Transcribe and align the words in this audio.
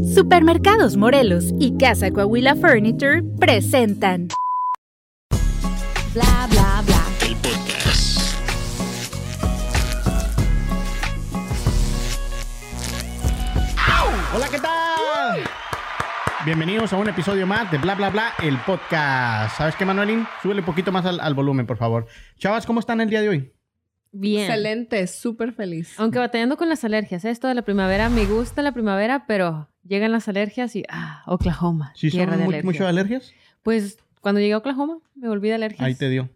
Supermercados 0.00 0.96
Morelos 0.96 1.52
y 1.60 1.76
Casa 1.76 2.10
Coahuila 2.10 2.56
Furniture 2.56 3.22
presentan 3.38 4.28
Bla 6.14 6.48
bla 6.50 6.82
bla. 6.86 7.02
El 7.26 7.36
podcast. 7.36 8.18
Hola, 14.34 14.46
¿qué 14.50 14.58
tal? 14.58 15.40
Bienvenidos 16.46 16.92
a 16.92 16.96
un 16.96 17.08
episodio 17.08 17.46
más 17.46 17.70
de 17.70 17.78
Bla 17.78 17.94
Bla 17.94 18.10
Bla, 18.10 18.32
el 18.42 18.58
podcast. 18.58 19.56
¿Sabes 19.58 19.76
qué, 19.76 19.84
Manuelín? 19.84 20.26
Súbele 20.42 20.60
un 20.60 20.66
poquito 20.66 20.90
más 20.90 21.04
al, 21.04 21.20
al 21.20 21.34
volumen, 21.34 21.66
por 21.66 21.76
favor. 21.76 22.06
Chavas, 22.38 22.64
¿cómo 22.66 22.80
están 22.80 23.00
el 23.02 23.10
día 23.10 23.20
de 23.20 23.28
hoy? 23.28 23.52
Bien. 24.10 24.42
Excelente, 24.44 25.06
súper 25.06 25.52
feliz. 25.52 25.94
Aunque 25.98 26.18
batallando 26.18 26.56
con 26.56 26.68
las 26.68 26.82
alergias, 26.84 27.24
¿eh? 27.24 27.30
esto 27.30 27.48
de 27.48 27.54
la 27.54 27.62
primavera, 27.62 28.08
me 28.08 28.24
gusta 28.26 28.62
la 28.62 28.72
primavera, 28.72 29.24
pero 29.26 29.71
llegan 29.86 30.12
las 30.12 30.28
alergias 30.28 30.74
y 30.76 30.84
ah, 30.88 31.22
Oklahoma, 31.26 31.92
¿Sí 31.96 32.10
tierra 32.10 32.32
son 32.32 32.38
de 32.38 32.44
mu- 32.44 32.50
alergias. 32.50 32.64
mucho 32.74 32.86
alergias? 32.86 33.32
Pues 33.62 33.98
cuando 34.20 34.40
llegué 34.40 34.52
a 34.54 34.58
Oklahoma, 34.58 34.98
me 35.22 35.28
volví 35.28 35.48
de 35.48 35.54
alergias. 35.54 35.86
Ahí 35.86 35.94
te 35.94 36.08
dio. 36.08 36.28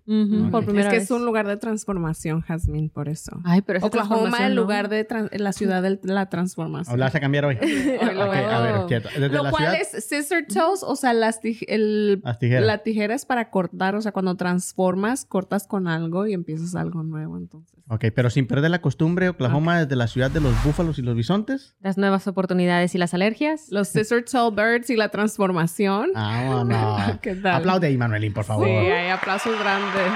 Por 0.50 0.64
primera 0.64 0.86
es 0.88 0.92
que 0.92 0.98
vez. 1.00 1.04
es 1.04 1.10
un 1.10 1.26
lugar 1.26 1.46
de 1.48 1.56
transformación, 1.56 2.40
Jazmín, 2.42 2.88
por 2.88 3.08
eso. 3.08 3.32
Ay, 3.44 3.60
pero 3.62 3.78
esa 3.78 3.86
Oklahoma, 3.88 4.14
transformación, 4.16 4.48
el 4.48 4.54
¿no? 4.54 4.60
lugar 4.62 4.88
de 4.88 5.06
la 5.32 5.52
ciudad 5.52 5.82
de 5.82 5.98
la 6.04 6.28
transformación. 6.28 6.94
¿O 6.94 6.96
la 6.96 7.06
vas 7.06 7.14
a 7.16 7.20
cambiar 7.20 7.44
hoy? 7.46 7.56
Hoy 7.62 8.14
lo 8.14 8.26
Ok, 8.26 8.32
veo. 8.32 8.50
a 8.50 8.60
ver, 8.60 8.86
quieto. 8.86 9.08
Desde 9.12 9.28
Lo 9.36 9.42
la 9.42 9.50
cual 9.50 9.64
ciudad, 9.64 9.80
es 9.80 10.04
scissor 10.04 10.44
toes, 10.46 10.82
o 10.84 10.94
sea, 10.96 11.12
las 11.12 11.42
tij- 11.42 11.64
el, 11.68 12.20
las 12.22 12.38
tijeras. 12.38 12.64
la 12.64 12.78
tijera 12.78 13.14
es 13.14 13.26
para 13.26 13.50
cortar, 13.50 13.96
o 13.96 14.00
sea, 14.00 14.12
cuando 14.12 14.36
transformas, 14.36 15.24
cortas 15.24 15.66
con 15.66 15.88
algo 15.88 16.26
y 16.28 16.32
empiezas 16.32 16.74
algo 16.76 17.02
nuevo, 17.02 17.36
entonces. 17.36 17.76
Ok, 17.88 18.06
pero 18.14 18.30
sin 18.30 18.46
perder 18.46 18.70
la 18.70 18.80
costumbre, 18.80 19.28
Oklahoma 19.28 19.80
desde 19.80 19.96
la 19.96 20.06
ciudad 20.06 20.30
de 20.30 20.40
los 20.40 20.52
búfalos 20.64 20.98
y 20.98 21.02
los 21.02 21.14
bisontes. 21.16 21.74
Las 21.80 21.98
nuevas 21.98 22.26
oportunidades 22.28 22.94
y 22.94 22.98
las 22.98 23.14
alergias. 23.14 23.66
Los 23.70 23.88
scissor 23.88 24.22
toe 24.24 24.50
birds 24.50 24.90
y 24.90 24.96
la 24.96 25.08
transformación. 25.08 26.10
Vámonos. 26.14 27.18
¿Qué 27.22 27.34
tal? 27.34 27.56
Aplaude 27.56 27.86
ahí, 27.88 27.96
Manuelín, 27.96 28.32
por 28.32 28.44
favor. 28.44 28.66
Sí, 28.66 28.75
hay 28.78 29.08
aplausos 29.10 29.58
grandes. 29.58 30.12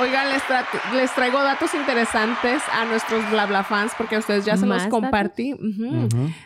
Oigan, 0.00 0.28
les, 0.30 0.42
tra- 0.42 0.66
les 0.94 1.14
traigo 1.14 1.38
datos 1.42 1.72
interesantes 1.74 2.62
a 2.72 2.84
nuestros 2.86 3.28
bla 3.30 3.46
bla 3.46 3.62
fans 3.62 3.92
porque 3.96 4.16
a 4.16 4.18
ustedes 4.18 4.44
ya 4.44 4.56
se 4.56 4.66
los 4.66 4.76
¿Más 4.78 4.88
compartí. 4.88 5.54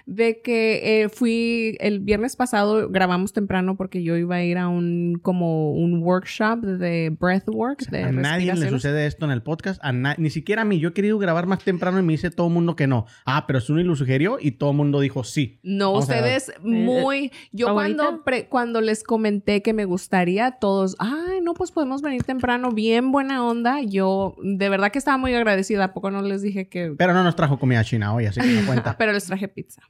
De 0.06 0.40
que 0.42 1.02
eh, 1.02 1.08
fui 1.08 1.76
el 1.80 2.00
viernes 2.00 2.36
pasado, 2.36 2.88
grabamos 2.90 3.32
temprano 3.32 3.76
porque 3.76 4.02
yo 4.02 4.16
iba 4.16 4.36
a 4.36 4.42
ir 4.42 4.58
a 4.58 4.68
un 4.68 5.18
como 5.22 5.72
un 5.72 6.02
workshop 6.02 6.60
de 6.60 7.16
breathwork. 7.18 7.80
de 7.90 8.04
A 8.04 8.12
nadie 8.12 8.54
le 8.54 8.68
sucede 8.68 9.06
esto 9.06 9.24
en 9.24 9.30
el 9.32 9.42
podcast, 9.42 9.80
a 9.82 9.92
ni 9.92 10.30
siquiera 10.30 10.62
a 10.62 10.64
mí. 10.64 10.78
Yo 10.78 10.90
he 10.90 10.92
querido 10.92 11.18
grabar 11.18 11.46
más 11.46 11.60
temprano 11.64 11.98
y 11.98 12.02
me 12.02 12.12
dice 12.12 12.30
todo 12.30 12.48
el 12.48 12.52
mundo 12.52 12.76
que 12.76 12.86
no. 12.86 13.06
Ah, 13.24 13.46
pero 13.46 13.60
Suni 13.60 13.84
lo 13.84 13.96
sugirió 13.96 14.38
y 14.40 14.52
todo 14.52 14.70
el 14.70 14.76
mundo 14.76 15.00
dijo 15.00 15.24
sí. 15.24 15.60
No, 15.62 15.92
Vamos 15.92 16.04
ustedes 16.08 16.52
muy... 16.62 17.32
Yo 17.52 17.66
¿Favorita? 17.68 17.96
cuando, 18.02 18.24
pre- 18.24 18.48
cuando 18.48 18.80
les 18.80 19.02
comenté 19.02 19.62
que 19.62 19.72
me 19.72 19.84
gustaría, 19.84 20.52
todos, 20.52 20.96
ay, 20.98 21.39
no, 21.42 21.54
pues 21.54 21.70
podemos 21.72 22.02
venir 22.02 22.22
temprano, 22.24 22.72
bien 22.72 23.12
buena 23.12 23.44
onda. 23.44 23.82
Yo 23.82 24.36
de 24.42 24.68
verdad 24.68 24.90
que 24.92 24.98
estaba 24.98 25.16
muy 25.16 25.34
agradecida, 25.34 25.84
¿a 25.84 25.92
poco 25.92 26.10
no 26.10 26.22
les 26.22 26.42
dije 26.42 26.68
que... 26.68 26.94
Pero 26.96 27.14
no 27.14 27.24
nos 27.24 27.36
trajo 27.36 27.58
comida 27.58 27.84
china 27.84 28.14
hoy, 28.14 28.26
así 28.26 28.40
que 28.40 28.46
no 28.46 28.66
cuenta. 28.66 28.96
Pero 28.98 29.12
les 29.12 29.24
traje 29.24 29.48
pizza. 29.48 29.82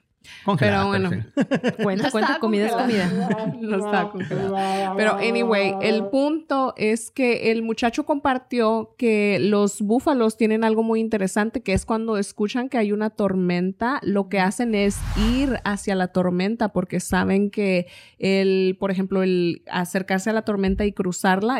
Congelada, 0.44 0.90
pero 0.90 1.08
bueno. 1.08 1.10
sí. 1.10 1.82
Cuenta, 1.82 2.04
No 2.04 2.10
cuenta, 2.10 2.38
comida 2.40 2.66
es 2.66 2.72
comida. 2.72 3.10
No 3.60 4.10
congelada. 4.12 4.94
Pero 4.96 5.14
anyway, 5.16 5.74
el 5.80 6.06
punto 6.06 6.74
es 6.76 7.10
que 7.10 7.50
el 7.50 7.62
muchacho 7.62 8.04
compartió 8.04 8.94
que 8.98 9.38
los 9.40 9.80
búfalos 9.80 10.36
tienen 10.36 10.64
algo 10.64 10.82
muy 10.82 11.00
interesante, 11.00 11.62
que 11.62 11.72
es 11.72 11.86
cuando 11.86 12.18
escuchan 12.18 12.68
que 12.68 12.78
hay 12.78 12.92
una 12.92 13.10
tormenta, 13.10 13.98
lo 14.02 14.28
que 14.28 14.40
hacen 14.40 14.74
es 14.74 14.98
ir 15.34 15.58
hacia 15.64 15.94
la 15.94 16.08
tormenta 16.08 16.68
porque 16.68 17.00
saben 17.00 17.50
que 17.50 17.86
el, 18.18 18.76
por 18.78 18.90
ejemplo, 18.90 19.22
el 19.22 19.62
acercarse 19.70 20.30
a 20.30 20.32
la 20.32 20.42
tormenta 20.42 20.84
y 20.84 20.92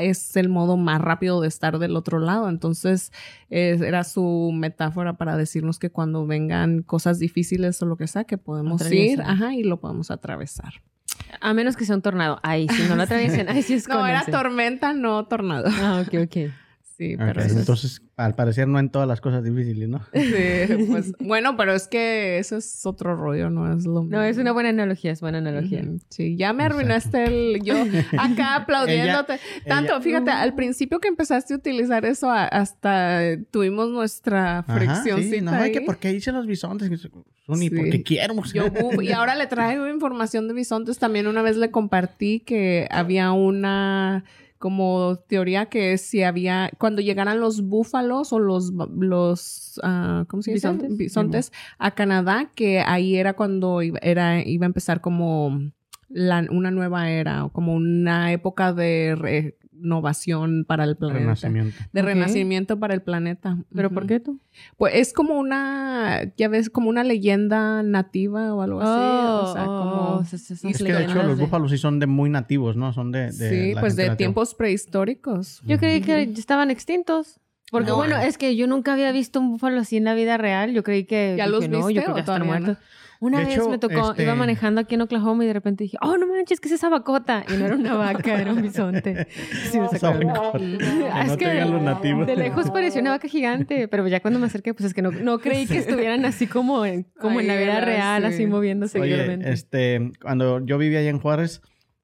es 0.03 0.37
el 0.37 0.49
modo 0.49 0.77
más 0.77 1.01
rápido 1.01 1.41
de 1.41 1.49
estar 1.49 1.79
del 1.79 1.97
otro 1.97 2.19
lado. 2.19 2.49
Entonces, 2.49 3.13
eh, 3.51 3.79
era 3.81 4.05
su 4.05 4.51
metáfora 4.55 5.15
para 5.15 5.37
decirnos 5.37 5.79
que 5.79 5.91
cuando 5.91 6.27
vengan 6.27 6.83
cosas 6.83 7.19
difíciles 7.19 7.81
o 7.83 7.87
lo 7.87 7.97
que 7.97 8.07
sea, 8.07 8.25
que 8.25 8.39
podemos 8.39 8.81
ir, 8.83 9.21
Atraviesan. 9.21 9.27
ajá, 9.27 9.55
y 9.55 9.63
lo 9.65 9.81
podemos 9.81 10.11
atravesar. 10.11 10.75
A 11.41 11.55
menos 11.55 11.77
que 11.77 11.85
sea 11.85 11.97
un 11.97 12.03
tornado. 12.03 12.39
Ay, 12.43 12.69
si 12.69 12.83
no 12.89 12.97
lo 12.97 13.03
atraviesen. 13.03 13.49
Ay, 13.49 13.63
sí 13.63 13.75
es 13.75 13.89
No, 13.89 14.07
era 14.07 14.25
tormenta, 14.25 14.93
no 14.93 15.25
tornado. 15.27 15.69
Ah, 15.81 16.05
ok, 16.07 16.15
ok. 16.25 16.53
Sí, 17.01 17.15
Ok, 17.15 17.21
pero 17.25 17.41
eso 17.41 17.55
es- 17.55 17.57
entonces, 17.61 18.03
al 18.19 18.35
parecer, 18.35 18.69
no 18.69 18.79
en 18.79 18.91
todas 18.91 19.09
las 19.09 19.23
cosas 19.23 19.43
difíciles, 19.43 19.89
¿no? 19.89 20.03
Sí, 20.13 20.85
pues, 20.91 21.13
bueno, 21.19 21.57
pero 21.57 21.73
es 21.73 21.89
que 21.89 22.39
eso 22.39 22.59
es 22.59 22.85
otro 22.85 23.17
rollo, 23.17 23.49
no 23.49 23.73
es 23.73 23.87
lo 23.87 24.05
No, 24.05 24.23
es 24.23 24.37
una 24.37 24.53
buena 24.53 24.69
analogía, 24.69 25.11
es 25.13 25.23
buena 25.23 25.39
analogía. 25.39 25.83
Sí, 26.11 26.37
ya 26.37 26.53
me 26.53 26.65
arruinaste 26.65 27.25
el 27.25 27.63
yo 27.63 27.75
acá 28.19 28.57
aplaudiéndote. 28.57 29.41
Tanto, 29.67 29.93
ella- 29.95 30.03
fíjate, 30.03 30.31
al 30.31 30.55
principio 30.55 31.01
que 31.01 31.09
empezaste 31.09 31.55
a 31.55 31.57
utilizar 31.57 32.05
eso, 32.05 32.31
a- 32.31 32.45
hasta 32.45 33.21
tuvimos 33.51 33.89
nuestra 33.89 34.59
Ajá, 34.59 34.75
friccióncita 34.77 35.37
sí, 35.37 35.41
no, 35.41 35.53
ahí. 35.53 35.63
hay 35.63 35.73
que 35.73 35.81
porque 35.81 36.13
hice 36.13 36.33
los 36.33 36.47
bisontes. 36.47 36.91
Suni, 37.47 37.71
Sí. 37.71 37.75
porque 37.77 38.03
quiero. 38.03 38.35
Yo, 38.53 38.67
uf, 38.67 39.03
y 39.03 39.13
ahora 39.13 39.35
le 39.37 39.47
traigo 39.47 39.89
información 39.89 40.49
de 40.49 40.53
bisontes. 40.55 40.99
También 40.99 41.27
una 41.27 41.41
vez 41.41 41.57
le 41.57 41.71
compartí 41.71 42.41
que 42.41 42.87
había 42.91 43.33
una 43.33 44.25
como 44.61 45.17
teoría 45.27 45.67
que 45.71 45.97
si 45.97 46.23
había, 46.23 46.71
cuando 46.77 47.01
llegaran 47.01 47.41
los 47.41 47.63
búfalos 47.63 48.31
o 48.35 48.39
los, 48.39 48.71
los 48.95 49.81
ah, 49.83 50.27
¿cómo 50.29 50.43
se 50.43 50.53
dice? 50.53 50.69
Bisontes. 50.69 50.99
Bisontes 50.99 51.53
a 51.79 51.93
Canadá, 51.93 52.53
que 52.55 52.81
ahí 52.81 53.17
era 53.17 53.33
cuando 53.33 53.81
iba, 53.81 53.99
era, 54.03 54.47
iba 54.47 54.67
a 54.67 54.69
empezar 54.69 55.01
como 55.01 55.73
la, 56.11 56.47
una 56.51 56.71
nueva 56.71 57.09
era, 57.11 57.47
o 57.47 57.49
como 57.49 57.73
una 57.73 58.33
época 58.33 58.75
de 58.75 59.57
renovación 59.83 60.65
para 60.67 60.85
el 60.85 60.97
planeta. 60.97 61.21
Renacimiento. 61.21 61.77
De 61.93 62.03
renacimiento 62.03 62.79
para 62.79 62.95
el 62.95 63.03
planeta. 63.03 63.59
¿Pero 63.75 63.91
por 63.91 64.07
qué 64.07 64.21
tú? 64.21 64.39
Pues 64.77 64.95
es 64.95 65.13
como 65.13 65.39
una, 65.39 66.21
ya 66.37 66.49
ves, 66.49 66.71
como 66.71 66.89
una 66.89 67.05
leyenda 67.05 67.83
nativa 67.83 68.55
o 68.55 68.63
algo 68.63 68.81
así. 68.81 69.51
o 69.51 69.53
sea, 69.53 69.65
como... 69.65 70.21
esas 70.23 70.51
Es 70.65 70.79
que 70.83 70.93
de 70.93 71.05
hecho 71.05 71.23
los 71.23 71.39
búfalos 71.39 71.71
sí 71.71 71.79
son 71.79 71.99
de 71.99 72.07
muy 72.07 72.31
nativos, 72.31 72.77
¿no? 72.77 72.93
Son 72.93 73.13
de. 73.13 73.33
de 73.33 73.51
sí, 73.51 73.75
la 73.75 73.81
pues 73.81 73.97
de 73.97 74.05
nativa. 74.05 74.17
tiempos 74.17 74.55
prehistóricos. 74.55 75.63
Yo 75.65 75.79
creí 75.79 76.01
que 76.01 76.23
estaban 76.23 76.71
extintos. 76.71 77.41
Porque 77.71 77.91
No. 77.91 77.97
bueno, 77.97 78.17
es 78.19 78.37
que 78.37 78.57
yo 78.57 78.67
nunca 78.67 78.95
había 78.95 79.13
visto 79.13 79.39
un 79.39 79.53
búfalo 79.53 79.81
así 79.81 79.97
en 79.97 80.03
la 80.05 80.15
vida 80.15 80.37
real. 80.37 80.73
Yo 80.73 80.83
creí 80.83 81.05
que 81.05 81.37
¿Ya 81.39 81.47
dije, 81.47 81.51
los 81.57 81.69
no, 81.69 81.87
viste 81.87 81.95
yo 81.95 82.03
creo 82.03 82.13
o 82.13 82.15
que 82.17 82.19
ya 82.19 82.21
están 82.23 82.43
todavía 82.43 82.67
no? 82.67 82.77
Una 83.21 83.41
De 83.41 83.45
vez 83.45 83.57
hecho, 83.57 83.69
me 83.69 83.79
tocó, 83.79 84.13
este- 84.13 84.23
iba 84.23 84.35
manejando 84.35 84.81
aquí 84.81 84.95
en 84.95 85.03
Oklahoma 85.03 85.45
y 85.45 85.47
de 85.47 85.53
repente 85.53 85.85
dije, 85.85 85.99
oh, 86.01 86.17
no 86.17 86.27
manches, 86.27 86.59
que 86.59 86.69
es 86.69 86.75
esa 86.75 86.89
bacota. 86.89 87.45
Y 87.49 87.53
no 87.59 87.67
era 87.67 87.77
una 87.77 87.95
vaca, 87.95 88.41
era 88.41 88.51
un 88.51 88.63
bisonte. 88.63 89.27
Sí, 89.71 89.79
me 89.79 89.89
sacó 89.89 90.19
Es 90.57 91.37
que. 91.37 91.47
De 91.47 92.37
lejos 92.37 92.71
pareció 92.71 93.03
una 93.03 93.11
vaca 93.11 93.29
gigante, 93.29 93.89
pero 93.89 94.09
ya 94.09 94.21
cuando 94.21 94.41
me 94.41 94.47
acerqué, 94.47 94.73
pues 94.73 94.87
es 94.87 94.95
que 94.95 95.03
no, 95.03 95.11
no 95.11 95.39
creí 95.39 95.67
que 95.67 95.79
estuvieran 95.79 96.25
así 96.25 96.47
como 96.47 96.87
en, 96.87 97.05
como 97.21 97.41
en 97.41 97.47
la 97.47 97.55
Ay, 97.55 97.65
vida 97.65 97.81
real, 97.83 98.23
sí. 98.23 98.29
así 98.29 98.47
moviéndose 98.47 98.99
Oye, 98.99 99.39
este, 99.51 100.13
cuando 100.23 100.65
yo 100.65 100.79
vivía 100.79 101.01
allá 101.01 101.11
en 101.11 101.21
Juárez, 101.21 101.61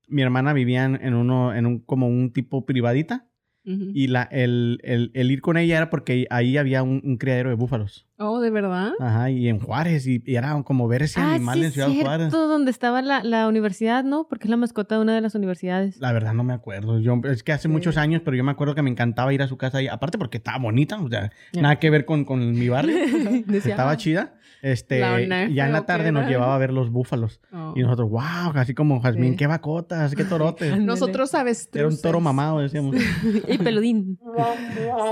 mi 0.08 0.20
hermana 0.20 0.52
vivía 0.52 0.84
en 0.84 1.14
uno, 1.14 1.54
en 1.54 1.64
un, 1.64 1.78
como 1.80 2.08
un 2.08 2.32
tipo 2.32 2.66
privadita. 2.66 3.26
Y 3.68 4.06
la, 4.06 4.22
el, 4.30 4.78
el, 4.84 5.10
el 5.14 5.30
ir 5.32 5.40
con 5.40 5.56
ella 5.56 5.76
era 5.78 5.90
porque 5.90 6.26
ahí 6.30 6.56
había 6.56 6.84
un, 6.84 7.00
un 7.04 7.16
criadero 7.16 7.48
de 7.50 7.56
búfalos. 7.56 8.06
Oh, 8.18 8.40
¿de 8.40 8.50
verdad? 8.50 8.92
Ajá, 9.00 9.28
y 9.30 9.48
en 9.48 9.58
Juárez. 9.58 10.06
Y, 10.06 10.22
y 10.24 10.36
era 10.36 10.62
como 10.62 10.86
ver 10.86 11.02
ese 11.02 11.20
Ah, 11.20 11.34
animal 11.34 11.58
sí, 11.58 11.64
en 11.64 11.72
Ciudad 11.72 11.88
cierto, 11.88 12.04
Juárez. 12.06 12.30
donde 12.30 12.70
estaba 12.70 13.02
la, 13.02 13.24
la 13.24 13.48
universidad, 13.48 14.04
¿no? 14.04 14.28
Porque 14.28 14.44
es 14.44 14.50
la 14.50 14.56
mascota 14.56 14.94
de 14.94 15.00
una 15.02 15.14
de 15.16 15.20
las 15.20 15.34
universidades. 15.34 15.98
La 15.98 16.12
verdad 16.12 16.32
no 16.32 16.44
me 16.44 16.52
acuerdo. 16.54 17.00
Yo, 17.00 17.20
es 17.24 17.42
que 17.42 17.52
hace 17.52 17.66
muchos 17.68 17.96
años, 17.96 18.22
pero 18.24 18.36
yo 18.36 18.44
me 18.44 18.52
acuerdo 18.52 18.74
que 18.76 18.82
me 18.82 18.90
encantaba 18.90 19.34
ir 19.34 19.42
a 19.42 19.48
su 19.48 19.56
casa 19.56 19.78
ahí. 19.78 19.88
Aparte 19.88 20.16
porque 20.16 20.38
estaba 20.38 20.58
bonita, 20.58 20.98
o 21.00 21.08
sea, 21.08 21.30
nada 21.52 21.80
que 21.80 21.90
ver 21.90 22.04
con, 22.04 22.24
con 22.24 22.52
mi 22.56 22.68
barrio. 22.68 22.96
Estaba 23.52 23.90
"Ah". 23.90 23.96
chida. 23.96 24.35
Este, 24.62 24.98
y 24.98 25.54
ya 25.54 25.66
en 25.66 25.72
la 25.72 25.86
tarde 25.86 26.12
nos 26.12 26.28
llevaba 26.28 26.54
a 26.54 26.58
ver 26.58 26.72
los 26.72 26.90
búfalos. 26.90 27.40
Oh. 27.52 27.72
Y 27.76 27.82
nosotros, 27.82 28.10
wow, 28.10 28.52
así 28.54 28.74
como 28.74 29.00
Jazmín, 29.00 29.32
Sí. 29.32 29.36
qué 29.36 29.46
vacotas, 29.46 30.14
qué 30.14 30.24
torotes. 30.24 30.78
Nosotros 30.80 31.34
avestruces. 31.34 31.78
Era 31.78 31.88
un 31.88 32.00
toro 32.00 32.20
mamado, 32.20 32.60
decíamos. 32.60 32.96
Y 33.48 33.58
peludín. 33.58 34.18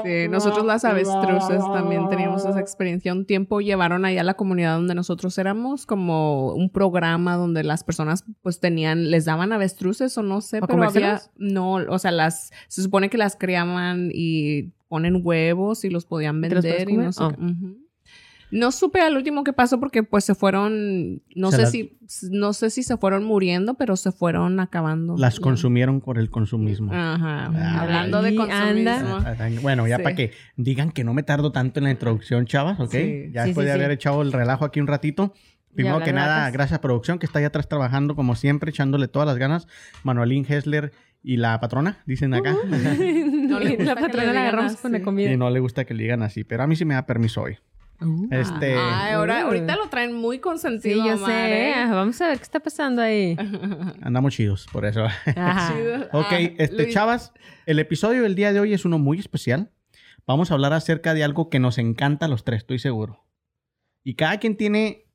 Sí, 0.05 0.29
nosotros 0.29 0.65
las 0.65 0.85
avestruces 0.85 1.63
también 1.73 2.09
teníamos 2.09 2.45
esa 2.45 2.59
experiencia. 2.61 3.13
Un 3.13 3.27
tiempo 3.27 3.61
llevaron 3.61 4.05
allá 4.05 4.23
a 4.23 4.25
la 4.25 4.35
comunidad 4.35 4.77
donde 4.77 4.95
nosotros 4.95 5.37
éramos 5.39 5.87
como 5.87 6.53
un 6.55 6.71
programa 6.71 7.37
donde 7.37 7.63
las 7.65 7.85
personas 7.85 8.25
pues 8.43 8.61
tenían, 8.61 9.11
les 9.11 9.25
daban 9.25 9.53
avestruces 9.53 10.17
o 10.19 10.23
no 10.23 10.41
sé, 10.41 10.61
¿Para 10.61 10.73
pero 10.75 10.85
había, 10.89 11.21
no, 11.37 11.75
o 11.75 11.99
sea, 11.99 12.11
las, 12.11 12.51
se 12.69 12.83
supone 12.83 13.09
que 13.11 13.19
las 13.19 13.37
criaban 13.37 14.11
y 14.13 14.73
ponen 14.89 15.21
huevos 15.23 15.85
y 15.85 15.91
los 15.91 16.07
podían 16.07 16.41
¿Te 16.41 16.51
los 16.55 16.65
vender 16.65 16.85
puedes 16.85 16.95
y 16.95 16.97
no 17.05 17.13
sé 17.13 17.23
Oh. 17.25 17.33
No 18.57 18.71
supe 18.71 19.01
al 19.01 19.17
último 19.17 19.43
que 19.43 19.53
pasó 19.53 19.81
porque 19.81 20.03
pues 20.05 20.25
se 20.25 20.35
fueron, 20.37 21.23
no 21.35 21.51
Se 21.51 21.67
sé 21.67 21.67
si, 21.67 21.99
no 22.31 22.53
sé 22.53 22.71
si 22.71 22.83
se 22.85 22.97
fueron 22.97 23.25
muriendo, 23.25 23.75
pero 23.75 23.97
se 23.97 24.13
fueron 24.13 24.61
acabando. 24.61 25.17
Las 25.19 25.41
consumieron 25.41 26.01
por 26.01 26.19
el 26.19 26.31
consumismo. 26.31 26.93
Ajá. 26.93 27.51
Ah, 27.53 27.81
Hablando 27.83 28.23
de 28.23 28.35
consumismo. 28.37 28.91
anda. 29.17 29.51
Bueno, 29.61 29.89
ya 29.89 29.97
Sí. 29.97 30.03
para 30.05 30.15
que 30.15 30.31
digan 30.57 30.93
que 30.93 31.03
no 31.03 31.15
me 31.15 31.23
tardo 31.25 31.51
tanto 31.51 31.81
en 31.81 31.85
la 31.85 31.91
introducción, 31.91 32.47
chavas, 32.47 32.79
¿ok? 32.79 32.91
Sí. 32.93 33.31
ya 33.33 33.43
Sí, 33.43 33.49
después 33.49 33.65
sí, 33.65 33.69
de 33.69 33.73
sí. 33.73 33.79
haber 33.81 33.91
echado 33.91 34.23
el 34.23 34.33
relajo 34.33 34.65
aquí 34.65 34.81
un 34.81 34.87
ratito, 34.87 35.35
Primero 35.75 35.99
que 36.03 36.13
nada, 36.13 36.37
vacas. 36.39 36.53
gracias 36.53 36.79
a 36.79 36.81
producción 36.81 37.19
que 37.19 37.27
está 37.27 37.41
ahí 37.41 37.45
atrás 37.47 37.67
trabajando 37.69 38.15
como 38.15 38.37
siempre, 38.37 38.71
echándole 38.71 39.09
todas 39.09 39.27
las 39.27 39.39
ganas. 39.39 39.67
Manuelín 40.05 40.47
Hessler 40.49 40.93
y 41.25 41.39
la 41.39 41.59
patrona, 41.59 41.99
dicen 42.07 42.33
acá. 42.35 42.55
No 43.49 43.59
le 43.59 43.71
gusta 43.77 43.85
la 43.85 43.95
que 43.97 44.01
patrona 44.03 44.27
le 44.29 44.33
la 44.35 44.41
agarramos 44.43 44.77
con 44.77 44.93
la 44.93 44.99
así. 44.99 45.05
comida. 45.05 45.33
y 45.33 45.37
no 45.37 45.51
le 45.51 45.59
gusta 45.59 45.85
que 45.85 45.95
le 45.95 46.05
digan 46.05 46.23
así, 46.23 46.45
pero 46.45 46.63
a 46.63 46.67
mí 46.69 46.77
sí 46.77 46.85
me 46.85 46.95
da 46.95 47.05
permiso 47.07 47.43
hoy. 47.43 47.57
Uh. 48.01 48.27
Este, 48.31 48.75
Ay, 48.77 49.13
ahora, 49.13 49.45
Uh. 49.45 49.47
ahorita 49.49 49.77
lo 49.77 49.89
traen 49.89 50.13
muy 50.15 50.37
Sí, 50.37 50.41
consentido, 50.43 51.07
yo 51.07 51.15
Omar, 51.15 51.31
sé. 51.31 51.71
¿eh? 51.71 51.75
Vamos 51.91 52.21
a 52.21 52.29
ver 52.29 52.37
qué 52.39 52.43
está 52.43 52.61
pasando 52.61 53.01
ahí. 53.03 53.37
andamos 54.03 54.35
chidos, 54.35 54.67
por 54.73 54.85
eso. 54.85 55.05
Ajá. 55.05 55.73
Chido. 55.75 55.97
ok, 56.13 56.27
Ah, 56.31 56.39
este, 56.59 56.77
Luis, 56.77 56.93
chavas, 56.95 57.33
el 57.67 57.79
episodio 57.79 58.23
del 58.23 58.35
día 58.35 58.53
de 58.53 58.61
hoy 58.61 58.75
es 58.75 58.85
uno 58.85 58.99
muy 58.99 59.19
especial. 59.19 59.71
Vamos 60.27 60.51
a 60.51 60.55
hablar 60.55 60.73
acerca 60.73 61.15
de 61.15 61.23
algo 61.25 61.51
que 61.51 61.59
nos 61.61 61.79
encanta 61.79 62.27
a 62.27 62.29
los 62.29 62.45
tres, 62.45 62.59
estoy 62.59 62.79
seguro. 62.79 63.25
Y 64.03 64.15
cada 64.15 64.39
quien 64.39 64.57
tiene 64.57 65.07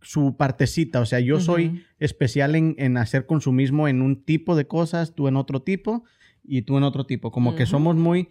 su 0.00 0.36
partecita, 0.36 1.00
o 1.00 1.06
sea, 1.06 1.20
yo 1.20 1.40
soy 1.40 1.68
Ujú. 1.68 1.78
especial 1.98 2.54
en, 2.56 2.74
en 2.78 2.96
hacer 2.98 3.24
consumismo 3.26 3.88
en 3.88 4.02
un 4.02 4.22
tipo 4.24 4.54
de 4.56 4.66
cosas, 4.66 5.14
tú 5.14 5.28
en 5.28 5.36
otro 5.36 5.62
tipo 5.62 6.04
y 6.42 6.62
tú 6.62 6.76
en 6.76 6.82
otro 6.84 7.06
tipo. 7.06 7.30
Como 7.30 7.54
que 7.56 7.62
Ujú. 7.62 7.70
somos 7.70 7.96
muy 7.96 8.28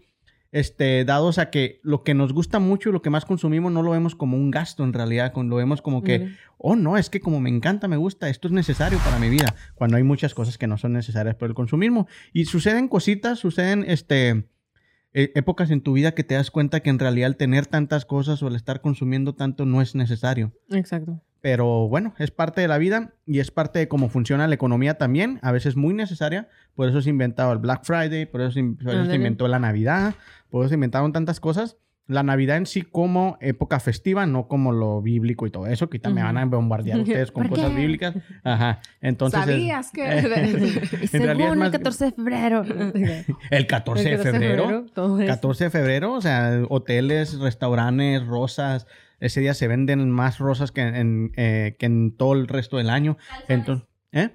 este, 0.54 1.04
dados 1.04 1.40
a 1.40 1.50
que 1.50 1.82
lo 1.82 2.04
que 2.04 2.14
nos 2.14 2.32
gusta 2.32 2.60
mucho 2.60 2.90
y 2.90 2.92
lo 2.94 3.02
que 3.02 3.10
más 3.10 3.26
consumimos 3.26 3.72
no 3.72 3.82
lo 3.82 3.90
vemos 3.90 4.16
como 4.16 4.38
un 4.38 4.52
gasto 4.52 4.84
en 4.84 4.94
realidad, 4.94 5.34
lo 5.36 5.56
vemos 5.56 5.82
como 5.82 6.04
que, 6.04 6.36
oh 6.60 6.76
no, 6.76 6.96
es 6.96 7.10
que 7.10 7.20
como 7.20 7.40
me 7.40 7.50
encanta, 7.50 7.88
me 7.88 7.98
gusta, 7.98 8.30
esto 8.30 8.48
es 8.48 8.54
necesario 8.54 9.00
para 9.00 9.18
mi 9.18 9.30
vida, 9.30 9.56
cuando 9.74 9.98
hay 9.98 10.04
muchas 10.04 10.36
cosas 10.36 10.60
que 10.60 10.68
no 10.68 10.78
son 10.78 10.94
necesarias 10.94 11.36
por 11.36 11.50
el 11.50 11.56
consumismo. 11.56 12.08
Y 12.34 12.46
suceden 12.46 12.88
cositas, 12.88 13.40
suceden 13.40 13.84
este, 13.88 14.48
e- 15.12 15.32
épocas 15.34 15.72
en 15.72 15.82
tu 15.82 15.94
vida 15.94 16.14
que 16.14 16.24
te 16.24 16.36
das 16.36 16.52
cuenta 16.52 16.82
que 16.82 16.92
en 16.92 17.00
realidad 17.00 17.30
el 17.30 17.36
tener 17.36 17.66
tantas 17.66 18.06
cosas 18.06 18.44
o 18.44 18.48
el 18.48 18.56
estar 18.56 18.82
consumiendo 18.82 19.34
tanto 19.34 19.66
no 19.66 19.82
es 19.82 19.96
necesario. 19.96 20.54
Exacto. 20.70 21.20
Pero 21.44 21.90
bueno, 21.90 22.14
es 22.20 22.32
parte 22.32 22.62
de 22.62 22.70
la 22.70 22.78
vida 22.78 23.12
y 23.26 23.40
es 23.40 23.52
parte 23.52 23.78
de 23.78 23.90
cómo 23.90 24.08
funciona 24.08 24.48
la 24.48 24.56
economía 24.56 24.98
también, 24.98 25.40
a 25.42 25.52
veces 25.52 25.76
muy 25.76 25.94
necesaria. 25.94 26.48
Por 26.74 26.88
eso 26.88 27.02
se 27.02 27.10
inventado 27.10 27.52
el 27.52 27.60
Black 27.60 27.84
Friday, 27.84 28.26
por 28.26 28.40
eso 28.40 28.52
se, 28.52 28.60
inventó 28.62 29.50
la 29.50 29.60
Navidad, 29.60 30.16
por 30.50 30.64
eso 30.64 30.70
se 30.70 30.76
inventaron 30.76 31.12
tantas 31.12 31.42
cosas. 31.42 31.76
La 32.08 32.24
Navidad 32.24 32.56
en 32.56 32.66
sí 32.66 32.82
como 32.82 33.38
época 33.42 33.82
festiva, 33.82 34.26
no 34.26 34.48
como 34.48 34.72
lo 34.72 35.02
bíblico 35.02 35.46
y 35.46 35.52
todo 35.52 35.68
eso, 35.68 35.90
que 35.90 35.98
ahorita 35.98 36.12
me 36.12 36.24
van 36.24 36.38
a 36.38 36.46
bombardear 36.46 37.00
ustedes 37.02 37.34
con 37.34 37.44
¿Por 37.44 37.58
cosas 37.58 37.72
qué? 37.72 37.76
bíblicas. 37.76 38.16
Ajá. 38.46 38.80
Entonces, 39.02 39.42
es- 39.42 39.46
¿Sabías 39.46 39.92
que? 39.92 40.06
En 40.20 40.24
realidad 40.30 40.62
es 41.02 41.10
según 41.12 41.60
más- 41.60 41.66
el 41.68 41.72
14 41.74 42.06
de 42.06 42.12
febrero. 42.14 42.64
el 43.52 43.68
14 43.68 44.10
de 44.10 44.18
febrero. 44.18 44.86
todo 44.94 45.20
eso. 45.20 45.28
14 45.30 45.64
de 45.66 45.70
febrero, 45.72 46.14
o 46.14 46.22
sea, 46.22 46.62
hoteles, 46.70 47.38
restaurantes, 47.38 48.26
rosas. 48.26 48.88
Ese 49.24 49.40
día 49.40 49.54
se 49.54 49.70
venden 49.70 50.12
más 50.12 50.38
rosas 50.38 50.74
que 50.74 50.82
en, 50.82 51.32
eh, 51.38 51.78
que 51.80 51.86
en 51.86 52.18
todo 52.18 52.34
el 52.34 52.46
resto 52.46 52.76
del 52.76 52.90
año. 52.90 53.18
Entonces, 53.48 53.88
¿eh? 54.12 54.32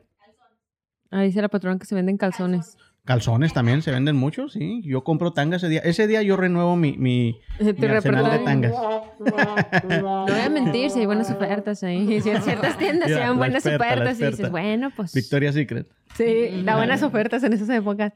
Ah, 1.10 1.20
dice 1.20 1.42
la 1.42 1.50
patrona 1.50 1.78
que 1.78 1.84
se 1.84 1.94
venden 1.94 2.16
calzones. 2.16 2.78
Calzones 3.04 3.52
también 3.52 3.82
se 3.82 3.90
venden 3.90 4.16
mucho, 4.16 4.48
sí. 4.48 4.80
Yo 4.86 5.04
compro 5.04 5.34
tangas 5.34 5.62
ese 5.62 5.68
día. 5.68 5.80
Ese 5.80 6.06
día 6.06 6.22
yo 6.22 6.38
renuevo 6.38 6.74
mi, 6.74 6.96
mi, 6.96 7.38
mi 7.60 7.86
arsenal 7.86 8.30
de 8.30 8.38
tangas. 8.38 8.72
No 8.72 10.24
voy 10.24 10.40
a 10.40 10.48
mentir, 10.48 10.90
si 10.90 11.00
hay 11.00 11.06
buenas 11.06 11.30
ofertas 11.30 11.82
ahí. 11.82 12.20
Si 12.22 12.30
en 12.30 12.40
ciertas 12.40 12.78
tiendas 12.78 13.10
se 13.10 13.18
dan 13.18 13.36
buenas 13.36 13.66
experta, 13.66 13.94
ofertas 13.94 14.20
y 14.20 14.24
dices, 14.24 14.50
bueno, 14.50 14.90
pues. 14.96 15.12
Victoria's 15.12 15.54
Secret. 15.54 15.86
Sí, 16.16 16.62
da 16.64 16.76
buenas 16.76 17.02
ofertas 17.02 17.42
en 17.44 17.52
esas 17.52 17.68
épocas. 17.68 18.14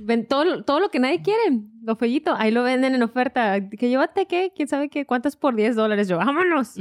Ven 0.00 0.26
todo, 0.26 0.62
todo 0.62 0.78
lo 0.78 0.90
que 0.90 1.00
nadie 1.00 1.22
quiere, 1.22 1.40
lo 1.82 1.96
fellito, 1.96 2.32
ahí 2.36 2.50
lo 2.52 2.62
venden 2.62 2.94
en 2.94 3.02
oferta. 3.02 3.68
Que 3.68 3.88
llévate, 3.88 4.26
¿qué? 4.26 4.52
¿Quién 4.54 4.68
sabe 4.68 4.88
qué? 4.88 5.04
¿Cuántas 5.06 5.34
por 5.36 5.56
10 5.56 5.74
dólares? 5.74 6.06
Yo, 6.06 6.18
vámonos. 6.18 6.74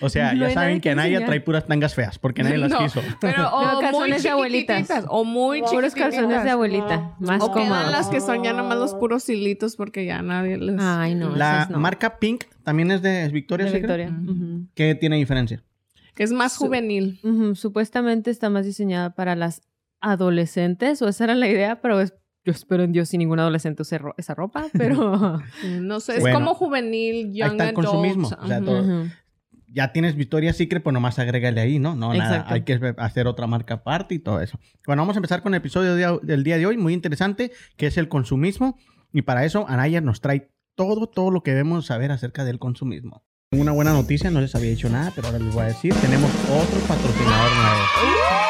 O 0.00 0.08
sea, 0.08 0.32
No 0.34 0.46
ya 0.46 0.54
saben 0.54 0.80
que 0.80 0.90
Anaya 0.90 1.08
enseñar. 1.14 1.26
trae 1.28 1.40
puras 1.40 1.66
tangas 1.66 1.94
feas 1.94 2.18
porque 2.20 2.42
nadie 2.44 2.58
las 2.58 2.70
No, 2.70 2.78
quiso. 2.78 3.00
Pero 3.20 3.48
o 3.54 3.72
No, 3.72 3.80
calzones 3.80 4.22
de 4.22 4.28
abuelitas. 4.30 4.76
chiquititas, 4.82 5.04
O 5.08 5.24
muy 5.24 5.60
Puros 5.62 5.92
chiquititas. 5.94 5.94
calzones 6.14 6.44
de 6.44 6.50
abuelita, 6.50 7.16
más 7.18 7.42
O 7.42 7.52
quedan 7.52 7.68
cómodos. 7.70 7.90
las 7.90 8.08
que 8.08 8.20
son 8.20 8.44
ya 8.44 8.52
nomás 8.52 8.78
los 8.78 8.94
puros 8.94 9.28
hilitos 9.28 9.74
porque 9.76 10.04
ya 10.04 10.22
nadie 10.22 10.56
les... 10.56 10.76
Ay, 10.78 11.16
no, 11.16 11.34
La 11.34 11.62
esas 11.62 11.70
no. 11.70 11.80
marca 11.80 12.18
Pink 12.18 12.44
también 12.62 12.90
es 12.92 13.02
de 13.02 13.28
Victoria's 13.30 13.72
de. 13.72 13.78
Victoria. 13.78 14.16
¿Qué 14.74 14.94
tiene 14.94 15.16
diferencia? 15.16 15.62
Que 16.14 16.22
es 16.22 16.30
más 16.32 16.52
Su- 16.52 16.66
juvenil. 16.66 17.18
Supuestamente 17.54 18.30
está 18.30 18.48
más 18.50 18.64
diseñada 18.66 19.14
para 19.14 19.34
las 19.34 19.62
adolescentes, 20.00 21.00
o 21.02 21.08
esa 21.08 21.24
era 21.24 21.34
la 21.34 21.48
idea, 21.48 21.80
pero 21.80 22.00
es- 22.00 22.14
yo 22.44 22.52
espero 22.52 22.82
en 22.84 22.92
Dios 22.92 23.08
si 23.08 23.18
ningún 23.18 23.38
adolescente 23.38 23.82
use 23.82 23.98
ro- 23.98 24.14
esa 24.16 24.34
ropa, 24.34 24.66
pero... 24.72 25.40
No 25.80 26.00
sé, 26.00 26.14
es 26.16 26.20
Bueno, 26.20 26.38
como 26.38 26.54
juvenil, 26.54 27.32
young 27.32 27.52
está 27.52 27.64
el 27.64 27.70
adult. 27.70 27.74
consumismo, 27.74 28.28
o 28.28 28.46
sea, 28.46 28.60
todo- 28.60 28.80
Ujú. 28.82 29.10
Ya 29.72 29.92
tienes 29.92 30.16
Victoria's 30.16 30.56
Secret, 30.56 30.82
pues 30.82 30.92
nomás 30.92 31.16
agrégale 31.20 31.60
ahí, 31.60 31.78
¿no? 31.78 31.94
No, 31.94 32.12
nada. 32.12 32.44
Hay 32.48 32.62
que 32.62 32.80
hacer 32.96 33.28
otra 33.28 33.46
marca 33.46 33.74
aparte 33.74 34.16
y 34.16 34.18
todo 34.18 34.40
eso. 34.40 34.58
Bueno, 34.84 35.02
vamos 35.02 35.14
a 35.14 35.20
empezar 35.20 35.42
con 35.42 35.54
el 35.54 35.58
episodio 35.58 35.94
de- 35.94 36.18
del 36.24 36.42
día 36.42 36.58
de 36.58 36.66
hoy, 36.66 36.76
muy 36.76 36.92
interesante, 36.92 37.52
que 37.76 37.86
es 37.86 37.96
el 37.96 38.08
consumismo. 38.08 38.76
Y 39.12 39.22
para 39.22 39.44
eso, 39.44 39.66
Anaya 39.68 40.00
nos 40.00 40.20
trae 40.20 40.50
todo, 40.74 41.06
todo 41.08 41.30
lo 41.30 41.44
que 41.44 41.52
debemos 41.52 41.86
saber 41.86 42.10
acerca 42.10 42.44
del 42.44 42.58
consumismo. 42.58 43.22
Una 43.52 43.70
buena 43.70 43.92
noticia, 43.92 44.28
no 44.32 44.40
les 44.40 44.56
había 44.56 44.70
dicho 44.70 44.88
nada, 44.88 45.12
pero 45.14 45.28
ahora 45.28 45.38
les 45.38 45.54
voy 45.54 45.62
a 45.62 45.66
decir, 45.66 45.94
tenemos 45.94 46.30
otro 46.48 46.80
patrocinador 46.88 47.52
nuevo. 47.54 48.49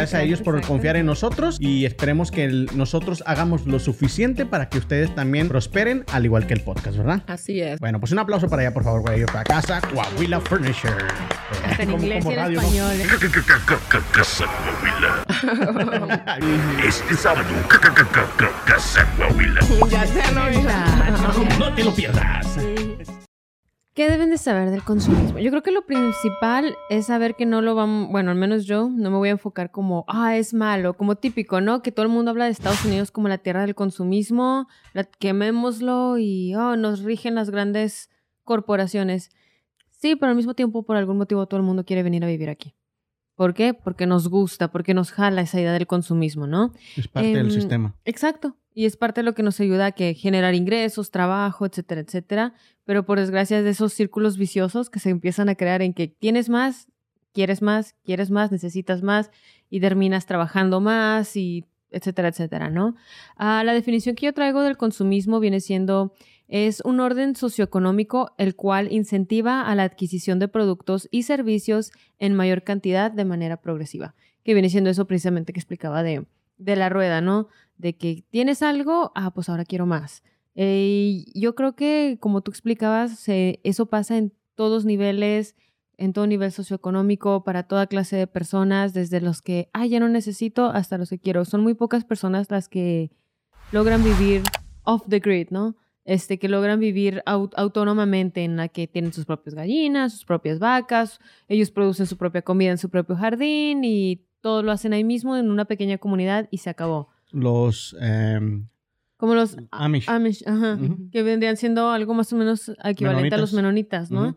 Gracias 0.00 0.20
a 0.20 0.22
ellos 0.24 0.40
por 0.40 0.60
confiar 0.62 0.96
en 0.96 1.06
nosotros 1.06 1.56
y 1.60 1.84
esperemos 1.84 2.30
que 2.30 2.44
el- 2.44 2.68
nosotros 2.74 3.22
hagamos 3.26 3.66
lo 3.66 3.78
suficiente 3.78 4.46
para 4.46 4.68
que 4.68 4.78
ustedes 4.78 5.14
también 5.14 5.48
prosperen, 5.48 6.04
al 6.12 6.24
igual 6.24 6.46
que 6.46 6.54
el 6.54 6.60
podcast, 6.62 6.96
¿verdad? 6.96 7.22
Así 7.26 7.60
es. 7.60 7.78
Bueno, 7.80 8.00
pues 8.00 8.12
un 8.12 8.18
aplauso 8.18 8.48
para 8.48 8.62
allá, 8.62 8.72
por 8.72 8.84
favor, 8.84 9.02
para 9.02 9.16
ellos, 9.16 9.30
para 9.30 9.44
casa 9.44 9.80
Coahuila 9.80 10.40
Furniture. 10.40 10.94
Hasta 11.66 11.82
en 11.82 11.90
Como- 11.90 12.02
inglés 12.04 12.24
y 12.24 12.28
español. 12.54 12.92
¿eh? 13.00 13.06
Casa 14.12 14.44
Coahuila. 14.46 15.24
Este 16.86 17.14
sábado, 17.14 17.46
Casa 18.66 19.06
Coahuila. 19.16 19.60
Ya 19.90 20.06
se 20.06 20.32
lo. 20.32 21.58
No 21.58 21.74
te 21.74 21.84
lo 21.84 21.94
pierdas. 21.94 22.46
¿Qué 24.00 24.08
deben 24.08 24.30
de 24.30 24.38
saber 24.38 24.70
del 24.70 24.82
consumismo? 24.82 25.40
Yo 25.40 25.50
creo 25.50 25.62
que 25.62 25.72
lo 25.72 25.84
principal 25.84 26.74
es 26.88 27.04
saber 27.04 27.36
que 27.36 27.44
no 27.44 27.60
lo 27.60 27.74
vamos, 27.74 28.10
bueno, 28.10 28.30
al 28.30 28.36
menos 28.38 28.64
yo 28.64 28.88
no 28.88 29.10
me 29.10 29.18
voy 29.18 29.28
a 29.28 29.32
enfocar 29.32 29.70
como, 29.70 30.06
ah, 30.08 30.38
es 30.38 30.54
malo, 30.54 30.96
como 30.96 31.16
típico, 31.16 31.60
¿no? 31.60 31.82
Que 31.82 31.92
todo 31.92 32.06
el 32.06 32.10
mundo 32.10 32.30
habla 32.30 32.46
de 32.46 32.50
Estados 32.50 32.82
Unidos 32.86 33.10
como 33.10 33.28
la 33.28 33.36
tierra 33.36 33.60
del 33.60 33.74
consumismo, 33.74 34.68
la, 34.94 35.04
quemémoslo 35.04 36.16
y, 36.16 36.54
oh, 36.54 36.76
nos 36.76 37.00
rigen 37.00 37.34
las 37.34 37.50
grandes 37.50 38.08
corporaciones. 38.42 39.32
Sí, 39.90 40.16
pero 40.16 40.30
al 40.30 40.36
mismo 40.36 40.54
tiempo, 40.54 40.82
por 40.82 40.96
algún 40.96 41.18
motivo, 41.18 41.46
todo 41.46 41.60
el 41.60 41.66
mundo 41.66 41.84
quiere 41.84 42.02
venir 42.02 42.24
a 42.24 42.28
vivir 42.28 42.48
aquí. 42.48 42.74
¿Por 43.34 43.52
qué? 43.52 43.74
Porque 43.74 44.06
nos 44.06 44.28
gusta, 44.28 44.70
porque 44.70 44.94
nos 44.94 45.12
jala 45.12 45.42
esa 45.42 45.60
idea 45.60 45.74
del 45.74 45.86
consumismo, 45.86 46.46
¿no? 46.46 46.72
Es 46.96 47.06
parte 47.08 47.34
del 47.34 47.48
Em, 47.48 47.52
sistema. 47.52 47.96
Exacto. 48.06 48.56
Y 48.72 48.84
es 48.84 48.96
parte 48.96 49.20
de 49.20 49.24
lo 49.24 49.34
que 49.34 49.42
nos 49.42 49.60
ayuda 49.60 49.86
a 49.86 49.92
que 49.92 50.14
generar 50.14 50.54
ingresos, 50.54 51.10
trabajo, 51.10 51.66
etcétera, 51.66 52.02
etcétera. 52.02 52.54
Pero 52.90 53.06
por 53.06 53.20
desgracia 53.20 53.62
de 53.62 53.70
esos 53.70 53.92
círculos 53.92 54.36
viciosos 54.36 54.90
que 54.90 54.98
se 54.98 55.10
empiezan 55.10 55.48
a 55.48 55.54
crear 55.54 55.80
en 55.80 55.94
que 55.94 56.08
tienes 56.08 56.48
más, 56.48 56.88
quieres 57.32 57.62
más, 57.62 57.94
quieres 58.04 58.32
más, 58.32 58.50
necesitas 58.50 59.00
más 59.04 59.30
y 59.70 59.78
terminas 59.78 60.26
trabajando 60.26 60.80
más 60.80 61.36
y 61.36 61.66
etcétera, 61.92 62.26
etcétera, 62.26 62.68
¿no? 62.68 62.96
Ah, 63.36 63.62
la 63.64 63.74
definición 63.74 64.16
que 64.16 64.26
yo 64.26 64.32
traigo 64.32 64.62
del 64.62 64.76
consumismo 64.76 65.38
viene 65.38 65.60
siendo 65.60 66.14
es 66.48 66.80
un 66.84 66.98
orden 66.98 67.36
socioeconómico 67.36 68.34
el 68.38 68.56
cual 68.56 68.90
incentiva 68.90 69.62
a 69.62 69.74
la 69.76 69.84
adquisición 69.84 70.40
de 70.40 70.48
productos 70.48 71.06
y 71.12 71.22
servicios 71.22 71.92
en 72.18 72.34
mayor 72.34 72.64
cantidad 72.64 73.12
de 73.12 73.24
manera 73.24 73.58
progresiva, 73.58 74.16
que 74.42 74.52
viene 74.52 74.68
siendo 74.68 74.90
eso 74.90 75.04
precisamente 75.04 75.52
que 75.52 75.60
explicaba 75.60 76.02
de, 76.02 76.26
de 76.58 76.74
la 76.74 76.88
rueda, 76.88 77.20
¿no? 77.20 77.46
De 77.78 77.96
que 77.96 78.24
tienes 78.30 78.64
algo, 78.64 79.12
ah, 79.14 79.30
pues 79.32 79.48
ahora 79.48 79.64
quiero 79.64 79.86
más. 79.86 80.24
Eh, 80.54 81.24
yo 81.34 81.54
creo 81.54 81.74
que, 81.74 82.18
como 82.20 82.40
tú 82.42 82.50
explicabas, 82.50 83.18
se- 83.18 83.60
eso 83.64 83.86
pasa 83.86 84.16
en 84.18 84.32
todos 84.54 84.84
niveles, 84.84 85.54
en 85.96 86.12
todo 86.12 86.26
nivel 86.26 86.50
socioeconómico, 86.52 87.44
para 87.44 87.64
toda 87.64 87.86
clase 87.86 88.16
de 88.16 88.26
personas, 88.26 88.92
desde 88.94 89.20
los 89.20 89.42
que, 89.42 89.68
ah, 89.72 89.86
ya 89.86 90.00
no 90.00 90.08
necesito, 90.08 90.66
hasta 90.66 90.98
los 90.98 91.10
que 91.10 91.18
quiero. 91.18 91.44
Son 91.44 91.62
muy 91.62 91.74
pocas 91.74 92.04
personas 92.04 92.50
las 92.50 92.68
que 92.68 93.10
logran 93.72 94.02
vivir 94.02 94.42
off 94.84 95.02
the 95.08 95.18
grid, 95.20 95.48
¿no? 95.50 95.76
este, 96.06 96.38
que 96.38 96.48
logran 96.48 96.80
vivir 96.80 97.22
au- 97.26 97.50
autónomamente 97.56 98.42
en 98.42 98.56
la 98.56 98.68
que 98.68 98.88
tienen 98.88 99.12
sus 99.12 99.26
propias 99.26 99.54
gallinas, 99.54 100.12
sus 100.12 100.24
propias 100.24 100.58
vacas, 100.58 101.20
ellos 101.46 101.70
producen 101.70 102.06
su 102.06 102.16
propia 102.16 102.42
comida 102.42 102.70
en 102.72 102.78
su 102.78 102.88
propio 102.88 103.14
jardín 103.14 103.84
y 103.84 104.24
todo 104.40 104.62
lo 104.62 104.72
hacen 104.72 104.92
ahí 104.94 105.04
mismo 105.04 105.36
en 105.36 105.50
una 105.50 105.66
pequeña 105.66 105.98
comunidad 105.98 106.48
y 106.50 106.58
se 106.58 106.70
acabó. 106.70 107.10
Los 107.30 107.94
em, 108.00 108.66
Como 109.20 109.34
los 109.34 109.54
Amish. 109.70 110.08
Amish, 110.08 110.42
ajá, 110.48 110.78
que 111.12 111.22
vendrían 111.22 111.58
siendo 111.58 111.90
algo 111.90 112.14
más 112.14 112.32
o 112.32 112.36
menos 112.36 112.72
equivalente 112.82 113.34
a 113.34 113.38
los 113.38 113.52
menonitas, 113.52 114.10
¿no? 114.10 114.34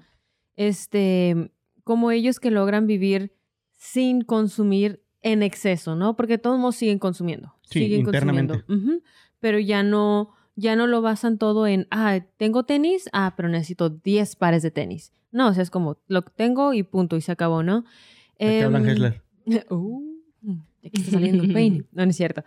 Este, 0.57 1.53
como 1.85 2.11
ellos 2.11 2.41
que 2.41 2.51
logran 2.51 2.85
vivir 2.85 3.33
sin 3.71 4.23
consumir 4.23 5.01
en 5.21 5.41
exceso, 5.41 5.95
¿no? 5.95 6.17
Porque 6.17 6.37
todos 6.37 6.59
modos 6.59 6.75
siguen 6.75 6.99
consumiendo. 6.99 7.55
Sí, 7.61 7.79
siguen 7.79 8.01
internamente. 8.01 8.61
consumiendo. 8.65 9.05
Pero 9.39 9.57
ya 9.57 9.83
no, 9.83 10.31
ya 10.57 10.75
no 10.75 10.85
lo 10.85 11.01
basan 11.01 11.37
todo 11.37 11.65
en, 11.65 11.87
ah, 11.89 12.19
tengo 12.35 12.65
tenis, 12.65 13.09
ah, 13.13 13.35
pero 13.37 13.47
necesito 13.47 13.89
10 13.89 14.35
pares 14.35 14.63
de 14.63 14.71
tenis. 14.71 15.13
No, 15.31 15.47
o 15.47 15.53
sea, 15.53 15.63
es 15.63 15.69
como, 15.69 15.97
lo 16.07 16.23
tengo 16.23 16.73
y 16.73 16.83
punto, 16.83 17.15
y 17.15 17.21
se 17.21 17.31
acabó, 17.31 17.63
¿no? 17.63 17.85
¿De 18.37 18.47
qué 18.49 18.63
hablan 18.63 18.83
Em, 18.83 18.89
Hessler? 18.89 19.23
Uh, 19.69 20.17
ya 20.81 20.89
que 20.89 20.99
está 20.99 21.11
saliendo 21.11 21.53
peine. 21.53 21.85
No, 21.93 22.03
no 22.03 22.09
es 22.09 22.17
cierto. 22.17 22.43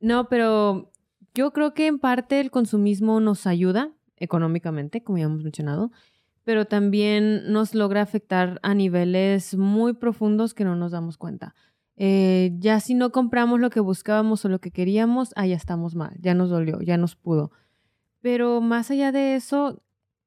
No, 0.00 0.30
pero 0.30 0.90
yo 1.34 1.52
creo 1.52 1.74
que 1.74 1.86
en 1.86 1.98
parte 1.98 2.40
el 2.40 2.50
consumismo 2.50 3.20
nos 3.20 3.46
ayuda 3.46 3.92
económicamente, 4.16 5.02
como 5.02 5.18
ya 5.18 5.24
hemos 5.24 5.42
mencionado, 5.42 5.90
pero 6.44 6.66
también 6.66 7.52
nos 7.52 7.74
logra 7.74 8.02
afectar 8.02 8.60
a 8.62 8.74
niveles 8.74 9.56
muy 9.56 9.94
profundos 9.94 10.54
que 10.54 10.64
no 10.64 10.76
nos 10.76 10.92
damos 10.92 11.16
cuenta. 11.16 11.54
Eh, 11.96 12.52
ya 12.58 12.80
si 12.80 12.94
no 12.94 13.12
compramos 13.12 13.60
lo 13.60 13.70
que 13.70 13.80
buscábamos 13.80 14.44
o 14.44 14.48
lo 14.48 14.60
que 14.60 14.70
queríamos, 14.70 15.32
ah, 15.36 15.46
ya 15.46 15.56
estamos 15.56 15.94
mal, 15.94 16.16
ya 16.20 16.34
nos 16.34 16.50
dolió, 16.50 16.80
ya 16.80 16.96
nos 16.96 17.16
pudo. 17.16 17.50
Pero 18.20 18.60
más 18.60 18.90
allá 18.90 19.12
de 19.12 19.34
eso, 19.36 19.82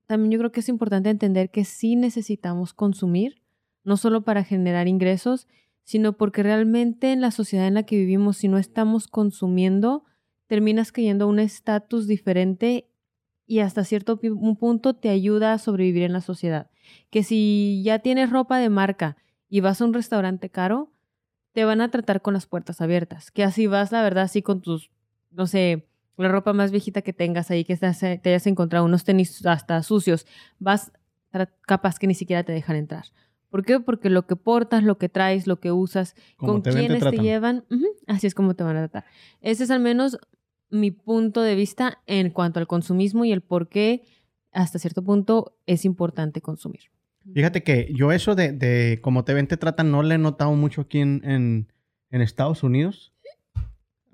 también 0.08 0.32
yo 0.32 0.40
creo 0.40 0.52
que 0.52 0.62
es 0.62 0.70
importante 0.70 1.10
entender 1.10 1.52
que 1.52 1.66
sí 1.66 1.96
necesitamos 1.96 2.74
consumir, 2.74 3.42
no 3.84 3.98
solo 3.98 4.22
para 4.24 4.44
generar 4.44 4.88
ingresos, 4.88 5.48
sino 5.84 6.14
porque 6.14 6.44
realmente 6.44 7.12
en 7.12 7.22
la 7.22 7.32
sociedad 7.32 7.68
en 7.68 7.74
la 7.74 7.84
que 7.84 7.96
vivimos, 7.96 8.38
si 8.38 8.48
no 8.48 8.58
estamos 8.58 9.08
consumiendo, 9.08 10.04
terminas 10.48 10.92
cayendo 10.92 11.25
a 11.25 11.27
un 11.27 11.39
estatus 11.39 12.08
diferente 12.08 12.89
y 13.46 13.60
hasta 13.60 13.84
cierto 13.84 14.20
punto 14.60 14.94
te 14.96 15.10
ayuda 15.10 15.54
a 15.54 15.58
sobrevivir 15.58 16.04
en 16.04 16.13
la 16.13 16.22
sociedad. 16.22 16.70
Que 17.10 17.24
si 17.24 17.82
ya 17.84 18.00
tienes 18.00 18.30
ropa 18.30 18.58
de 18.58 18.70
marca 18.70 19.18
y 19.50 19.62
vas 19.62 19.82
a 19.82 19.86
un 19.86 19.94
restaurante 19.94 20.50
caro, 20.50 20.92
te 21.54 21.63
van 21.63 21.82
a 21.82 21.89
tratar 21.89 22.22
con 22.22 22.34
las 22.34 22.46
puertas 22.46 22.82
abiertas. 22.82 23.32
Que 23.32 23.44
así 23.44 23.68
vas, 23.68 23.92
la 23.92 24.01
verdad, 24.01 24.25
así 24.25 24.42
con 24.42 24.62
tus, 24.62 24.92
no 25.32 25.48
sé, 25.48 25.88
la 26.18 26.27
ropa 26.27 26.51
más 26.54 26.72
viejita 26.72 27.01
que 27.01 27.13
tengas 27.13 27.50
ahí, 27.51 27.63
que 27.63 27.77
te 27.77 28.30
hayas 28.30 28.48
encontrado, 28.48 28.86
unos 28.86 29.04
tenis 29.04 29.46
hasta 29.46 29.82
sucios, 29.84 30.25
vas 30.60 30.92
capaz 31.62 32.00
que 32.00 32.08
ni 32.08 32.16
siquiera 32.16 32.44
te 32.44 32.51
dejan 32.51 32.75
entrar. 32.75 33.06
¿Por 33.50 33.63
qué? 33.63 33.80
Porque 33.80 34.10
lo 34.10 34.27
que 34.27 34.36
portas, 34.36 34.84
lo 34.84 34.98
que 34.98 35.10
traes, 35.10 35.48
lo 35.48 35.60
que 35.60 35.72
usas, 35.72 36.16
Como 36.36 36.54
con 36.54 36.63
te 36.63 36.72
ven, 36.72 36.88
te 36.88 37.00
quiénes 37.00 37.12
te, 37.12 37.24
llevan, 37.24 37.66
así 38.08 38.27
es 38.27 38.36
como 38.36 38.56
te 38.56 38.63
van 38.63 38.75
a 38.75 38.88
tratar. 38.88 39.10
Ese 39.42 39.63
es 39.63 39.72
al 39.72 39.80
menos 39.80 40.20
mi 40.69 40.91
punto 40.91 41.41
de 41.41 41.55
vista 41.55 42.00
en 42.05 42.29
cuanto 42.29 42.59
al 42.59 42.67
consumismo 42.67 43.25
y 43.25 43.31
el 43.31 43.41
por 43.41 43.69
qué 43.69 44.03
hasta 44.51 44.79
cierto 44.79 45.03
punto 45.03 45.57
es 45.65 45.86
importante 45.86 46.41
consumir. 46.41 46.91
Fíjate 47.33 47.63
que 47.63 47.91
yo 47.93 48.12
eso 48.12 48.36
de, 48.36 48.53
de 48.53 49.00
cómo 49.01 49.24
te 49.25 49.33
ven, 49.33 49.47
te 49.47 49.57
tratan, 49.57 49.91
no 49.91 50.01
le 50.01 50.15
he 50.15 50.17
notado 50.17 50.53
mucho 50.53 50.81
aquí 50.81 51.00
en, 51.00 51.21
en, 51.25 51.71
en 52.09 52.21
Estados 52.21 52.63
Unidos. 52.63 53.13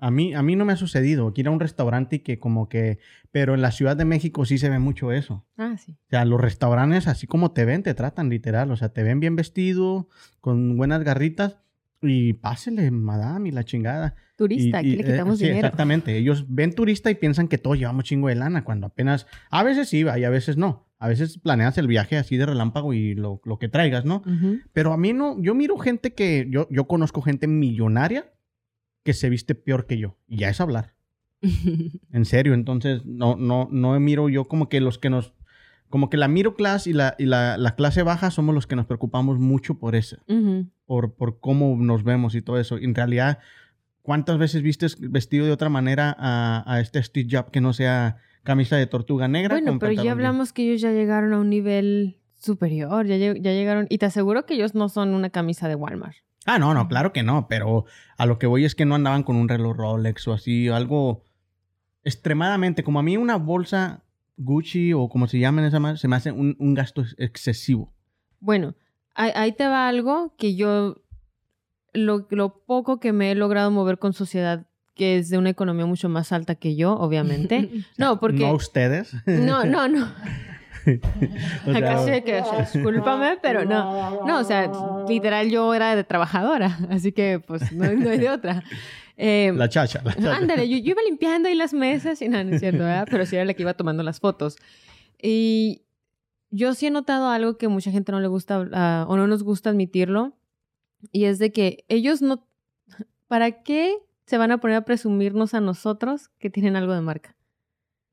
A 0.00 0.10
mí, 0.10 0.34
a 0.34 0.42
mí 0.42 0.54
no 0.54 0.64
me 0.64 0.74
ha 0.74 0.76
sucedido. 0.76 1.28
Aquí 1.28 1.40
ir 1.40 1.48
a 1.48 1.50
un 1.50 1.60
restaurante 1.60 2.16
y 2.16 2.18
que 2.18 2.38
como 2.38 2.68
que... 2.68 2.98
Pero 3.30 3.54
en 3.54 3.62
la 3.62 3.70
Ciudad 3.70 3.96
de 3.96 4.04
México 4.04 4.44
sí 4.44 4.58
se 4.58 4.68
ve 4.68 4.78
mucho 4.78 5.12
eso. 5.12 5.46
Ah, 5.56 5.76
sí. 5.78 5.92
O 5.92 6.10
sea, 6.10 6.24
los 6.26 6.40
restaurantes, 6.40 7.06
así 7.06 7.26
como 7.26 7.52
te 7.52 7.64
ven, 7.64 7.82
te 7.82 7.94
tratan 7.94 8.28
literal. 8.28 8.70
O 8.70 8.76
sea, 8.76 8.90
te 8.90 9.02
ven 9.02 9.20
bien 9.20 9.34
vestido, 9.34 10.08
con 10.42 10.76
buenas 10.76 11.04
garritas. 11.04 11.56
Y 12.06 12.34
pásele, 12.34 12.90
madame, 12.90 13.48
y 13.48 13.52
la 13.52 13.64
chingada. 13.64 14.14
Turista, 14.36 14.82
Y- 14.82 14.94
aquí 14.94 14.96
le 14.96 15.02
eh, 15.02 15.12
quitamos 15.12 15.38
sí, 15.38 15.44
dinero. 15.44 15.66
Exactamente. 15.66 16.16
Ellos 16.16 16.44
ven 16.48 16.72
turista 16.74 17.10
y 17.10 17.14
piensan 17.14 17.48
que 17.48 17.58
todos 17.58 17.78
llevamos 17.78 18.04
chingo 18.04 18.28
de 18.28 18.34
lana, 18.34 18.64
cuando 18.64 18.86
apenas. 18.86 19.26
A 19.50 19.62
veces 19.62 19.88
sí 19.88 20.02
va 20.02 20.18
y 20.18 20.24
a 20.24 20.30
veces 20.30 20.56
no. 20.56 20.88
A 20.98 21.08
veces 21.08 21.38
planeas 21.38 21.76
el 21.78 21.86
viaje 21.86 22.16
así 22.16 22.36
de 22.36 22.46
relámpago 22.46 22.94
y 22.94 23.14
lo, 23.14 23.40
lo 23.44 23.58
que 23.58 23.68
traigas, 23.68 24.04
¿no? 24.04 24.22
Pero 24.72 24.92
a 24.92 24.96
mí 24.96 25.12
no. 25.12 25.40
Yo 25.42 25.54
miro 25.54 25.76
gente 25.78 26.14
que. 26.14 26.46
Yo, 26.50 26.66
yo 26.70 26.86
conozco 26.86 27.20
gente 27.22 27.46
millonaria 27.46 28.32
que 29.02 29.12
se 29.12 29.28
viste 29.28 29.54
peor 29.54 29.86
que 29.86 29.98
yo. 29.98 30.16
Y 30.26 30.38
ya 30.38 30.48
es 30.48 30.60
hablar. 30.60 30.94
En 32.12 32.24
serio. 32.24 32.54
Entonces, 32.54 33.04
no, 33.04 33.36
no, 33.36 33.68
no 33.70 33.98
miro 34.00 34.28
yo 34.28 34.44
como 34.46 34.68
que 34.68 34.80
los 34.80 34.98
que 34.98 35.10
nos. 35.10 35.34
Como 35.94 36.10
que 36.10 36.16
la 36.16 36.26
miro 36.26 36.56
class 36.56 36.88
y 36.88 36.92
la, 36.92 37.14
y 37.20 37.24
la, 37.26 37.56
la 37.56 37.76
clase 37.76 38.02
baja 38.02 38.32
somos 38.32 38.52
los 38.52 38.66
que 38.66 38.74
nos 38.74 38.84
preocupamos 38.84 39.38
mucho 39.38 39.78
por 39.78 39.94
eso 39.94 40.16
Ujú. 40.26 40.66
por, 40.86 41.14
por 41.14 41.38
cómo 41.38 41.76
nos 41.78 42.02
vemos 42.02 42.34
y 42.34 42.42
todo 42.42 42.58
eso. 42.58 42.78
En 42.78 42.96
realidad, 42.96 43.38
¿cuántas 44.02 44.36
veces 44.36 44.62
vistes 44.62 44.96
vestido 44.98 45.46
de 45.46 45.52
otra 45.52 45.68
manera 45.68 46.12
a, 46.18 46.64
a 46.66 46.80
este 46.80 47.00
Steve 47.00 47.28
Jobs 47.30 47.52
que 47.52 47.60
no 47.60 47.72
sea 47.72 48.16
camisa 48.42 48.76
de 48.76 48.88
tortuga 48.88 49.28
negra? 49.28 49.54
Bueno, 49.54 49.78
pero 49.78 49.92
ya 49.92 50.10
hablamos 50.10 50.52
que 50.52 50.64
ellos 50.64 50.80
ya 50.80 50.90
llegaron 50.90 51.32
a 51.32 51.38
un 51.38 51.48
nivel 51.48 52.18
superior, 52.40 53.06
ya, 53.06 53.16
ya 53.16 53.32
llegaron, 53.52 53.86
y 53.88 53.98
te 53.98 54.06
aseguro 54.06 54.46
que 54.46 54.54
ellos 54.54 54.74
no 54.74 54.88
son 54.88 55.14
una 55.14 55.30
camisa 55.30 55.68
de 55.68 55.76
Walmart. 55.76 56.16
Ah, 56.44 56.58
no, 56.58 56.74
no, 56.74 56.88
claro 56.88 57.12
que 57.12 57.22
no, 57.22 57.46
pero 57.46 57.84
a 58.16 58.26
lo 58.26 58.40
que 58.40 58.48
voy 58.48 58.64
es 58.64 58.74
que 58.74 58.84
no 58.84 58.96
andaban 58.96 59.22
con 59.22 59.36
un 59.36 59.48
reloj 59.48 59.76
Rolex 59.76 60.26
o 60.26 60.32
así, 60.32 60.66
algo 60.66 61.22
extremadamente, 62.02 62.82
como 62.82 62.98
a 62.98 63.04
mí 63.04 63.16
una 63.16 63.36
bolsa 63.36 64.03
Gucci 64.36 64.92
o 64.92 65.08
como 65.08 65.26
se 65.28 65.38
llaman 65.38 65.64
esa 65.64 65.80
más, 65.80 66.00
se 66.00 66.08
me 66.08 66.16
hace 66.16 66.32
un, 66.32 66.56
un 66.58 66.74
gasto 66.74 67.02
ex- 67.02 67.14
excesivo. 67.18 67.92
Bueno, 68.40 68.74
ahí, 69.14 69.30
ahí 69.34 69.52
te 69.52 69.66
va 69.66 69.88
algo 69.88 70.34
que 70.36 70.54
yo, 70.56 71.02
lo, 71.92 72.26
lo 72.30 72.64
poco 72.64 72.98
que 73.00 73.12
me 73.12 73.30
he 73.30 73.34
logrado 73.34 73.70
mover 73.70 73.98
con 73.98 74.12
sociedad, 74.12 74.66
que 74.94 75.18
es 75.18 75.28
de 75.28 75.38
una 75.38 75.50
economía 75.50 75.86
mucho 75.86 76.08
más 76.08 76.32
alta 76.32 76.54
que 76.56 76.76
yo, 76.76 76.94
obviamente. 76.94 77.70
no, 77.98 78.20
porque... 78.20 78.40
No 78.46 78.54
ustedes. 78.54 79.14
No, 79.26 79.64
no, 79.64 79.88
no. 79.88 80.06
O 81.66 81.72
sea, 81.72 81.76
Acá 81.78 81.98
sí 82.04 82.10
hay 82.10 82.20
que 82.20 82.42
discúlpame, 82.74 83.38
pero 83.40 83.64
no. 83.64 84.22
No, 84.26 84.38
o 84.38 84.44
sea, 84.44 84.70
literal 85.08 85.48
yo 85.50 85.72
era 85.72 85.96
de 85.96 86.04
trabajadora, 86.04 86.78
así 86.90 87.10
que 87.12 87.40
pues 87.40 87.72
no, 87.72 87.90
no 87.90 88.10
hay 88.10 88.18
de 88.18 88.28
otra. 88.28 88.62
Eh, 89.16 89.52
la 89.54 89.68
chacha. 89.68 90.02
La 90.04 90.14
chacha. 90.14 90.36
Ándale, 90.36 90.68
yo, 90.68 90.76
yo 90.78 90.90
iba 90.90 91.02
limpiando 91.02 91.48
ahí 91.48 91.54
las 91.54 91.72
mesas 91.72 92.20
y 92.22 92.28
nada, 92.28 92.44
no 92.44 92.54
es 92.54 92.60
cierto, 92.60 92.80
¿verdad? 92.80 93.06
Pero 93.10 93.26
sí 93.26 93.36
era 93.36 93.44
la 93.44 93.54
que 93.54 93.62
iba 93.62 93.74
tomando 93.74 94.02
las 94.02 94.20
fotos. 94.20 94.56
Y 95.20 95.82
yo 96.50 96.74
sí 96.74 96.86
he 96.86 96.90
notado 96.90 97.28
algo 97.28 97.56
que 97.56 97.68
mucha 97.68 97.90
gente 97.90 98.12
no 98.12 98.20
le 98.20 98.28
gusta 98.28 98.68
ah, 98.72 99.06
o 99.08 99.16
no 99.16 99.26
nos 99.26 99.42
gusta 99.42 99.70
admitirlo, 99.70 100.36
y 101.12 101.24
es 101.24 101.38
de 101.38 101.52
que 101.52 101.84
ellos 101.88 102.22
no... 102.22 102.46
¿Para 103.26 103.62
qué 103.62 103.96
se 104.26 104.38
van 104.38 104.52
a 104.52 104.58
poner 104.58 104.76
a 104.76 104.84
presumirnos 104.84 105.54
a 105.54 105.60
nosotros 105.60 106.28
que 106.38 106.50
tienen 106.50 106.76
algo 106.76 106.92
de 106.94 107.00
marca? 107.00 107.36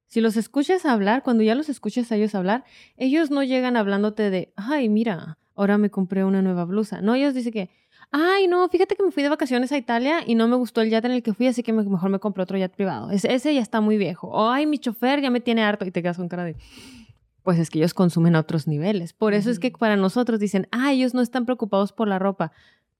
Si 0.07 0.21
los 0.21 0.35
escuchas 0.37 0.85
hablar, 0.85 1.23
cuando 1.23 1.43
ya 1.43 1.55
los 1.55 1.69
escuchas 1.69 2.11
a 2.11 2.15
ellos 2.15 2.35
hablar, 2.35 2.65
ellos 2.97 3.31
no 3.31 3.43
llegan 3.43 3.77
hablándote 3.77 4.29
de, 4.29 4.53
ay, 4.55 4.89
mira, 4.89 5.37
ahora 5.55 5.77
me 5.77 5.89
compré 5.89 6.25
una 6.25 6.41
nueva 6.41 6.65
blusa. 6.65 7.01
No, 7.01 7.15
ellos 7.15 7.33
dicen 7.33 7.53
que, 7.53 7.69
ay, 8.11 8.47
no, 8.47 8.67
fíjate 8.69 8.95
que 8.95 9.03
me 9.03 9.11
fui 9.11 9.23
de 9.23 9.29
vacaciones 9.29 9.71
a 9.71 9.77
Italia 9.77 10.19
y 10.25 10.35
no 10.35 10.47
me 10.47 10.55
gustó 10.55 10.81
el 10.81 10.89
yate 10.89 11.07
en 11.07 11.13
el 11.13 11.23
que 11.23 11.33
fui, 11.33 11.47
así 11.47 11.63
que 11.63 11.71
me- 11.73 11.83
mejor 11.83 12.09
me 12.09 12.19
compré 12.19 12.43
otro 12.43 12.57
yate 12.57 12.75
privado. 12.75 13.09
Ese, 13.11 13.33
ese 13.33 13.53
ya 13.53 13.61
está 13.61 13.79
muy 13.81 13.97
viejo. 13.97 14.27
O, 14.27 14.49
ay, 14.49 14.65
mi 14.65 14.77
chofer 14.79 15.21
ya 15.21 15.29
me 15.29 15.39
tiene 15.39 15.63
harto 15.63 15.85
y 15.85 15.91
te 15.91 16.01
quedas 16.01 16.17
con 16.17 16.27
cara 16.27 16.43
de... 16.43 16.55
Pues 17.43 17.57
es 17.57 17.69
que 17.71 17.79
ellos 17.79 17.93
consumen 17.95 18.35
a 18.35 18.39
otros 18.41 18.67
niveles. 18.67 19.13
Por 19.13 19.33
eso 19.33 19.49
es 19.49 19.57
que 19.57 19.71
para 19.71 19.95
nosotros 19.95 20.39
dicen, 20.39 20.67
ah, 20.71 20.91
ellos 20.93 21.13
no 21.15 21.21
están 21.21 21.45
preocupados 21.45 21.91
por 21.91 22.07
la 22.07 22.19
ropa. 22.19 22.51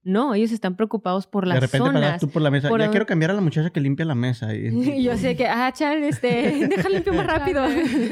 No, 0.04 0.34
ellos 0.34 0.52
están 0.52 0.76
preocupados 0.76 1.28
por 1.28 1.46
las 1.46 1.58
de 1.58 1.68
repente 1.68 1.86
zonas. 1.86 2.20
tú 2.20 2.28
por 2.28 2.42
la 2.42 2.50
mesa. 2.50 2.68
por 2.70 2.80
ya 2.80 2.88
a- 2.88 2.90
quiero 2.90 3.06
cambiar 3.06 3.30
a 3.30 3.34
la 3.36 3.42
muchacha 3.42 3.70
que 3.70 3.80
limpia 3.80 4.04
la 4.04 4.16
mesa. 4.16 4.56
Y, 4.56 4.68
Y 4.98 5.04
yo 5.04 5.16
sé 5.16 5.36
que, 5.36 5.46
ah, 5.46 5.72
chal, 5.72 6.02
este, 6.04 6.68
deja 6.70 6.90
limpio 6.90 7.14
más 7.14 7.28
rápido. 7.28 7.64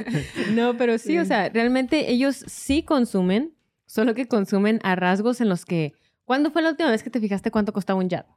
no, 0.54 0.78
pero 0.78 0.98
sí, 1.00 1.18
o 1.18 1.26
sea, 1.26 1.50
realmente 1.50 2.12
ellos 2.12 2.44
sí 2.48 2.84
consumen, 2.84 3.54
solo 3.88 4.14
que 4.14 4.28
consumen 4.28 4.80
a 4.84 4.96
rasgos 4.96 5.42
en 5.42 5.50
los 5.50 5.66
que. 5.66 5.94
¿Cuándo 6.30 6.52
fue 6.52 6.62
la 6.62 6.70
última 6.70 6.92
vez 6.92 7.02
que 7.02 7.10
te 7.10 7.20
fijaste 7.20 7.50
cuánto 7.50 7.74
costaba 7.74 7.98
un 7.98 8.08
yate? 8.08 8.30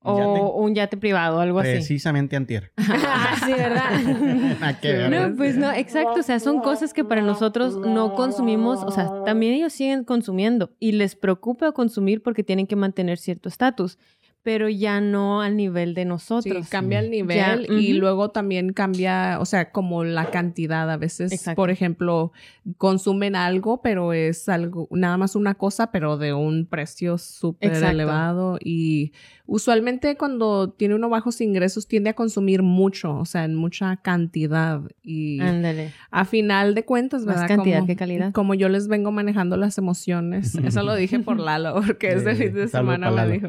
¿Un 0.00 0.22
O 0.22 0.56
un 0.62 0.74
yate 0.74 0.96
privado, 0.96 1.38
algo 1.38 1.58
así. 1.58 1.72
Precisamente 1.72 2.34
antier. 2.34 2.72
Ah, 2.78 3.36
sí, 3.44 3.52
¿verdad? 3.52 4.80
Ver. 4.82 5.10
No, 5.10 5.36
pues 5.36 5.58
no, 5.58 5.70
exacto. 5.70 6.20
O 6.20 6.22
sea, 6.22 6.40
son 6.40 6.60
cosas 6.62 6.94
que 6.94 7.04
para 7.04 7.20
nosotros 7.20 7.76
no 7.76 8.14
consumimos. 8.14 8.82
O 8.84 8.90
sea, 8.90 9.22
también 9.26 9.52
ellos 9.52 9.74
siguen 9.74 10.04
consumiendo 10.04 10.72
y 10.80 10.92
les 10.92 11.14
preocupa 11.14 11.72
consumir 11.72 12.22
porque 12.22 12.42
tienen 12.42 12.66
que 12.66 12.74
mantener 12.74 13.18
cierto 13.18 13.50
estatus. 13.50 13.98
Pero 14.44 14.68
ya 14.68 15.00
no 15.00 15.40
al 15.40 15.56
nivel 15.56 15.94
de 15.94 16.04
nosotros. 16.04 16.66
Sí, 16.66 16.70
cambia 16.70 17.00
el 17.00 17.10
nivel 17.10 17.36
Ya, 17.36 17.58
y 17.66 17.94
luego 17.94 18.30
también 18.30 18.74
cambia, 18.74 19.38
o 19.40 19.46
sea, 19.46 19.72
como 19.72 20.04
la 20.04 20.30
cantidad. 20.30 20.88
A 20.90 20.98
veces, 20.98 21.32
Exacto. 21.32 21.56
por 21.56 21.70
ejemplo, 21.70 22.30
consumen 22.76 23.36
algo, 23.36 23.80
pero 23.80 24.12
es 24.12 24.48
algo, 24.50 24.86
nada 24.90 25.16
más 25.16 25.34
una 25.34 25.54
cosa, 25.54 25.90
pero 25.90 26.18
de 26.18 26.34
un 26.34 26.66
precio 26.66 27.16
súper 27.16 27.72
elevado. 27.82 28.58
Y 28.62 29.12
usualmente 29.46 30.16
cuando 30.16 30.70
tiene 30.70 30.94
uno 30.94 31.08
bajos 31.08 31.40
ingresos 31.40 31.88
tiende 31.88 32.10
a 32.10 32.14
consumir 32.14 32.62
mucho, 32.62 33.16
o 33.16 33.24
sea, 33.24 33.44
en 33.44 33.54
mucha 33.54 33.96
cantidad. 33.96 34.82
Y 35.02 35.40
Ándale. 35.40 35.92
a 36.10 36.26
final 36.26 36.74
de 36.74 36.84
cuentas, 36.84 37.24
Más 37.24 37.36
¿verdad? 37.36 37.48
cantidad 37.48 37.76
como, 37.78 37.86
que 37.86 37.96
calidad. 37.96 38.32
Como 38.32 38.52
yo 38.54 38.68
les 38.68 38.88
vengo 38.88 39.10
manejando 39.10 39.56
las 39.56 39.78
emociones. 39.78 40.54
Eso 40.64 40.82
lo 40.82 40.94
dije 40.94 41.18
por 41.20 41.40
Lalo, 41.40 41.74
porque 41.86 42.12
este 42.12 42.36
Sí, 42.36 42.42
fin 42.44 42.54
de 42.54 42.68
semana 42.68 43.08
me 43.10 43.16
Lalo. 43.16 43.32
dijo. 43.32 43.48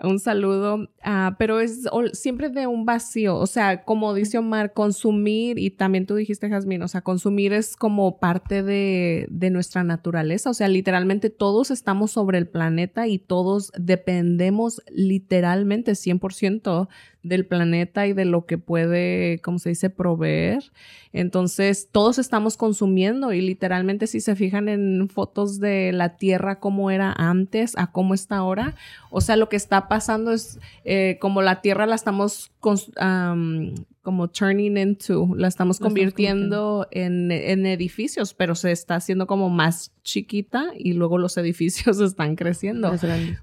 Un 0.00 0.20
saludo. 0.20 0.88
Ah, 1.02 1.34
pero 1.38 1.58
es 1.58 1.88
siempre 2.12 2.50
de 2.50 2.68
un 2.68 2.84
vacío. 2.84 3.36
O 3.36 3.46
sea, 3.46 3.82
como 3.82 4.14
dice 4.14 4.38
Omar, 4.38 4.72
consumir, 4.72 5.58
y 5.58 5.70
también 5.70 6.06
tú 6.06 6.14
dijiste, 6.14 6.48
Jazmín, 6.48 6.82
o 6.82 6.88
sea, 6.88 7.00
consumir 7.00 7.52
es 7.52 7.76
como 7.76 8.18
parte 8.18 8.62
de, 8.62 9.26
de 9.28 9.50
nuestra 9.50 9.82
naturaleza. 9.82 10.50
O 10.50 10.54
sea, 10.54 10.68
literalmente 10.68 11.30
todos 11.30 11.72
estamos 11.72 12.12
sobre 12.12 12.38
el 12.38 12.46
planeta 12.46 13.08
y 13.08 13.18
todos 13.18 13.72
dependemos 13.76 14.82
literalmente 14.88 15.92
100% 15.92 16.88
del 17.28 17.46
planeta 17.46 18.06
y 18.06 18.12
de 18.12 18.24
lo 18.24 18.46
que 18.46 18.58
puede, 18.58 19.40
¿cómo 19.42 19.58
se 19.58 19.70
dice?, 19.70 19.90
proveer. 19.90 20.64
Entonces, 21.12 21.88
todos 21.90 22.18
estamos 22.18 22.56
consumiendo 22.56 23.32
y 23.32 23.40
literalmente 23.40 24.06
si 24.06 24.20
se 24.20 24.36
fijan 24.36 24.68
en 24.68 25.08
fotos 25.08 25.60
de 25.60 25.92
la 25.92 26.16
Tierra 26.16 26.60
como 26.60 26.90
era 26.90 27.12
antes 27.12 27.76
a 27.76 27.92
cómo 27.92 28.14
está 28.14 28.36
ahora, 28.36 28.74
o 29.10 29.20
sea, 29.20 29.36
lo 29.36 29.48
que 29.48 29.56
está 29.56 29.88
pasando 29.88 30.32
es 30.32 30.58
eh, 30.84 31.18
como 31.20 31.42
la 31.42 31.60
Tierra 31.60 31.86
la 31.86 31.94
estamos 31.94 32.50
am, 32.96 33.74
como 34.02 34.28
turning 34.28 34.76
into, 34.76 35.28
la 35.36 35.48
estamos 35.48 35.48
La 35.48 35.48
estamos 35.48 35.78
convirtiendo 35.80 36.88
en, 36.90 37.30
en 37.30 37.66
edificios, 37.66 38.34
pero 38.34 38.54
se 38.54 38.72
está 38.72 38.96
haciendo 38.96 39.26
como 39.26 39.50
más 39.50 39.92
chiquita 40.08 40.66
y 40.76 40.94
luego 40.94 41.18
los 41.18 41.36
edificios 41.36 42.00
están 42.00 42.34
creciendo. 42.34 42.88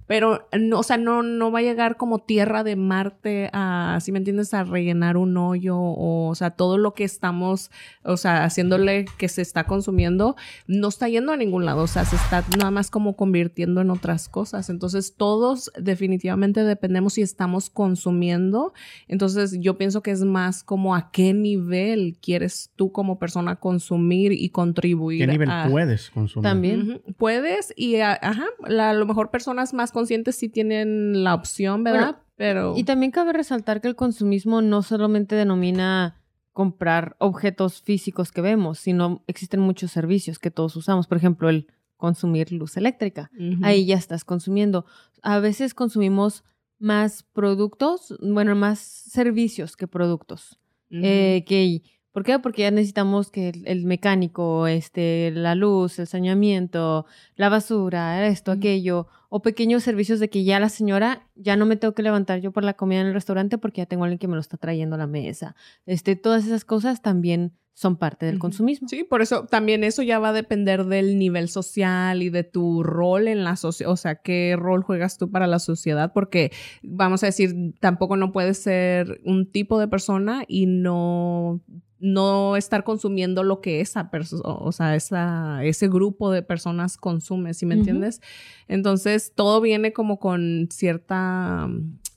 Pero, 0.08 0.48
no, 0.60 0.80
o 0.80 0.84
sea, 0.84 0.98
no, 0.98 1.22
no 1.24 1.52
va 1.52 1.60
a 1.60 1.62
llegar 1.62 1.96
como 1.98 2.20
tierra 2.20 2.64
de 2.64 2.76
Marte 2.76 3.50
a, 3.54 4.00
si 4.02 4.12
me 4.12 4.18
entiendes, 4.18 4.54
a 4.54 4.64
rellenar 4.64 5.18
un 5.18 5.38
hoyo 5.38 5.78
o, 5.78 6.30
o 6.30 6.36
sea, 6.36 6.52
todo 6.52 6.78
lo 6.78 6.94
que 6.94 7.04
estamos, 7.04 7.70
o 8.04 8.18
sea, 8.18 8.44
haciéndole 8.44 9.06
que 9.18 9.28
se 9.30 9.42
está 9.42 9.66
consumiendo, 9.66 10.36
no 10.68 10.88
está 10.88 11.08
yendo 11.08 11.32
a 11.32 11.38
ningún 11.38 11.66
lado, 11.66 11.84
o 11.84 11.88
sea, 11.88 12.04
se 12.06 12.16
está 12.16 12.44
nada 12.58 12.72
más 12.72 12.90
como 12.90 13.16
convirtiendo 13.16 13.82
en 13.82 13.90
otras 13.92 14.28
cosas. 14.28 14.70
Entonces, 14.70 15.16
todos 15.16 15.72
definitivamente 15.80 16.64
dependemos 16.64 17.18
y 17.18 17.22
estamos 17.22 17.70
consumiendo. 17.70 18.74
Entonces, 19.08 19.58
yo 19.60 19.78
pienso 19.78 20.02
que 20.02 20.12
es 20.12 20.24
más 20.24 20.64
como 20.64 20.96
a 20.96 21.12
qué 21.12 21.34
nivel 21.34 22.18
quieres 22.22 22.72
tú 22.76 22.92
como 22.92 23.20
persona 23.20 23.56
consumir 23.58 24.32
y 24.32 24.50
contribuir. 24.50 25.20
¿Qué 25.20 25.28
nivel 25.28 25.50
a- 25.50 25.68
puedes 25.70 26.10
consumir? 26.10 26.44
También. 26.56 27.02
Puedes 27.18 27.74
y 27.76 27.98
a- 27.98 28.18
ajá, 28.22 28.46
la- 28.68 28.90
a 28.90 28.94
lo 28.94 29.06
mejor 29.06 29.32
personas 29.32 29.74
más 29.74 29.92
conscientes 29.92 30.36
sí 30.36 30.50
tienen 30.50 31.24
la 31.24 31.34
opción, 31.36 31.84
¿verdad? 31.84 32.00
Bueno, 32.14 32.20
Pero 32.38 32.74
Y 32.76 32.84
también 32.84 33.12
cabe 33.12 33.32
resaltar 33.32 33.80
que 33.80 33.88
el 33.88 33.96
consumismo 33.96 34.62
no 34.62 34.82
solamente 34.84 35.36
denomina 35.36 36.22
comprar 36.52 37.16
objetos 37.20 37.82
físicos 37.82 38.32
que 38.34 38.42
vemos, 38.42 38.78
sino 38.80 39.24
existen 39.28 39.62
muchos 39.62 39.92
servicios 39.92 40.38
que 40.40 40.52
todos 40.52 40.76
usamos. 40.76 41.08
Por 41.08 41.18
ejemplo, 41.18 41.48
el 41.50 41.68
consumir 41.98 42.52
luz 42.52 42.76
eléctrica. 42.76 43.32
Ahí 43.64 43.86
ya 43.86 43.96
estás 43.96 44.26
consumiendo. 44.26 44.86
A 45.22 45.40
veces 45.40 45.74
consumimos 45.74 46.44
más 46.78 47.24
productos, 47.24 48.14
bueno, 48.22 48.54
más 48.56 48.80
servicios 48.80 49.78
que 49.78 49.88
productos. 49.88 50.60
Eh, 50.92 51.44
que, 51.48 51.82
¿Por 52.16 52.24
qué? 52.24 52.40
Porque 52.40 52.62
ya 52.62 52.72
necesitamos 52.72 53.30
que 53.30 53.50
el, 53.50 53.68
el 53.68 53.84
mecánico, 53.84 54.68
este, 54.68 55.32
la 55.32 55.54
luz, 55.54 56.00
el 56.00 56.08
saneamiento, 56.08 57.06
la 57.36 57.50
basura, 57.50 58.26
esto, 58.28 58.54
aquello, 58.54 59.08
o 59.28 59.42
pequeños 59.42 59.84
servicios 59.84 60.22
de 60.22 60.30
que 60.30 60.46
ya 60.46 60.62
la 60.62 60.70
señora, 60.70 61.28
ya 61.36 61.58
no 61.58 61.66
me 61.66 61.76
tengo 61.76 61.94
que 61.94 62.04
levantar 62.04 62.40
yo 62.40 62.54
por 62.54 62.64
la 62.64 62.76
comida 62.76 63.02
en 63.02 63.08
el 63.08 63.14
restaurante 63.14 63.58
porque 63.58 63.82
ya 63.82 63.86
tengo 63.86 64.06
alguien 64.06 64.18
que 64.18 64.30
me 64.30 64.36
lo 64.36 64.40
está 64.40 64.56
trayendo 64.56 64.96
a 64.96 65.00
la 65.00 65.08
mesa. 65.08 65.58
Este, 65.86 66.16
todas 66.16 66.46
esas 66.46 66.64
cosas 66.64 67.02
también 67.02 67.52
son 67.74 67.98
parte 67.98 68.26
del 68.26 68.40
consumismo. 68.40 68.88
Sí, 68.88 69.04
por 69.04 69.22
eso 69.22 69.46
también 69.48 69.84
eso 69.84 70.02
ya 70.02 70.18
va 70.18 70.30
a 70.30 70.34
depender 70.34 70.86
del 70.86 71.20
nivel 71.20 71.50
social 71.50 72.24
y 72.24 72.30
de 72.30 72.46
tu 72.46 72.82
rol 72.82 73.28
en 73.28 73.44
la 73.44 73.58
sociedad, 73.58 73.92
o 73.92 73.98
sea, 73.98 74.16
qué 74.16 74.56
rol 74.58 74.84
juegas 74.84 75.18
tú 75.18 75.30
para 75.30 75.48
la 75.48 75.60
sociedad, 75.60 76.14
porque 76.14 76.54
vamos 76.82 77.24
a 77.24 77.26
decir, 77.26 77.74
tampoco 77.82 78.16
no 78.16 78.32
puedes 78.32 78.60
ser 78.60 79.20
un 79.26 79.52
tipo 79.52 79.78
de 79.78 79.90
persona 79.90 80.46
y 80.48 80.66
no 80.68 81.60
no 82.00 82.58
estar 82.58 82.84
consumiendo 82.84 83.44
lo 83.44 83.62
que 83.62 83.82
esa 83.82 84.12
persona, 84.12 84.42
o 84.44 84.72
sea, 84.72 84.96
esa, 84.96 85.64
ese 85.64 85.88
grupo 85.88 86.30
de 86.32 86.42
personas 86.42 86.98
consume, 86.98 87.54
¿sí 87.54 87.66
me 87.66 87.76
entiendes? 87.76 88.22
Entonces, 88.68 89.34
todo 89.34 89.62
viene 89.62 89.94
como 89.94 90.20
con 90.20 90.68
cierta, 90.72 91.70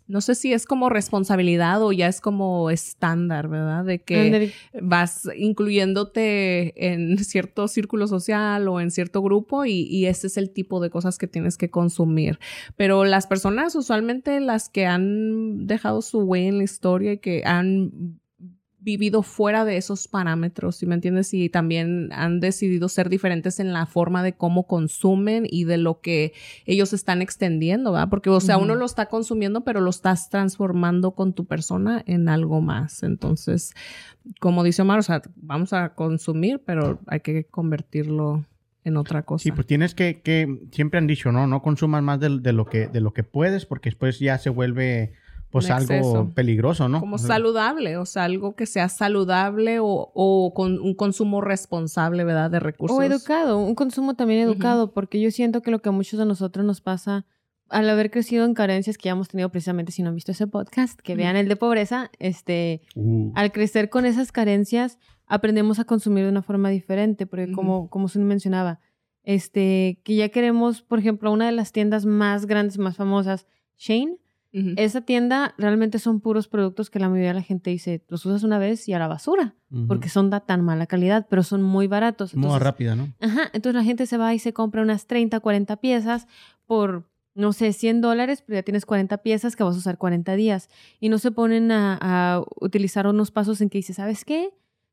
no 0.09 0.21
sé 0.21 0.35
si 0.35 0.53
es 0.53 0.67
como 0.67 0.89
responsabilidad 0.89 1.81
o 1.83 1.93
ya 1.93 2.09
es 2.09 2.21
como 2.21 2.71
estándar, 2.71 3.49
¿verdad? 3.49 3.85
De 3.85 4.01
que 4.01 4.53
vas 4.83 5.29
incluyéndote 5.37 6.93
en 6.93 7.19
cierto 7.19 7.69
círculo 7.69 8.09
social 8.09 8.67
o 8.67 8.81
en 8.81 8.91
cierto 8.91 9.23
grupo 9.23 9.65
y, 9.65 9.83
y 9.83 10.07
ese 10.07 10.27
es 10.27 10.37
el 10.39 10.51
tipo 10.51 10.81
de 10.81 10.91
cosas 10.91 11.19
que 11.19 11.29
tienes 11.29 11.57
que 11.57 11.71
consumir. 11.71 12.41
Pero 12.77 13.05
las 13.05 13.29
personas 13.29 13.77
usualmente 13.77 14.41
las 14.41 14.69
que 14.69 14.87
han 14.87 15.69
dejado 15.69 16.03
su 16.03 16.19
huella 16.21 16.49
en 16.49 16.59
la 16.59 16.65
historia 16.65 17.13
y 17.13 17.19
que 17.19 17.43
han 17.45 18.19
vivido 18.89 19.23
fuera 19.23 19.67
de 19.67 19.77
esos 19.77 20.09
parámetros, 20.09 20.77
¿sí 20.77 20.87
me 20.87 20.95
entiendes? 20.95 21.35
Y 21.35 21.51
también 21.51 22.09
han 22.11 22.41
decidido 22.41 22.89
ser 22.89 23.11
diferentes 23.11 23.61
en 23.61 23.75
la 23.75 23.85
forma 23.85 24.23
de 24.23 24.33
cómo 24.33 24.67
consumen 24.67 25.47
y 25.47 25.65
de 25.65 25.77
lo 25.77 26.01
que 26.01 26.33
ellos 26.65 26.95
están 26.95 27.21
extendiendo, 27.21 27.93
¿verdad? 27.93 28.09
Porque, 28.09 28.31
o 28.31 28.41
sea, 28.41 28.57
uno 28.57 28.75
lo 28.75 28.87
está 28.87 29.07
consumiendo, 29.07 29.63
pero 29.63 29.83
lo 29.83 29.91
estás 29.91 30.31
transformando 30.31 31.11
con 31.11 31.35
tu 31.35 31.45
persona 31.45 32.03
en 32.07 32.31
algo 32.31 32.63
más. 32.63 33.03
Entonces, 33.03 33.75
como 34.41 34.65
dice 34.65 34.81
Omar, 34.81 35.01
o 35.01 35.03
sea, 35.03 35.21
vamos 35.37 35.75
a 35.75 35.91
consumir, 35.91 36.63
pero 36.65 36.99
hay 37.09 37.21
que 37.21 37.45
convertirlo 37.45 38.47
en 38.85 38.97
otra 38.97 39.23
cosa. 39.23 39.43
Sí, 39.43 39.53
pues 39.53 39.67
tienes 39.67 39.95
que, 39.95 40.23
que 40.23 40.63
siempre 40.73 40.97
han 40.97 41.07
dicho, 41.07 41.31
no, 41.31 41.47
no 41.47 41.61
consumas 41.61 42.03
más 42.03 42.21
de, 42.21 42.39
de 42.41 42.53
lo 42.55 42.65
que 42.65 42.89
de 42.89 43.03
lo 43.03 43.13
que 43.13 43.23
puedes, 43.23 43.67
porque 43.67 43.91
después 43.91 44.19
ya 44.19 44.39
se 44.39 44.49
vuelve 44.49 45.13
pues 45.51 45.67
Un 45.67 45.73
algo 45.73 45.95
exceso. 45.95 46.31
peligroso, 46.35 46.89
¿no? 46.89 47.01
como 47.01 47.17
O 47.17 47.19
sea, 47.19 47.29
saludable, 47.29 47.97
o 47.97 48.05
sea, 48.05 48.25
algo 48.25 48.55
que 48.55 48.67
sea 48.67 48.89
saludable 48.89 49.81
o, 49.81 50.11
o 50.15 50.53
con 50.55 50.79
un 50.79 50.95
consumo 50.95 51.41
responsable, 51.41 52.25
¿verdad? 52.25 52.51
De 52.51 52.61
recursos. 52.61 52.99
O 52.99 53.03
educado, 53.03 53.59
un 53.59 53.75
consumo 53.75 54.15
también 54.15 54.41
educado, 54.41 54.93
porque 54.93 55.21
yo 55.21 55.31
siento 55.31 55.63
que 55.63 55.71
lo 55.71 55.81
que 55.81 55.89
a 55.89 55.93
muchos 55.93 56.19
de 56.19 56.27
nosotros 56.27 56.65
nos 56.67 56.81
pasa 56.81 57.27
al 57.71 57.89
haber 57.91 58.11
crecido 58.11 58.45
en 58.45 58.55
carencias 58.55 58.97
que 58.97 59.07
ya 59.07 59.13
hemos 59.13 59.29
tenido 59.29 59.51
precisamente, 59.51 59.93
si 59.93 60.03
no 60.03 60.09
han 60.09 60.15
visto 60.15 60.33
ese 60.33 60.47
podcast, 60.47 60.99
que 61.01 61.15
vean 61.15 61.37
el 61.37 61.49
de 61.49 61.57
pobreza, 61.57 62.11
este, 62.19 62.83
uh, 62.95 63.33
al 63.35 63.53
crecer 63.53 63.91
con 63.91 64.07
esas 64.07 64.33
carencias, 64.33 64.99
aprendemos 65.27 65.79
a 65.79 65.85
consumir 65.85 66.25
de 66.25 66.31
una 66.31 66.43
forma 66.43 66.71
diferente, 66.71 67.27
porque 67.27 67.53
como, 67.53 67.91
como 67.91 68.09
Sun 68.09 68.25
mencionaba, 68.25 68.81
este, 69.23 70.01
que 70.05 70.17
ya 70.17 70.31
queremos, 70.31 70.81
por 70.81 70.99
ejemplo, 70.99 71.31
una 71.31 71.47
de 71.47 71.53
las 71.53 71.73
tiendas 71.73 72.07
más 72.07 72.47
grandes, 72.47 72.79
más 72.79 72.97
famosas, 72.97 73.47
Shane, 73.77 74.17
Ujú. 74.53 74.73
esa 74.77 75.03
tienda 75.03 75.55
realmente 75.59 75.99
son 75.99 76.21
puros 76.21 76.49
productos 76.49 76.89
que 76.89 76.99
la 76.99 77.09
mayoría 77.09 77.29
de 77.29 77.35
la 77.35 77.43
gente 77.43 77.71
dice, 77.71 78.03
los 78.09 78.25
usas 78.25 78.43
una 78.43 78.59
vez 78.59 78.89
y 78.89 78.95
a 78.95 78.99
la 78.99 79.07
basura, 79.07 79.55
ujú. 79.71 79.87
porque 79.87 80.09
son 80.09 80.31
de 80.31 80.41
tan 80.41 80.65
mala 80.65 80.87
calidad, 80.87 81.27
pero 81.29 81.43
son 81.43 81.63
muy 81.63 81.87
baratos. 81.87 82.35
Moda 82.35 82.47
Entonces, 82.49 82.65
rápida, 82.65 82.97
¿no? 82.97 83.13
Ajá, 83.21 83.51
entonces 83.53 83.75
la 83.75 83.85
gente 83.85 84.07
se 84.07 84.17
va 84.17 84.33
y 84.35 84.39
se 84.39 84.53
compra 84.53 84.83
unas 84.83 85.07
30, 85.07 85.41
40 85.41 85.77
piezas 85.77 86.27
por, 86.67 87.11
no 87.35 87.53
sé, 87.53 87.73
100 87.73 88.01
dólares, 88.01 88.43
pero 88.47 88.59
ya 88.59 88.63
tienes 88.63 88.87
40 88.87 89.19
piezas 89.19 89.55
que 89.55 89.65
vas 89.65 89.75
a 89.75 89.79
usar 89.79 89.99
40 89.99 90.35
días. 90.35 90.71
Y 90.99 91.09
no 91.11 91.19
se 91.19 91.31
ponen 91.31 91.71
a, 91.71 91.99
a 92.01 92.43
utilizar 92.61 93.07
unos 93.07 93.31
pasos 93.31 93.61
en 93.61 93.69
que 93.69 93.79
dices, 93.79 93.97
¿sabes 93.97 94.25
qué? 94.25 94.51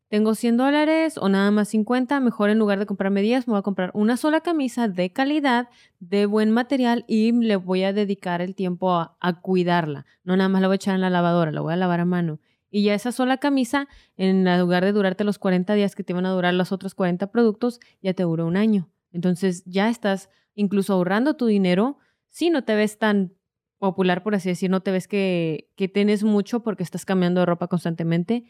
Tengo 0.08 0.36
100 0.36 0.58
dólares 0.58 1.18
o 1.18 1.30
nada 1.30 1.50
más 1.50 1.70
50, 1.70 2.20
mejor 2.20 2.52
en 2.52 2.60
lugar 2.60 2.78
de 2.78 2.86
comprarme 2.86 3.24
10, 3.24 3.48
me 3.48 3.54
voy 3.54 3.60
a 3.60 3.64
comprar 3.64 3.90
una 3.96 4.18
sola 4.18 4.42
camisa 4.42 4.88
de 4.88 5.12
calidad, 5.12 5.70
de 6.00 6.28
buen 6.28 6.52
material 6.52 7.06
y 7.08 7.32
le 7.32 7.56
voy 7.56 7.84
a 7.84 7.92
dedicar 7.92 8.40
el 8.42 8.54
tiempo 8.54 8.94
a, 8.94 9.18
cuidarla. 9.42 10.06
No 10.24 10.38
nada 10.38 10.48
más 10.48 10.62
la 10.62 10.68
voy 10.68 10.76
a 10.76 10.78
echar 10.78 10.96
en 10.96 11.02
la 11.02 11.10
lavadora, 11.10 11.52
la 11.52 11.62
voy 11.62 11.74
a 11.74 11.78
lavar 11.78 12.02
a 12.02 12.06
mano. 12.06 12.40
Y 12.70 12.84
ya 12.84 12.94
esa 12.94 13.12
sola 13.12 13.38
camisa, 13.38 13.88
en 14.16 14.46
lugar 14.60 14.86
de 14.86 14.92
durarte 14.92 15.24
los 15.24 15.40
40 15.40 15.74
días 15.74 15.96
que 15.96 16.04
te 16.04 16.14
van 16.14 16.26
a 16.26 16.32
durar 16.32 16.54
los 16.54 16.72
otros 16.72 16.94
40 16.94 17.32
productos, 17.32 17.80
ya 18.02 18.14
te 18.14 18.24
duró 18.24 18.46
un 18.46 18.58
año. 18.58 18.90
Entonces 19.12 19.64
ya 19.66 19.90
estás 19.90 20.30
incluso 20.54 20.94
ahorrando 20.94 21.36
tu 21.36 21.48
dinero 21.48 21.98
si 22.30 22.50
no 22.50 22.64
te 22.64 22.76
ves 22.76 23.00
tan 23.00 23.34
popular, 23.80 24.24
por 24.24 24.36
así 24.36 24.50
decir, 24.50 24.70
no 24.70 24.82
te 24.82 24.92
ves 24.92 25.08
que, 25.08 25.72
que 25.76 25.88
tienes 25.88 26.24
mucho 26.24 26.64
porque 26.64 26.84
estás 26.84 27.06
cambiando 27.06 27.40
de 27.40 27.46
ropa 27.46 27.68
constantemente, 27.68 28.46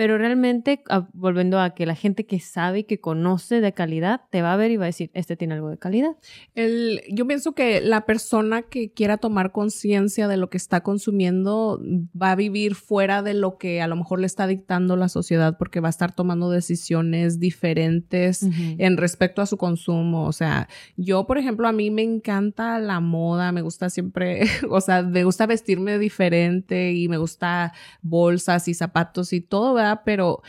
Pero 0.00 0.16
realmente, 0.16 0.82
ah, 0.88 1.10
volviendo 1.12 1.60
a 1.60 1.74
que 1.74 1.84
la 1.84 1.94
gente 1.94 2.24
que 2.24 2.40
sabe 2.40 2.78
y 2.78 2.84
que 2.84 3.00
conoce 3.00 3.60
de 3.60 3.74
calidad, 3.74 4.22
te 4.30 4.40
va 4.40 4.54
a 4.54 4.56
ver 4.56 4.70
y 4.70 4.78
va 4.78 4.84
a 4.84 4.86
decir, 4.86 5.10
este 5.12 5.36
tiene 5.36 5.52
algo 5.52 5.68
de 5.68 5.76
calidad. 5.76 6.16
El, 6.54 7.02
yo 7.12 7.26
pienso 7.26 7.52
que 7.52 7.82
la 7.82 8.06
persona 8.06 8.62
que 8.62 8.94
quiera 8.94 9.18
tomar 9.18 9.52
conciencia 9.52 10.26
de 10.26 10.38
lo 10.38 10.48
que 10.48 10.56
está 10.56 10.80
consumiendo 10.80 11.82
va 12.16 12.30
a 12.30 12.34
vivir 12.34 12.76
fuera 12.76 13.22
de 13.22 13.34
lo 13.34 13.58
que 13.58 13.82
a 13.82 13.88
lo 13.88 13.96
mejor 13.96 14.20
le 14.20 14.26
está 14.26 14.46
dictando 14.46 14.96
la 14.96 15.10
sociedad 15.10 15.58
porque 15.58 15.80
va 15.80 15.88
a 15.88 15.90
estar 15.90 16.14
tomando 16.14 16.48
decisiones 16.48 17.38
diferentes 17.38 18.42
en 18.42 18.96
respecto 18.96 19.42
a 19.42 19.46
su 19.46 19.58
consumo. 19.58 20.24
O 20.24 20.32
sea, 20.32 20.66
yo, 20.96 21.26
por 21.26 21.36
ejemplo, 21.36 21.68
a 21.68 21.72
mí 21.72 21.90
me 21.90 22.04
encanta 22.04 22.78
la 22.78 23.00
moda, 23.00 23.52
me 23.52 23.60
gusta 23.60 23.90
siempre, 23.90 24.44
o 24.70 24.80
sea, 24.80 25.02
me 25.02 25.24
gusta 25.24 25.44
vestirme 25.44 25.98
diferente 25.98 26.94
y 26.94 27.06
me 27.08 27.18
gusta 27.18 27.74
bolsas 28.00 28.66
y 28.66 28.72
zapatos 28.72 29.34
y 29.34 29.42
todo, 29.42 29.74
¿verdad? 29.74 29.89
Pero 30.04 30.42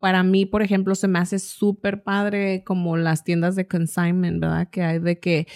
para 0.00 0.22
mí, 0.22 0.46
por 0.46 0.62
ejemplo, 0.62 0.94
se 0.94 1.08
me 1.08 1.18
hace 1.18 1.38
súper 1.38 2.02
padre 2.02 2.62
como 2.64 2.96
las 2.96 3.24
tiendas 3.24 3.56
de 3.56 3.66
consignment, 3.66 4.40
¿verdad? 4.40 4.68
Que 4.70 4.82
hay 4.82 4.98
de 4.98 5.18
que, 5.18 5.46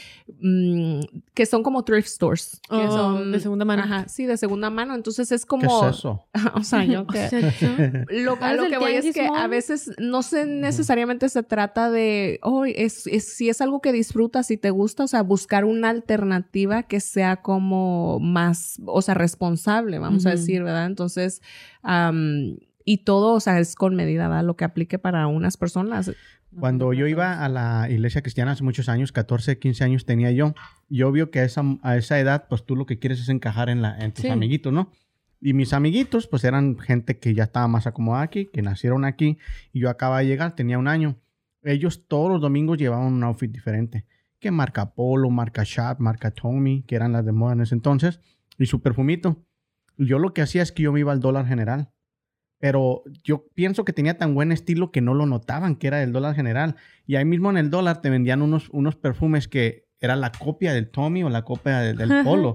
mm, 0.41 1.01
que 1.35 1.47
son 1.47 1.63
como 1.63 1.85
thrift 1.85 2.09
stores. 2.09 2.61
Que 2.69 2.77
Oh, 2.77 2.91
son 2.91 3.33
de 3.33 3.41
segunda 3.41 3.65
mano. 3.65 3.83
Ajá, 3.83 4.09
sí, 4.09 4.27
de 4.27 4.37
segunda 4.37 4.71
mano. 4.71 4.95
Entonces 4.95 5.31
es 5.33 5.45
¿Qué 5.45 5.49
como... 5.49 5.89
es 5.89 5.97
eso? 5.97 6.27
o 6.55 6.63
sea, 6.65 6.85
yo 6.85 7.07
que... 7.09 8.05
Lo, 8.11 8.35
a 8.35 8.39
¿Sabes 8.39 8.57
lo 8.63 8.69
que 8.69 8.79
voy 8.79 8.93
es 8.95 9.15
que 9.15 9.27
a 9.27 9.47
veces 9.47 9.91
no 9.99 10.23
se 10.23 10.47
necesariamente 10.47 11.29
se 11.29 11.43
trata 11.43 11.91
de, 11.91 12.39
oh, 12.43 12.65
es, 12.65 13.07
es- 13.07 13.29
si 13.35 13.49
es 13.49 13.61
algo 13.61 13.81
que 13.81 13.93
disfrutas 13.93 14.51
y 14.51 14.57
te 14.57 14.71
gusta, 14.71 15.05
o 15.05 15.09
sea, 15.09 15.23
buscar 15.23 15.65
una 15.65 15.91
alternativa 15.91 16.83
que 16.85 17.01
sea 17.01 17.37
como 17.37 18.19
más, 18.21 18.81
o 18.87 19.03
sea, 19.03 19.15
responsable, 19.15 19.99
vamos 19.99 20.27
a 20.27 20.31
decir, 20.31 20.63
¿verdad? 20.63 20.87
Entonces, 20.87 21.43
am, 21.83 22.57
y 22.85 22.99
todo, 23.05 23.35
o 23.35 23.41
sea, 23.41 23.59
es 23.59 23.75
con 23.75 23.95
medida, 23.95 24.29
¿verdad? 24.29 24.45
Lo 24.45 24.57
que 24.57 24.65
aplique 24.65 24.99
para 24.99 25.27
unas 25.27 25.57
personas. 25.57 26.13
Cuando 26.59 26.93
yo 26.93 27.07
iba 27.07 27.43
a 27.45 27.49
la 27.49 27.89
iglesia 27.91 28.21
cristiana 28.23 28.53
hace 28.53 28.63
muchos 28.65 28.89
años, 28.89 29.11
14, 29.13 29.59
15 29.59 29.85
años 29.85 30.05
tenía 30.05 30.31
yo, 30.33 30.55
yo 30.89 31.11
vio 31.11 31.31
que 31.31 31.41
a 31.41 31.45
esa, 31.45 31.63
a 31.83 31.97
esa 31.97 32.19
edad, 32.21 32.47
pues 32.49 32.65
tú 32.65 32.77
lo 32.77 32.85
que 32.85 32.99
quieres 32.99 33.21
es 33.21 33.29
encajar 33.31 33.69
en, 33.71 33.81
la, 33.83 33.99
en 33.99 34.13
tus 34.13 34.23
Sí. 34.23 34.29
amiguitos, 34.29 34.73
¿no? 34.73 34.91
Y 35.41 35.55
mis 35.55 35.73
amiguitos, 35.73 36.29
pues 36.29 36.45
eran 36.45 36.79
gente 36.79 37.19
que 37.19 37.35
ya 37.35 37.45
estaba 37.45 37.67
más 37.69 37.87
acomodada 37.87 38.23
aquí, 38.25 38.47
que 38.53 38.63
nacieron 38.63 39.05
aquí, 39.05 39.39
y 39.73 39.81
yo 39.81 39.91
acababa 39.91 40.21
de 40.21 40.27
llegar, 40.27 40.55
tenía 40.55 40.79
un 40.79 40.87
año. 40.89 41.17
Ellos 41.65 42.07
todos 42.07 42.31
los 42.31 42.41
domingos 42.41 42.79
llevaban 42.79 43.13
un 43.13 43.25
outfit 43.25 43.51
diferente, 43.51 44.05
que 44.39 44.51
marca 44.51 44.95
Polo, 44.95 45.31
marca 45.31 45.63
Sharp, 45.65 46.01
marca 46.01 46.31
Tommy, 46.33 46.83
que 46.83 46.95
eran 46.97 47.13
las 47.13 47.25
de 47.25 47.33
moda 47.33 47.55
en 47.55 47.63
ese 47.63 47.75
entonces, 47.75 48.21
y 48.59 48.67
su 48.67 48.83
perfumito. 48.83 49.45
Yo 49.97 50.19
lo 50.19 50.33
que 50.35 50.43
hacía 50.43 50.63
es 50.63 50.71
que 50.71 50.83
yo 50.83 50.93
me 50.93 51.01
iba 51.01 51.13
al 51.13 51.21
dólar 51.21 51.47
general 51.47 51.91
pero 52.63 53.03
yo 53.25 53.49
pienso 53.55 53.85
que 53.85 53.93
tenía 53.93 54.19
tan 54.19 54.37
buen 54.37 54.53
estilo 54.53 54.93
que 54.93 55.01
no 55.01 55.15
lo 55.15 55.27
notaban 55.27 55.75
que 55.75 55.89
era 55.89 55.99
del 55.99 56.13
dólar 56.13 56.37
general. 56.37 56.77
Y 57.09 57.17
ahí 57.17 57.25
mismo 57.25 57.51
en 57.51 57.57
el 57.57 57.71
dólar 57.71 58.01
te 58.01 58.09
vendían 58.09 58.41
unos, 58.41 58.69
unos 58.71 58.95
perfumes 58.95 59.49
que 59.49 59.89
era 59.99 60.15
la 60.15 60.31
copia 60.31 60.73
del 60.73 60.89
Tommy 60.89 61.25
o 61.25 61.29
la 61.29 61.43
copia 61.43 61.81
del, 61.81 61.97
del 61.97 62.23
Polo, 62.23 62.55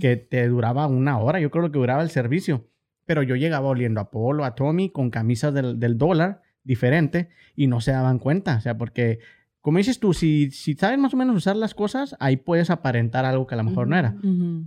que 0.00 0.14
te 0.14 0.46
duraba 0.46 0.86
una 0.86 1.18
hora, 1.18 1.40
yo 1.40 1.50
creo 1.50 1.72
que 1.72 1.76
duraba 1.76 2.04
el 2.04 2.10
servicio. 2.10 2.68
Pero 3.04 3.24
yo 3.24 3.34
llegaba 3.34 3.66
oliendo 3.66 4.00
a 4.00 4.12
Polo, 4.12 4.44
a 4.44 4.54
Tommy, 4.54 4.90
con 4.90 5.10
camisas 5.10 5.52
del, 5.52 5.80
del 5.80 5.98
dólar 5.98 6.40
diferente 6.62 7.28
y 7.56 7.66
no 7.66 7.80
se 7.80 7.90
daban 7.90 8.20
cuenta. 8.20 8.58
O 8.58 8.60
sea, 8.60 8.78
porque, 8.78 9.18
como 9.60 9.78
dices 9.78 9.98
tú, 9.98 10.14
si, 10.14 10.52
si 10.52 10.74
sabes 10.74 11.00
más 11.00 11.14
o 11.14 11.16
menos 11.16 11.34
usar 11.34 11.56
las 11.56 11.74
cosas, 11.74 12.14
ahí 12.20 12.36
puedes 12.36 12.70
aparentar 12.70 13.24
algo 13.24 13.48
que 13.48 13.56
a 13.56 13.58
lo 13.58 13.64
mejor 13.64 13.88
no 13.88 13.96
era. 13.96 14.14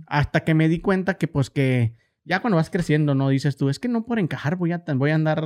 Hasta 0.06 0.44
que 0.44 0.52
me 0.52 0.68
di 0.68 0.80
cuenta 0.80 1.14
que, 1.14 1.28
pues, 1.28 1.48
que 1.48 1.94
ya 2.24 2.40
cuando 2.40 2.56
vas 2.56 2.70
creciendo, 2.70 3.14
¿no? 3.14 3.28
Dices 3.28 3.56
tú, 3.56 3.68
es 3.68 3.78
que 3.78 3.88
no 3.88 4.04
por 4.04 4.18
encajar 4.18 4.56
voy 4.56 4.72
a, 4.72 4.82
voy 4.94 5.10
a 5.10 5.14
andar 5.14 5.44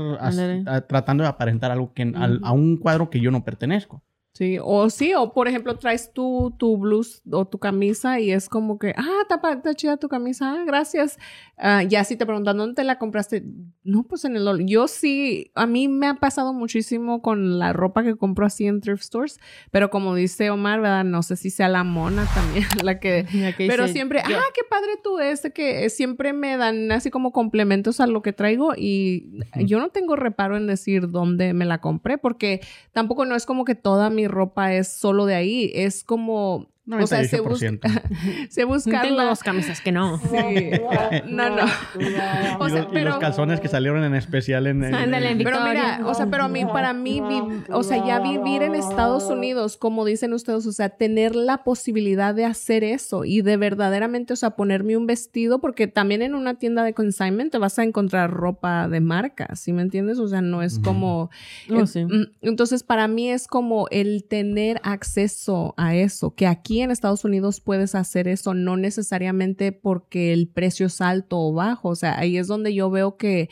a- 0.66 0.80
tratando 0.86 1.22
de 1.24 1.28
aparentar 1.28 1.70
algo 1.70 1.92
que, 1.92 2.12
a 2.42 2.52
un 2.52 2.76
cuadro 2.76 3.10
que 3.10 3.20
yo 3.20 3.30
no 3.30 3.44
pertenezco. 3.44 4.02
Sí, 4.36 4.58
o 4.62 4.90
sí, 4.90 5.14
o 5.14 5.32
por 5.32 5.48
ejemplo, 5.48 5.78
traes 5.78 6.12
tu, 6.12 6.54
tu 6.58 6.76
blues 6.76 7.22
o 7.32 7.46
tu 7.46 7.58
camisa 7.58 8.20
y 8.20 8.32
es 8.32 8.50
como 8.50 8.78
que, 8.78 8.92
ah, 8.94 9.22
está, 9.22 9.74
chida 9.74 9.96
tu 9.96 10.08
camisa, 10.10 10.52
ah, 10.52 10.64
gracias. 10.66 11.16
Ah, 11.56 11.82
ya 11.82 12.04
si 12.04 12.16
te 12.16 12.26
preguntan 12.26 12.58
dónde 12.58 12.74
te 12.74 12.84
la 12.84 12.98
compraste, 12.98 13.44
no, 13.82 14.02
pues 14.02 14.26
en 14.26 14.36
el. 14.36 14.66
Yo 14.66 14.88
sí, 14.88 15.52
a 15.54 15.66
mí 15.66 15.88
me 15.88 16.06
ha 16.06 16.16
pasado 16.16 16.52
muchísimo 16.52 17.22
con 17.22 17.58
la 17.58 17.72
ropa 17.72 18.02
que 18.02 18.14
compro 18.14 18.44
así 18.44 18.66
en 18.66 18.82
thrift 18.82 19.04
stores, 19.04 19.38
pero 19.70 19.88
como 19.88 20.14
dice 20.14 20.50
Omar, 20.50 20.82
¿verdad? 20.82 21.04
No 21.04 21.22
sé 21.22 21.36
si 21.36 21.48
sea 21.48 21.70
la 21.70 21.82
mona 21.82 22.26
también, 22.34 22.66
la 22.84 23.00
que... 23.00 23.24
Pero 23.56 23.84
dice, 23.84 23.94
siempre, 23.94 24.20
yo- 24.28 24.36
ah, 24.36 24.52
qué 24.54 24.60
padre 24.68 24.90
tú 25.02 25.18
es, 25.18 25.50
que 25.54 25.88
siempre 25.88 26.34
me 26.34 26.58
dan 26.58 26.92
así 26.92 27.10
como 27.10 27.32
complementos 27.32 28.00
a 28.00 28.06
lo 28.06 28.20
que 28.20 28.34
traigo 28.34 28.74
y 28.76 29.30
yo 29.64 29.78
no 29.78 29.88
tengo 29.88 30.14
reparo 30.14 30.58
en 30.58 30.66
decir 30.66 31.08
dónde 31.08 31.54
me 31.54 31.64
la 31.64 31.80
compré 31.80 32.18
porque 32.18 32.60
tampoco 32.92 33.24
no 33.24 33.34
es 33.34 33.46
como 33.46 33.64
que 33.64 33.74
toda 33.74 34.10
mi 34.10 34.25
ropa 34.28 34.74
es 34.74 34.88
solo 34.88 35.26
de 35.26 35.34
ahí, 35.34 35.70
es 35.74 36.04
como, 36.04 36.68
o 36.88 37.06
sea, 37.06 37.24
se, 37.24 37.40
bus- 37.40 37.60
98%. 37.62 38.48
se 38.50 38.64
busca 38.64 39.02
Tengo 39.02 39.16
la- 39.16 39.24
dos 39.24 39.40
camisas 39.42 39.80
que 39.80 39.92
no. 39.92 40.18
Sí. 40.18 40.70
No, 41.26 41.50
no. 41.50 41.64
O 42.58 42.68
y, 42.68 42.70
sea, 42.70 42.82
los, 42.82 42.90
y 42.90 42.94
pero- 42.94 43.10
los 43.10 43.18
calzones 43.18 43.60
que 43.60 43.68
salieron 43.68 44.02
en 44.04 44.14
especial 44.14 44.66
en... 44.66 44.84
en- 44.84 44.94
Ándale, 44.94 45.30
en- 45.32 45.38
Pero 45.38 45.60
mira, 45.64 46.00
o 46.04 46.14
sea, 46.14 46.26
pero 46.30 46.44
a 46.44 46.48
mí, 46.48 46.64
para 46.64 46.92
mí, 46.92 47.20
vi- 47.20 47.64
o 47.72 47.82
sea, 47.82 48.04
ya 48.06 48.20
vivir 48.20 48.62
en 48.62 48.74
Estados 48.74 49.24
Unidos, 49.24 49.76
como 49.76 50.04
dicen 50.04 50.32
ustedes, 50.32 50.66
o 50.66 50.72
sea, 50.72 50.90
tener 50.90 51.34
la 51.34 51.64
posibilidad 51.64 52.34
de 52.34 52.44
hacer 52.44 52.84
eso 52.84 53.24
y 53.24 53.42
de 53.42 53.56
verdaderamente, 53.56 54.32
o 54.32 54.36
sea, 54.36 54.50
ponerme 54.50 54.96
un 54.96 55.06
vestido, 55.06 55.60
porque 55.60 55.86
también 55.86 56.22
en 56.22 56.34
una 56.34 56.54
tienda 56.54 56.82
de 56.84 56.94
consignment 56.94 57.50
te 57.52 57.58
vas 57.58 57.78
a 57.78 57.82
encontrar 57.84 58.30
ropa 58.30 58.88
de 58.88 59.00
marca, 59.00 59.54
¿sí 59.56 59.72
me 59.72 59.82
entiendes? 59.82 60.18
O 60.18 60.28
sea, 60.28 60.40
no 60.40 60.62
es 60.62 60.78
como... 60.78 61.30
Oh, 61.70 61.80
eh, 61.80 61.86
sí. 61.86 62.04
mm, 62.04 62.30
Entonces, 62.42 62.82
para 62.82 63.08
mí 63.08 63.30
es 63.30 63.46
como 63.48 63.86
el 63.90 64.24
tener 64.28 64.80
acceso 64.82 65.74
a 65.76 65.94
eso, 65.94 66.34
que 66.34 66.46
aquí 66.46 66.75
en 66.80 66.90
Estados 66.90 67.24
Unidos 67.24 67.60
puedes 67.60 67.94
hacer 67.94 68.28
eso, 68.28 68.54
no 68.54 68.76
necesariamente 68.76 69.72
porque 69.72 70.32
el 70.32 70.48
precio 70.48 70.86
es 70.86 71.00
alto 71.00 71.38
o 71.40 71.52
bajo, 71.52 71.88
o 71.90 71.96
sea, 71.96 72.18
ahí 72.18 72.36
es 72.38 72.46
donde 72.46 72.74
yo 72.74 72.90
veo 72.90 73.16
que 73.16 73.48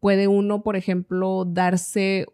puede 0.00 0.28
uno, 0.28 0.62
por 0.62 0.76
ejemplo, 0.76 1.44
darse 1.46 2.26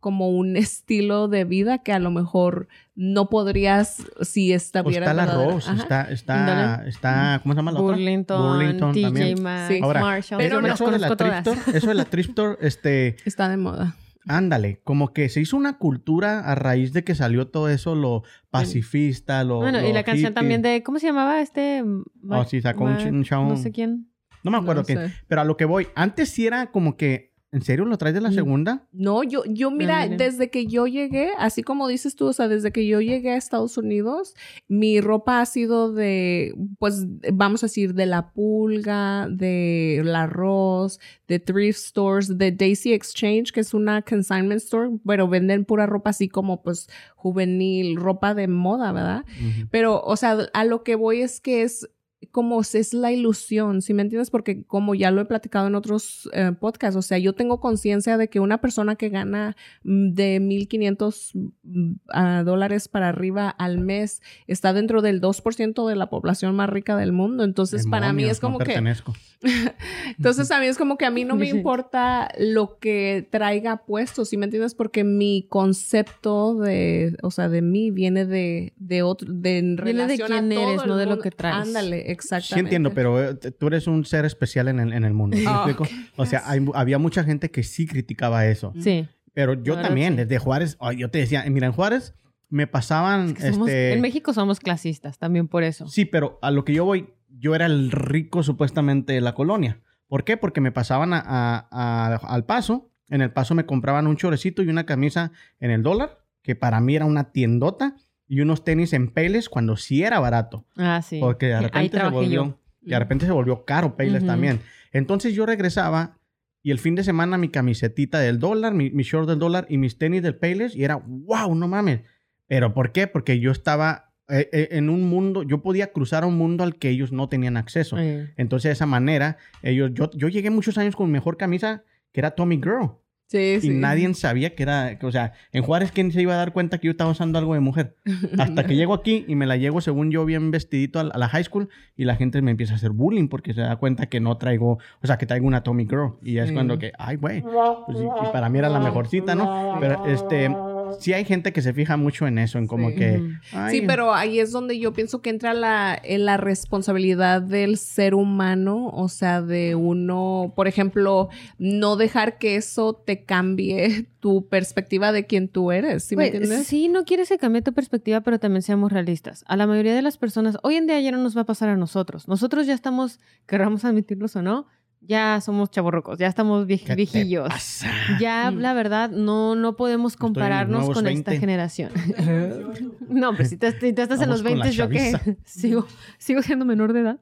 como 0.00 0.30
un 0.30 0.56
estilo 0.56 1.28
de 1.28 1.44
vida 1.44 1.78
que 1.78 1.92
a 1.92 1.98
lo 2.00 2.10
mejor 2.10 2.66
no 2.94 3.28
podrías 3.30 3.98
si 4.22 4.52
O 4.52 4.56
estuviera 4.56 5.06
está 5.10 5.14
la 5.14 5.26
Rose, 5.26 5.70
Ajá. 5.70 5.82
está, 5.82 6.02
está, 6.10 6.84
está, 6.86 7.40
¿cómo 7.42 7.54
se 7.54 7.58
llama 7.58 7.72
la 7.72 7.80
otra? 7.80 7.96
Burlington, 7.96 8.42
Burlington 8.58 8.92
TJ 8.92 9.02
también. 9.02 9.42
Maxx, 9.42 9.68
Sí. 9.76 9.80
Ahora, 9.82 10.00
Marshall. 10.00 10.38
pero 10.38 10.60
me 10.60 10.68
no- 10.68 10.74
eso 10.74 10.90
de 10.90 10.98
la 10.98 11.06
store, 11.08 11.42
eso 11.74 11.86
de 11.86 11.94
la 11.94 12.04
thrift 12.04 12.30
store, 12.30 12.56
este, 12.60 13.16
Está 13.24 13.48
de 13.48 13.56
moda. 13.56 13.94
Ándale, 14.28 14.80
como 14.84 15.12
que 15.12 15.28
se 15.28 15.40
hizo 15.40 15.56
una 15.56 15.78
cultura 15.78 16.40
a 16.40 16.54
raíz 16.54 16.92
de 16.92 17.04
que 17.04 17.14
salió 17.14 17.48
todo 17.48 17.68
eso, 17.68 17.94
lo 17.94 18.22
pacifista, 18.50 19.42
lo 19.44 19.56
Bueno, 19.58 19.86
y 19.86 19.92
la 19.92 20.02
canción 20.04 20.34
también 20.34 20.62
de, 20.62 20.82
¿cómo 20.82 20.98
se 20.98 21.06
llamaba 21.06 21.40
este? 21.40 21.82
Oh, 22.28 22.44
sí, 22.44 22.60
sacó 22.60 22.84
un, 22.84 22.92
Mar- 22.92 23.12
un. 23.12 23.48
No 23.48 23.56
sé 23.56 23.72
quién. 23.72 24.08
No 24.44 24.50
me 24.50 24.58
acuerdo 24.58 24.82
No 24.82 24.86
quién. 24.86 24.98
sé. 25.08 25.14
Pero 25.28 25.40
a 25.40 25.44
lo 25.44 25.56
que 25.56 25.64
voy, 25.64 25.88
antes 25.94 26.28
sí 26.30 26.46
era 26.46 26.70
como 26.70 26.96
que, 26.96 27.31
¿en 27.52 27.60
serio 27.60 27.84
lo 27.84 27.98
traes 27.98 28.14
de 28.14 28.22
la 28.22 28.32
segunda? 28.32 28.88
No, 28.92 29.22
yo, 29.22 29.44
yo, 29.44 29.70
mira, 29.70 30.08
desde 30.08 30.48
que 30.48 30.66
yo 30.66 30.86
llegué, 30.86 31.32
así 31.38 31.62
como 31.62 31.86
dices 31.86 32.16
tú, 32.16 32.28
o 32.28 32.32
sea, 32.32 32.48
desde 32.48 32.72
que 32.72 32.86
yo 32.86 33.02
llegué 33.02 33.30
a 33.30 33.36
Estados 33.36 33.76
Unidos, 33.76 34.34
mi 34.68 35.02
ropa 35.02 35.42
ha 35.42 35.46
sido 35.46 35.92
de, 35.92 36.54
pues, 36.78 37.04
vamos 37.32 37.62
a 37.62 37.66
decir, 37.66 37.92
de 37.92 38.06
la 38.06 38.32
pulga, 38.32 39.28
de 39.30 40.00
la 40.02 40.26
Ross, 40.26 40.98
de 41.28 41.40
thrift 41.40 41.78
stores, 41.78 42.38
de 42.38 42.52
Daisy 42.52 42.94
Exchange, 42.94 43.52
que 43.52 43.60
es 43.60 43.74
una 43.74 44.00
consignment 44.00 44.62
store, 44.62 44.90
pero 45.06 45.28
venden 45.28 45.66
pura 45.66 45.84
ropa 45.84 46.10
así 46.10 46.28
como, 46.28 46.62
pues, 46.62 46.88
juvenil, 47.16 47.96
ropa 47.96 48.32
de 48.34 48.48
moda, 48.48 48.92
¿verdad? 48.92 49.24
Pero, 49.70 50.00
o 50.00 50.16
sea, 50.16 50.38
a 50.54 50.64
lo 50.64 50.82
que 50.82 50.94
voy 50.94 51.20
es 51.20 51.40
que 51.42 51.62
es 51.62 51.86
como 52.30 52.60
es 52.60 52.94
la 52.94 53.10
ilusión, 53.10 53.82
¿sí 53.82 53.94
me 53.94 54.02
entiendes? 54.02 54.30
Porque 54.30 54.64
como 54.64 54.94
ya 54.94 55.10
lo 55.10 55.20
he 55.20 55.24
platicado 55.24 55.66
en 55.66 55.74
otros 55.74 56.28
eh, 56.32 56.52
podcasts, 56.58 56.96
o 56.96 57.02
sea, 57.02 57.18
yo 57.18 57.34
tengo 57.34 57.60
conciencia 57.60 58.16
de 58.16 58.28
que 58.28 58.40
una 58.40 58.60
persona 58.60 58.96
que 58.96 59.08
gana 59.08 59.56
mm, 59.82 60.12
de 60.12 60.40
1.500 60.40 61.52
mm, 61.62 62.44
dólares 62.44 62.88
para 62.88 63.08
arriba 63.08 63.48
al 63.48 63.78
mes 63.78 64.22
está 64.46 64.72
dentro 64.72 65.02
del 65.02 65.20
2% 65.20 65.88
de 65.88 65.96
la 65.96 66.10
población 66.10 66.54
más 66.54 66.70
rica 66.70 66.96
del 66.96 67.12
mundo. 67.12 67.44
Entonces, 67.44 67.86
para 67.86 68.12
mí 68.12 68.24
es 68.24 68.40
como 68.40 68.58
no 68.58 68.64
que... 68.64 68.66
pertenezco. 68.66 69.14
Entonces 70.16 70.50
a 70.52 70.60
mí 70.60 70.66
es 70.66 70.78
como 70.78 70.96
que 70.96 71.04
a 71.04 71.10
mí 71.10 71.24
no 71.24 71.34
me 71.34 71.48
importa 71.48 72.30
lo 72.38 72.78
que 72.78 73.26
traiga 73.30 73.84
puesto, 73.84 74.24
¿sí 74.24 74.36
me 74.36 74.44
entiendes? 74.44 74.74
Porque 74.74 75.02
mi 75.02 75.46
concepto 75.48 76.54
de, 76.54 77.16
o 77.22 77.30
sea, 77.30 77.48
de 77.48 77.62
mí 77.62 77.90
viene 77.90 78.24
de, 78.24 78.72
de 78.76 79.02
otro, 79.02 79.32
de 79.32 79.58
en 79.58 79.76
Viene 79.76 80.06
de 80.06 80.14
a 80.14 80.26
quién 80.26 80.48
todo 80.50 80.60
eres, 80.60 80.82
el 80.82 80.88
no 80.88 80.96
de 80.96 81.06
lo 81.06 81.18
que 81.18 81.30
traes. 81.30 81.68
Ándale, 81.68 82.11
exactamente. 82.12 82.54
Sí 82.54 82.60
entiendo, 82.60 82.92
pero 82.94 83.22
eh, 83.30 83.34
tú 83.34 83.66
eres 83.66 83.86
un 83.86 84.04
ser 84.04 84.24
especial 84.24 84.68
en 84.68 84.78
el, 84.80 84.92
en 84.92 85.04
el 85.04 85.12
mundo. 85.14 85.36
¿sí 85.36 85.42
me 85.44 85.50
Ah, 85.50 85.64
explico? 85.66 85.84
O 86.16 86.26
sea, 86.26 86.42
hay- 86.46 86.64
había 86.74 86.98
mucha 86.98 87.24
gente 87.24 87.50
que 87.50 87.62
sí 87.62 87.86
criticaba 87.86 88.46
eso. 88.46 88.72
Sí. 88.78 89.08
Pero 89.34 89.54
yo 89.54 89.72
La 89.72 89.76
verdad, 89.76 89.88
también, 89.88 90.12
sí. 90.12 90.16
desde 90.18 90.38
Juárez, 90.38 90.76
ay, 90.80 90.98
yo 90.98 91.10
te 91.10 91.18
decía, 91.18 91.44
mira, 91.48 91.66
en 91.66 91.72
Juárez 91.72 92.14
me 92.50 92.66
pasaban, 92.66 93.28
Es 93.30 93.34
que 93.34 93.52
somos- 93.52 93.68
este... 93.68 93.92
En 93.94 94.00
México 94.02 94.32
somos 94.34 94.60
clasistas, 94.60 95.18
también 95.18 95.48
por 95.48 95.62
eso. 95.62 95.88
Sí, 95.88 96.04
pero 96.04 96.38
a 96.42 96.50
lo 96.50 96.64
que 96.64 96.74
yo 96.74 96.84
voy, 96.84 97.08
yo 97.30 97.54
era 97.54 97.64
el 97.66 97.90
rico 97.90 98.42
supuestamente 98.42 99.14
de 99.14 99.20
la 99.22 99.34
colonia. 99.34 99.80
¿Por 100.06 100.24
qué? 100.24 100.36
Porque 100.36 100.60
me 100.60 100.70
pasaban 100.72 101.14
a- 101.14 101.22
a- 101.26 101.66
a- 101.70 102.16
al 102.16 102.44
paso. 102.44 102.90
En 103.08 103.22
el 103.22 103.30
paso 103.30 103.54
me 103.54 103.64
compraban 103.66 104.06
un 104.06 104.16
chorecito 104.16 104.62
y 104.62 104.68
una 104.68 104.84
camisa 104.84 105.32
en 105.60 105.70
el 105.70 105.82
dólar, 105.82 106.18
que 106.42 106.54
para 106.54 106.80
mí 106.80 106.94
era 106.96 107.06
una 107.06 107.32
tiendota, 107.32 107.96
y 108.32 108.40
unos 108.40 108.64
tenis 108.64 108.94
en 108.94 109.08
Payless 109.08 109.50
cuando 109.50 109.76
sí 109.76 110.04
era 110.04 110.18
barato. 110.18 110.64
Ah, 110.78 111.02
sí. 111.02 111.18
Porque 111.20 111.48
de 111.48 111.60
repente 111.60 111.98
se 112.00 112.08
volvió. 112.08 112.44
yo. 112.46 112.58
De 112.80 112.98
repente 112.98 113.26
se 113.26 113.32
volvió 113.32 113.66
caro 113.66 113.94
Payless 113.94 114.24
también. 114.24 114.60
Entonces 114.90 115.34
yo 115.34 115.44
regresaba 115.44 116.16
y 116.62 116.70
el 116.70 116.78
fin 116.78 116.94
de 116.94 117.04
semana 117.04 117.36
mi 117.36 117.50
camisetita 117.50 118.20
del 118.20 118.38
dólar, 118.38 118.72
mi, 118.72 118.88
mi 118.88 119.02
short 119.02 119.28
del 119.28 119.38
dólar 119.38 119.66
y 119.68 119.76
mis 119.76 119.98
tenis 119.98 120.22
del 120.22 120.34
Payless 120.34 120.74
y 120.74 120.82
era 120.82 120.96
wow, 120.96 121.54
no 121.54 121.68
mames. 121.68 122.00
¿Pero 122.46 122.72
por 122.72 122.92
qué? 122.92 123.06
Porque 123.06 123.38
yo 123.38 123.50
estaba 123.50 124.14
eh, 124.30 124.48
eh, 124.50 124.68
en 124.70 124.88
un 124.88 125.10
mundo, 125.10 125.42
yo 125.42 125.60
podía 125.60 125.92
cruzar 125.92 126.24
un 126.24 126.38
mundo 126.38 126.64
al 126.64 126.76
que 126.76 126.88
ellos 126.88 127.12
no 127.12 127.28
tenían 127.28 127.58
acceso. 127.58 127.98
Entonces 127.98 128.70
de 128.70 128.72
esa 128.72 128.86
manera, 128.86 129.36
ellos, 129.60 129.90
yo, 129.92 130.10
yo 130.12 130.28
llegué 130.28 130.48
muchos 130.48 130.78
años 130.78 130.96
con 130.96 131.08
mi 131.08 131.12
mejor 131.12 131.36
camisa 131.36 131.84
que 132.12 132.20
era 132.20 132.30
Tommy 132.30 132.56
Girl. 132.56 132.92
Sí, 133.32 133.54
Y 133.56 133.60
sí. 133.62 133.68
nadie 133.70 134.12
sabía 134.12 134.54
que 134.54 134.62
era, 134.62 134.98
o 135.00 135.10
sea, 135.10 135.32
en 135.52 135.62
Juárez, 135.62 135.90
¿quién 135.90 136.12
se 136.12 136.20
iba 136.20 136.34
a 136.34 136.36
dar 136.36 136.52
cuenta 136.52 136.76
que 136.76 136.86
yo 136.88 136.90
estaba 136.90 137.10
usando 137.10 137.38
algo 137.38 137.54
de 137.54 137.60
mujer? 137.60 137.96
Hasta 138.38 138.64
que 138.66 138.76
llego 138.76 138.92
aquí 138.92 139.24
y 139.26 139.36
me 139.36 139.46
la 139.46 139.56
llevo, 139.56 139.80
según 139.80 140.10
yo, 140.10 140.26
bien 140.26 140.50
vestidito 140.50 141.00
a 141.00 141.04
la, 141.04 141.28
high 141.28 141.44
school 141.44 141.70
y 141.96 142.04
la 142.04 142.14
gente 142.16 142.42
me 142.42 142.50
empieza 142.50 142.74
a 142.74 142.76
hacer 142.76 142.90
bullying 142.90 143.28
porque 143.28 143.54
se 143.54 143.62
da 143.62 143.76
cuenta 143.76 144.04
que 144.06 144.20
no 144.20 144.36
traigo, 144.36 144.72
o 145.02 145.06
sea, 145.06 145.16
que 145.16 145.24
traigo 145.24 145.46
una 145.46 145.62
Tommy 145.62 145.84
Girl. 145.86 146.16
Y 146.22 146.34
ya 146.34 146.42
es 146.42 146.48
Sí. 146.48 146.54
cuando 146.54 146.78
que, 146.78 146.92
ay, 146.98 147.16
güey, 147.16 147.40
pues, 147.86 147.98
y, 147.98 148.02
y 148.04 148.32
para 148.34 148.50
mí 148.50 148.58
era 148.58 148.68
la 148.68 148.80
mejorcita, 148.80 149.34
¿no? 149.34 149.78
Pero, 149.80 150.04
este, 150.06 150.50
sí 151.00 151.12
hay 151.12 151.24
gente 151.24 151.52
que 151.52 151.62
se 151.62 151.72
fija 151.72 151.96
mucho 151.96 152.26
en 152.26 152.38
eso, 152.38 152.58
en 152.58 152.66
como 152.66 152.90
Sí. 152.90 152.96
que, 152.96 153.22
ay, 153.52 153.70
Sí, 153.80 153.84
pero 153.86 154.14
ahí 154.14 154.38
es 154.40 154.52
donde 154.52 154.78
yo 154.78 154.92
pienso 154.92 155.20
que 155.22 155.30
entra 155.30 155.54
la, 155.54 155.98
en 156.02 156.24
la 156.24 156.36
responsabilidad 156.36 157.42
del 157.42 157.76
ser 157.78 158.14
humano, 158.14 158.88
o 158.92 159.08
sea, 159.08 159.42
de 159.42 159.74
uno, 159.74 160.52
por 160.56 160.68
ejemplo, 160.68 161.28
no 161.58 161.96
dejar 161.96 162.38
que 162.38 162.56
eso 162.56 162.94
te 162.94 163.24
cambie 163.24 164.06
tu 164.20 164.48
perspectiva 164.48 165.12
de 165.12 165.26
quién 165.26 165.48
tú 165.48 165.72
eres, 165.72 166.04
¿sí 166.04 166.16
me 166.16 166.24
Pues, 166.30 166.34
entiendes? 166.42 166.66
sí, 166.66 166.88
no 166.88 167.04
quieres 167.04 167.28
que 167.28 167.38
cambie 167.38 167.62
tu 167.62 167.72
perspectiva, 167.72 168.20
pero 168.20 168.38
también 168.38 168.62
seamos 168.62 168.92
realistas. 168.92 169.44
A 169.48 169.56
la 169.56 169.66
mayoría 169.66 169.94
de 169.94 170.02
las 170.02 170.16
personas, 170.16 170.56
hoy 170.62 170.76
en 170.76 170.86
día 170.86 171.00
ya 171.00 171.10
no 171.12 171.18
nos 171.18 171.36
va 171.36 171.42
a 171.42 171.46
pasar 171.46 171.68
a 171.68 171.76
nosotros. 171.76 172.28
Nosotros 172.28 172.66
ya 172.66 172.74
estamos, 172.74 173.18
querramos 173.46 173.84
admitirlos 173.84 174.36
o 174.36 174.42
no, 174.42 174.66
ya 175.04 175.40
somos 175.40 175.70
chavorrocos, 175.70 176.18
ya 176.18 176.28
estamos 176.28 176.66
vie- 176.66 176.78
¿qué 176.80 176.86
te 176.86 176.94
viejillos. 176.94 177.48
pasa? 177.48 177.90
Ya, 178.20 178.50
la 178.50 178.72
verdad, 178.72 179.10
no, 179.10 179.54
no 179.56 179.74
podemos 179.76 180.16
compararnos 180.16 180.86
con 180.90 181.06
esta 181.06 181.32
20. 181.32 181.38
generación. 181.40 181.90
no, 183.08 183.32
pero 183.36 183.48
si, 183.48 183.56
te- 183.56 183.78
si 183.78 183.88
estás 183.88 184.20
en 184.20 184.30
los 184.30 184.42
con 184.42 184.58
la 184.58 184.64
20, 184.64 184.70
yo 184.76 184.88
que 184.88 185.36
sigo, 185.44 185.86
sigo 186.18 186.42
siendo 186.42 186.64
menor 186.64 186.92
de 186.92 187.00
edad. 187.00 187.18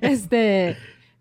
este, 0.00 0.76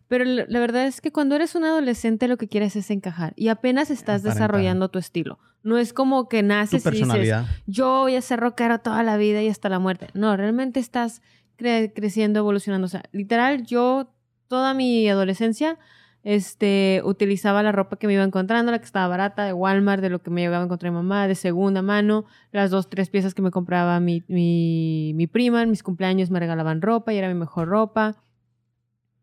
pero 0.07 0.25
la, 0.25 0.59
verdad 0.59 0.85
es 0.87 1.01
que 1.01 1.11
cuando 1.11 1.35
eres 1.35 1.55
un 1.55 1.63
adolescente 1.65 2.27
lo 2.27 2.37
que 2.37 2.47
quieres 2.47 2.75
es 2.75 2.89
encajar 2.91 3.33
y 3.35 3.49
apenas 3.49 3.89
estás 3.91 4.21
Aparentar. 4.21 4.33
desarrollando 4.33 4.89
tu 4.89 4.99
estilo. 4.99 5.39
No 5.61 5.77
es 5.77 5.91
como 5.93 6.29
que 6.29 6.41
Tu 6.41 6.47
naces 6.47 6.85
y 6.85 6.89
dices, 6.91 7.35
yo 7.67 7.99
voy 8.01 8.15
a 8.15 8.21
ser 8.21 8.39
rockero 8.39 8.79
toda 8.79 9.03
la 9.03 9.17
vida 9.17 9.41
y 9.41 9.49
hasta 9.49 9.69
la 9.69 9.77
muerte. 9.79 10.07
No, 10.13 10.35
realmente 10.37 10.79
estás 10.79 11.21
cre- 11.57 11.91
creciendo, 11.93 12.39
evolucionando. 12.39 12.85
O 12.85 12.89
sea, 12.89 13.03
literal, 13.11 13.65
yo 13.65 14.13
toda 14.49 14.73
mi 14.73 15.07
adolescencia 15.07 15.77
este, 16.23 17.01
utilizaba 17.05 17.63
la 17.63 17.71
ropa 17.71 17.95
que 17.95 18.07
me 18.07 18.13
iba 18.13 18.23
encontrando, 18.23 18.71
la 18.71 18.79
que 18.79 18.85
estaba 18.85 19.07
barata, 19.07 19.45
de 19.45 19.53
Walmart, 19.53 20.01
de 20.01 20.09
lo 20.09 20.21
que 20.21 20.29
me 20.29 20.41
llegaba 20.41 20.63
a 20.63 20.65
encontrar 20.65 20.91
mi 20.91 20.97
mamá, 20.97 21.27
de 21.27 21.35
segunda 21.35 21.81
mano, 21.81 22.25
las 22.51 22.71
dos, 22.71 22.89
tres 22.89 23.09
piezas 23.09 23.33
que 23.33 23.41
me 23.41 23.51
compraba 23.51 23.99
mi, 23.99 24.23
mi, 24.27 25.13
mi 25.15 25.27
prima, 25.27 25.63
en 25.63 25.69
mis 25.69 25.83
cumpleaños 25.83 26.29
me 26.29 26.39
regalaban 26.39 26.81
ropa 26.81 27.13
y 27.13 27.17
era 27.17 27.29
mi 27.29 27.35
mejor 27.35 27.69
ropa. 27.69 28.17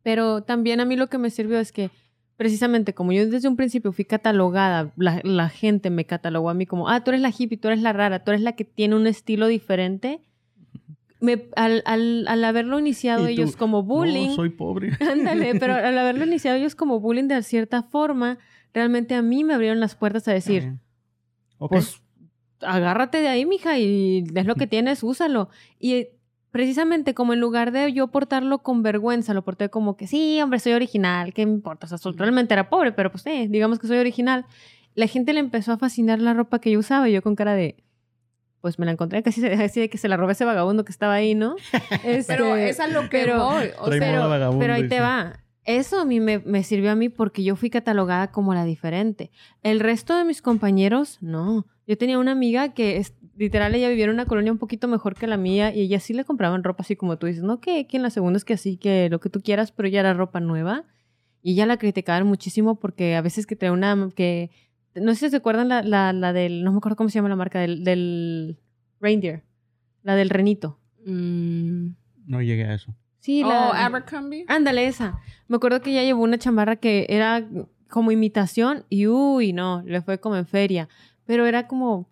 Pero 0.02 0.42
también 0.42 0.80
a 0.80 0.84
mí 0.84 0.96
lo 0.96 1.08
que 1.08 1.18
me 1.18 1.30
sirvió 1.30 1.58
es 1.58 1.72
que 1.72 1.90
precisamente 2.36 2.94
como 2.94 3.12
yo 3.12 3.26
desde 3.28 3.48
un 3.48 3.56
principio 3.56 3.92
fui 3.92 4.04
catalogada, 4.04 4.92
la, 4.96 5.20
la 5.24 5.48
gente 5.48 5.90
me 5.90 6.06
catalogó 6.06 6.48
a 6.48 6.54
mí 6.54 6.64
como, 6.64 6.88
ah, 6.88 7.02
tú 7.02 7.10
eres 7.10 7.20
la 7.20 7.32
hippie, 7.36 7.58
tú 7.58 7.68
eres 7.68 7.82
la 7.82 7.92
rara, 7.92 8.24
tú 8.24 8.30
eres 8.30 8.42
la 8.42 8.52
que 8.52 8.64
tiene 8.64 8.94
un 8.94 9.06
estilo 9.06 9.48
diferente. 9.48 10.20
Me, 11.20 11.48
al, 11.56 11.82
al, 11.86 12.26
al 12.28 12.44
haberlo 12.44 12.78
iniciado 12.78 13.22
tú, 13.22 13.28
ellos 13.28 13.56
como 13.56 13.82
bullying, 13.82 14.28
No, 14.28 14.34
soy 14.34 14.50
pobre. 14.50 14.92
ándale, 15.10 15.54
pero 15.58 15.74
al 15.74 15.98
haberlo 15.98 16.24
iniciado 16.24 16.56
ellos 16.56 16.74
como 16.74 17.00
bullying 17.00 17.28
de 17.28 17.42
cierta 17.42 17.82
forma, 17.82 18.38
realmente 18.74 19.14
a 19.14 19.22
mí 19.22 19.44
me 19.44 19.54
abrieron 19.54 19.80
las 19.80 19.94
puertas 19.94 20.28
a 20.28 20.32
decir, 20.32 20.74
pues 21.58 22.02
agárrate 22.60 23.20
de 23.20 23.28
ahí, 23.28 23.46
mija, 23.46 23.78
y 23.78 24.24
es 24.34 24.46
lo 24.46 24.54
que 24.54 24.66
tienes, 24.66 25.02
úsalo. 25.02 25.48
Y 25.78 25.92
eh, 25.94 26.16
precisamente 26.50 27.14
como 27.14 27.32
en 27.32 27.40
lugar 27.40 27.72
de 27.72 27.92
yo 27.92 28.08
portarlo 28.08 28.62
con 28.62 28.82
vergüenza, 28.82 29.34
lo 29.34 29.44
porté 29.44 29.68
como 29.70 29.96
que 29.96 30.06
sí, 30.06 30.40
hombre, 30.42 30.58
soy 30.58 30.72
original, 30.72 31.32
¿qué 31.32 31.46
me 31.46 31.52
importa? 31.52 31.86
O 31.86 31.98
sea, 31.98 32.12
realmente 32.12 32.54
era 32.54 32.68
pobre, 32.68 32.92
pero 32.92 33.10
pues 33.10 33.26
eh, 33.26 33.46
digamos 33.48 33.78
que 33.78 33.86
soy 33.86 33.98
original. 33.98 34.46
La 34.94 35.06
gente 35.06 35.32
le 35.34 35.40
empezó 35.40 35.72
a 35.72 35.78
fascinar 35.78 36.20
la 36.20 36.32
ropa 36.32 36.58
que 36.58 36.70
yo 36.70 36.78
usaba 36.78 37.08
y 37.08 37.12
yo 37.12 37.22
con 37.22 37.36
cara 37.36 37.54
de, 37.54 37.76
pues 38.66 38.80
me 38.80 38.84
la 38.86 38.90
encontré 38.90 39.22
casi 39.22 39.40
se- 39.40 39.52
así 39.62 39.88
que 39.88 39.96
se 39.96 40.08
la 40.08 40.16
robé 40.16 40.32
ese 40.32 40.44
vagabundo 40.44 40.84
que 40.84 40.90
estaba 40.90 41.14
ahí, 41.14 41.36
¿no? 41.36 41.54
Pero 42.02 42.56
Este, 42.56 42.68
es 42.68 42.80
a 42.80 42.88
lo 42.88 43.02
que 43.02 43.20
pero- 43.22 43.44
voy. 43.44 43.66
O 43.78 43.84
Trae 43.86 44.00
sea, 44.00 44.20
moda 44.20 44.50
pero, 44.58 44.74
ahí 44.74 44.88
te 44.88 44.98
va. 44.98 45.38
Eso 45.64 46.00
a 46.00 46.04
mí 46.04 46.18
me, 46.18 46.40
me 46.40 46.64
sirvió 46.64 46.90
a 46.90 46.96
mí 46.96 47.08
porque 47.08 47.44
yo 47.44 47.54
fui 47.54 47.70
catalogada 47.70 48.32
como 48.32 48.54
la 48.54 48.64
diferente. 48.64 49.30
El 49.62 49.78
resto 49.78 50.16
de 50.18 50.24
mis 50.24 50.42
compañeros, 50.42 51.18
no. 51.20 51.66
Yo 51.86 51.96
tenía 51.96 52.18
una 52.18 52.32
amiga 52.32 52.74
que 52.74 52.96
es, 52.96 53.14
literal 53.36 53.72
ella 53.76 53.88
vivía 53.88 54.06
en 54.06 54.10
una 54.10 54.26
colonia 54.26 54.50
un 54.50 54.58
poquito 54.58 54.88
mejor 54.88 55.14
que 55.14 55.28
la 55.28 55.36
mía 55.36 55.72
y 55.72 55.82
ella 55.82 56.00
sí 56.00 56.12
le 56.12 56.24
compraban 56.24 56.64
ropa 56.64 56.82
así 56.82 56.96
como 56.96 57.16
tú 57.18 57.26
dices, 57.28 57.44
no 57.44 57.60
que, 57.60 57.86
que 57.86 57.96
en 57.96 58.02
la 58.02 58.10
segunda 58.10 58.36
es 58.36 58.44
que 58.44 58.54
así, 58.54 58.76
que 58.76 59.08
lo 59.10 59.20
que 59.20 59.30
tú 59.30 59.40
quieras, 59.40 59.70
pero 59.70 59.88
ya 59.88 60.00
era 60.00 60.12
ropa 60.12 60.40
nueva. 60.40 60.84
Y 61.42 61.52
ella 61.52 61.66
la 61.66 61.76
criticaban 61.76 62.26
muchísimo 62.26 62.80
porque 62.80 63.14
a 63.14 63.20
veces 63.20 63.46
que 63.46 63.54
traía 63.54 63.72
una 63.72 64.08
que 64.16 64.50
no 65.00 65.14
sé 65.14 65.26
si 65.26 65.30
se 65.30 65.36
acuerdan 65.36 65.68
la, 65.68 65.82
la, 65.82 66.12
la 66.12 66.32
del, 66.32 66.64
no 66.64 66.72
me 66.72 66.78
acuerdo 66.78 66.96
cómo 66.96 67.08
se 67.10 67.14
llama 67.18 67.28
la 67.28 67.36
marca, 67.36 67.60
del, 67.60 67.84
del 67.84 68.58
reindeer, 69.00 69.44
la 70.02 70.14
del 70.16 70.30
renito. 70.30 70.78
mm, 71.04 71.88
No 72.26 72.42
llegué 72.42 72.64
a 72.64 72.74
eso. 72.74 72.94
Sí, 73.20 73.42
oh, 73.44 73.48
la, 73.48 73.84
Abercrombie. 73.86 74.44
Ándale, 74.48 74.86
esa. 74.86 75.18
Me 75.48 75.56
acuerdo 75.56 75.80
que 75.80 75.90
ella 75.90 76.02
llevó 76.04 76.22
una 76.22 76.38
chamarra 76.38 76.76
que 76.76 77.06
era 77.08 77.44
como 77.88 78.10
imitación 78.12 78.84
y 78.88 79.06
uy, 79.08 79.52
no, 79.52 79.82
le 79.84 80.00
fue 80.02 80.18
como 80.20 80.36
en 80.36 80.46
feria. 80.46 80.88
Pero 81.24 81.44
era 81.46 81.66
como, 81.66 82.08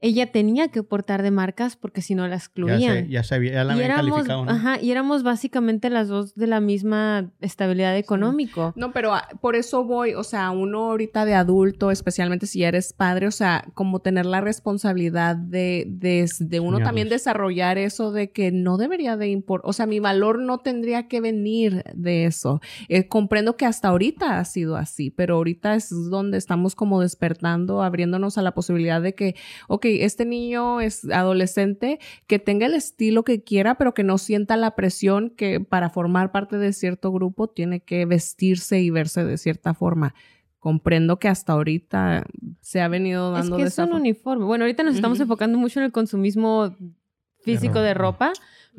ella 0.00 0.30
tenía 0.30 0.68
que 0.68 0.82
portar 0.82 1.22
de 1.22 1.30
marcas 1.30 1.76
porque 1.76 2.02
si 2.02 2.14
no 2.14 2.22
la 2.24 2.30
Ya, 2.30 2.36
excluían. 2.36 2.80
sé, 2.80 3.06
ya 3.08 3.22
sabía, 3.24 3.52
ya 3.52 3.64
la 3.64 3.72
y 3.72 3.76
habían 3.76 3.90
éramos, 3.90 4.10
calificado, 4.12 4.44
¿no? 4.44 4.50
ajá, 4.52 4.80
y 4.80 4.90
éramos 4.90 5.22
básicamente 5.22 5.90
las 5.90 6.08
dos 6.08 6.34
de 6.34 6.46
la 6.46 6.60
misma 6.60 7.32
estabilidad 7.40 7.96
económico. 7.96 8.72
No, 8.76 8.92
pero 8.92 9.14
ah, 9.14 9.26
por 9.40 9.56
eso 9.56 9.84
voy, 9.84 10.14
o 10.14 10.22
sea, 10.24 10.50
uno 10.50 10.90
ahorita 10.90 11.24
de 11.24 11.34
adulto, 11.34 11.90
especialmente 11.90 12.46
si 12.46 12.60
ya 12.60 12.68
eres 12.68 12.92
padre, 12.92 13.26
o 13.26 13.30
sea, 13.32 13.64
como 13.74 13.98
tener 14.00 14.24
la 14.26 14.40
responsabilidad 14.40 15.34
de, 15.36 15.84
de, 15.88 16.28
de 16.38 16.60
uno 16.60 16.78
también 16.78 17.08
desarrollar 17.08 17.78
eso 17.78 18.12
de 18.12 18.30
que 18.30 18.52
no 18.52 18.76
debería 18.76 19.16
de 19.16 19.28
importar, 19.28 19.68
o 19.68 19.72
sea, 19.72 19.86
mi 19.86 19.98
valor 19.98 20.38
no 20.40 20.58
tendría 20.58 21.08
que 21.08 21.20
venir 21.20 21.82
de 21.94 22.24
eso. 22.26 22.60
Eh, 22.88 23.08
comprendo 23.08 23.56
que 23.56 23.66
hasta 23.66 23.88
ahorita 23.88 24.38
ha 24.38 24.44
sido 24.44 24.76
así, 24.76 25.10
pero 25.10 25.34
ahorita 25.36 25.74
es 25.74 25.88
donde 26.10 26.38
estamos 26.38 26.74
como 26.76 27.00
despertando, 27.00 27.82
abriéndonos 27.82 28.38
a 28.38 28.42
la 28.42 28.52
posibilidad 28.54 29.02
de 29.02 29.14
que, 29.14 29.34
ok, 29.66 29.86
este 30.00 30.24
niño 30.24 30.80
es 30.80 31.04
adolescente, 31.10 31.98
que 32.26 32.38
tenga 32.38 32.66
el 32.66 32.74
estilo 32.74 33.24
que 33.24 33.42
quiera, 33.42 33.76
pero 33.76 33.94
que 33.94 34.04
no 34.04 34.18
sienta 34.18 34.56
la 34.56 34.74
presión 34.74 35.30
que 35.30 35.60
para 35.60 35.90
formar 35.90 36.32
parte 36.32 36.58
de 36.58 36.72
cierto 36.72 37.12
grupo 37.12 37.48
tiene 37.48 37.80
que 37.80 38.06
vestirse 38.06 38.80
y 38.80 38.90
verse 38.90 39.24
de 39.24 39.38
cierta 39.38 39.74
forma. 39.74 40.14
Comprendo 40.58 41.18
que 41.18 41.28
hasta 41.28 41.52
ahorita 41.52 42.26
se 42.60 42.80
ha 42.80 42.88
venido 42.88 43.32
Es 43.32 43.42
dando 43.42 43.56
que 43.56 43.62
de 43.62 43.68
es 43.68 43.74
esa 43.74 43.84
un 43.84 43.92
uniforme. 43.92 44.44
Bueno, 44.44 44.64
ahorita 44.64 44.82
nos 44.82 44.96
estamos 44.96 45.20
enfocando 45.20 45.58
mucho 45.58 45.80
en 45.80 45.86
el 45.86 45.92
consumismo 45.92 46.76
físico 47.40 47.80
de 47.80 47.94
ropa, 47.94 48.32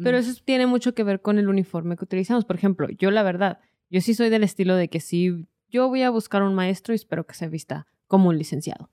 pero 0.03 0.17
eso 0.17 0.41
tiene 0.43 0.67
mucho 0.67 0.93
que 0.93 1.03
ver 1.03 1.21
con 1.21 1.39
el 1.39 1.47
uniforme 1.47 1.95
que 1.95 2.03
utilizamos. 2.03 2.45
Por 2.45 2.55
ejemplo, 2.55 2.87
yo 2.89 3.11
la 3.11 3.23
verdad, 3.23 3.59
yo 3.89 4.01
sí 4.01 4.13
soy 4.13 4.29
del 4.29 4.43
estilo 4.43 4.75
de 4.75 4.89
que 4.89 4.99
si 4.99 5.47
yo 5.69 5.87
voy 5.87 6.03
a 6.03 6.09
buscar 6.09 6.43
un 6.43 6.53
maestro 6.53 6.93
y 6.93 6.95
espero 6.95 7.25
que 7.25 7.33
se 7.33 7.47
vista 7.47 7.87
como 8.07 8.29
un 8.29 8.37
licenciado. 8.37 8.89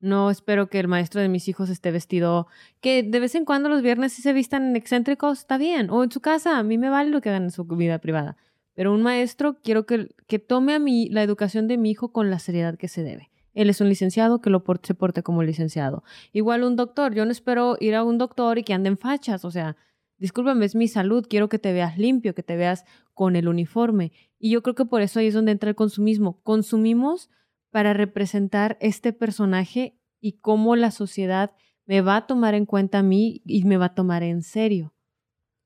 No 0.00 0.30
espero 0.30 0.68
que 0.68 0.78
el 0.78 0.86
maestro 0.86 1.20
de 1.20 1.28
mis 1.28 1.48
hijos 1.48 1.70
esté 1.70 1.90
vestido, 1.90 2.46
que 2.80 3.02
de 3.02 3.20
vez 3.20 3.34
en 3.34 3.44
cuando 3.44 3.68
los 3.68 3.82
viernes 3.82 4.12
sí 4.12 4.22
se 4.22 4.32
vistan 4.32 4.76
excéntricos, 4.76 5.40
está 5.40 5.58
bien. 5.58 5.90
O 5.90 6.04
en 6.04 6.12
su 6.12 6.20
casa, 6.20 6.58
a 6.58 6.62
mí 6.62 6.78
me 6.78 6.88
vale 6.88 7.10
lo 7.10 7.20
que 7.20 7.30
hagan 7.30 7.44
en 7.44 7.50
su 7.50 7.64
vida 7.64 7.98
privada. 7.98 8.36
Pero 8.74 8.94
un 8.94 9.02
maestro 9.02 9.56
quiero 9.62 9.86
que, 9.86 10.14
que 10.28 10.38
tome 10.38 10.72
a 10.72 10.78
mí 10.78 11.08
la 11.10 11.24
educación 11.24 11.66
de 11.66 11.78
mi 11.78 11.90
hijo 11.90 12.12
con 12.12 12.30
la 12.30 12.38
seriedad 12.38 12.76
que 12.78 12.86
se 12.86 13.02
debe. 13.02 13.30
Él 13.54 13.70
es 13.70 13.80
un 13.80 13.88
licenciado, 13.88 14.40
que 14.40 14.50
lo 14.50 14.62
se 14.84 14.94
porte 14.94 15.24
como 15.24 15.42
licenciado. 15.42 16.04
Igual 16.32 16.62
un 16.62 16.76
doctor, 16.76 17.12
yo 17.12 17.24
no 17.24 17.32
espero 17.32 17.76
ir 17.80 17.96
a 17.96 18.04
un 18.04 18.16
doctor 18.16 18.56
y 18.56 18.62
que 18.62 18.72
ande 18.72 18.88
en 18.88 18.96
fachas, 18.96 19.44
o 19.44 19.50
sea, 19.50 19.76
discúlpame, 20.16 20.64
es 20.64 20.76
mi 20.76 20.86
salud, 20.86 21.26
quiero 21.28 21.48
que 21.48 21.58
te 21.58 21.72
veas 21.72 21.98
limpio, 21.98 22.36
que 22.36 22.44
te 22.44 22.56
veas 22.56 22.84
con 23.14 23.34
el 23.34 23.48
uniforme. 23.48 24.12
Y 24.38 24.50
yo 24.50 24.62
creo 24.62 24.76
que 24.76 24.84
por 24.84 25.02
eso 25.02 25.18
ahí 25.18 25.26
es 25.26 25.34
donde 25.34 25.50
entra 25.50 25.70
el 25.70 25.74
consumismo. 25.74 26.40
Consumimos 26.44 27.30
para 27.78 27.92
representar 27.92 28.76
este 28.80 29.12
personaje 29.12 29.96
y 30.20 30.32
cómo 30.40 30.74
la 30.74 30.90
sociedad 30.90 31.52
me 31.86 32.00
va 32.00 32.16
a 32.16 32.26
tomar 32.26 32.54
en 32.56 32.66
cuenta 32.66 32.98
a 32.98 33.02
mí 33.04 33.40
y 33.44 33.62
me 33.62 33.76
va 33.76 33.84
a 33.84 33.94
tomar 33.94 34.24
en 34.24 34.42
serio. 34.42 34.94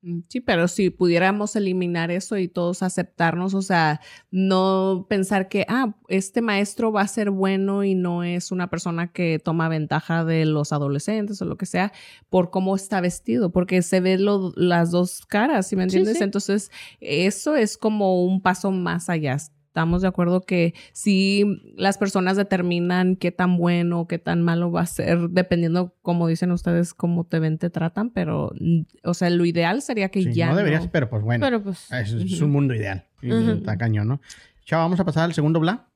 Mm, 0.02 0.18
Sí, 0.28 0.40
pero 0.42 0.68
si 0.68 0.90
pudiéramos 0.90 1.56
eliminar 1.56 2.10
eso 2.10 2.36
y 2.36 2.48
todos 2.48 2.82
aceptarnos, 2.82 3.54
o 3.54 3.62
sea, 3.62 4.02
no 4.30 5.06
pensar 5.08 5.48
que, 5.48 5.64
ah, 5.70 5.96
este 6.08 6.42
maestro 6.42 6.92
va 6.92 7.00
a 7.00 7.08
ser 7.08 7.30
bueno 7.30 7.82
y 7.82 7.94
no 7.94 8.24
es 8.24 8.52
una 8.52 8.68
persona 8.68 9.10
que 9.10 9.38
toma 9.42 9.70
ventaja 9.70 10.22
de 10.26 10.44
los 10.44 10.74
adolescentes 10.74 11.40
o 11.40 11.46
lo 11.46 11.56
que 11.56 11.64
sea 11.64 11.92
por 12.28 12.50
cómo 12.50 12.76
está 12.76 13.00
vestido, 13.00 13.52
porque 13.52 13.80
se 13.80 14.00
ve 14.00 14.18
lo- 14.18 14.52
las 14.54 14.90
dos 14.90 15.24
caras, 15.24 15.66
¿sí 15.68 15.76
me 15.76 15.84
Sí, 15.84 15.96
entiendes? 15.96 16.18
sí. 16.18 16.24
Entonces, 16.24 16.70
eso 17.00 17.56
es 17.56 17.78
como 17.78 18.22
un 18.22 18.42
paso 18.42 18.70
más 18.70 19.08
allá. 19.08 19.38
Estamos 19.72 20.02
de 20.02 20.08
acuerdo 20.08 20.42
que 20.42 20.74
si 20.92 21.46
las 21.78 21.96
personas 21.96 22.36
determinan 22.36 23.16
qué 23.16 23.32
tan 23.32 23.56
bueno 23.56 24.00
o 24.00 24.06
qué 24.06 24.18
tan 24.18 24.42
malo 24.42 24.70
va 24.70 24.82
a 24.82 24.86
ser, 24.86 25.30
dependiendo, 25.30 25.96
como 26.02 26.28
dicen 26.28 26.52
ustedes, 26.52 26.92
cómo 26.92 27.24
te 27.24 27.38
ven, 27.38 27.56
te 27.56 27.70
tratan, 27.70 28.10
pero, 28.10 28.52
mm, 28.60 28.82
o 29.02 29.14
sea, 29.14 29.30
lo 29.30 29.46
ideal 29.46 29.80
sería 29.80 30.10
que 30.10 30.24
Sí, 30.24 30.34
ya 30.34 30.50
no 30.50 30.56
deberías, 30.56 30.84
no. 30.84 30.90
pero 30.90 31.08
pues 31.08 31.22
bueno. 31.22 31.42
Pero 31.42 31.62
pues. 31.62 31.90
es, 31.90 32.42
un 32.42 32.50
mundo 32.50 32.74
ideal. 32.74 33.06
Está 33.22 33.78
cañón, 33.78 34.08
¿no? 34.08 34.20
Chao, 34.66 34.80
vamos 34.80 35.00
a 35.00 35.06
pasar 35.06 35.24
al 35.24 35.32
segundo 35.32 35.58
bla. 35.58 35.88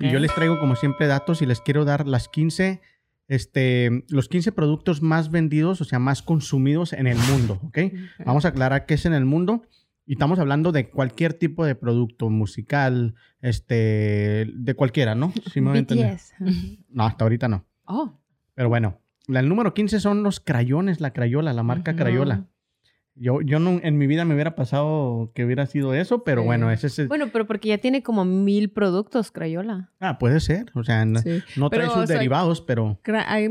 Y 0.00 0.10
yo 0.10 0.18
les 0.18 0.34
traigo, 0.34 0.58
como 0.58 0.74
siempre, 0.74 1.06
datos 1.06 1.40
y 1.40 1.46
les 1.46 1.60
quiero 1.60 1.84
dar 1.84 2.08
las 2.08 2.26
15, 2.26 2.80
este, 3.28 4.06
los 4.08 4.28
15 4.28 4.50
productos 4.50 5.02
más 5.02 5.30
vendidos, 5.30 5.80
o 5.80 5.84
sea, 5.84 6.00
más 6.00 6.20
consumidos 6.20 6.92
en 6.92 7.06
el 7.06 7.18
mundo, 7.30 7.60
¿ok? 7.62 7.78
Vamos 8.26 8.44
a 8.44 8.48
aclarar 8.48 8.86
qué 8.86 8.94
es 8.94 9.06
en 9.06 9.12
el 9.12 9.24
mundo. 9.24 9.62
Y 10.08 10.12
estamos 10.14 10.38
hablando 10.38 10.72
de 10.72 10.88
cualquier 10.88 11.34
tipo 11.34 11.66
de 11.66 11.74
producto 11.74 12.30
musical, 12.30 13.14
este, 13.42 14.46
de 14.54 14.74
cualquiera, 14.74 15.14
¿no? 15.14 15.32
¿Sí 15.52 15.60
me? 15.60 15.80
BTS. 15.82 16.32
No, 16.88 17.04
hasta 17.04 17.24
ahorita 17.24 17.46
no. 17.48 17.66
Oh. 17.84 18.18
Pero 18.54 18.68
bueno, 18.70 19.00
la- 19.26 19.40
el 19.40 19.48
número 19.50 19.74
15 19.74 20.00
son 20.00 20.22
los 20.22 20.40
crayones, 20.40 21.00
la 21.02 21.12
Crayola, 21.12 21.52
la 21.52 21.62
marca. 21.62 21.94
Crayola. 21.94 22.46
Yo, 23.20 23.40
yo 23.42 23.58
no, 23.58 23.80
en 23.82 23.98
mi 23.98 24.06
vida 24.06 24.24
me 24.24 24.32
hubiera 24.34 24.54
pasado 24.54 25.32
que 25.34 25.44
hubiera 25.44 25.66
sido 25.66 25.92
eso, 25.92 26.22
pero 26.22 26.40
Sí. 26.42 26.46
bueno, 26.46 26.70
ese 26.70 26.86
es... 26.86 26.98
el- 27.00 27.08
Bueno, 27.08 27.26
pero 27.32 27.46
porque 27.46 27.68
ya 27.68 27.78
tiene 27.78 28.02
como 28.02 28.24
mil 28.24 28.70
productos, 28.70 29.30
Crayola. 29.32 29.90
Ah, 30.00 30.18
puede 30.18 30.38
ser. 30.40 30.70
O 30.74 30.84
sea, 30.84 31.04
no, 31.04 31.18
Sí. 31.20 31.40
no 31.56 31.68
trae 31.68 31.82
Pero, 31.82 31.94
sus 31.94 32.06
sea, 32.06 32.16
derivados, 32.16 32.60
pero... 32.62 32.98
Hay, 33.26 33.48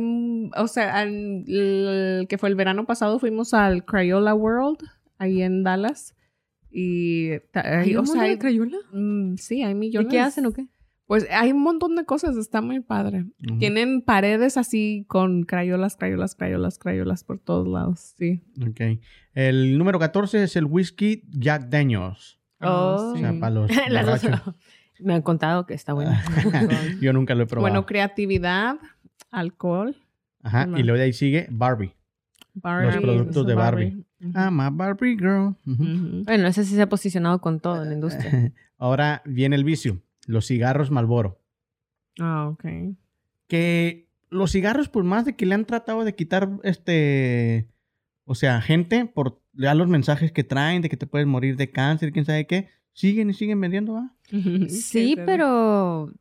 o 0.58 0.68
sea, 0.68 0.96
al- 0.98 1.44
el 1.48 2.26
que 2.30 2.38
fue 2.38 2.50
el 2.50 2.56
verano 2.56 2.86
pasado 2.88 3.20
fuimos 3.20 3.54
al 3.54 3.84
Crayola 3.86 4.34
World, 4.34 4.80
ahí 5.20 5.42
en 5.44 5.64
Dallas. 5.64 6.16
Y, 6.80 7.32
¿Hay 7.54 7.96
o 7.96 8.06
sea, 8.06 8.22
de 8.22 8.30
hay- 8.30 8.38
Crayola? 8.38 8.78
mm, 8.94 9.38
sí, 9.38 9.64
hay 9.64 9.72
¿Y 9.72 9.76
millones. 9.76 10.12
qué 10.12 10.20
hacen 10.20 10.46
o 10.46 10.54
qué? 10.54 10.68
Pues 11.08 11.26
hay 11.32 11.52
un 11.52 11.62
montón 11.64 11.96
de 11.96 12.06
cosas, 12.06 12.38
está 12.38 12.62
muy 12.62 12.82
padre. 12.82 13.26
Tienen 13.58 14.02
paredes 14.04 14.58
así 14.58 15.06
con 15.08 15.42
crayolas, 15.44 15.96
crayolas, 15.96 16.36
crayolas, 16.36 16.78
crayolas 16.78 17.24
por 17.24 17.40
todos 17.40 17.68
lados, 17.68 18.14
sí. 18.18 18.44
Ok. 18.62 19.00
El 19.34 19.78
número 19.80 19.98
14 19.98 20.44
es 20.44 20.56
el 20.56 20.66
whisky 20.66 21.24
Jack 21.32 21.70
Daniels. 21.70 22.38
Oh. 22.62 23.14
O 23.14 23.18
sea, 23.18 23.32
sí. 23.32 23.40
para 23.40 23.56
los. 23.56 23.72
Me 25.00 25.14
han 25.16 25.22
contado 25.24 25.66
que 25.66 25.74
está 25.74 25.94
bueno. 25.94 26.12
Yo 27.02 27.12
nunca 27.14 27.34
lo 27.34 27.44
he 27.44 27.48
probado. 27.48 27.72
Bueno, 27.72 27.86
creatividad, 27.88 28.76
alcohol, 29.32 29.96
Ajá. 30.44 30.66
¿qué 30.72 30.82
Y 30.82 30.84
luego 30.84 30.98
de 31.00 31.06
ahí 31.06 31.14
sigue 31.14 31.48
Barbie. 31.50 31.94
Barbie. 32.54 32.86
Los 32.88 32.98
productos 32.98 33.48
de 33.48 33.56
Barbie. 33.56 34.04
I'm 34.20 34.60
a 34.60 34.70
Barbie 34.70 35.16
girl. 35.16 35.56
Bueno, 35.64 36.48
ese 36.48 36.64
sí 36.64 36.76
se 36.76 36.82
ha 36.82 36.90
posicionado 36.90 37.40
con 37.40 37.60
todo 37.60 37.84
en 37.84 37.90
la 37.90 37.96
industria. 37.96 38.52
Ahora 38.78 39.22
viene 39.26 39.56
el 39.56 39.64
vicio. 39.64 40.02
Los 40.26 40.48
cigarros 40.48 40.92
Malboro. 40.92 41.40
Ah, 42.20 42.48
ok. 42.48 42.66
que 43.48 44.08
los 44.30 44.52
cigarros, 44.52 44.90
por 44.90 45.04
más 45.04 45.24
de 45.26 45.36
que 45.36 45.46
le 45.46 45.56
han 45.56 45.66
tratado 45.66 46.04
de 46.04 46.16
quitar, 46.16 46.50
este, 46.64 47.70
o 48.26 48.36
sea, 48.36 48.60
gente, 48.62 49.06
por 49.06 49.42
ya 49.54 49.74
los 49.74 49.88
mensajes 49.88 50.32
que 50.32 50.44
traen 50.44 50.82
de 50.82 50.90
que 50.90 50.98
te 50.98 51.08
puedes 51.08 51.28
morir 51.28 51.56
de 51.56 51.72
cáncer, 51.72 52.12
quién 52.12 52.26
sabe 52.26 52.46
qué, 52.46 52.70
siguen 52.92 53.30
y 53.30 53.34
siguen 53.34 53.62
vendiendo, 53.62 53.94
¿va? 53.94 54.16
Sí, 54.70 55.16
pero... 55.26 56.12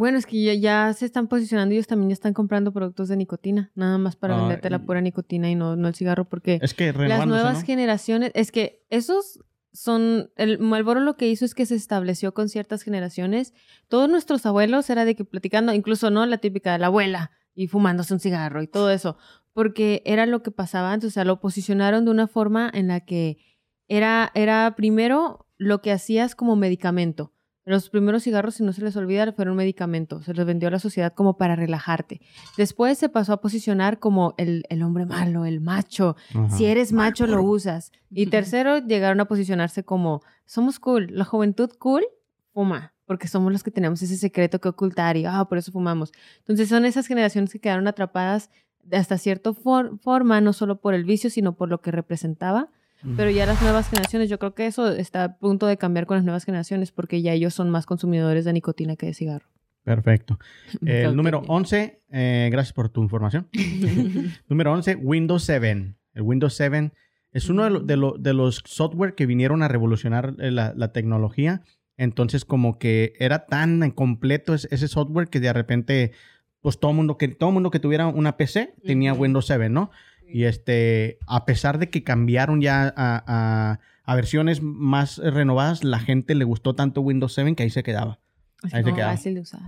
Bueno, 0.00 0.16
es 0.16 0.24
que 0.24 0.42
ya, 0.42 0.54
ya 0.54 0.94
se 0.94 1.04
están 1.04 1.28
posicionando 1.28 1.74
y 1.74 1.76
ellos 1.76 1.86
también 1.86 2.08
ya 2.08 2.14
están 2.14 2.32
comprando 2.32 2.72
productos 2.72 3.08
de 3.08 3.18
nicotina, 3.18 3.70
nada 3.74 3.98
más 3.98 4.16
para 4.16 4.34
Ah, 4.34 4.40
venderte 4.40 4.70
la 4.70 4.78
pura 4.78 5.02
nicotina 5.02 5.50
y 5.50 5.54
no, 5.54 5.76
no 5.76 5.88
el 5.88 5.94
cigarro, 5.94 6.24
porque 6.24 6.58
Es 6.62 6.72
que 6.72 6.90
las 6.94 7.26
nuevas 7.26 7.58
¿no? 7.60 7.66
generaciones, 7.66 8.32
es 8.34 8.50
que 8.50 8.82
esos 8.88 9.40
son, 9.74 10.30
el 10.36 10.58
Malboro 10.58 11.00
lo 11.00 11.18
que 11.18 11.28
hizo 11.28 11.44
es 11.44 11.54
que 11.54 11.66
se 11.66 11.74
estableció 11.74 12.32
con 12.32 12.48
ciertas 12.48 12.80
generaciones. 12.80 13.52
Todos 13.88 14.08
nuestros 14.08 14.46
abuelos 14.46 14.88
era 14.88 15.04
de 15.04 15.14
que 15.14 15.26
platicando, 15.26 15.74
incluso 15.74 16.10
no 16.10 16.24
la 16.24 16.38
típica 16.38 16.72
de 16.72 16.78
la 16.78 16.86
abuela 16.86 17.32
y 17.54 17.66
fumándose 17.66 18.14
un 18.14 18.20
cigarro 18.20 18.62
y 18.62 18.68
todo 18.68 18.90
eso, 18.90 19.18
porque 19.52 20.02
era 20.06 20.24
lo 20.24 20.42
que 20.42 20.50
pasaba 20.50 20.94
antes, 20.94 21.08
o 21.08 21.12
sea, 21.12 21.26
lo 21.26 21.40
posicionaron 21.40 22.06
de 22.06 22.10
una 22.10 22.26
forma 22.26 22.70
en 22.72 22.88
la 22.88 23.00
que 23.00 23.36
era, 23.86 24.32
era 24.34 24.72
primero 24.76 25.46
lo 25.58 25.82
que 25.82 25.92
hacías 25.92 26.34
como 26.34 26.56
medicamento. 26.56 27.34
Los 27.66 27.90
primeros 27.90 28.22
cigarros, 28.24 28.54
si 28.54 28.62
no 28.64 28.72
se 28.72 28.82
les 28.82 28.96
olvida, 28.96 29.30
fueron 29.32 29.54
medicamentos. 29.54 30.24
Se 30.24 30.32
los 30.34 30.46
vendió 30.46 30.68
a 30.68 30.70
la 30.72 30.78
sociedad 30.78 31.12
como 31.12 31.36
para 31.36 31.56
relajarte. 31.56 32.20
Después 32.56 32.96
se 32.98 33.08
pasó 33.10 33.34
a 33.34 33.40
posicionar 33.40 33.98
como 33.98 34.34
el, 34.38 34.64
el 34.70 34.82
hombre 34.82 35.04
malo, 35.06 35.44
el 35.44 35.60
macho, 35.60 36.16
Ajá. 36.34 36.48
si 36.56 36.64
eres 36.64 36.92
macho, 36.92 37.26
lo 37.26 37.42
usas. 37.42 37.92
Y 38.10 38.26
tercero, 38.26 38.78
llegaron 38.78 39.20
a 39.20 39.26
posicionarse 39.26 39.84
como, 39.84 40.22
somos 40.46 40.80
cool, 40.80 41.08
la 41.10 41.24
juventud 41.24 41.70
cool, 41.78 42.02
fuma, 42.52 42.94
porque 43.04 43.28
somos 43.28 43.52
los 43.52 43.62
que 43.62 43.70
tenemos 43.70 44.00
ese 44.02 44.16
secreto 44.16 44.60
que 44.60 44.68
ocultar 44.70 45.16
y, 45.16 45.26
ah, 45.26 45.44
por 45.48 45.58
eso 45.58 45.70
fumamos. 45.70 46.12
Entonces 46.38 46.68
son 46.68 46.84
esas 46.86 47.06
generaciones 47.06 47.52
que 47.52 47.60
quedaron 47.60 47.86
atrapadas 47.86 48.50
de 48.82 48.96
hasta 48.96 49.18
cierta 49.18 49.52
for- 49.52 49.98
forma, 50.00 50.40
no 50.40 50.52
solo 50.54 50.80
por 50.80 50.94
el 50.94 51.04
vicio, 51.04 51.28
sino 51.28 51.54
por 51.54 51.68
lo 51.68 51.80
que 51.82 51.90
representaba. 51.90 52.68
Pero 53.16 53.30
ya 53.30 53.46
las 53.46 53.60
nuevas 53.62 53.88
generaciones, 53.88 54.28
yo 54.28 54.38
creo 54.38 54.54
que 54.54 54.66
eso 54.66 54.90
está 54.90 55.24
a 55.24 55.36
punto 55.38 55.66
de 55.66 55.76
cambiar 55.78 56.06
con 56.06 56.16
las 56.16 56.24
nuevas 56.24 56.44
generaciones, 56.44 56.92
porque 56.92 57.22
ya 57.22 57.32
ellos 57.32 57.54
son 57.54 57.70
más 57.70 57.86
consumidores 57.86 58.44
de 58.44 58.52
nicotina 58.52 58.96
que 58.96 59.06
de 59.06 59.14
cigarro. 59.14 59.46
Perfecto. 59.84 60.38
El 60.84 61.16
número 61.16 61.42
11, 61.48 62.02
eh, 62.10 62.48
gracias 62.52 62.72
por 62.74 62.88
tu 62.90 63.02
información. 63.02 63.48
número 64.48 64.72
11, 64.72 64.96
Windows 64.96 65.44
7. 65.44 65.94
El 66.14 66.22
Windows 66.22 66.54
7 66.54 66.92
es 67.32 67.48
uno 67.48 67.64
de, 67.64 67.70
lo- 67.70 67.80
de 67.80 67.96
lo- 67.96 68.16
de 68.18 68.34
los 68.34 68.62
software 68.66 69.14
que 69.14 69.26
vinieron 69.26 69.62
a 69.62 69.68
revolucionar 69.68 70.34
eh, 70.38 70.50
la, 70.50 70.74
la 70.76 70.92
tecnología. 70.92 71.62
Entonces, 71.96 72.44
como 72.44 72.78
que 72.78 73.12
era 73.18 73.46
tan 73.46 73.90
completo 73.92 74.54
es- 74.54 74.68
ese 74.70 74.88
software 74.88 75.28
que 75.28 75.40
de 75.40 75.52
repente, 75.52 76.12
pues 76.60 76.78
todo 76.78 76.92
mundo 76.92 77.16
que, 77.16 77.28
todo 77.28 77.50
mundo 77.52 77.70
que 77.70 77.78
tuviera 77.80 78.06
una 78.08 78.36
PC 78.36 78.74
tenía. 78.84 79.12
Windows 79.14 79.46
7, 79.46 79.68
¿no? 79.70 79.90
Y 80.32 80.44
este, 80.44 81.18
a 81.26 81.44
pesar 81.44 81.78
de 81.78 81.90
que 81.90 82.02
cambiaron 82.04 82.60
ya 82.60 82.84
a, 82.96 83.22
a- 83.26 83.80
a 84.04 84.14
versiones 84.16 84.60
más 84.62 85.18
renovadas, 85.18 85.84
la 85.84 85.98
gente 86.00 86.34
le 86.34 86.44
gustó 86.44 86.74
tanto 86.74 87.00
Windows 87.00 87.32
7 87.34 87.54
que 87.54 87.62
ahí 87.62 87.70
se 87.70 87.82
quedaba. 87.82 88.18
Ahí 88.72 88.82
se 88.84 88.92
quedaba. 88.94 89.12
fácil 89.12 89.34
de 89.34 89.40
usar. 89.40 89.60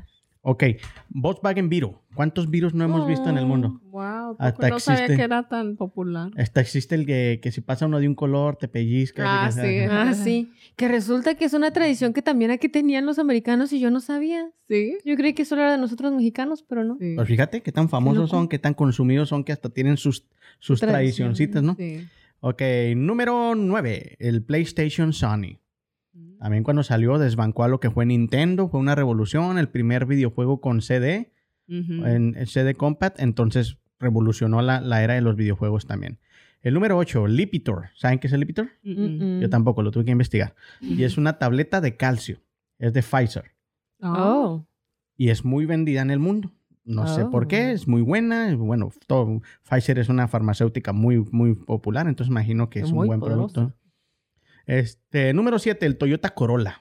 Ok, 0.44 0.64
Volkswagen 1.08 1.68
Beetle. 1.68 1.94
¿Cuántos 2.16 2.50
virus 2.50 2.74
no 2.74 2.84
hemos 2.84 3.06
visto 3.06 3.30
en 3.30 3.38
el 3.38 3.46
mundo? 3.46 3.80
Wow, 3.84 4.34
Hasta 4.40 4.68
no 4.70 4.80
sabía 4.80 5.04
existe. 5.04 5.16
que 5.16 5.22
era 5.22 5.48
tan 5.48 5.76
popular. 5.76 6.30
Hasta 6.36 6.60
existe 6.60 6.96
el 6.96 7.06
que, 7.06 7.38
que 7.40 7.52
si 7.52 7.60
pasa 7.60 7.86
uno 7.86 8.00
de 8.00 8.08
un 8.08 8.16
color, 8.16 8.56
te 8.56 8.66
pellizcas. 8.66 9.24
y 9.24 9.60
Ah, 9.60 9.62
que 9.62 9.80
sí. 9.80 9.86
Ah, 9.90 10.14
sí. 10.14 10.52
Que 10.74 10.88
resulta 10.88 11.36
que 11.36 11.44
es 11.44 11.52
una 11.54 11.70
tradición 11.72 12.12
que 12.12 12.22
también 12.22 12.50
aquí 12.50 12.68
tenían 12.68 13.06
los 13.06 13.20
americanos 13.20 13.72
y 13.72 13.78
yo 13.78 13.90
no 13.92 14.00
sabía. 14.00 14.50
Sí. 14.68 14.98
Yo 15.04 15.14
creí 15.16 15.32
que 15.32 15.44
solo 15.44 15.62
era 15.62 15.72
de 15.72 15.78
nosotros 15.78 16.12
mexicanos, 16.12 16.64
pero 16.68 16.82
no. 16.82 16.96
Sí. 16.98 17.12
Pues 17.14 17.28
fíjate 17.28 17.62
qué 17.62 17.70
tan 17.70 17.88
famosos 17.88 18.28
son, 18.28 18.48
qué 18.48 18.58
tan 18.58 18.74
consumidos 18.74 19.28
son, 19.28 19.44
que 19.44 19.52
hasta 19.52 19.68
tienen 19.68 19.96
sus, 19.96 20.26
sus 20.58 20.80
tradicioncitas, 20.80 21.62
¿no? 21.62 21.76
Sí. 21.76 22.04
Ok, 22.40 22.60
número 22.96 23.54
9, 23.54 24.16
el 24.18 24.42
PlayStation 24.44 25.12
Sony. 25.12 25.60
También 26.42 26.64
cuando 26.64 26.82
salió 26.82 27.18
desbancó 27.20 27.62
a 27.62 27.68
lo 27.68 27.78
que 27.78 27.88
fue 27.92 28.04
Nintendo, 28.04 28.68
fue 28.68 28.80
una 28.80 28.96
revolución, 28.96 29.58
el 29.58 29.68
primer 29.68 30.06
videojuego 30.06 30.60
con 30.60 30.80
CD, 30.82 31.30
en 31.68 32.34
en 32.36 32.46
CD 32.48 32.74
Compact, 32.74 33.20
entonces 33.20 33.78
revolucionó 34.00 34.60
la, 34.60 34.80
la 34.80 35.04
era 35.04 35.14
de 35.14 35.20
los 35.20 35.36
videojuegos 35.36 35.86
también. 35.86 36.18
El 36.60 36.74
número 36.74 36.98
8, 36.98 37.28
Lipitor. 37.28 37.90
¿Saben 37.94 38.18
qué 38.18 38.26
es 38.26 38.32
el 38.32 38.40
Lipitor? 38.40 38.70
Yo 38.82 39.48
tampoco, 39.50 39.82
lo 39.84 39.92
tuve 39.92 40.04
que 40.04 40.10
investigar. 40.10 40.56
Y 40.80 41.04
es 41.04 41.16
una 41.16 41.38
tableta 41.38 41.80
de 41.80 41.96
calcio. 41.96 42.40
Es 42.80 42.92
de 42.92 43.02
Pfizer. 43.02 43.52
Oh. 44.00 44.66
Y 45.16 45.28
es 45.28 45.44
muy 45.44 45.64
vendida 45.64 46.02
en 46.02 46.10
el 46.10 46.18
mundo. 46.18 46.50
No 46.84 47.06
sé 47.06 47.24
por 47.26 47.44
Oh. 47.44 47.48
qué, 47.48 47.70
es 47.70 47.86
muy 47.86 48.02
buena. 48.02 48.52
Bueno, 48.56 48.90
todo, 49.06 49.40
Pfizer 49.62 50.00
es 50.00 50.08
una 50.08 50.26
farmacéutica 50.26 50.92
muy, 50.92 51.24
muy 51.30 51.54
popular, 51.54 52.08
entonces 52.08 52.32
imagino 52.32 52.68
que 52.68 52.80
es 52.80 52.90
un 52.90 53.06
buen 53.06 53.20
producto. 53.20 53.72
Este, 54.66 55.32
número 55.34 55.58
7, 55.58 55.86
el 55.86 55.96
Toyota 55.98 56.30
Corolla. 56.34 56.80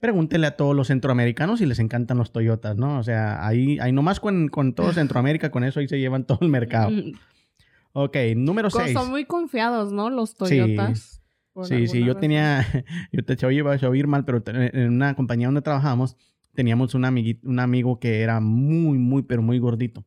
Pregúntele 0.00 0.46
a 0.48 0.56
todos 0.56 0.74
los 0.74 0.88
centroamericanos 0.88 1.60
si 1.60 1.66
les 1.66 1.78
encantan 1.78 2.18
los 2.18 2.32
Toyotas, 2.32 2.76
¿no? 2.76 2.98
O 2.98 3.02
sea, 3.04 3.46
ahí, 3.46 3.78
ahí 3.78 3.92
nomás 3.92 4.18
con, 4.20 4.48
con 4.48 4.74
todo 4.74 4.92
Centroamérica, 4.92 5.50
con 5.50 5.62
eso 5.64 5.80
ahí 5.80 5.88
se 5.88 5.98
llevan 6.00 6.24
todo 6.26 6.38
el 6.42 6.48
mercado. 6.48 6.90
Ok, 7.94 8.16
número 8.36 8.70
Co- 8.70 8.80
6. 8.80 8.94
Son 8.94 9.10
muy 9.10 9.26
confiados, 9.26 9.92
¿no? 9.92 10.08
Los 10.08 10.30
Sí. 10.30 10.36
Toyotas. 10.38 11.22
Sí, 11.64 11.86
sí, 11.86 11.98
alguna 11.98 11.98
yo 12.00 12.06
razón. 12.06 12.20
tenía, 12.22 12.66
yo 13.12 13.22
te 13.22 13.62
vas 13.62 13.82
a 13.82 13.88
oír 13.90 14.06
mal, 14.06 14.24
pero 14.24 14.42
en 14.46 14.88
una 14.94 15.14
compañía 15.14 15.48
donde 15.48 15.60
trabajábamos, 15.60 16.16
teníamos 16.54 16.94
un, 16.94 17.02
amigui- 17.02 17.40
un 17.42 17.60
amigo 17.60 18.00
que 18.00 18.22
era 18.22 18.40
muy, 18.40 18.96
muy, 18.96 19.22
pero 19.24 19.42
muy 19.42 19.58
gordito. 19.58 20.06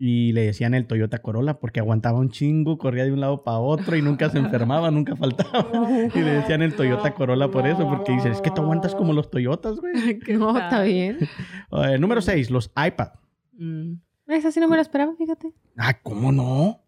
Y 0.00 0.32
le 0.32 0.42
decían 0.42 0.74
el 0.74 0.86
Toyota 0.86 1.18
Corolla 1.18 1.58
porque 1.58 1.80
aguantaba 1.80 2.20
un 2.20 2.30
chingo, 2.30 2.78
corría 2.78 3.04
de 3.04 3.12
un 3.12 3.20
lado 3.20 3.42
para 3.42 3.58
otro 3.58 3.96
y 3.96 4.02
nunca 4.02 4.30
se 4.30 4.38
enfermaba, 4.38 4.90
nunca 4.92 5.16
faltaba. 5.16 5.88
Y 6.14 6.20
le 6.20 6.30
decían 6.30 6.62
el 6.62 6.74
Toyota 6.76 7.14
Corolla 7.14 7.50
por 7.50 7.66
eso, 7.66 7.88
porque 7.88 8.12
dice, 8.12 8.30
es 8.30 8.40
que 8.40 8.50
tú 8.50 8.62
aguantas 8.62 8.94
como 8.94 9.12
los 9.12 9.28
Toyotas, 9.30 9.80
güey. 9.80 10.18
¿Qué 10.24 10.34
No, 10.34 10.56
está 10.56 10.82
bien. 10.82 11.18
Eh, 11.70 11.98
número 11.98 12.22
6, 12.22 12.50
los 12.50 12.70
iPad. 12.76 13.08
Mm. 13.52 13.94
Esa 14.28 14.52
sí 14.52 14.60
no 14.60 14.68
me 14.68 14.76
la 14.76 14.82
esperaba, 14.82 15.14
fíjate. 15.16 15.52
Ah, 15.76 16.00
¿cómo 16.02 16.32
no? 16.32 16.80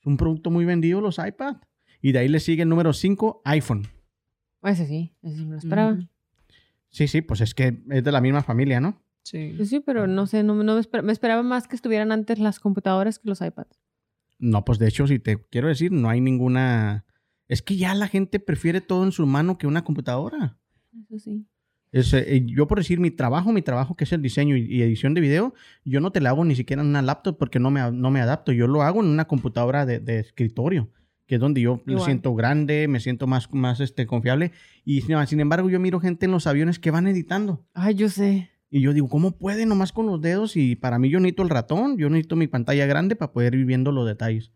Es 0.00 0.06
un 0.06 0.16
producto 0.16 0.50
muy 0.50 0.64
vendido 0.64 1.00
los 1.00 1.18
iPad. 1.18 1.56
Y 2.00 2.12
de 2.12 2.20
ahí 2.20 2.28
le 2.28 2.40
sigue 2.40 2.62
el 2.62 2.68
número 2.68 2.92
5, 2.92 3.42
iPhone. 3.44 3.86
Ese 4.62 4.86
sí, 4.86 5.14
ese 5.22 5.36
sí 5.36 5.44
me 5.44 5.52
lo 5.52 5.58
esperaba. 5.58 5.92
Ujú. 5.92 6.08
Sí, 6.90 7.08
sí, 7.08 7.22
pues 7.22 7.40
es 7.40 7.54
que 7.54 7.82
es 7.90 8.04
de 8.04 8.12
la 8.12 8.20
misma 8.20 8.42
familia, 8.42 8.80
¿no? 8.80 9.02
Sí. 9.30 9.52
Pues 9.56 9.68
sí, 9.68 9.80
pero 9.80 10.06
no 10.06 10.26
sé, 10.26 10.42
no, 10.42 10.54
no 10.54 10.74
me, 10.74 10.80
esper- 10.80 11.02
me 11.02 11.12
esperaba 11.12 11.42
más 11.42 11.68
que 11.68 11.76
estuvieran 11.76 12.12
antes 12.12 12.38
las 12.38 12.60
computadoras 12.60 13.18
que 13.18 13.28
los 13.28 13.40
iPads. 13.40 13.78
No, 14.38 14.64
pues 14.64 14.78
de 14.78 14.88
hecho, 14.88 15.06
si 15.06 15.18
te 15.18 15.36
quiero 15.50 15.68
decir, 15.68 15.92
no 15.92 16.08
hay 16.08 16.20
ninguna... 16.20 17.04
Es 17.48 17.60
que 17.62 17.76
ya 17.76 17.94
la 17.94 18.08
gente 18.08 18.40
prefiere 18.40 18.80
todo 18.80 19.04
en 19.04 19.12
su 19.12 19.26
mano 19.26 19.58
que 19.58 19.66
una 19.66 19.84
computadora. 19.84 20.58
Eso 20.98 21.18
sí. 21.18 21.46
Es, 21.90 22.12
eh, 22.12 22.42
yo 22.46 22.66
por 22.68 22.78
decir 22.78 23.00
mi 23.00 23.10
trabajo, 23.10 23.52
mi 23.52 23.62
trabajo 23.62 23.96
que 23.96 24.04
es 24.04 24.12
el 24.12 24.20
diseño 24.20 24.56
y, 24.56 24.64
y 24.64 24.82
edición 24.82 25.14
de 25.14 25.22
video, 25.22 25.54
yo 25.84 26.00
no 26.00 26.10
te 26.12 26.20
la 26.20 26.30
hago 26.30 26.44
ni 26.44 26.54
siquiera 26.54 26.82
en 26.82 26.88
una 26.88 27.00
laptop 27.02 27.38
porque 27.38 27.58
no 27.58 27.70
me, 27.70 27.90
no 27.92 28.10
me 28.10 28.20
adapto. 28.20 28.52
Yo 28.52 28.66
lo 28.66 28.82
hago 28.82 29.00
en 29.00 29.08
una 29.08 29.26
computadora 29.26 29.86
de, 29.86 29.98
de 29.98 30.18
escritorio, 30.20 30.90
que 31.26 31.36
es 31.36 31.40
donde 31.40 31.62
yo 31.62 31.80
me 31.86 31.98
siento 32.00 32.34
grande, 32.34 32.86
me 32.88 33.00
siento 33.00 33.26
más, 33.26 33.52
más 33.52 33.80
este, 33.80 34.06
confiable. 34.06 34.52
Y 34.84 35.00
sin, 35.00 35.16
sin 35.26 35.40
embargo, 35.40 35.70
yo 35.70 35.80
miro 35.80 35.98
gente 36.00 36.26
en 36.26 36.32
los 36.32 36.46
aviones 36.46 36.78
que 36.78 36.90
van 36.90 37.06
editando. 37.06 37.66
Ay, 37.72 37.94
yo 37.94 38.08
sé. 38.10 38.50
Y 38.70 38.80
yo 38.80 38.92
digo, 38.92 39.08
¿cómo 39.08 39.32
puede 39.32 39.64
nomás 39.66 39.92
con 39.92 40.06
los 40.06 40.20
dedos? 40.20 40.56
Y 40.56 40.76
para 40.76 40.98
mí 40.98 41.08
yo 41.08 41.20
necesito 41.20 41.42
el 41.42 41.48
ratón, 41.48 41.96
yo 41.96 42.10
necesito 42.10 42.36
mi 42.36 42.48
pantalla 42.48 42.86
grande 42.86 43.16
para 43.16 43.32
poder 43.32 43.54
ir 43.54 43.64
viendo 43.64 43.92
los 43.92 44.06
detalles. 44.06 44.52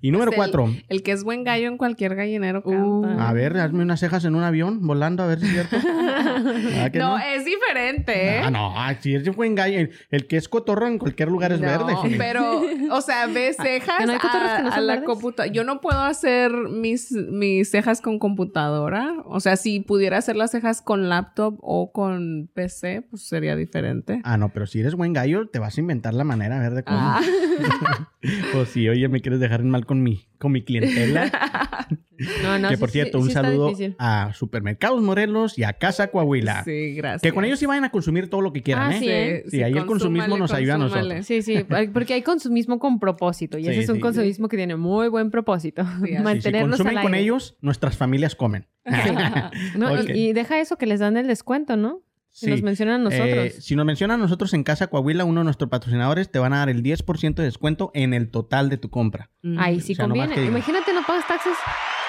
Y 0.00 0.10
número 0.10 0.30
el- 0.30 0.36
cuatro. 0.36 0.68
El 0.88 1.02
que 1.02 1.12
es 1.12 1.24
buen 1.24 1.44
gallo 1.44 1.68
en 1.68 1.76
cualquier 1.78 2.14
gallinero 2.14 2.62
Uh. 2.64 3.06
A 3.18 3.32
ver, 3.32 3.56
hazme 3.56 3.82
unas 3.82 4.00
cejas 4.00 4.24
en 4.24 4.34
un 4.34 4.42
avión 4.42 4.86
volando, 4.86 5.22
a 5.22 5.26
ver 5.26 5.40
si 5.40 5.46
es 5.46 5.52
cierto. 5.52 5.76
¿Verdad 5.76 6.90
que 6.92 6.98
no, 6.98 7.18
es 7.18 7.44
diferente, 7.44 8.36
¿eh? 8.36 8.40
Ah, 8.44 8.50
no, 8.50 8.74
si 9.00 9.14
es 9.14 9.34
buen 9.34 9.54
gallo. 9.54 9.88
El, 10.10 10.26
que 10.26 10.36
es 10.36 10.48
cotorro 10.48 10.86
en 10.86 10.98
cualquier 10.98 11.28
lugar 11.30 11.52
es 11.52 11.60
No, 11.60 11.66
verde. 11.66 11.94
sí. 12.02 12.14
pero, 12.18 12.62
o 12.90 13.00
sea, 13.00 13.26
cejas 13.52 13.98
¿Que 13.98 14.06
no 14.06 14.12
hay 14.12 14.18
cotorros 14.18 14.50
a, 14.50 14.56
que 14.58 14.62
no 14.62 14.68
a 14.68 14.74
son 14.76 14.86
la 14.86 15.04
computadora. 15.04 15.52
Yo 15.52 15.64
no 15.64 15.80
puedo 15.80 16.00
hacer 16.00 16.52
mis, 16.52 17.12
mis 17.12 17.70
cejas 17.70 18.00
con 18.00 18.18
computadora. 18.18 19.14
O 19.24 19.40
sea, 19.40 19.56
si 19.56 19.80
pudiera 19.80 20.18
hacer 20.18 20.36
las 20.36 20.50
cejas 20.50 20.82
con 20.82 21.08
laptop 21.08 21.58
o 21.60 21.92
con 21.92 22.48
PC, 22.54 23.02
pues 23.10 23.22
sería 23.22 23.56
diferente. 23.56 24.20
Ah, 24.24 24.36
no, 24.36 24.50
pero 24.52 24.66
si 24.66 24.80
eres 24.80 24.94
buen 24.94 25.12
gallo, 25.12 25.48
te 25.48 25.58
vas 25.58 25.76
a 25.76 25.80
inventar 25.80 26.14
la 26.14 26.24
manera, 26.24 26.58
a 26.58 26.60
ver 26.60 26.74
de 26.74 26.82
cómo. 26.84 26.98
Ah. 27.00 27.20
Pues 28.52 28.68
sí, 28.68 28.86
oye, 28.88 29.08
me 29.08 29.20
quieres 29.22 29.40
dejar 29.40 29.60
en 29.60 29.70
mal 29.70 29.79
con 29.84 30.02
mi, 30.02 30.26
con 30.38 30.52
mi 30.52 30.62
clientela. 30.62 31.30
No, 32.42 32.58
no, 32.58 32.68
que 32.68 32.76
por 32.76 32.90
sí, 32.90 32.94
cierto, 32.98 33.16
sí 33.18 33.24
un 33.28 33.30
saludo 33.30 33.68
difícil. 33.68 33.96
a 33.98 34.32
Supermercados 34.34 35.00
Morelos 35.02 35.56
y 35.58 35.64
a 35.64 35.72
Casa 35.72 36.08
Coahuila. 36.08 36.64
Sí, 36.64 36.92
gracias. 36.94 37.22
Que 37.22 37.32
con 37.32 37.46
ellos 37.46 37.58
sí 37.58 37.64
vayan 37.64 37.84
a 37.84 37.90
consumir 37.90 38.28
todo 38.28 38.42
lo 38.42 38.52
que 38.52 38.62
quieran, 38.62 38.90
Ah, 38.90 38.96
¿eh? 38.96 38.98
sí, 39.00 39.08
¿eh? 39.08 39.44
Sí, 39.48 39.62
ahí 39.62 39.72
el 39.72 39.86
consumismo 39.86 40.36
nos 40.36 40.52
ayuda 40.52 40.74
a 40.74 40.78
consúmale. 40.80 41.22
Sí, 41.22 41.40
sí, 41.40 41.64
porque 41.94 42.12
hay 42.12 42.20
consumismo 42.20 42.78
con 42.78 42.98
propósito 43.00 43.56
y 43.56 43.64
Sí, 43.64 43.70
ese 43.70 43.80
es 43.80 43.88
un 43.88 43.94
sí. 43.94 44.00
consumismo 44.02 44.48
que 44.48 44.58
tiene 44.58 44.76
muy 44.76 45.08
buen 45.08 45.30
propósito. 45.30 45.82
Sí, 46.04 46.08
si 46.14 46.22
Mantenernos 46.22 46.76
consumen 46.76 46.98
al 46.98 47.02
con 47.04 47.14
ellos, 47.14 47.56
nuestras 47.62 47.96
familias 47.96 48.34
comen. 48.34 48.66
No, 49.76 49.96
y- 49.96 50.00
Ok. 50.00 50.10
y, 50.14 50.32
deja 50.34 50.60
eso 50.60 50.76
que 50.76 50.84
les 50.84 51.00
dan 51.00 51.16
el 51.16 51.26
descuento, 51.26 51.76
¿no? 51.78 52.02
Si 52.32 52.46
Sí. 52.46 52.50
nos 52.52 52.62
mencionan 52.62 53.00
a 53.00 53.04
nosotros. 53.04 53.28
Eh, 53.46 53.50
si 53.60 53.74
nos 53.76 53.84
mencionan 53.84 54.20
a 54.20 54.22
nosotros 54.22 54.54
en 54.54 54.62
Casa 54.62 54.86
Coahuila, 54.86 55.24
uno 55.24 55.40
de 55.40 55.44
nuestros 55.44 55.68
patrocinadores, 55.68 56.30
te 56.30 56.38
van 56.38 56.52
a 56.52 56.58
dar 56.58 56.68
el 56.70 56.82
10% 56.82 57.42
de 57.42 57.48
descuento 57.48 57.90
en 57.92 58.14
el 58.14 58.30
total 58.30 58.68
de 58.70 58.76
tu 58.76 58.88
compra. 58.88 59.30
Mm. 59.42 59.58
Ahí 59.58 59.80
sí 59.80 59.92
o 59.92 59.96
sea, 59.96 60.04
conviene. 60.06 60.44
Imagínate, 60.44 60.92
no 60.94 61.00
pagas 61.06 61.26
taxes. 61.26 61.54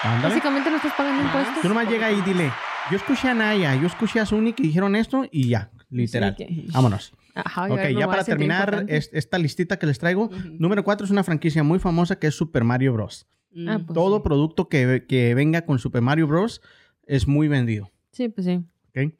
Ándale. 0.03 0.29
Básicamente 0.35 0.69
no 0.69 0.75
estás 0.77 0.93
pagando 0.97 1.23
impuestos. 1.23 1.61
Tú 1.61 1.67
nomás 1.69 1.89
llega 1.89 2.07
ahí 2.07 2.17
y 2.19 2.21
dile, 2.21 2.51
yo 2.91 2.97
escuché 2.97 3.29
a 3.29 3.33
Naya, 3.33 3.75
yo 3.75 3.87
escuché 3.87 4.19
a 4.19 4.25
Suni 4.25 4.53
que 4.53 4.63
dijeron 4.63 4.95
esto 4.95 5.25
y 5.31 5.49
ya, 5.49 5.71
literal. 5.89 6.35
Sí, 6.37 6.45
que- 6.45 6.65
Vámonos. 6.73 7.13
Ajá, 7.33 7.67
Ok, 7.71 7.79
ya 7.97 8.07
para 8.07 8.23
terminar 8.23 8.85
es- 8.89 9.09
esta 9.13 9.37
listita 9.37 9.79
que 9.79 9.85
les 9.87 9.97
traigo, 9.99 10.29
número 10.59 10.83
4 10.83 11.05
es 11.05 11.11
una 11.11 11.23
franquicia 11.23 11.63
muy 11.63 11.79
famosa 11.79 12.17
que 12.19 12.27
es 12.27 12.35
Super 12.35 12.63
Mario 12.63 12.93
Bros. 12.93 13.25
Mm. 13.53 13.69
Ah, 13.69 13.79
pues 13.85 13.93
Todo 13.95 14.17
sí. 14.17 14.23
producto 14.23 14.69
que, 14.69 15.05
que 15.07 15.33
venga 15.33 15.65
con 15.65 15.79
Super 15.79 16.01
Mario 16.01 16.27
Bros. 16.27 16.61
es 17.07 17.27
muy 17.27 17.47
vendido. 17.47 17.89
Sí, 18.11 18.29
pues 18.29 18.45
sí. 18.45 18.63
¿ok? 18.89 19.13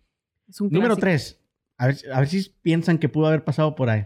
Es 0.52 0.62
un 0.62 0.70
Número. 0.70 0.96
3. 0.96 1.40
A 1.78 1.88
ver, 1.88 1.98
a 2.14 2.20
ver 2.20 2.28
si 2.28 2.52
piensan 2.62 3.00
que 3.00 3.10
pudo 3.10 3.26
haber 3.28 3.44
pasado 3.44 3.74
por 3.76 3.90
ahí. 3.90 4.06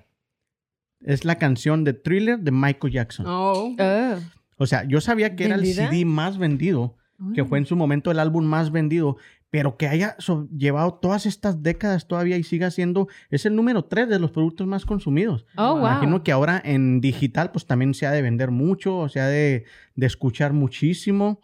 Es 1.01 1.25
la 1.25 1.35
canción 1.37 1.83
de 1.83 1.91
Thriller 1.93 2.39
de 2.39 2.51
Michael 2.51 2.93
Jackson. 2.93 3.25
Oh. 3.27 3.75
Ah. 3.79 4.17
O 4.57 4.65
sea, 4.65 4.85
yo 4.85 5.01
sabía 5.01 5.35
que 5.35 5.45
era 5.45 5.55
el. 5.55 5.65
CD 5.65 6.05
más 6.05 6.37
vendido, 6.37 6.95
que 7.33 7.43
fue 7.43 7.57
en 7.57 7.65
su 7.65 7.75
momento 7.75 8.11
el 8.11 8.19
álbum 8.19 8.45
más 8.45 8.71
vendido, 8.71 9.17
pero 9.49 9.75
que 9.77 9.87
haya 9.87 10.15
so- 10.19 10.47
llevado 10.55 10.93
todas 10.93 11.25
estas 11.25 11.61
décadas 11.61 12.07
todavía 12.07 12.37
y 12.37 12.43
siga 12.43 12.71
siendo, 12.71 13.07
es 13.29 13.45
el 13.45 13.55
número 13.55 13.83
3 13.85 14.07
de 14.07 14.19
los 14.19 14.31
productos 14.31 14.65
más 14.67 14.85
consumidos. 14.85 15.45
Oh, 15.57 15.71
wow. 15.75 15.79
Imagino 15.79 16.23
que 16.23 16.31
ahora 16.31 16.61
en 16.63 17.01
digital 17.01 17.51
pues 17.51 17.65
también 17.65 17.93
se 17.93 18.05
ha 18.07 18.11
de 18.11 18.21
vender 18.21 18.51
mucho, 18.51 18.97
o 18.97 19.09
se 19.09 19.19
ha 19.19 19.27
de, 19.27 19.65
de 19.95 20.05
escuchar 20.05 20.53
muchísimo. 20.53 21.41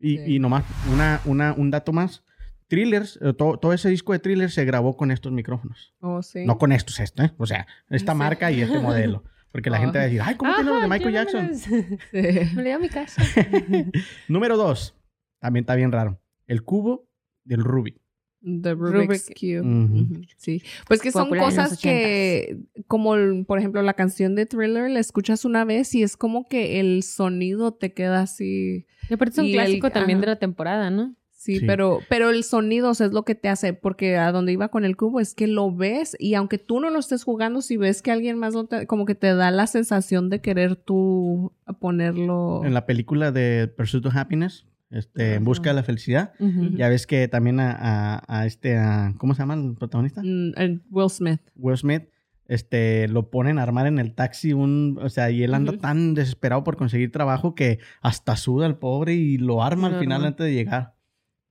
Y, 0.00 0.18
Sí. 0.18 0.34
y 0.34 0.38
nomás 0.38 0.64
una, 0.92 1.20
una, 1.24 1.52
un 1.56 1.70
dato 1.70 1.92
más. 1.92 2.22
Thrillers, 2.68 3.18
eh, 3.22 3.32
to- 3.32 3.58
todo 3.58 3.72
ese 3.72 3.88
disco 3.88 4.12
de 4.12 4.18
Thrillers 4.18 4.54
se 4.54 4.64
grabó 4.64 4.96
con 4.96 5.10
estos 5.10 5.32
micrófonos. 5.32 5.94
Oh, 6.00 6.22
sí. 6.22 6.44
No 6.44 6.58
con 6.58 6.72
estos, 6.72 7.00
esto, 7.00 7.22
¿eh? 7.22 7.32
O 7.38 7.46
sea, 7.46 7.66
esta 7.90 8.12
Sí. 8.12 8.18
marca 8.18 8.50
y 8.52 8.60
este 8.60 8.78
modelo. 8.78 9.24
Porque 9.50 9.70
la 9.70 9.78
gente 9.78 9.96
va 9.98 10.02
a 10.02 10.06
decir, 10.06 10.20
ay, 10.22 10.34
¿cómo 10.36 10.54
tiene 10.54 10.70
los 10.70 10.82
de 10.82 10.88
Michael 10.88 11.14
Jackson? 11.14 11.42
Me, 11.46 11.48
las- 11.52 11.62
Sí. 12.50 12.56
me 12.56 12.62
lo 12.62 12.74
a 12.74 12.78
mi 12.78 12.88
casa. 12.90 13.22
Número 14.28 14.56
dos, 14.56 14.94
también 15.40 15.62
está 15.62 15.74
bien 15.74 15.90
raro. 15.92 16.20
El 16.46 16.62
cubo 16.62 17.08
del 17.44 17.60
Rubik. 17.64 17.96
The 18.40 18.74
Rubik's 18.74 19.28
Rubik. 19.28 19.38
Cube. 19.62 20.26
Sí. 20.36 20.62
Pues 20.86 21.00
que 21.00 21.10
son 21.10 21.24
Popular 21.24 21.44
cosas 21.46 21.78
que, 21.80 22.58
como 22.86 23.16
el- 23.16 23.44
por 23.46 23.58
ejemplo 23.58 23.82
la 23.82 23.94
canción 23.94 24.34
de 24.36 24.46
Thriller, 24.46 24.88
la 24.90 25.00
escuchas 25.00 25.44
una 25.44 25.64
vez 25.64 25.92
y 25.94 26.02
es 26.04 26.16
como 26.16 26.46
que 26.46 26.78
el 26.78 27.02
sonido 27.02 27.74
te 27.74 27.92
queda 27.94 28.20
así. 28.20 28.86
Y 29.10 29.14
aparte 29.14 29.32
es 29.32 29.38
un 29.38 29.44
Y 29.46 29.54
el- 29.54 29.56
clásico 29.56 29.90
también 29.90 30.18
ajá. 30.18 30.26
de 30.26 30.32
la 30.32 30.38
temporada, 30.38 30.90
¿no? 30.90 31.16
Sí, 31.40 31.60
Sí. 31.60 31.66
pero 31.66 32.00
pero 32.08 32.30
el 32.30 32.42
sonido 32.42 32.90
o 32.90 32.94
sea, 32.94 33.06
es 33.06 33.12
lo 33.12 33.22
que 33.24 33.36
te 33.36 33.48
hace, 33.48 33.72
porque 33.72 34.16
a 34.16 34.32
donde 34.32 34.50
iba 34.52 34.68
con 34.70 34.84
el 34.84 34.96
cubo 34.96 35.20
es 35.20 35.34
que 35.34 35.46
lo 35.46 35.72
ves 35.72 36.16
y 36.18 36.34
aunque 36.34 36.58
tú 36.58 36.80
no 36.80 36.90
lo 36.90 36.98
estés 36.98 37.22
jugando, 37.22 37.62
si 37.62 37.76
ves 37.76 38.02
que 38.02 38.10
alguien 38.10 38.36
más 38.38 38.54
lo 38.54 38.64
te- 38.64 38.88
como 38.88 39.06
que 39.06 39.14
te 39.14 39.32
da 39.34 39.52
la 39.52 39.68
sensación 39.68 40.30
de 40.30 40.40
querer 40.40 40.74
tú 40.74 41.52
ponerlo. 41.78 42.62
En 42.64 42.74
la 42.74 42.86
película 42.86 43.30
de 43.30 43.68
Pursuit 43.68 44.04
of 44.06 44.16
Happiness, 44.16 44.66
este, 44.90 45.34
En 45.34 45.44
busca 45.44 45.70
de 45.70 45.74
la 45.74 45.82
felicidad, 45.84 46.32
ya 46.74 46.88
ves 46.88 47.06
que 47.06 47.28
también 47.28 47.60
a, 47.60 47.70
a- 48.18 48.24
a 48.26 48.46
este, 48.46 48.76
a- 48.76 49.14
¿cómo 49.18 49.34
se 49.34 49.42
llama 49.42 49.54
el 49.54 49.74
protagonista? 49.76 50.22
Mm, 50.24 50.80
Will 50.90 51.08
Smith. 51.10 51.40
Will 51.56 51.76
Smith, 51.76 52.02
este, 52.46 53.06
lo 53.06 53.30
ponen 53.30 53.58
a 53.58 53.62
armar 53.62 53.86
en 53.86 53.98
el 53.98 54.14
taxi, 54.14 54.54
un, 54.54 54.98
o 55.00 55.08
sea, 55.08 55.30
y 55.30 55.42
él 55.44 55.54
anda 55.54 55.76
tan 55.78 56.14
desesperado 56.14 56.64
por 56.64 56.76
conseguir 56.76 57.12
trabajo 57.12 57.54
que 57.54 57.78
hasta 58.00 58.34
suda 58.36 58.66
el 58.66 58.76
pobre 58.76 59.14
y 59.14 59.36
lo 59.38 59.62
arma 59.62 59.88
al 59.88 60.00
final 60.00 60.24
antes 60.24 60.46
de 60.46 60.54
llegar. 60.54 60.94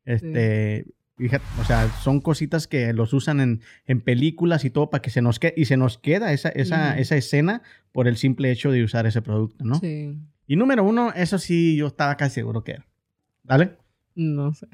Este, 0.08 0.86
fíjate, 1.18 1.43
o 1.62 1.64
sea, 1.66 1.89
son 2.01 2.22
cositas 2.22 2.68
que 2.68 2.93
los 2.93 3.14
usan 3.14 3.39
en, 3.39 3.62
en 3.86 4.01
películas 4.01 4.66
y 4.66 4.70
todo 4.70 4.89
para 4.89 5.01
que 5.01 5.10
se 5.10 5.22
nos 5.22 5.38
quede, 5.39 5.53
y 5.58 5.66
se 5.66 5.78
nos 5.78 5.97
queda 5.97 6.32
esa, 6.34 6.49
esa, 6.49 6.97
esa 6.97 7.16
escena 7.18 7.62
por 7.91 8.08
el 8.08 8.18
simple 8.18 8.49
hecho 8.51 8.72
de 8.72 8.84
usar 8.84 9.05
ese 9.05 9.22
producto, 9.22 9.64
¿no? 9.66 9.76
Sí. 9.76 10.18
Y 10.47 10.55
número 10.55 10.84
uno, 10.84 11.12
eso 11.14 11.38
sí, 11.39 11.76
yo 11.76 11.88
estaba 11.88 12.16
casi 12.18 12.36
seguro 12.36 12.64
que 12.64 12.72
era. 12.74 12.88
¿Dale? 13.43 13.76
No 14.16 14.53
sé. 14.53 14.68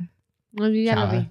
No, 0.52 0.68
yo 0.70 0.82
ya 0.82 0.96
lo 0.96 1.12
vi. 1.12 1.30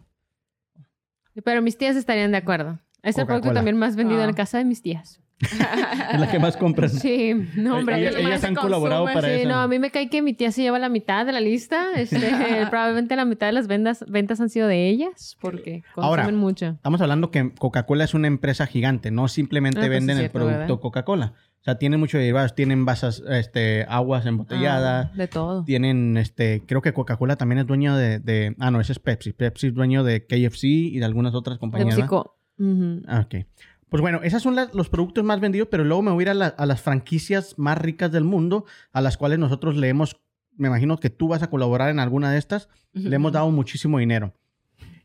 Pero 1.45 1.63
mis 1.63 1.79
tías 1.79 1.97
estarían 1.97 2.33
de 2.33 2.39
acuerdo. 2.39 2.79
Es 3.03 3.17
el 3.19 3.27
producto 3.27 3.53
también 3.53 3.77
más 3.79 3.97
vendido 3.97 4.21
en 4.21 4.25
Ah. 4.25 4.31
la 4.33 4.35
casa 4.37 4.59
de 4.59 4.65
mis 4.65 4.83
tías. 4.83 5.21
Es 5.43 6.21
la 6.21 6.31
que 6.31 6.39
más 6.39 6.57
compras. 6.57 6.93
Sí, 6.93 7.35
no, 7.57 7.79
hombre. 7.79 8.09
Ellas- 8.09 8.45
han 8.45 8.55
colaborado 8.55 9.05
para 9.07 9.29
sí, 9.29 9.35
eso. 9.41 9.49
no, 9.49 9.57
a 9.57 9.69
mí 9.69 9.79
me 9.79 9.91
cae 9.91 10.09
que 10.09 10.23
mi 10.23 10.35
tía 10.35 10.53
se 10.53 10.63
lleva 10.63 10.79
la 10.79 10.89
mitad 10.89 11.27
de 11.27 11.33
la 11.33 11.41
lista. 11.41 11.87
Este, 11.97 12.17
probablemente 12.71 13.17
la 13.17 13.25
mitad 13.25 13.47
de 13.47 13.53
las 13.53 13.67
ventas, 13.67 14.05
ventas 14.09 14.41
han 14.41 14.49
sido 14.49 14.69
de 14.69 14.89
ellas 14.89 15.37
porque 15.41 15.83
consumen 15.95 16.21
Ahora, 16.25 16.37
mucho. 16.37 16.67
Estamos 16.67 17.01
hablando 17.01 17.31
que 17.31 17.53
Coca-Cola 17.59 18.05
es 18.05 18.15
una 18.15 18.29
empresa 18.29 18.67
gigante, 18.67 19.11
no 19.11 19.29
simplemente 19.29 19.79
Ah, 19.81 19.83
pues 19.83 19.91
venden 19.91 20.19
el 20.19 20.31
producto. 20.31 20.81
Coca-Cola. 20.81 21.35
O 21.61 21.65
sea, 21.65 21.79
tienen 21.79 22.01
muchos 22.01 22.19
derivados, 22.19 22.57
tienen 22.57 22.85
vasas, 22.85 23.23
este, 23.31 23.85
aguas 23.89 24.27
embotelladas, 24.27 25.11
Ah, 25.13 25.17
de 25.17 25.29
todo. 25.29 25.63
tienen, 25.65 26.17
este, 26.17 26.65
creo 26.67 26.83
que 26.83 26.93
Coca-Cola 26.93 27.37
también 27.37 27.61
es 27.61 27.67
dueño 27.69 27.97
de, 27.97 28.19
de- 28.19 28.57
ah, 28.59 28.73
no, 28.73 28.81
ese 28.81 28.91
es 28.93 28.99
Pepsi. 28.99 29.33
Pepsi 29.33 29.69
es 29.69 29.75
dueño 29.75 30.03
de 30.03 30.27
KFC 30.27 30.67
y 30.67 30.99
de 30.99 31.05
algunas 31.05 31.35
otras 31.35 31.59
compañías. 31.59 31.95
PepsiCo. 31.95 32.37
Ujú. 32.59 33.03
Ah, 33.07 33.21
ok. 33.27 33.47
Pues 33.93 34.01
bueno, 34.01 34.21
esos 34.25 34.43
son 34.43 34.57
las- 34.57 34.75
los 34.75 34.89
productos 34.89 35.23
más 35.23 35.39
vendidos, 35.39 35.69
pero 35.71 35.85
luego 35.85 36.03
me 36.03 36.11
voy 36.11 36.23
a 36.23 36.25
ir 36.25 36.31
a, 36.31 36.35
la- 36.35 36.47
a 36.49 36.67
las 36.67 36.81
franquicias 36.83 37.57
más 37.59 37.79
ricas 37.79 38.11
del 38.11 38.25
mundo, 38.25 38.65
a 38.93 39.01
las 39.01 39.17
cuales 39.17 39.39
nosotros 39.39 39.77
le 39.77 39.89
hemos, 39.89 40.17
me 40.57 40.67
imagino 40.69 40.99
que 40.99 41.11
tú 41.11 41.29
vas 41.29 41.43
a 41.45 41.51
colaborar 41.51 41.91
en 41.91 42.01
alguna 42.01 42.33
de 42.33 42.39
estas, 42.39 42.69
le 42.93 43.15
hemos 43.15 43.31
dado 43.33 43.51
muchísimo 43.51 43.99
dinero. 43.99 44.35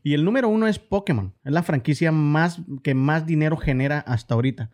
Y 0.02 0.14
el 0.14 0.24
número 0.24 0.48
uno 0.48 0.66
es 0.66 0.78
Pokémon. 0.78 1.34
Es 1.44 1.52
la 1.52 1.62
franquicia 1.62 2.10
más 2.12 2.60
que 2.82 2.94
más 2.94 3.26
dinero 3.26 3.56
genera 3.56 3.98
hasta 4.00 4.34
ahorita. 4.34 4.70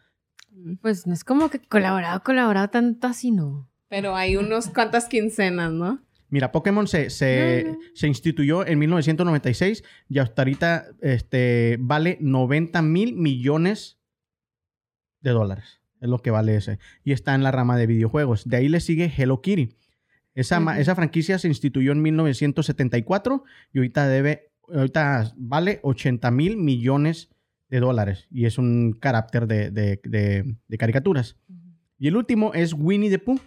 Pues 0.80 1.06
no 1.06 1.12
es 1.12 1.24
como 1.24 1.50
que 1.50 1.58
colaborado, 1.60 2.22
colaborado 2.22 2.68
tanto 2.70 3.06
así, 3.08 3.30
no. 3.30 3.68
Pero 3.88 4.14
hay 4.16 4.36
unos 4.36 4.68
cuantas 4.68 5.06
quincenas, 5.08 5.72
¿no? 5.72 6.00
Mira, 6.30 6.50
Pokémon 6.52 6.86
se, 6.88 7.10
se, 7.10 7.64
No, 7.66 7.72
no. 7.72 7.78
se 7.94 8.06
instituyó 8.08 8.66
en 8.66 8.78
1996 8.78 9.84
y 10.08 10.18
hasta 10.18 10.42
ahorita 10.42 10.86
este, 11.00 11.76
vale 11.80 12.16
90 12.20 12.80
mil 12.82 13.14
millones 13.14 13.98
de 15.24 15.30
dólares. 15.30 15.80
Es 16.00 16.08
lo 16.08 16.18
que 16.18 16.30
vale 16.30 16.54
ese. 16.54 16.78
Y 17.02 17.10
está 17.12 17.34
en 17.34 17.42
la 17.42 17.50
rama 17.50 17.76
de 17.76 17.86
videojuegos. 17.86 18.48
De 18.48 18.58
ahí 18.58 18.68
le 18.68 18.78
sigue 18.80 19.12
Hello 19.16 19.40
Kitty. 19.40 19.74
Esa, 20.36 20.78
esa 20.78 20.94
franquicia 20.94 21.38
se 21.38 21.48
instituyó 21.48 21.92
en 21.92 22.02
1974 22.02 23.44
y 23.72 23.78
ahorita 23.78 24.06
debe, 24.08 24.50
ahorita 24.72 25.32
vale 25.36 25.80
80 25.82 26.30
mil 26.30 26.56
millones 26.56 27.30
de 27.70 27.80
dólares. 27.80 28.26
Y 28.30 28.44
es 28.46 28.58
un 28.58 28.92
carácter 28.92 29.46
de, 29.46 29.70
de- 29.70 30.00
de- 30.04 30.56
de 30.68 30.78
caricaturas. 30.78 31.36
Y 31.98 32.08
el 32.08 32.16
último 32.16 32.52
es 32.54 32.72
Winnie 32.74 33.10
the 33.10 33.18
Pooh, 33.18 33.40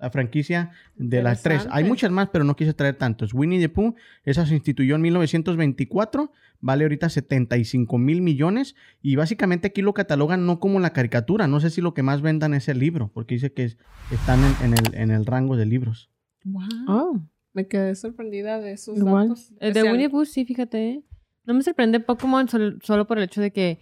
la 0.00 0.10
franquicia 0.10 0.70
de 0.96 1.22
las 1.22 1.42
tres. 1.42 1.66
Hay 1.70 1.84
muchas 1.84 2.10
más, 2.10 2.28
pero 2.32 2.44
no 2.44 2.54
quise 2.56 2.72
traer 2.74 2.94
tantos. 2.96 3.34
Winnie 3.34 3.58
the 3.60 3.68
Pooh, 3.68 3.94
esa 4.24 4.46
se 4.46 4.54
instituyó 4.54 4.94
en 4.94 5.02
1924, 5.02 6.32
vale 6.60 6.84
ahorita 6.84 7.08
75 7.08 7.98
mil 7.98 8.22
millones. 8.22 8.74
Y 9.02 9.16
básicamente 9.16 9.68
aquí 9.68 9.82
lo 9.82 9.94
catalogan 9.94 10.46
no 10.46 10.60
como 10.60 10.80
la 10.80 10.92
caricatura. 10.92 11.46
No 11.48 11.60
sé 11.60 11.70
si 11.70 11.80
lo 11.80 11.94
que 11.94 12.02
más 12.02 12.22
vendan 12.22 12.54
es 12.54 12.68
el 12.68 12.78
libro, 12.78 13.10
porque 13.12 13.34
dice 13.34 13.52
que 13.52 13.64
es- 13.64 13.78
están 14.10 14.40
en, 14.44 14.72
en 14.72 14.74
el, 14.78 14.94
en 14.94 15.10
el 15.10 15.26
rango 15.26 15.56
de 15.56 15.66
libros. 15.66 16.10
Wow. 16.44 16.62
Oh, 16.86 17.20
Me 17.52 17.66
quedé 17.66 17.94
sorprendida 17.94 18.60
de 18.60 18.72
esos 18.72 18.96
igual. 18.96 19.28
datos. 19.28 19.52
Eh, 19.60 19.72
de 19.72 19.82
Winnie 19.82 20.08
Pooh, 20.08 20.24
sí, 20.24 20.44
fíjate. 20.44 21.02
No 21.44 21.54
me 21.54 21.62
sorprende 21.62 21.98
Pokémon 22.00 22.48
sol- 22.48 22.78
solo 22.82 23.06
por 23.06 23.18
el 23.18 23.24
hecho 23.24 23.40
de 23.40 23.50
que... 23.52 23.80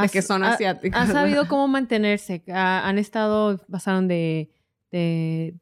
de 0.00 0.08
que 0.08 0.22
son 0.22 0.44
ha- 0.44 0.52
asiáticos. 0.54 0.98
Ha 1.00 1.06
sabido 1.06 1.46
cómo 1.48 1.68
mantenerse. 1.68 2.42
Ha- 2.48 2.88
han 2.88 2.96
estado, 2.98 3.58
pasaron 3.70 4.06
de, 4.08 4.50
de 4.90 5.54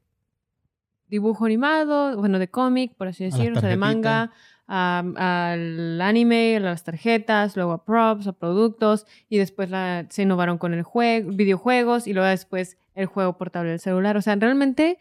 dibujo 1.07 1.45
animado, 1.45 2.17
bueno, 2.17 2.37
de 2.39 2.49
cómic, 2.49 2.93
por 2.95 3.07
así 3.07 3.23
decirlo, 3.25 3.57
o 3.57 3.61
sea, 3.61 3.69
de 3.69 3.75
manga, 3.77 4.31
a- 4.67 5.51
al 5.53 6.01
anime, 6.01 6.57
a 6.57 6.59
las 6.59 6.83
tarjetas, 6.83 7.55
luego 7.55 7.71
a 7.71 7.85
props, 7.85 8.27
a 8.27 8.33
productos, 8.33 9.05
y 9.29 9.37
después 9.37 9.69
la- 9.69 10.05
se 10.09 10.23
innovaron 10.23 10.57
con 10.57 10.73
el 10.73 10.83
juego, 10.83 11.31
videojuegos, 11.31 12.07
y 12.07 12.13
luego 12.13 12.27
después 12.27 12.77
el 12.93 13.05
juego 13.05 13.37
portable 13.37 13.69
del 13.69 13.79
celular. 13.79 14.17
O 14.17 14.21
sea, 14.21 14.35
realmente, 14.35 14.97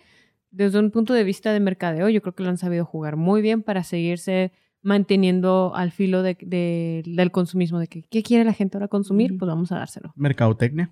desde 0.53 0.79
un 0.79 0.93
punto 0.93 1.13
de 1.13 1.25
vista 1.25 1.53
de 1.53 1.59
mercadeo, 1.59 2.09
yo 2.09 2.23
creo 2.23 2.35
que 2.37 2.45
lo 2.45 2.51
han 2.51 2.59
sabido 2.59 2.85
jugar 2.85 3.17
muy 3.17 3.43
bien 3.43 3.63
para 3.65 3.83
seguirse 3.83 4.53
manteniendo 4.83 5.73
al 5.75 5.91
filo 5.91 6.23
de- 6.23 6.39
de- 6.41 7.03
del 7.05 7.33
consumismo, 7.33 7.81
de 7.81 7.89
que 7.89 8.03
¿qué 8.05 8.23
quiere 8.23 8.45
la 8.45 8.53
gente 8.53 8.77
ahora 8.77 8.87
consumir? 8.87 9.37
Pues 9.37 9.49
vamos 9.49 9.73
a 9.73 9.79
dárselo. 9.79 10.13
Mercadotecnia. 10.15 10.91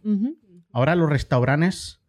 Ahora 0.72 0.97
los 0.97 1.09
restaurantes 1.09 2.01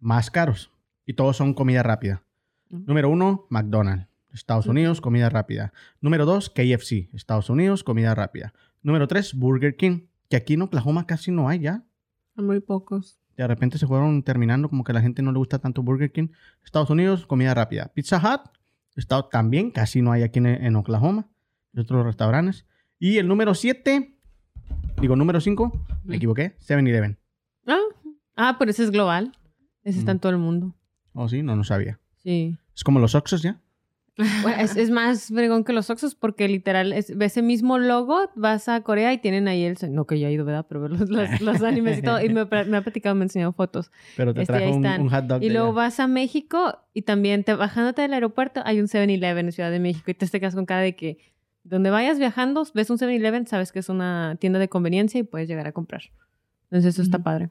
más 0.00 0.30
caros. 0.30 0.70
Y 1.06 1.14
todos 1.14 1.36
son 1.36 1.54
comida 1.54 1.82
rápida. 1.82 2.22
Número 2.68 3.08
uno, 3.08 3.46
McDonald's. 3.50 4.06
Estados. 4.32 4.66
Unidos, 4.66 5.00
comida 5.00 5.28
rápida. 5.28 5.72
Número 6.00 6.24
dos, 6.24 6.50
KFC. 6.50 7.10
Estados 7.12 7.50
Unidos, 7.50 7.82
comida 7.82 8.14
rápida. 8.14 8.52
Número 8.82 9.08
tres, 9.08 9.34
Burger 9.34 9.76
King. 9.76 10.02
Que 10.28 10.36
aquí 10.36 10.54
en 10.54 10.62
Oklahoma 10.62 11.06
casi 11.06 11.32
no 11.32 11.48
hay 11.48 11.60
ya. 11.60 11.84
Muy 12.36 12.60
pocos. 12.60 13.18
De 13.36 13.46
repente 13.46 13.78
se 13.78 13.86
fueron 13.86 14.22
terminando 14.22 14.68
como 14.68 14.84
que 14.84 14.92
a 14.92 14.94
la 14.94 15.00
gente 15.00 15.22
no 15.22 15.32
le 15.32 15.38
gusta 15.38 15.58
tanto 15.58 15.82
Burger 15.82 16.12
King. 16.12 16.28
Estados 16.64 16.90
Unidos, 16.90 17.26
comida 17.26 17.54
rápida. 17.54 17.90
Pizza 17.94 18.18
Hut. 18.18 18.50
Estado 18.94 19.24
también 19.26 19.70
casi 19.70 20.02
no 20.02 20.12
hay 20.12 20.22
aquí 20.22 20.38
en, 20.38 20.46
en 20.46 20.76
Oklahoma. 20.76 21.28
Y 21.72 21.80
otros 21.80 22.04
restaurantes. 22.04 22.66
Y 22.98 23.16
el 23.16 23.26
número 23.26 23.54
siete, 23.54 24.14
digo 25.00 25.16
número 25.16 25.40
cinco, 25.40 25.72
me 26.04 26.16
equivoqué, 26.16 26.54
7-Eleven. 26.58 27.16
Ah, 27.66 27.78
ah, 28.36 28.56
pero 28.58 28.70
ese 28.70 28.84
es 28.84 28.90
global. 28.90 29.32
Ese 29.84 29.98
está 29.98 30.12
en 30.12 30.16
Ujú. 30.16 30.22
todo 30.22 30.32
el 30.32 30.38
mundo. 30.38 30.74
Oh, 31.14 31.28
sí, 31.28 31.42
no, 31.42 31.56
no 31.56 31.64
sabía. 31.64 31.98
Sí. 32.16 32.56
Es 32.74 32.84
como 32.84 32.98
los 33.00 33.14
Oxos 33.14 33.42
ya. 33.42 33.60
Bueno, 34.42 34.60
es, 34.60 34.76
es 34.76 34.90
más 34.90 35.28
fregón 35.28 35.64
que 35.64 35.72
los 35.72 35.88
Oxos 35.88 36.14
porque 36.14 36.46
literal 36.46 36.92
es, 36.92 37.08
ese 37.08 37.40
mismo 37.40 37.78
logo 37.78 38.30
vas 38.34 38.68
a 38.68 38.82
Corea 38.82 39.14
y 39.14 39.18
tienen 39.18 39.48
ahí 39.48 39.64
el 39.64 39.78
no 39.90 40.06
que 40.06 40.18
ya 40.18 40.28
he 40.28 40.32
ido 40.32 40.44
verdad 40.44 40.66
pero 40.68 40.82
ver 40.82 40.90
los, 40.90 41.08
los, 41.08 41.30
los 41.40 41.62
animes 41.62 41.98
y 41.98 42.02
todo 42.02 42.20
y 42.22 42.28
me, 42.28 42.44
me 42.44 42.76
ha 42.76 42.82
platicado 42.82 43.14
me 43.14 43.22
ha 43.22 43.24
enseñado 43.24 43.52
fotos 43.52 43.90
Pero 44.18 44.34
te 44.34 44.42
Este, 44.42 44.52
trajo 44.52 44.76
un, 44.76 44.86
un 44.86 45.08
hot 45.08 45.24
dog. 45.24 45.42
y 45.42 45.48
luego 45.48 45.68
allá. 45.68 45.76
vas 45.76 46.00
a 46.00 46.06
México 46.06 46.80
y 46.92 47.02
también 47.02 47.44
te 47.44 47.54
bajándote 47.54 48.02
del 48.02 48.12
aeropuerto 48.12 48.60
hay 48.66 48.80
un 48.80 48.88
7-Eleven 48.88 49.46
en 49.46 49.52
Ciudad 49.52 49.70
de 49.70 49.80
México 49.80 50.10
y 50.10 50.14
te 50.14 50.26
te 50.26 50.38
quedas 50.38 50.54
con 50.54 50.66
cara 50.66 50.82
de 50.82 50.94
que 50.96 51.16
donde 51.62 51.88
vayas 51.88 52.18
viajando 52.18 52.66
ves 52.74 52.90
un 52.90 52.98
7-Eleven 52.98 53.46
sabes 53.46 53.72
que 53.72 53.78
es 53.78 53.88
una 53.88 54.36
tienda 54.38 54.58
de 54.58 54.68
conveniencia 54.68 55.18
y 55.18 55.22
puedes 55.22 55.48
llegar 55.48 55.66
a 55.66 55.72
comprar 55.72 56.02
entonces 56.64 56.92
eso 56.94 57.00
está 57.02 57.16
Ujú. 57.18 57.24
padre 57.24 57.50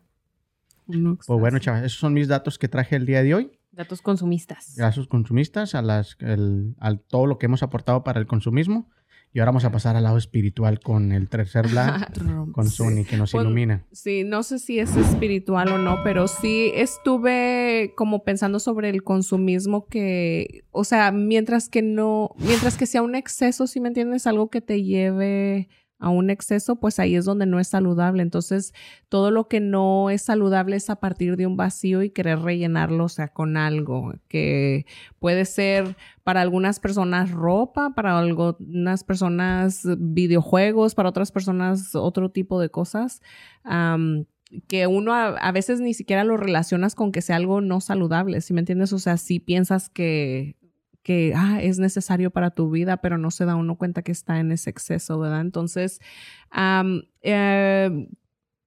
Pues 1.25 1.39
bueno, 1.39 1.59
chavos, 1.59 1.81
esos 1.83 1.99
son 1.99 2.13
mis 2.13 2.27
datos 2.27 2.57
que 2.57 2.67
traje 2.67 2.95
el 2.95 3.05
día 3.05 3.21
de 3.23 3.35
hoy. 3.35 3.51
datos 3.71 4.01
consumistas 4.01 4.73
Gracias 4.75 5.07
consumistas, 5.07 5.75
a 5.75 5.81
las, 5.81 6.17
el- 6.19 6.75
al 6.79 6.99
todo 6.99 7.25
lo 7.27 7.37
que 7.37 7.45
hemos 7.45 7.63
aportado 7.63 8.03
para 8.03 8.19
el 8.19 8.27
consumismo. 8.27 8.89
Y 9.31 9.37
ahora 9.39 9.51
vamos 9.51 9.63
a 9.63 9.71
pasar 9.71 9.95
al 9.95 10.01
lado 10.03 10.17
espiritual 10.17 10.79
con 10.79 11.11
el 11.11 11.29
tercer 11.29 11.67
Black, 11.67 12.11
con 12.51 12.65
Sí. 12.67 12.77
Sony, 12.77 13.05
que 13.07 13.15
nos 13.15 13.31
Pues, 13.31 13.43
ilumina. 13.45 13.85
Sí, 13.91 14.23
no 14.23 14.41
sé 14.41 14.57
si 14.57 14.79
es 14.79 14.95
espiritual 14.95 15.67
o 15.71 15.77
no, 15.77 15.97
pero 16.03 16.27
sí 16.27 16.71
estuve 16.73 17.93
como 17.95 18.23
pensando 18.23 18.59
sobre 18.59 18.89
el 18.89 19.03
consumismo 19.03 19.85
que, 19.85 20.63
o 20.71 20.83
sea, 20.83 21.11
mientras 21.11 21.69
que 21.69 21.83
no, 21.83 22.31
mientras 22.39 22.75
que 22.75 22.87
sea 22.87 23.03
un 23.03 23.13
exceso, 23.13 23.67
si 23.67 23.79
me 23.79 23.89
entiendes, 23.89 24.25
algo 24.25 24.49
que 24.49 24.61
te 24.61 24.81
lleve 24.83 25.69
a 25.99 26.09
un 26.09 26.29
exceso, 26.29 26.77
pues 26.77 26.97
ahí 26.97 27.15
es 27.15 27.25
donde 27.25 27.45
no 27.45 27.59
es 27.59 27.67
saludable. 27.67 28.23
Entonces, 28.23 28.73
todo 29.09 29.31
lo 29.31 29.47
que 29.47 29.59
no 29.59 30.09
es 30.09 30.21
saludable 30.21 30.77
es 30.77 30.89
a 30.89 30.95
partir 30.95 31.35
de 31.35 31.45
un 31.45 31.57
vacío 31.57 32.01
y 32.01 32.09
querer 32.09 32.39
rellenarlo, 32.39 33.05
o 33.05 33.09
sea, 33.09 33.27
con 33.27 33.57
algo 33.57 34.13
que 34.29 34.85
puede 35.19 35.45
ser 35.45 35.97
para 36.23 36.41
algunas 36.41 36.79
personas 36.79 37.31
ropa, 37.31 37.93
para 37.95 38.17
algunas 38.17 39.03
personas 39.03 39.83
videojuegos, 39.97 40.95
para 40.95 41.09
otras 41.09 41.31
personas 41.31 41.95
otro 41.95 42.31
tipo 42.31 42.61
de 42.61 42.69
cosas. 42.69 43.21
que 44.67 44.87
uno 44.87 45.13
a, 45.13 45.51
veces 45.51 45.79
ni 45.79 45.93
siquiera 45.93 46.23
lo 46.23 46.37
relacionas 46.37 46.95
con 46.95 47.11
que 47.11 47.21
sea 47.21 47.35
algo 47.35 47.61
no 47.61 47.81
saludable, 47.81 48.41
¿sí 48.41 48.53
me 48.53 48.61
entiendes? 48.61 48.93
O 48.93 48.99
sea, 48.99 49.17
sí 49.17 49.39
piensas 49.39 49.89
que, 49.89 50.55
que 51.03 51.33
ah, 51.35 51.59
es 51.61 51.79
necesario 51.79 52.31
para 52.31 52.51
tu 52.51 52.69
vida, 52.69 52.97
pero 52.97 53.17
no 53.17 53.31
se 53.31 53.45
da 53.45 53.55
uno 53.55 53.77
cuenta 53.77 54.01
que 54.03 54.11
está 54.11 54.39
en 54.39 54.51
ese 54.51 54.69
exceso, 54.69 55.19
¿verdad? 55.19 55.41
Entonces, 55.41 55.99
eh, 57.21 58.07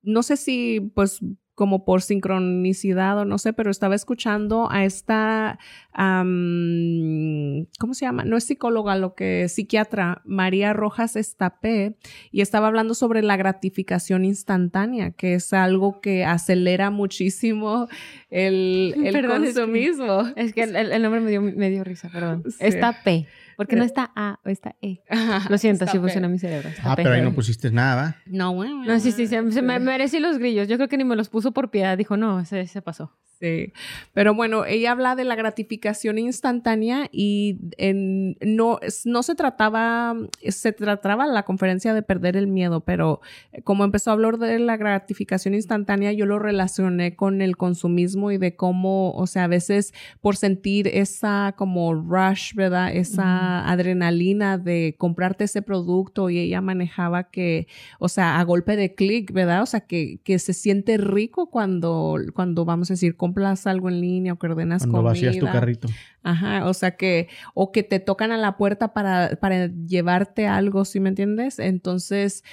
no 0.03 0.23
sé 0.23 0.37
si, 0.37 0.81
pues, 0.95 1.21
como 1.55 1.85
por 1.85 2.01
sincronicidad 2.03 3.19
o 3.19 3.25
no 3.25 3.37
sé, 3.39 3.53
pero 3.53 3.71
estaba 3.71 3.95
escuchando 3.95 4.69
a 4.71 4.85
esta, 4.85 5.59
am, 5.93 7.67
¿cómo 7.79 7.95
se 7.95 8.05
llama? 8.07 8.25
No 8.25 8.37
es 8.37 8.45
psicóloga, 8.45 8.97
lo 8.97 9.15
que 9.15 9.45
es 9.45 9.55
psiquiatra, 9.55 10.23
María 10.25 10.73
Rojas 10.73 11.17
Estapé, 11.17 11.97
y 12.31 12.41
estaba 12.41 12.69
hablando 12.69 12.95
sobre 12.95 13.23
la 13.23 13.37
gratificación 13.37 14.25
instantánea, 14.25 15.11
que 15.13 15.35
es 15.35 15.53
algo 15.53 16.01
que 16.01 16.25
acelera 16.25 16.91
muchísimo 16.91 17.89
el, 18.31 18.95
el 19.05 19.13
Perdón, 19.13 19.45
es 19.45 19.55
que- 19.55 19.61
consumismo. 19.61 20.23
es 20.37 20.53
que 20.55 20.63
el, 20.63 21.03
nombre 21.03 21.21
me 21.21 21.31
dio, 21.31 21.43
me 21.43 21.71
dio 21.71 21.85
risa 21.85 22.09
perdón 22.09 22.43
Sí. 22.49 22.65
Porque 23.57 23.77
no 23.77 23.85
está 23.85 24.13
A 24.15 24.41
o 24.45 24.49
está 24.49 24.77
E 24.83 25.03
Lo 25.49 25.59
siento, 25.59 25.85
así 25.85 25.99
funciona 25.99 26.29
mi 26.29 26.39
cerebro. 26.39 26.71
Ah, 26.83 26.95
pero 26.97 27.13
ahí 27.13 27.23
no 27.23 27.33
pusiste 27.35 27.71
nada, 27.71 27.95
¿va? 28.03 28.17
No, 28.27 28.55
bueno. 28.55 28.85
No, 28.85 28.99
sí, 29.01 29.13
sí, 29.13 29.27
se, 29.27 29.51
se 29.53 29.63
me 29.63 29.79
merecí 29.79 30.19
los 30.21 30.39
grillos. 30.39 30.69
Yo 30.69 30.77
creo 30.77 30.89
que 30.89 30.97
ni 30.97 31.05
me 31.05 31.17
los 31.17 31.29
puso 31.29 31.53
por 31.53 31.71
piedad. 31.71 31.97
Dijo, 31.97 32.17
no, 32.17 32.41
ese 32.41 32.67
se 32.67 32.83
pasó. 32.83 33.13
Sí, 33.43 33.73
pero 34.15 34.35
bueno, 34.37 34.65
ella 34.67 34.93
habla 34.93 35.17
de 35.17 35.25
la 35.25 35.35
gratificación 35.35 36.17
instantánea 36.17 37.09
y 37.11 37.59
en- 37.77 38.37
no, 38.41 38.79
no 39.05 39.23
se 39.25 39.35
trataba, 39.35 40.15
se 40.49 40.71
trataba 40.71 41.27
la 41.27 41.43
conferencia 41.43 41.93
de 41.93 42.03
perder 42.03 42.37
el 42.37 42.47
miedo, 42.47 42.83
pero 42.83 43.21
como 43.65 43.83
empezó 43.83 44.11
a 44.11 44.13
hablar 44.13 44.39
de 44.39 44.61
la 44.61 44.77
gratificación 44.77 45.55
instantánea, 45.55 46.13
yo 46.13 46.25
lo 46.25 46.39
relacioné 46.39 47.17
con 47.17 47.43
el 47.43 47.57
consumismo 47.57 48.31
y 48.31 48.39
de 48.39 48.55
cómo, 48.55 49.11
o 49.11 49.27
sea, 49.27 49.43
a 49.45 49.49
veces 49.49 49.93
por 50.21 50.37
sentir 50.37 50.87
esa 50.87 51.55
como 51.57 51.95
rush, 51.95 52.55
¿verdad? 52.55 52.95
Esa 52.95 53.69
adrenalina 53.69 54.57
de 54.57 54.95
comprarte 54.99 55.45
ese 55.45 55.63
producto 55.63 56.31
y 56.31 56.39
ella 56.39 56.61
manejaba 56.61 57.25
que, 57.31 57.67
o 57.99 58.09
sea, 58.09 58.39
a 58.39 58.45
golpe 58.45 58.77
de 58.77 58.95
clic, 58.95 59.33
¿verdad? 59.33 59.63
O 59.63 59.67
sea, 59.67 59.81
que, 59.81 60.21
que 60.23 60.39
se 60.39 60.53
siente 60.53 60.97
rico 60.97 61.51
cuando, 61.51 62.17
cuando 62.35 62.65
vamos 62.65 62.89
a 62.91 62.95
decir, 62.95 63.17
compras 63.33 63.67
algo 63.67 63.89
en 63.89 64.01
línea 64.01 64.35
o 64.35 64.37
que 64.39 64.47
ordenas 64.47 64.83
Cuando 64.83 64.99
comida. 64.99 65.11
vacías 65.11 65.39
tu 65.39 65.47
carrito. 65.47 65.89
Ajá, 66.23 66.69
o 66.69 66.75
sea 66.75 66.97
que, 66.97 67.29
o 67.55 67.73
que 67.73 67.83
te 67.83 67.99
tocan 67.99 68.31
a 68.31 68.37
la 68.37 68.57
puerta 68.57 68.93
para, 68.93 69.37
para 69.41 69.67
llevarte 69.67 70.47
algo, 70.47 70.85
¿sí 70.85 71.01
me 71.01 71.09
entiendes? 71.09 71.59
Entonces, 71.59 72.45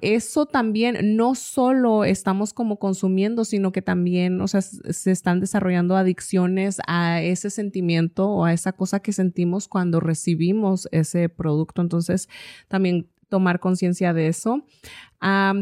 eso 0.00 0.46
también, 0.46 1.16
no 1.16 1.34
solo 1.34 2.04
estamos 2.04 2.54
como 2.54 2.78
consumiendo, 2.78 3.44
sino 3.44 3.72
que 3.72 3.82
también, 3.82 4.40
o 4.40 4.48
sea, 4.48 4.62
se 4.62 5.10
están 5.10 5.40
desarrollando 5.40 5.96
adicciones 5.96 6.78
a 6.86 7.20
ese 7.20 7.50
sentimiento 7.50 8.28
o 8.28 8.44
a 8.44 8.52
esa 8.52 8.72
cosa 8.72 9.00
que 9.00 9.12
sentimos 9.12 9.68
cuando 9.68 10.00
recibimos 10.00 10.88
ese 10.92 11.28
producto. 11.28 11.82
Entonces, 11.82 12.28
también 12.68 13.08
tomar 13.34 13.58
conciencia 13.58 14.12
de 14.12 14.28
eso. 14.28 14.64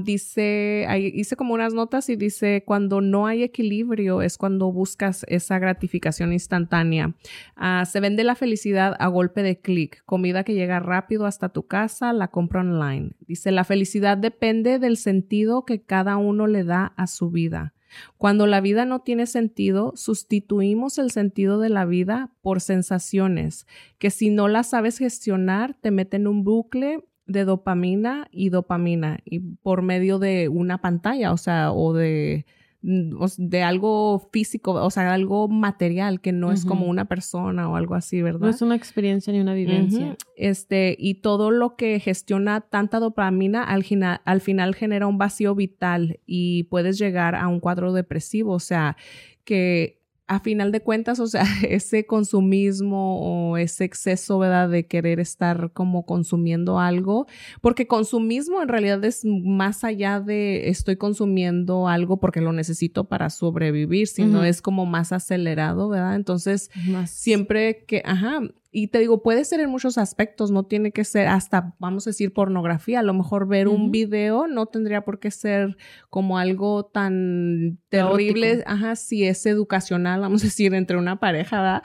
Dice, 0.03 0.87
hice 1.15 1.37
como 1.37 1.55
unas 1.55 1.73
notas 1.73 2.11
y 2.11 2.17
dice, 2.17 2.65
cuando 2.67 3.01
no 3.01 3.27
hay 3.27 3.43
equilibrio 3.43 4.21
es 4.21 4.37
cuando 4.37 4.71
buscas 4.71 5.25
esa 5.27 5.59
gratificación 5.59 6.35
instantánea. 6.35 7.15
Ah, 7.57 7.87
se 7.87 8.01
vende 8.01 8.25
la 8.25 8.35
felicidad 8.35 8.95
a 8.99 9.07
golpe 9.07 9.43
de 9.43 9.59
clic, 9.59 10.03
comida 10.05 10.45
que 10.45 10.53
llega 10.53 10.81
rápido 10.81 11.25
hasta 11.25 11.49
tu 11.49 11.67
casa, 11.67 12.13
la 12.13 12.29
compra 12.29 12.61
online. 12.61 13.13
Dice, 13.21 13.53
la 13.53 13.65
felicidad 13.65 14.19
depende 14.19 14.79
del 14.79 14.99
sentido 14.99 15.65
que 15.65 15.81
cada 15.81 16.19
uno 16.19 16.47
le 16.47 16.65
da 16.65 16.93
a 16.99 17.07
su 17.07 17.31
vida. 17.31 17.73
Cuando 18.19 18.47
la 18.47 18.61
vida 18.61 18.85
no 18.85 19.01
tiene 19.01 19.27
sentido, 19.27 19.93
sustituimos 19.97 20.99
el 20.99 21.11
sentido 21.11 21.59
de 21.59 21.69
la 21.69 21.85
vida 21.85 22.33
por 22.41 22.61
sensaciones 22.61 23.67
que 23.99 24.11
si 24.11 24.31
no 24.31 24.49
las 24.49 24.71
sabes 24.71 24.99
gestionar, 24.99 25.75
te 25.81 25.91
meten 25.91 26.23
en 26.23 26.27
un 26.29 26.45
bucle 26.45 27.05
de 27.33 27.45
dopamina 27.45 28.29
y 28.31 28.51
dopamina 28.51 29.19
y 29.25 29.41
por 29.41 29.83
medio 29.83 30.19
de 30.19 30.49
una 30.49 30.81
pantalla, 30.81 31.33
o 31.33 31.37
sea, 31.37 31.73
o 31.73 31.93
de 31.93 32.47
mm, 32.83 33.25
de 33.39 33.63
algo 33.63 34.29
físico, 34.33 34.73
o 34.73 34.91
sea, 34.91 35.13
algo 35.13 35.49
material 35.49 36.21
que 36.21 36.33
no 36.33 36.53
es 36.53 36.65
como 36.65 36.87
una 36.87 37.07
persona 37.07 37.69
o 37.69 37.77
algo 37.77 37.95
así, 37.95 38.23
¿verdad? 38.23 38.41
No 38.41 38.51
es 38.51 38.63
una 38.63 38.77
experiencia 38.77 39.33
ni 39.33 39.41
una 39.41 39.55
vivencia. 39.55 40.17
Este, 40.37 40.97
y 40.99 41.15
todo 41.15 41.51
lo 41.51 41.77
que 41.77 41.99
gestiona 42.01 42.61
tanta 42.61 42.99
dopamina 43.01 43.65
al, 43.65 43.85
al 44.25 44.41
final 44.41 44.75
genera 44.75 45.07
un 45.07 45.19
vacío 45.19 45.55
vital 45.55 46.21
y 46.27 46.65
puedes 46.65 46.99
llegar 46.99 47.35
a 47.35 47.49
un 47.49 47.61
cuadro 47.61 47.93
depresivo. 47.93 48.53
O 48.53 48.61
sea, 48.61 48.97
que 49.45 50.02
a 50.33 50.41
final 50.41 50.73
de 50.73 50.81
cuentas, 50.81 51.21
o 51.21 51.27
sea, 51.27 51.45
ese 51.69 52.07
consumismo 52.07 53.51
o 53.51 53.59
ese 53.59 53.85
exceso, 53.85 54.39
¿verdad? 54.39 54.71
De 54.71 54.87
querer 54.87 55.21
estar 55.21 55.73
como 55.73 56.07
consumiendo 56.07 56.79
algo, 56.79 57.27
porque 57.61 57.87
consumismo 57.87 58.63
en 58.63 58.69
realidad 58.69 59.05
es 59.05 59.25
más 59.25 59.85
allá 59.85 60.21
de 60.21 60.71
estoy 60.71 60.97
consumiendo 60.97 61.87
algo 61.87 62.19
porque 62.19 62.41
lo 62.41 62.53
necesito 62.53 63.05
para 63.05 63.29
sobrevivir, 63.29 64.07
sino 64.07 64.43
es 64.43 64.63
como 64.63 64.87
más 64.87 65.13
acelerado, 65.13 65.91
¿verdad? 65.91 66.17
Entonces, 66.17 66.71
Más 66.89 67.11
siempre 67.11 67.85
que, 67.85 68.03
ajá, 68.05 68.41
y 68.75 68.89
te 68.89 68.99
digo, 69.01 69.23
puede 69.23 69.45
ser 69.45 69.61
en 69.61 69.69
muchos 69.69 69.99
aspectos, 69.99 70.51
no 70.51 70.65
tiene 70.65 70.93
que 70.93 71.05
ser 71.05 71.29
hasta, 71.29 71.75
vamos 71.79 72.07
a 72.07 72.11
decir, 72.11 72.33
pornografía. 72.33 73.01
A 73.01 73.03
lo 73.03 73.13
mejor 73.13 73.47
ver 73.47 73.69
un 73.69 73.91
video 73.91 74.47
no 74.47 74.65
tendría 74.65 75.05
por 75.05 75.21
qué 75.21 75.31
ser 75.31 75.77
como 76.09 76.39
algo 76.39 76.87
tan 76.87 77.79
terrible, 77.91 78.65
ajá, 78.67 78.97
si 78.97 79.25
es 79.25 79.45
educacional, 79.45 80.21
vamos 80.23 80.43
a 80.43 80.47
decir, 80.47 80.73
entre 80.73 80.97
una 80.97 81.21
pareja, 81.21 81.61
¿verdad? 81.61 81.83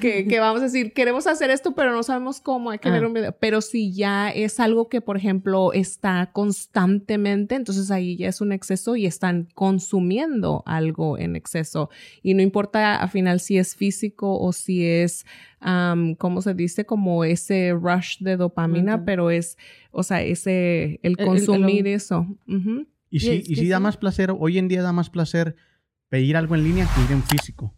Que, 0.00 0.26
que 0.26 0.40
vamos 0.40 0.60
a 0.62 0.64
decir, 0.64 0.94
queremos 0.94 1.26
hacer 1.26 1.50
esto, 1.50 1.74
pero 1.74 1.92
no 1.92 2.02
sabemos 2.02 2.40
cómo, 2.40 2.70
hay 2.70 2.78
que 2.78 2.88
Ah. 2.88 2.92
ver 2.92 3.04
un 3.04 3.12
video. 3.12 3.32
Pero 3.38 3.60
si 3.60 3.92
ya 3.92 4.30
es 4.30 4.60
algo 4.60 4.88
que, 4.88 5.02
por 5.02 5.18
ejemplo, 5.18 5.74
está 5.74 6.30
constantemente, 6.32 7.54
entonces 7.54 7.90
ahí 7.90 8.16
ya 8.16 8.28
es 8.28 8.40
un 8.40 8.52
exceso 8.52 8.96
y 8.96 9.04
están 9.04 9.48
consumiendo 9.54 10.62
algo 10.64 11.18
en 11.18 11.36
exceso. 11.36 11.90
Y 12.22 12.32
no 12.34 12.42
importa 12.42 12.96
al 12.96 13.08
final 13.10 13.40
si 13.40 13.58
es 13.58 13.76
físico 13.76 14.38
o 14.40 14.52
si 14.52 14.86
es, 14.86 15.26
am, 15.60 16.14
¿cómo 16.14 16.42
se 16.42 16.54
dice? 16.54 16.84
Como 16.86 17.24
ese 17.24 17.72
rush 17.72 18.18
de 18.20 18.36
dopamina, 18.36 19.04
pero 19.04 19.30
es, 19.30 19.56
o 19.92 20.02
sea, 20.02 20.22
ese, 20.22 21.00
el 21.02 21.16
el- 21.18 21.26
consumir 21.26 21.86
el- 21.86 21.94
eso. 21.94 22.26
Y 23.10 23.16
es 23.18 23.48
y 23.50 23.56
sí 23.56 23.68
da 23.68 23.80
más 23.80 23.96
placer, 23.96 24.32
hoy 24.38 24.58
en 24.58 24.68
día 24.68 24.82
da 24.82 24.92
más 24.92 25.10
placer 25.10 25.56
pedir 26.08 26.36
algo 26.36 26.54
en 26.54 26.64
línea 26.64 26.86
que 26.94 27.02
ir 27.04 27.12
en 27.12 27.22
físico. 27.22 27.74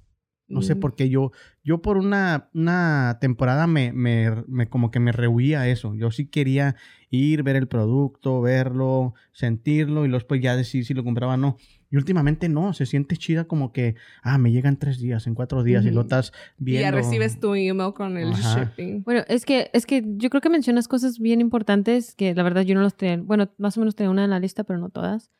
No 0.48 0.60
sé 0.60 0.74
Mm. 0.74 0.80
por 0.80 0.94
qué 0.96 1.08
yo, 1.08 1.30
yo 1.64 1.80
por 1.80 1.96
una, 1.96 2.50
una 2.52 3.16
temporada 3.22 3.66
me, 3.66 3.92
me, 3.94 4.30
me- 4.48 4.68
como 4.68 4.90
que 4.90 5.00
me 5.00 5.10
rehuía 5.12 5.62
a 5.62 5.68
eso. 5.68 5.94
Yo 5.94 6.10
sí 6.10 6.26
quería 6.26 6.76
ir, 7.08 7.42
ver 7.42 7.56
el 7.56 7.68
producto, 7.68 8.42
verlo, 8.42 9.14
sentirlo 9.32 10.04
y 10.04 10.08
luego 10.08 10.18
después 10.18 10.42
ya 10.42 10.54
decir 10.56 10.84
si 10.84 10.92
lo 10.92 11.04
compraba 11.04 11.34
o 11.34 11.36
no. 11.38 11.56
Y 11.92 11.96
últimamente 11.98 12.48
no, 12.48 12.72
se 12.72 12.86
siente 12.86 13.16
chida 13.18 13.44
como 13.44 13.70
que, 13.70 13.94
ah, 14.22 14.38
me 14.38 14.50
llega 14.50 14.68
en 14.70 14.78
tres 14.78 14.98
días, 14.98 15.26
en 15.26 15.34
cuatro 15.34 15.62
días 15.62 15.84
y 15.84 15.90
lo 15.90 16.00
estás 16.00 16.32
Y 16.58 16.64
viendo. 16.64 16.82
ya 16.82 16.90
recibes 16.90 17.38
tu 17.38 17.54
email 17.54 17.92
con 17.92 18.16
el 18.16 18.32
Ajá. 18.32 18.64
shipping. 18.64 19.02
Bueno, 19.04 19.22
es 19.28 19.44
que, 19.44 19.70
es 19.74 19.84
que 19.84 20.02
yo 20.16 20.30
creo 20.30 20.40
que 20.40 20.48
mencionas 20.48 20.88
cosas 20.88 21.18
bien 21.18 21.40
importantes 21.42 22.14
que 22.14 22.34
la 22.34 22.42
verdad 22.42 22.62
yo 22.62 22.74
no 22.74 22.80
los 22.80 22.96
tenía, 22.96 23.18
bueno, 23.22 23.50
más 23.58 23.76
o 23.76 23.80
menos 23.80 23.94
tenía 23.94 24.10
una 24.10 24.24
en 24.24 24.30
la 24.30 24.40
lista, 24.40 24.64
pero 24.64 24.78
no 24.80 24.88
todas. 24.88 25.30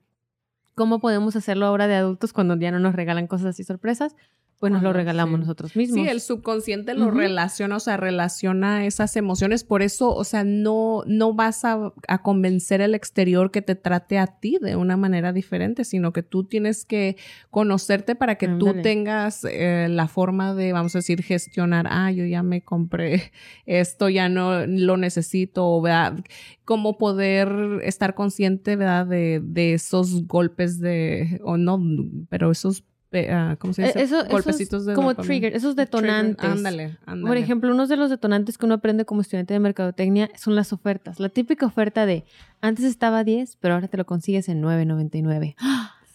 ¿Cómo 0.74 1.00
podemos 1.00 1.36
hacerlo 1.36 1.68
ahora 1.68 1.88
de 1.88 1.94
adultos 1.94 2.34
cuando 2.34 2.58
ya 2.58 2.72
no 2.72 2.80
nos 2.80 2.96
regalan 2.96 3.28
cosas 3.28 3.48
así 3.48 3.64
sorpresas? 3.64 4.16
Pues 4.60 4.72
nos 4.72 4.82
lo 4.82 4.94
regalamos 4.94 5.36
sí. 5.36 5.40
nosotros 5.42 5.76
mismos. 5.76 6.00
Sí, 6.00 6.08
el 6.08 6.22
subconsciente 6.22 6.94
lo 6.94 7.12
relaciona, 7.12 7.76
o 7.76 7.80
sea, 7.80 7.98
relaciona 7.98 8.86
esas 8.86 9.16
emociones. 9.18 9.66
Por 9.66 9.82
eso, 9.82 10.16
o 10.16 10.24
sea, 10.24 10.46
no, 10.46 11.04
no 11.06 11.34
vas 11.34 11.66
a, 11.66 11.94
a 12.08 12.22
convencer 12.22 12.82
al 12.82 12.96
exterior 12.96 13.52
que 13.52 13.62
te 13.62 13.76
trate 13.76 14.18
a 14.18 14.28
ti 14.28 14.58
de 14.62 14.78
una 14.78 14.96
manera 14.96 15.34
diferente, 15.34 15.84
sino 15.84 16.14
que 16.14 16.24
tú 16.24 16.46
tienes 16.46 16.86
que 16.86 17.18
conocerte 17.52 18.16
para 18.16 18.36
que 18.36 18.48
tú 18.48 18.82
tengas 18.82 19.44
eh, 19.44 19.88
la 19.90 20.08
forma 20.08 20.56
de, 20.56 20.72
vamos 20.72 20.96
a 20.96 21.00
decir, 21.00 21.22
gestionar, 21.22 21.86
ah, 21.90 22.12
yo 22.12 22.26
ya 22.26 22.42
me 22.42 22.64
compré 22.64 23.34
esto, 23.66 24.10
ya 24.10 24.30
no 24.30 24.66
lo 24.66 24.96
necesito, 24.96 25.82
¿verdad? 25.82 26.24
Cómo 26.64 26.98
poder 26.98 27.82
estar 27.84 28.16
consciente, 28.16 28.78
¿verdad? 28.78 29.06
De, 29.06 29.42
de 29.44 29.74
esos 29.74 30.26
golpes 30.28 30.80
de, 30.80 31.42
o 31.44 31.58
no, 31.58 31.82
pero 32.30 32.52
esos... 32.52 32.84
ah, 33.32 33.56
¿Cómo 33.60 33.74
se 33.74 33.84
Eh, 33.84 33.86
dice? 33.88 34.02
eso- 34.04 34.20
esos 34.20 34.30
Golpecitos 34.30 34.86
de 34.86 34.94
como 34.94 35.10
dopamina. 35.10 35.28
trigger, 35.28 35.56
esos 35.56 35.76
Trigger, 35.76 35.86
detonantes. 36.02 36.46
Ándale, 36.50 36.98
ándale. 37.06 37.28
Por 37.28 37.38
ejemplo, 37.38 37.72
uno 37.74 37.88
de 37.88 37.98
los 37.98 38.10
detonantes 38.10 38.58
que 38.58 38.66
uno 38.66 38.76
aprende 38.76 39.06
como 39.06 39.22
estudiante 39.22 39.54
de 39.54 39.60
mercadotecnia 39.60 40.30
son 40.38 40.56
las 40.56 40.74
ofertas. 40.74 41.20
La 41.20 41.30
típica 41.30 41.66
oferta 41.66 42.06
de 42.06 42.26
antes 42.62 42.86
estaba 42.86 43.20
a 43.20 43.24
10, 43.24 43.58
pero 43.58 43.74
ahora 43.76 43.88
te 43.88 43.98
lo 43.98 44.06
consigues 44.06 44.50
en 44.50 44.62
9.99. 44.62 45.56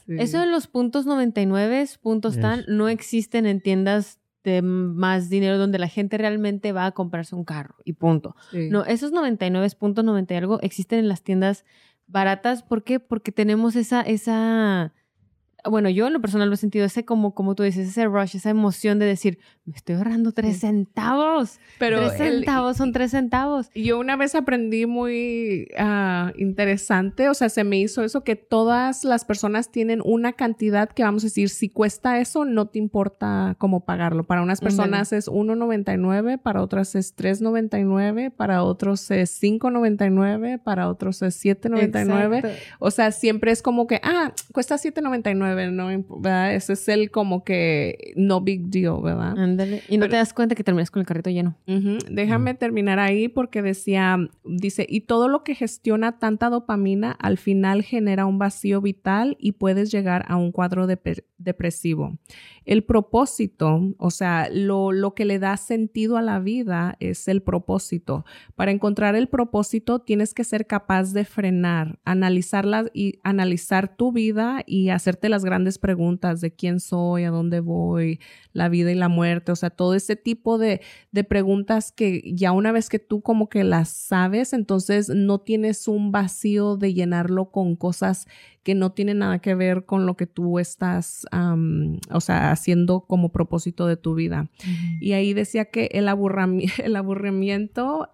Sí. 0.07 0.17
Eso 0.19 0.41
de 0.41 0.47
los 0.47 0.67
puntos 0.67 1.07
99, 1.07 1.87
puntos 2.03 2.35
Yes. 2.35 2.43
tal, 2.43 2.65
no 2.69 2.89
existen 2.89 3.47
en 3.47 3.61
tiendas 3.61 4.19
de 4.43 4.63
más 4.63 5.29
dinero 5.29 5.59
donde 5.59 5.79
la 5.79 5.87
gente 5.89 6.17
realmente 6.17 6.73
va 6.73 6.87
a 6.87 6.93
comprarse 6.93 7.35
un 7.37 7.45
carro 7.45 7.77
y 7.85 7.93
punto. 7.93 8.35
Sí. 8.51 8.71
No, 8.71 8.85
esos 8.87 9.13
99 9.13 9.69
puntos 9.79 10.03
90 10.05 10.33
y 10.35 10.37
algo 10.39 10.59
existen 10.63 10.99
en 10.99 11.09
las 11.09 11.23
tiendas 11.23 11.65
baratas. 12.07 12.63
¿Por 12.63 12.83
qué? 12.83 12.99
Porque 13.01 13.33
tenemos 13.33 13.77
esa, 13.77 14.01
esa 14.01 14.93
bueno, 15.69 15.89
yo 15.91 16.07
en 16.07 16.13
lo 16.13 16.21
personal 16.21 16.49
lo 16.49 16.55
he 16.55 16.59
sentido 16.59 16.85
ese 16.87 17.05
como, 17.05 17.35
como 17.35 17.55
tú 17.55 17.63
dices, 17.63 17.89
ese 17.89 18.07
rush, 18.07 18.37
esa 18.37 18.51
emoción 18.51 18.99
de 18.99 19.07
decir, 19.07 19.39
me 19.65 19.75
estoy 19.77 19.97
ahorrando 19.97 20.33
tres 20.33 20.61
centavos. 20.61 21.59
Pero 21.79 21.99
tres 22.09 22.21
el- 22.21 22.37
centavos 22.39 22.77
son 22.77 22.93
tres 22.93 23.11
centavos. 23.13 23.71
Yo 23.75 23.99
una 23.99 24.17
vez 24.17 24.35
aprendí 24.35 24.87
muy 24.87 25.69
ah, 25.79 26.33
interesante, 26.37 27.29
o 27.29 27.35
sea, 27.35 27.49
se 27.49 27.65
me 27.65 27.79
hizo 27.79 28.03
eso 28.03 28.25
que 28.25 28.37
todas 28.37 29.05
las 29.05 29.25
personas 29.25 29.71
tienen 29.71 30.01
una 30.05 30.33
cantidad 30.33 30.89
que 30.89 31.03
vamos 31.03 31.25
a 31.25 31.27
decir, 31.27 31.49
si 31.49 31.69
cuesta 31.69 32.19
eso, 32.21 32.45
no 32.45 32.67
te 32.67 32.79
importa 32.79 33.57
cómo 33.59 33.85
pagarlo. 33.85 34.25
Para 34.25 34.43
unas 34.43 34.61
personas 34.61 35.13
es 35.13 35.29
1.99, 35.29 36.39
para 36.41 36.63
otras 36.63 36.95
es 36.95 37.17
3.99, 37.17 38.31
para 38.31 38.63
otros 38.63 39.11
es 39.11 39.43
5.99, 39.43 40.63
para 40.63 40.89
otros 40.89 41.23
es 41.23 41.43
7.99. 41.45 42.37
Exacto. 42.39 42.49
O 42.79 42.91
sea, 42.91 43.13
siempre 43.13 43.51
es 43.53 43.63
como 43.63 43.87
que, 43.87 44.01
ah, 44.03 44.33
cuesta 44.53 44.77
7.99, 44.77 45.50
¿no? 45.73 45.91
imp- 45.93 46.21
¿verdad? 46.21 46.55
Ese 46.55 46.73
es 46.75 46.89
el 46.89 47.11
como 47.11 47.45
que 47.45 48.13
no 48.17 48.41
big 48.41 48.67
deal, 48.69 49.01
¿verdad? 49.03 49.39
Ándale. 49.39 49.83
Y 49.89 49.97
no 49.97 50.03
Pero- 50.03 50.11
te 50.11 50.17
das 50.17 50.33
cuenta 50.33 50.55
que 50.55 50.65
terminas 50.65 50.91
con 50.91 51.01
el 51.01 51.07
carrito 51.07 51.31
lleno. 51.31 51.57
Déjame 52.11 52.55
terminar 52.55 52.99
ahí 52.99 53.29
porque 53.29 53.63
decía, 53.63 54.19
dice, 54.45 54.87
y 54.89 55.03
todo 55.03 55.29
lo 55.29 55.45
que 55.45 55.55
gestiona 55.55 56.19
tanta 56.19 56.49
dopamina 56.51 57.13
al 57.13 57.39
final 57.39 57.83
genera 57.83 58.27
un 58.27 58.39
vacío 58.39 58.81
vital 58.81 59.37
y 59.41 59.53
puedes 59.53 59.91
llegar 59.93 60.25
a 60.29 60.37
un 60.37 60.53
cuadro 60.53 60.87
dep- 60.89 61.25
depresivo. 61.39 62.19
El 62.71 62.85
propósito, 62.85 63.81
o 63.99 64.13
sea, 64.13 64.49
lo, 64.49 64.93
lo 64.93 65.17
que 65.17 65.25
le 65.25 65.41
da 65.41 65.57
sentido 65.57 66.17
a 66.17 66.23
la 66.23 66.39
vida 66.39 66.97
es 67.01 67.27
el 67.27 67.43
propósito. 67.43 68.25
Para 68.55 68.71
encontrar 68.71 69.17
el 69.17 69.29
propósito 69.29 69.99
tienes 69.99 70.35
que 70.35 70.45
ser 70.45 70.69
capaz 70.69 71.13
de 71.13 71.25
frenar, 71.25 71.99
analizarla 72.05 72.85
y 72.95 73.19
analizar 73.25 73.97
tu 73.97 74.13
vida 74.13 74.63
y 74.67 74.91
hacerte 74.91 75.29
las 75.29 75.45
grandes 75.45 75.81
preguntas 75.81 76.41
de 76.41 76.55
quién 76.55 76.79
soy, 76.79 77.25
a 77.25 77.31
dónde 77.31 77.59
voy, 77.59 78.21
la 78.53 78.69
vida 78.69 78.93
y 78.93 78.95
la 78.95 79.09
muerte, 79.09 79.51
o 79.51 79.57
sea, 79.57 79.71
todo 79.71 79.95
ese 79.95 80.15
tipo 80.15 80.57
de, 80.57 80.81
de 81.11 81.25
preguntas 81.25 81.91
que 81.91 82.23
ya 82.37 82.53
una 82.53 82.71
vez 82.71 82.89
que 82.89 83.01
tú 83.01 83.21
como 83.21 83.49
que 83.49 83.65
las 83.65 83.89
sabes, 83.89 84.53
entonces 84.53 85.09
no 85.09 85.41
tienes 85.41 85.89
un 85.89 86.13
vacío 86.13 86.77
de 86.77 86.95
llenarlo 86.95 87.51
con 87.51 87.75
cosas 87.75 88.29
que 88.63 88.75
no 88.75 88.93
tienen 88.93 89.19
nada 89.21 89.39
que 89.39 89.55
ver 89.55 89.87
con 89.87 90.05
lo 90.05 90.17
que 90.17 90.27
tú 90.27 90.59
estás, 90.59 91.27
am, 91.31 91.99
o 92.13 92.21
sea, 92.21 92.51
haciendo 92.51 93.01
como 93.01 93.33
propósito 93.33 93.87
de 93.87 93.97
tu 93.97 94.15
vida. 94.15 94.51
Y 95.01 95.13
ahí 95.13 95.33
decía 95.33 95.67
que 95.67 95.89
el, 95.93 96.09
aburrami- 96.09 96.71
el 96.85 96.97
aburrimiento, 96.97 98.09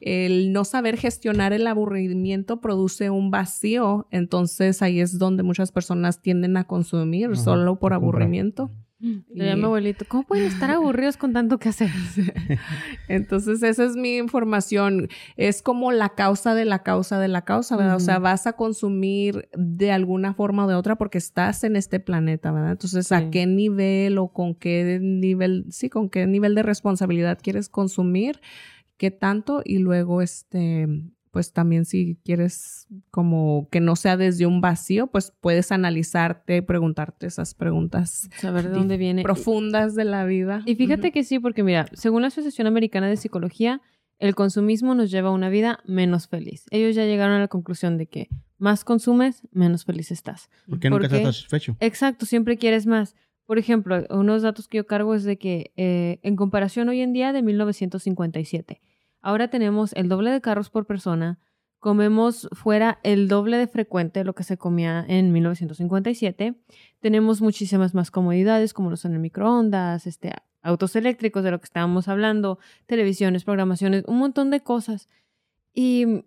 el 0.00 0.52
no 0.52 0.64
saber 0.64 0.96
gestionar 0.96 1.52
el 1.52 1.66
aburrimiento 1.66 2.60
produce 2.60 3.10
un 3.10 3.30
vacío, 3.30 4.06
entonces 4.10 4.82
ahí 4.82 5.00
es 5.00 5.18
donde 5.18 5.42
muchas 5.42 5.72
personas 5.72 6.22
tienden 6.22 6.56
a 6.56 6.64
consumir 6.64 7.26
Ajá, 7.26 7.36
solo 7.36 7.78
por 7.78 7.92
a 7.94 8.00
comprar. 8.00 8.28
Diría 9.02 9.56
mi 9.56 9.64
abuelito, 9.64 10.04
¿cómo 10.06 10.22
pueden 10.22 10.46
estar 10.46 10.70
aburridos 10.70 11.16
con 11.16 11.32
tanto 11.32 11.58
que 11.58 11.68
hacer? 11.70 11.90
Entonces, 13.08 13.62
esa 13.62 13.84
es 13.84 13.96
mi 13.96 14.16
información. 14.16 15.08
Es 15.36 15.60
como 15.60 15.90
la 15.90 16.10
causa 16.10 16.54
de 16.54 16.64
la 16.64 16.82
causa 16.84 17.18
de 17.18 17.28
la 17.28 17.42
causa, 17.44 17.76
¿verdad? 17.76 17.96
O 17.96 18.00
sea, 18.00 18.18
vas 18.20 18.46
a 18.46 18.52
consumir 18.52 19.48
de 19.56 19.90
alguna 19.90 20.34
forma 20.34 20.64
o 20.66 20.68
de 20.68 20.74
otra 20.76 20.96
porque 20.96 21.18
estás 21.18 21.64
en 21.64 21.74
este 21.76 21.98
planeta, 22.00 22.52
¿verdad? 22.52 22.72
Entonces, 22.72 23.08
Sí. 23.08 23.14
¿a 23.14 23.30
qué 23.30 23.46
nivel 23.46 24.18
o 24.18 24.28
con 24.28 24.54
qué 24.54 24.98
nivel, 25.02 25.66
sí, 25.70 25.90
con 25.90 26.08
qué 26.08 26.26
nivel 26.26 26.54
de 26.54 26.62
responsabilidad 26.62 27.38
quieres 27.42 27.68
consumir? 27.68 28.40
¿Qué 28.98 29.10
tanto? 29.10 29.62
Y 29.64 29.78
luego, 29.78 30.22
este, 30.22 30.86
pues 31.32 31.52
también 31.52 31.86
si 31.86 32.18
quieres 32.24 32.86
como 33.10 33.66
que 33.70 33.80
no 33.80 33.96
sea 33.96 34.18
desde 34.18 34.46
un 34.46 34.60
vacío, 34.60 35.06
pues 35.06 35.32
puedes 35.40 35.72
analizarte, 35.72 36.62
preguntarte 36.62 37.26
esas 37.26 37.54
preguntas 37.54 38.28
Saber 38.36 38.68
de 38.68 38.74
dónde 38.74 38.98
viene. 38.98 39.22
profundas 39.22 39.94
de 39.94 40.04
la 40.04 40.26
vida. 40.26 40.62
Y 40.66 40.74
fíjate 40.74 41.10
que 41.10 41.24
sí, 41.24 41.38
porque 41.38 41.62
mira, 41.62 41.86
según 41.94 42.20
la 42.20 42.28
Asociación 42.28 42.66
Americana 42.66 43.08
de 43.08 43.16
Psicología, 43.16 43.80
el 44.18 44.34
consumismo 44.34 44.94
nos 44.94 45.10
lleva 45.10 45.30
a 45.30 45.32
una 45.32 45.48
vida 45.48 45.80
menos 45.86 46.28
feliz. 46.28 46.66
Ellos 46.70 46.94
ya 46.94 47.06
llegaron 47.06 47.34
a 47.34 47.40
la 47.40 47.48
conclusión 47.48 47.96
de 47.96 48.06
que 48.06 48.28
más 48.58 48.84
consumes, 48.84 49.42
menos 49.52 49.86
feliz 49.86 50.10
estás. 50.10 50.50
Porque 50.68 50.90
¿Por 50.90 51.00
nunca 51.02 51.16
estás 51.16 51.36
satisfecho. 51.36 51.76
Exacto, 51.80 52.26
siempre 52.26 52.58
quieres 52.58 52.86
más. 52.86 53.16
Por 53.46 53.58
ejemplo, 53.58 54.04
unos 54.10 54.42
datos 54.42 54.68
que 54.68 54.76
yo 54.76 54.86
cargo 54.86 55.14
es 55.14 55.24
de 55.24 55.38
que 55.38 55.72
eh, 55.76 56.20
en 56.22 56.36
comparación 56.36 56.90
hoy 56.90 57.00
en 57.00 57.14
día 57.14 57.32
de 57.32 57.42
1957, 57.42 58.82
ahora 59.22 59.48
tenemos 59.48 59.92
el 59.94 60.08
doble 60.08 60.30
de 60.30 60.40
carros 60.40 60.68
por 60.68 60.86
persona, 60.86 61.38
comemos 61.78 62.48
fuera 62.52 63.00
el 63.02 63.26
doble 63.26 63.56
de 63.56 63.66
frecuente 63.66 64.22
lo 64.22 64.34
que 64.34 64.44
se 64.44 64.56
comía 64.56 65.04
en 65.08 65.32
1957, 65.32 66.54
tenemos 67.00 67.40
muchísimas 67.40 67.94
más 67.94 68.10
comodidades 68.10 68.74
como 68.74 68.90
lo 68.90 68.96
son 68.96 69.14
el 69.14 69.20
microondas, 69.20 70.06
este, 70.06 70.32
autos 70.62 70.96
eléctricos 70.96 71.42
de 71.42 71.50
lo 71.50 71.58
que 71.58 71.64
estábamos 71.64 72.08
hablando, 72.08 72.58
televisiones, 72.86 73.44
programaciones, 73.44 74.04
un 74.06 74.18
montón 74.18 74.50
de 74.50 74.60
cosas. 74.60 75.08
Y 75.74 76.24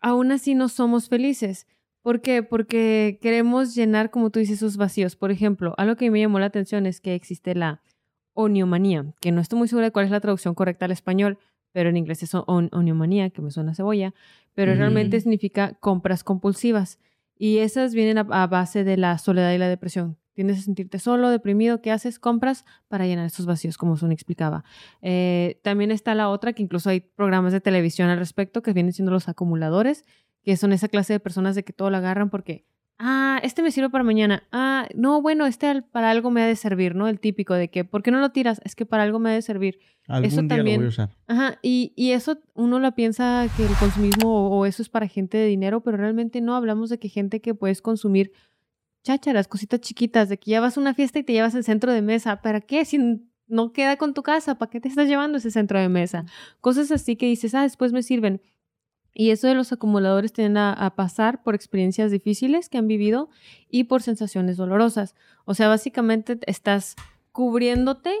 aún 0.00 0.32
así 0.32 0.54
no 0.54 0.68
somos 0.68 1.08
felices. 1.08 1.66
¿Por 2.02 2.20
qué? 2.20 2.42
Porque 2.42 3.18
queremos 3.20 3.74
llenar, 3.74 4.10
como 4.10 4.30
tú 4.30 4.38
dices, 4.38 4.58
esos 4.58 4.76
vacíos. 4.76 5.16
Por 5.16 5.30
ejemplo, 5.30 5.74
algo 5.76 5.96
que 5.96 6.10
me 6.10 6.20
llamó 6.20 6.38
la 6.38 6.46
atención 6.46 6.86
es 6.86 7.00
que 7.00 7.14
existe 7.14 7.54
la 7.54 7.82
oniomanía, 8.32 9.06
que 9.20 9.32
no 9.32 9.40
estoy 9.40 9.58
muy 9.58 9.68
segura 9.68 9.86
de 9.86 9.92
cuál 9.92 10.06
es 10.06 10.10
la 10.10 10.20
traducción 10.20 10.54
correcta 10.54 10.86
al 10.86 10.92
español, 10.92 11.38
pero 11.72 11.88
en 11.90 11.96
inglés 11.96 12.22
es 12.22 12.34
on- 12.34 12.68
oniomanía, 12.72 13.30
que 13.30 13.42
me 13.42 13.50
suena 13.50 13.72
a 13.72 13.74
cebolla, 13.74 14.14
pero 14.54 14.74
realmente 14.74 15.20
significa 15.20 15.74
compras 15.80 16.24
compulsivas. 16.24 16.98
Y 17.36 17.58
esas 17.58 17.94
vienen 17.94 18.18
a, 18.18 18.26
a 18.42 18.46
base 18.46 18.84
de 18.84 18.96
la 18.96 19.16
soledad 19.18 19.52
y 19.52 19.58
la 19.58 19.68
depresión. 19.68 20.18
Tienes 20.34 20.58
a 20.58 20.62
sentirte 20.62 20.98
solo, 20.98 21.28
deprimido, 21.30 21.80
¿qué 21.82 21.90
haces? 21.90 22.18
Compras 22.18 22.64
para 22.88 23.06
llenar 23.06 23.26
esos 23.26 23.46
vacíos, 23.46 23.76
como 23.76 23.96
Sun 23.96 24.12
explicaba. 24.12 24.64
Eh, 25.02 25.60
también 25.62 25.90
está 25.90 26.14
la 26.14 26.28
otra, 26.28 26.52
que 26.52 26.62
incluso 26.62 26.88
hay 26.90 27.00
programas 27.00 27.52
de 27.52 27.60
televisión 27.60 28.08
al 28.10 28.18
respecto, 28.18 28.62
que 28.62 28.72
vienen 28.72 28.92
siendo 28.92 29.12
los 29.12 29.28
acumuladores, 29.28 30.04
que 30.42 30.56
son 30.56 30.72
esa 30.72 30.88
clase 30.88 31.12
de 31.12 31.20
personas 31.20 31.54
de 31.54 31.64
que 31.64 31.72
todo 31.72 31.90
lo 31.90 31.96
agarran 31.98 32.30
porque, 32.30 32.64
ah, 33.00 33.40
este 33.42 33.62
me 33.62 33.72
sirve 33.72 33.90
para 33.90 34.04
mañana. 34.04 34.44
Ah, 34.52 34.86
no, 34.94 35.20
bueno, 35.22 35.46
este 35.46 35.82
para 35.82 36.10
algo 36.10 36.30
me 36.30 36.42
ha 36.42 36.46
de 36.46 36.54
servir, 36.54 36.94
¿no? 36.94 37.08
El 37.08 37.18
típico 37.18 37.54
de 37.54 37.68
que, 37.68 37.84
¿por 37.84 38.02
qué 38.04 38.10
no 38.12 38.20
lo 38.20 38.30
tiras? 38.30 38.60
Es 38.64 38.76
que 38.76 38.86
para 38.86 39.02
algo 39.02 39.18
me 39.18 39.30
ha 39.30 39.32
de 39.32 39.42
servir. 39.42 39.78
Algún 40.06 40.26
Eso 40.26 40.40
día 40.42 40.48
también- 40.48 40.76
lo 40.76 40.80
voy 40.82 40.86
a 40.86 40.88
usar. 40.88 41.16
Ajá, 41.26 41.58
y, 41.62 41.92
y 41.96 42.12
eso 42.12 42.38
uno 42.54 42.78
lo 42.78 42.92
piensa 42.94 43.46
que 43.56 43.64
el 43.66 43.74
consumismo 43.74 44.28
o, 44.48 44.58
o 44.60 44.66
eso 44.66 44.82
es 44.82 44.88
para 44.88 45.08
gente 45.08 45.36
de 45.38 45.46
dinero, 45.46 45.80
pero 45.82 45.96
realmente 45.96 46.40
no 46.40 46.54
hablamos 46.54 46.90
de 46.90 46.98
que 46.98 47.08
gente 47.08 47.40
que 47.40 47.54
puedes 47.54 47.82
consumir 47.82 48.30
chácharas, 49.02 49.48
cositas 49.48 49.80
chiquitas, 49.80 50.28
de 50.28 50.38
que 50.38 50.50
ya 50.50 50.60
vas 50.60 50.76
a 50.76 50.80
una 50.80 50.94
fiesta 50.94 51.18
y 51.18 51.22
te 51.24 51.32
llevas 51.32 51.54
el 51.54 51.64
centro 51.64 51.92
de 51.92 52.02
mesa. 52.02 52.42
¿Para 52.42 52.60
qué? 52.60 52.84
Si 52.84 52.98
no 53.48 53.72
queda 53.72 53.96
con 53.96 54.14
tu 54.14 54.22
casa, 54.22 54.56
¿para 54.56 54.70
qué 54.70 54.80
te 54.80 54.88
estás 54.88 55.08
llevando 55.08 55.38
ese 55.38 55.50
centro 55.50 55.80
de 55.80 55.88
mesa? 55.88 56.24
Cosas 56.60 56.90
así 56.92 57.16
que 57.16 57.26
dices, 57.26 57.54
ah, 57.54 57.62
después 57.62 57.92
me 57.92 58.02
sirven. 58.02 58.42
Y 59.12 59.30
eso 59.30 59.48
de 59.48 59.54
los 59.54 59.72
acumuladores 59.72 60.32
tienden 60.32 60.56
a, 60.58 60.72
a 60.72 60.94
pasar 60.94 61.42
por 61.42 61.54
experiencias 61.54 62.10
difíciles 62.12 62.68
que 62.68 62.78
han 62.78 62.86
vivido 62.86 63.28
y 63.68 63.84
por 63.84 64.02
sensaciones 64.02 64.56
dolorosas. 64.56 65.14
O 65.44 65.54
sea, 65.54 65.68
básicamente 65.68 66.36
te 66.36 66.50
estás 66.50 66.94
cubriéndote 67.32 68.12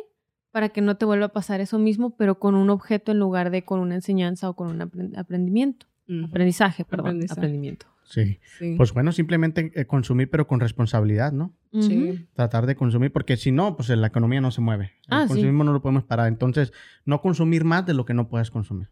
para 0.50 0.70
que 0.70 0.80
no 0.80 0.96
te 0.96 1.04
vuelva 1.04 1.26
a 1.26 1.32
pasar 1.32 1.60
eso 1.60 1.78
mismo, 1.78 2.16
pero 2.16 2.38
con 2.40 2.54
un 2.56 2.70
objeto 2.70 3.12
en 3.12 3.18
lugar 3.20 3.50
de 3.50 3.64
con 3.64 3.78
una 3.80 3.94
enseñanza 3.94 4.48
o 4.48 4.54
con 4.54 4.68
un 4.68 4.80
aprend- 4.80 5.16
aprendimiento. 5.16 5.86
Aprendizaje, 6.24 6.84
perdón. 6.84 7.06
Aprendizaje. 7.06 7.38
Aprendimiento. 7.40 7.86
Sí. 8.02 8.40
Sí. 8.58 8.74
Pues 8.76 8.92
bueno, 8.92 9.12
simplemente 9.12 9.70
eh, 9.76 9.84
consumir, 9.84 10.28
pero 10.28 10.48
con 10.48 10.58
responsabilidad, 10.58 11.30
¿no? 11.30 11.54
Sí. 11.80 12.26
Tratar 12.34 12.66
de 12.66 12.74
consumir, 12.74 13.12
porque 13.12 13.36
si 13.36 13.52
no, 13.52 13.76
pues 13.76 13.90
la 13.90 14.08
economía 14.08 14.40
no 14.40 14.50
se 14.50 14.60
mueve. 14.60 14.94
El 15.06 15.14
Ah, 15.14 15.22
sí. 15.22 15.28
consumismo 15.28 15.62
no 15.62 15.72
lo 15.72 15.80
podemos 15.80 16.02
parar. 16.02 16.26
Entonces, 16.26 16.72
no 17.04 17.20
consumir 17.20 17.62
más 17.62 17.86
de 17.86 17.94
lo 17.94 18.04
que 18.04 18.14
no 18.14 18.26
puedes 18.26 18.50
consumir. 18.50 18.88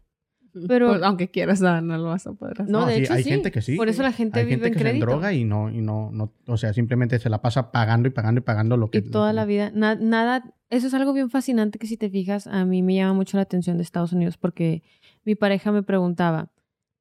Pero- 0.67 0.89
Pues, 0.89 1.03
aunque 1.03 1.29
quieras, 1.29 1.61
no, 1.61 1.79
no 1.81 1.97
lo 1.97 2.05
vas 2.05 2.25
a 2.27 2.33
poder 2.33 2.61
hacer. 2.61 2.71
No, 2.71 2.85
de 2.85 2.95
sí, 2.95 3.01
hecho 3.03 3.13
hay 3.13 3.23
sí. 3.23 3.29
gente 3.29 3.51
que 3.51 3.61
sí. 3.61 3.75
Por 3.75 3.87
eso 3.89 4.01
la 4.03 4.11
gente 4.11 4.39
Hay 4.39 4.45
vive 4.45 4.55
gente 4.55 4.67
en 4.69 4.73
que 4.73 4.79
crédito. 4.79 5.05
se 5.05 5.11
droga 5.11 5.33
y 5.33 5.43
no, 5.43 5.69
y 5.69 5.81
no, 5.81 6.09
no, 6.11 6.31
o 6.47 6.57
sea, 6.57 6.73
simplemente 6.73 7.19
se 7.19 7.29
la 7.29 7.41
pasa 7.41 7.71
pagando 7.71 8.07
y 8.07 8.11
pagando 8.11 8.39
y 8.39 8.43
pagando 8.43 8.77
lo 8.77 8.89
que. 8.89 8.99
Y 8.99 9.01
toda 9.01 9.33
la 9.33 9.45
vida, 9.45 9.71
na- 9.73 9.95
nada, 9.95 10.53
eso 10.69 10.87
es 10.87 10.93
algo 10.93 11.13
bien 11.13 11.29
fascinante 11.29 11.79
que 11.79 11.87
si 11.87 11.97
te 11.97 12.09
fijas, 12.09 12.47
a 12.47 12.65
mí 12.65 12.81
me 12.83 12.95
llama 12.95 13.13
mucho 13.13 13.37
la 13.37 13.43
atención 13.43 13.77
de 13.77 13.83
Estados 13.83 14.13
Unidos 14.13 14.37
porque 14.37 14.83
mi 15.25 15.35
pareja 15.35 15.71
me 15.71 15.83
preguntaba, 15.83 16.51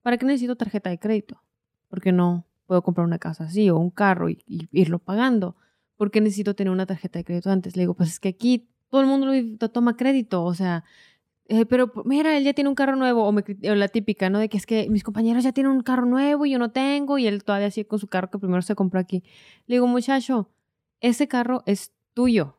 ¿para 0.03 0.17
qué 0.19 0.27
necesito 0.27 0.57
tarjeta 0.57 0.91
de 0.91 0.99
crédito? 0.99 1.43
Porque 1.89 2.13
no 2.13 2.47
puedo 2.67 2.83
comprar 2.83 3.07
una 3.07 3.19
casa 3.19 3.45
así 3.45 3.71
o 3.71 3.77
un 3.79 3.91
carro 3.91 4.29
y, 4.29 4.43
y 4.47 4.69
irlo 4.73 4.99
pagando. 4.99 5.57
¿Por 5.97 6.11
qué 6.11 6.21
necesito 6.21 6.55
tener 6.55 6.71
una 6.73 6.87
tarjeta 6.87 7.19
de 7.19 7.25
crédito 7.25 7.51
antes? 7.51 7.77
Le 7.77 7.83
digo, 7.83 7.95
pues 7.95 8.11
es 8.11 8.21
que 8.21 8.29
aquí 8.29 8.69
todo 8.91 9.01
el 9.01 9.07
mundo 9.07 9.27
lo 9.33 9.69
toma 9.71 9.97
crédito, 9.97 10.45
o 10.45 10.55
sea, 10.55 10.85
pero 11.69 11.91
mira, 12.05 12.37
él 12.37 12.45
ya 12.45 12.53
tiene 12.53 12.69
un 12.69 12.75
carro 12.75 12.97
nuevo, 12.97 13.25
o, 13.25 13.33
me 13.33 13.43
o 13.71 13.75
la 13.75 13.89
típica, 13.89 14.29
¿no? 14.29 14.39
De 14.39 14.49
que 14.49 14.59
es 14.59 14.67
que 14.67 14.89
mis 14.91 15.03
compañeros 15.03 15.45
ya 15.45 15.53
tienen 15.53 15.73
un 15.73 15.83
carro 15.83 16.05
nuevo 16.05 16.45
y 16.45 16.51
yo 16.51 16.59
no 16.59 16.71
tengo, 16.71 17.19
y 17.19 17.27
él 17.27 17.43
todavía 17.45 17.71
sigue 17.71 17.87
con 17.87 17.99
su 17.99 18.09
carro 18.09 18.31
que 18.31 18.39
primero 18.39 18.63
se 18.63 18.75
compró 18.75 19.01
aquí. 19.01 19.23
Le 19.67 19.77
digo, 19.77 19.87
muchacho, 19.87 20.51
ese 21.01 21.27
carro 21.29 21.63
es 21.67 21.93
tuyo. 22.13 22.59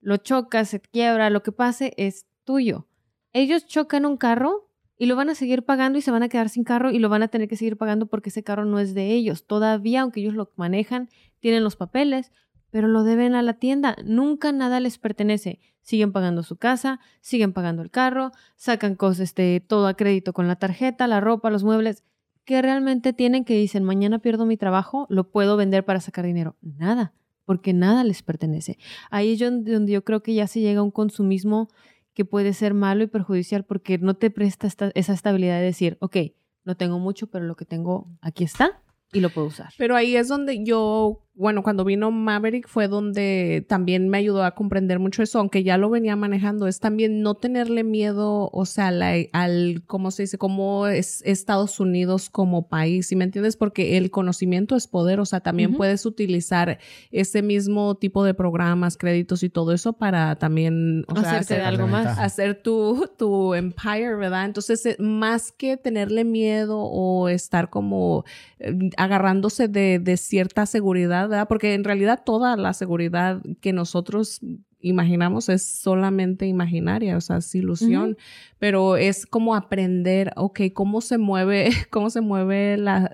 Lo 0.00 0.18
chocas, 0.18 0.68
se 0.68 0.80
quiebra, 0.80 1.30
lo 1.30 1.42
que 1.42 1.52
pase 1.52 1.94
es 1.96 2.26
tuyo. 2.44 2.86
Ellos 3.32 3.66
chocan 3.66 4.04
un 4.04 4.16
carro 4.16 4.70
y 4.98 5.06
lo 5.06 5.16
van 5.16 5.30
a 5.30 5.34
seguir 5.34 5.64
pagando 5.64 5.98
y 5.98 6.02
se 6.02 6.10
van 6.10 6.22
a 6.22 6.28
quedar 6.28 6.50
sin 6.50 6.64
carro 6.64 6.90
y 6.90 6.98
lo 6.98 7.08
van 7.08 7.22
a 7.22 7.28
tener 7.28 7.48
que 7.48 7.56
seguir 7.56 7.78
pagando 7.78 8.06
porque 8.06 8.28
ese 8.28 8.42
carro 8.42 8.66
no 8.66 8.78
es 8.78 8.92
de 8.92 9.12
ellos. 9.12 9.46
Todavía, 9.46 10.02
aunque 10.02 10.20
ellos 10.20 10.34
lo 10.34 10.52
manejan, 10.56 11.08
tienen 11.38 11.64
los 11.64 11.76
papeles, 11.76 12.32
pero 12.70 12.88
lo 12.88 13.02
deben 13.02 13.34
a 13.34 13.42
la 13.42 13.54
tienda. 13.54 13.96
Nunca 14.04 14.52
nada 14.52 14.80
les 14.80 14.98
pertenece. 14.98 15.60
Siguen 15.82 16.12
pagando 16.12 16.42
su 16.42 16.56
casa, 16.56 17.00
siguen 17.20 17.52
pagando 17.52 17.82
el 17.82 17.90
carro, 17.90 18.32
sacan 18.56 18.94
cosas, 18.94 19.20
este, 19.20 19.60
todo 19.60 19.86
a 19.86 19.94
crédito 19.94 20.32
con 20.32 20.46
la 20.46 20.56
tarjeta, 20.56 21.06
la 21.06 21.20
ropa, 21.20 21.50
los 21.50 21.64
muebles, 21.64 22.04
que 22.44 22.62
realmente 22.62 23.12
tienen 23.12 23.44
que 23.44 23.54
dicen, 23.54 23.84
mañana 23.84 24.18
pierdo 24.18 24.46
mi 24.46 24.56
trabajo, 24.56 25.06
lo 25.08 25.30
puedo 25.30 25.56
vender 25.56 25.84
para 25.84 26.00
sacar 26.00 26.24
dinero. 26.24 26.56
Nada, 26.60 27.12
porque 27.44 27.72
nada 27.72 28.04
les 28.04 28.22
pertenece. 28.22 28.78
Ahí 29.10 29.32
es 29.32 29.38
donde 29.38 29.92
yo 29.92 30.04
creo 30.04 30.22
que 30.22 30.34
ya 30.34 30.46
se 30.46 30.60
llega 30.60 30.80
a 30.80 30.84
un 30.84 30.90
consumismo 30.90 31.68
que 32.14 32.24
puede 32.24 32.52
ser 32.52 32.74
malo 32.74 33.02
y 33.02 33.06
perjudicial 33.06 33.64
porque 33.64 33.98
no 33.98 34.14
te 34.14 34.30
presta 34.30 34.68
esa 34.94 35.12
estabilidad 35.12 35.58
de 35.58 35.64
decir, 35.64 35.96
ok, 36.00 36.16
no 36.64 36.76
tengo 36.76 36.98
mucho, 36.98 37.28
pero 37.28 37.46
lo 37.46 37.56
que 37.56 37.64
tengo 37.64 38.08
aquí 38.20 38.44
está 38.44 38.82
y 39.12 39.20
lo 39.20 39.30
puedo 39.30 39.48
usar. 39.48 39.72
Pero 39.78 39.96
ahí 39.96 40.16
es 40.16 40.28
donde 40.28 40.62
yo 40.64 41.26
bueno, 41.40 41.62
cuando 41.62 41.84
vino 41.84 42.10
Maverick 42.10 42.68
fue 42.68 42.86
donde 42.86 43.64
también 43.66 44.10
me 44.10 44.18
ayudó 44.18 44.44
a 44.44 44.54
comprender 44.54 44.98
mucho 44.98 45.22
eso, 45.22 45.38
aunque 45.38 45.64
ya 45.64 45.78
lo 45.78 45.88
venía 45.88 46.14
manejando, 46.14 46.66
es 46.66 46.80
también 46.80 47.22
no 47.22 47.34
tenerle 47.34 47.82
miedo, 47.82 48.50
o 48.52 48.66
sea, 48.66 48.88
al, 49.32 49.82
¿cómo 49.86 50.10
se 50.10 50.24
dice? 50.24 50.36
Como 50.36 50.86
es 50.86 51.22
Estados 51.24 51.80
Unidos 51.80 52.28
como 52.28 52.68
país, 52.68 53.06
¿sí 53.06 53.16
me 53.16 53.24
entiendes? 53.24 53.56
Porque 53.56 53.96
el 53.96 54.10
conocimiento 54.10 54.76
es 54.76 54.86
poder, 54.86 55.18
o 55.18 55.24
sea, 55.24 55.40
también 55.40 55.76
puedes 55.76 56.04
utilizar 56.04 56.78
ese 57.10 57.40
mismo 57.40 57.94
tipo 57.94 58.22
de 58.22 58.34
programas, 58.34 58.98
créditos 58.98 59.42
y 59.42 59.48
todo 59.48 59.72
eso 59.72 59.94
para 59.94 60.36
también, 60.36 61.06
o 61.08 61.16
sea, 61.16 61.38
hacer 61.38 61.62
algo 61.62 61.86
más, 61.86 62.18
hacer 62.18 62.60
tu, 62.62 63.08
tu 63.16 63.54
empire, 63.54 64.14
¿verdad? 64.16 64.44
Entonces, 64.44 64.84
eh, 64.84 64.96
más 64.98 65.52
que 65.52 65.78
tenerle 65.78 66.24
miedo 66.24 66.80
o 66.80 67.30
estar 67.30 67.70
como 67.70 68.26
eh, 68.58 68.90
agarrándose 68.98 69.68
de, 69.68 69.98
de 70.00 70.18
cierta 70.18 70.66
seguridad, 70.66 71.29
porque 71.48 71.74
en 71.74 71.84
realidad 71.84 72.22
toda 72.24 72.56
la 72.56 72.72
seguridad 72.72 73.42
que 73.60 73.72
nosotros 73.72 74.40
imaginamos 74.80 75.48
es 75.48 75.62
solamente 75.62 76.46
imaginaria, 76.46 77.16
o 77.16 77.20
sea, 77.20 77.38
es 77.38 77.54
ilusión, 77.54 78.16
pero 78.58 78.96
es 78.96 79.26
como 79.26 79.54
aprender, 79.54 80.32
ok, 80.36 80.60
cómo 80.72 81.00
se 81.00 81.18
mueve, 81.18 81.70
cómo 81.90 82.10
se 82.10 82.20
mueve 82.20 82.76
la, 82.76 83.12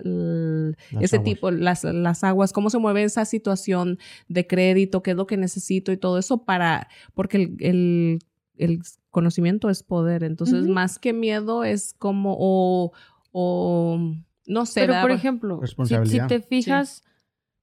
ese 1.01 1.19
tipo, 1.19 1.51
las, 1.51 1.85
las 1.85 2.25
aguas, 2.25 2.53
cómo 2.53 2.71
se 2.71 2.79
mueve 2.79 3.03
esa 3.03 3.25
situación 3.25 3.99
de 4.29 4.47
crédito, 4.47 5.03
qué 5.03 5.13
es 5.13 5.17
lo 5.17 5.27
que 5.27 5.37
necesito 5.37 5.93
y 5.93 5.97
todo 5.97 6.19
eso 6.19 6.45
para, 6.45 6.89
porque 7.15 7.55
el, 7.59 8.21
el, 8.57 8.81
conocimiento 9.11 9.71
es 9.71 9.83
poder, 9.83 10.23
entonces 10.25 10.67
más 10.67 10.99
que 10.99 11.15
miedo 11.15 11.65
es 11.65 11.95
como, 11.95 12.37
o, 12.39 12.93
o 13.33 13.99
no 14.47 14.67
sé. 14.67 14.81
Pero 14.81 15.01
por 15.01 15.11
ejemplo, 15.11 15.61
si, 16.05 16.21
te 16.27 16.41
fijas, 16.41 17.03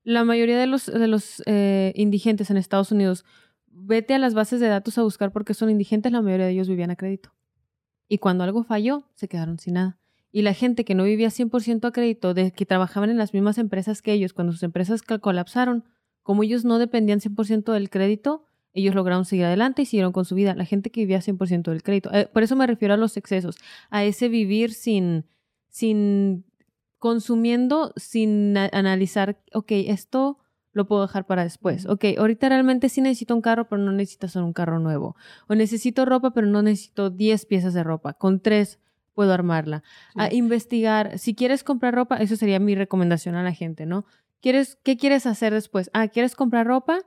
la 0.04 0.24
mayoría 0.24 0.58
de 0.60 0.68
los, 0.68 0.86
de 0.86 1.08
los 1.08 1.42
eh, 1.46 1.94
indigentes 1.96 2.50
en 2.50 2.58
Estados 2.58 2.92
Unidos, 2.92 3.26
vete 3.68 4.14
a 4.14 4.20
las 4.20 4.34
bases 4.34 4.60
de 4.60 4.68
datos 4.68 4.98
a 4.98 5.04
buscar 5.04 5.32
porque 5.32 5.54
son 5.54 5.70
indigentes, 5.70 6.12
la 6.12 6.22
mayoría 6.22 6.46
de 6.46 6.52
ellos 6.52 6.68
vivían 6.68 6.92
a 6.92 6.96
crédito. 6.96 7.34
Y 8.08 8.18
cuando 8.18 8.44
algo 8.44 8.64
falló, 8.64 9.06
se 9.16 9.28
quedaron 9.28 9.60
sin 9.60 9.76
nada. 9.76 9.98
Y 10.32 10.42
la 10.42 10.54
gente 10.54 10.84
que 10.84 10.96
no 10.96 11.04
vivía 11.04 11.30
100% 11.30 11.88
a 11.88 11.92
crédito, 11.92 12.34
de 12.34 12.52
que 12.52 12.66
trabajaban 12.66 13.10
en 13.10 13.18
las 13.18 13.34
mismas 13.34 13.58
empresas 13.58 14.02
que 14.02 14.14
ellos, 14.14 14.34
cuando 14.34 14.52
sus 14.52 14.64
empresas 14.64 15.02
colapsaron, 15.02 15.86
como 16.22 16.44
ellos 16.44 16.66
no 16.66 16.80
dependían 16.80 17.20
100% 17.20 17.72
del 17.72 17.90
crédito, 17.90 18.46
ellos 18.74 18.96
lograron 18.96 19.26
seguir 19.26 19.46
adelante 19.46 19.84
y 19.84 19.86
siguieron 19.86 20.12
con 20.12 20.26
su 20.26 20.36
vida. 20.36 20.56
La 20.56 20.66
gente 20.66 20.90
que 20.90 21.02
vivía 21.02 21.20
100% 21.20 21.70
del 21.70 21.84
crédito. 21.84 22.12
Eh, 22.12 22.28
por 22.34 22.42
eso 22.42 22.56
me 22.56 22.66
refiero 22.66 22.96
a 22.96 22.98
los 22.98 23.16
excesos, 23.18 23.58
a 23.92 24.04
ese 24.04 24.30
vivir 24.30 24.74
sin, 24.74 25.26
sin 25.70 26.46
consumiendo 27.04 27.92
sin 27.98 28.58
analizar, 28.58 29.38
ok, 29.52 29.72
esto 29.72 30.40
lo 30.72 30.88
puedo 30.88 31.02
dejar 31.02 31.26
para 31.26 31.44
después. 31.44 31.86
Ok, 31.86 32.06
ahorita 32.18 32.48
realmente 32.48 32.88
sí 32.88 33.02
necesito 33.02 33.36
un 33.36 33.42
carro, 33.42 33.68
pero 33.68 33.82
no 33.82 33.92
necesito 33.92 34.26
un 34.42 34.54
carro 34.54 34.80
nuevo. 34.80 35.18
O 35.50 35.54
necesito 35.54 36.06
ropa, 36.06 36.32
pero 36.32 36.48
no 36.48 36.62
necesito 36.62 37.10
10 37.10 37.46
piezas 37.46 37.74
de 37.74 37.84
ropa. 37.84 38.14
Con 38.14 38.40
tres 38.40 38.80
puedo 39.14 39.34
armarla. 39.34 39.84
A 40.16 40.34
investigar, 40.34 41.20
si 41.20 41.36
quieres 41.36 41.66
comprar 41.66 41.94
ropa, 41.94 42.16
eso 42.16 42.38
sería 42.38 42.62
mi 42.62 42.74
recomendación 42.74 43.36
a 43.36 43.44
la 43.44 43.52
gente, 43.52 43.86
¿no? 43.86 44.06
¿Quieres, 44.40 44.78
¿Qué 44.82 44.96
quieres 44.96 45.26
hacer 45.26 45.54
después? 45.54 45.92
Ah, 45.94 46.08
¿quieres 46.08 46.38
comprar 46.38 46.68
ropa? 46.68 47.00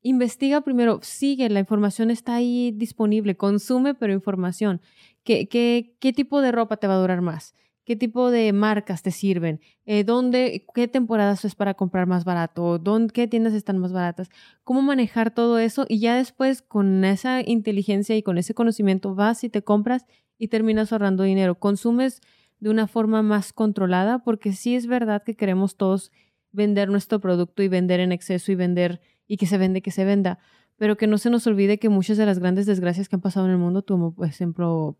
Investiga 0.00 0.62
primero, 0.62 1.00
sigue, 1.02 1.50
la 1.50 1.60
información 1.60 2.10
está 2.10 2.36
ahí 2.36 2.72
disponible, 2.74 3.36
consume, 3.36 3.92
pero 3.92 4.14
información. 4.14 4.80
¿Qué, 5.24 5.46
qué, 5.46 5.94
qué 6.00 6.14
tipo 6.14 6.40
de 6.40 6.52
ropa 6.52 6.78
te 6.78 6.86
va 6.86 6.94
a 6.94 7.00
durar 7.00 7.20
más? 7.20 7.54
Qué 7.84 7.96
tipo 7.96 8.30
de 8.30 8.52
marcas 8.52 9.02
te 9.02 9.10
sirven, 9.10 9.60
eh, 9.86 10.04
dónde, 10.04 10.66
qué 10.74 10.88
temporadas 10.88 11.44
es 11.44 11.54
para 11.54 11.74
comprar 11.74 12.06
más 12.06 12.24
barato, 12.24 12.78
dónde, 12.78 13.12
qué 13.12 13.26
tiendas 13.26 13.54
están 13.54 13.78
más 13.78 13.92
baratas, 13.92 14.30
cómo 14.64 14.82
manejar 14.82 15.32
todo 15.32 15.58
eso 15.58 15.86
y 15.88 15.98
ya 15.98 16.16
después 16.16 16.62
con 16.62 17.04
esa 17.04 17.40
inteligencia 17.44 18.16
y 18.16 18.22
con 18.22 18.38
ese 18.38 18.54
conocimiento 18.54 19.14
vas 19.14 19.44
y 19.44 19.48
te 19.48 19.62
compras 19.62 20.06
y 20.38 20.48
terminas 20.48 20.92
ahorrando 20.92 21.24
dinero. 21.24 21.56
Consumes 21.56 22.20
de 22.60 22.70
una 22.70 22.86
forma 22.86 23.22
más 23.22 23.52
controlada 23.52 24.22
porque 24.22 24.52
sí 24.52 24.76
es 24.76 24.86
verdad 24.86 25.22
que 25.24 25.34
queremos 25.34 25.76
todos 25.76 26.12
vender 26.52 26.88
nuestro 26.88 27.20
producto 27.20 27.62
y 27.62 27.68
vender 27.68 28.00
en 28.00 28.12
exceso 28.12 28.52
y 28.52 28.54
vender 28.54 29.00
y 29.26 29.36
que 29.36 29.46
se 29.46 29.58
vende, 29.58 29.82
que 29.82 29.90
se 29.90 30.04
venda, 30.04 30.38
pero 30.76 30.96
que 30.96 31.06
no 31.06 31.18
se 31.18 31.30
nos 31.30 31.46
olvide 31.46 31.78
que 31.78 31.88
muchas 31.88 32.18
de 32.18 32.26
las 32.26 32.38
grandes 32.38 32.66
desgracias 32.66 33.08
que 33.08 33.16
han 33.16 33.22
pasado 33.22 33.46
en 33.46 33.52
el 33.52 33.58
mundo, 33.58 33.84
como 33.84 34.14
por 34.14 34.26
ejemplo 34.26 34.96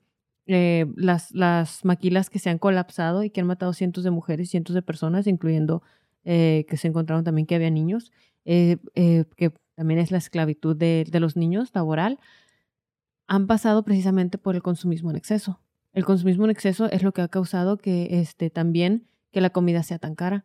eh, 0.47 0.87
las, 0.97 1.31
las 1.33 1.85
maquilas 1.85 2.29
que 2.29 2.41
se 2.41 2.51
han 2.51 2.59
colapsado 2.59 3.23
y 3.23 3.31
que 3.31 3.41
han 3.41 3.47
matado 3.47 3.73
cientos 3.73 4.03
de 4.03 4.11
mujeres, 4.11 4.51
cientos 4.51 4.75
de 4.75 4.83
personas, 4.83 5.29
incluyendo 5.29 5.83
eh, 6.25 6.67
que 6.69 6.77
se 6.77 6.89
encontraron 6.89 7.25
también 7.25 7.47
que 7.47 7.55
había 7.55 7.71
niños, 7.71 8.11
eh, 8.45 8.79
que 9.37 9.53
también 9.77 10.01
es 10.01 10.11
la 10.11 10.19
esclavitud 10.19 10.75
de, 10.77 11.07
de, 11.09 11.21
los 11.21 11.37
niños 11.37 11.71
laboral, 11.75 12.19
han 13.29 13.47
pasado 13.47 13.85
precisamente 13.85 14.37
por 14.37 14.57
el 14.57 14.63
consumismo 14.63 15.11
en 15.11 15.17
exceso. 15.17 15.61
El 15.93 16.05
consumismo 16.05 16.45
en 16.45 16.51
exceso 16.51 16.91
es 16.91 17.05
lo 17.05 17.13
que 17.13 17.23
ha 17.23 17.29
causado 17.29 17.79
que 17.79 18.21
este, 18.21 18.51
también 18.51 19.07
que 19.31 19.41
la 19.41 19.51
comida 19.51 19.83
sea 19.85 19.99
tan 19.99 20.17
cara. 20.17 20.45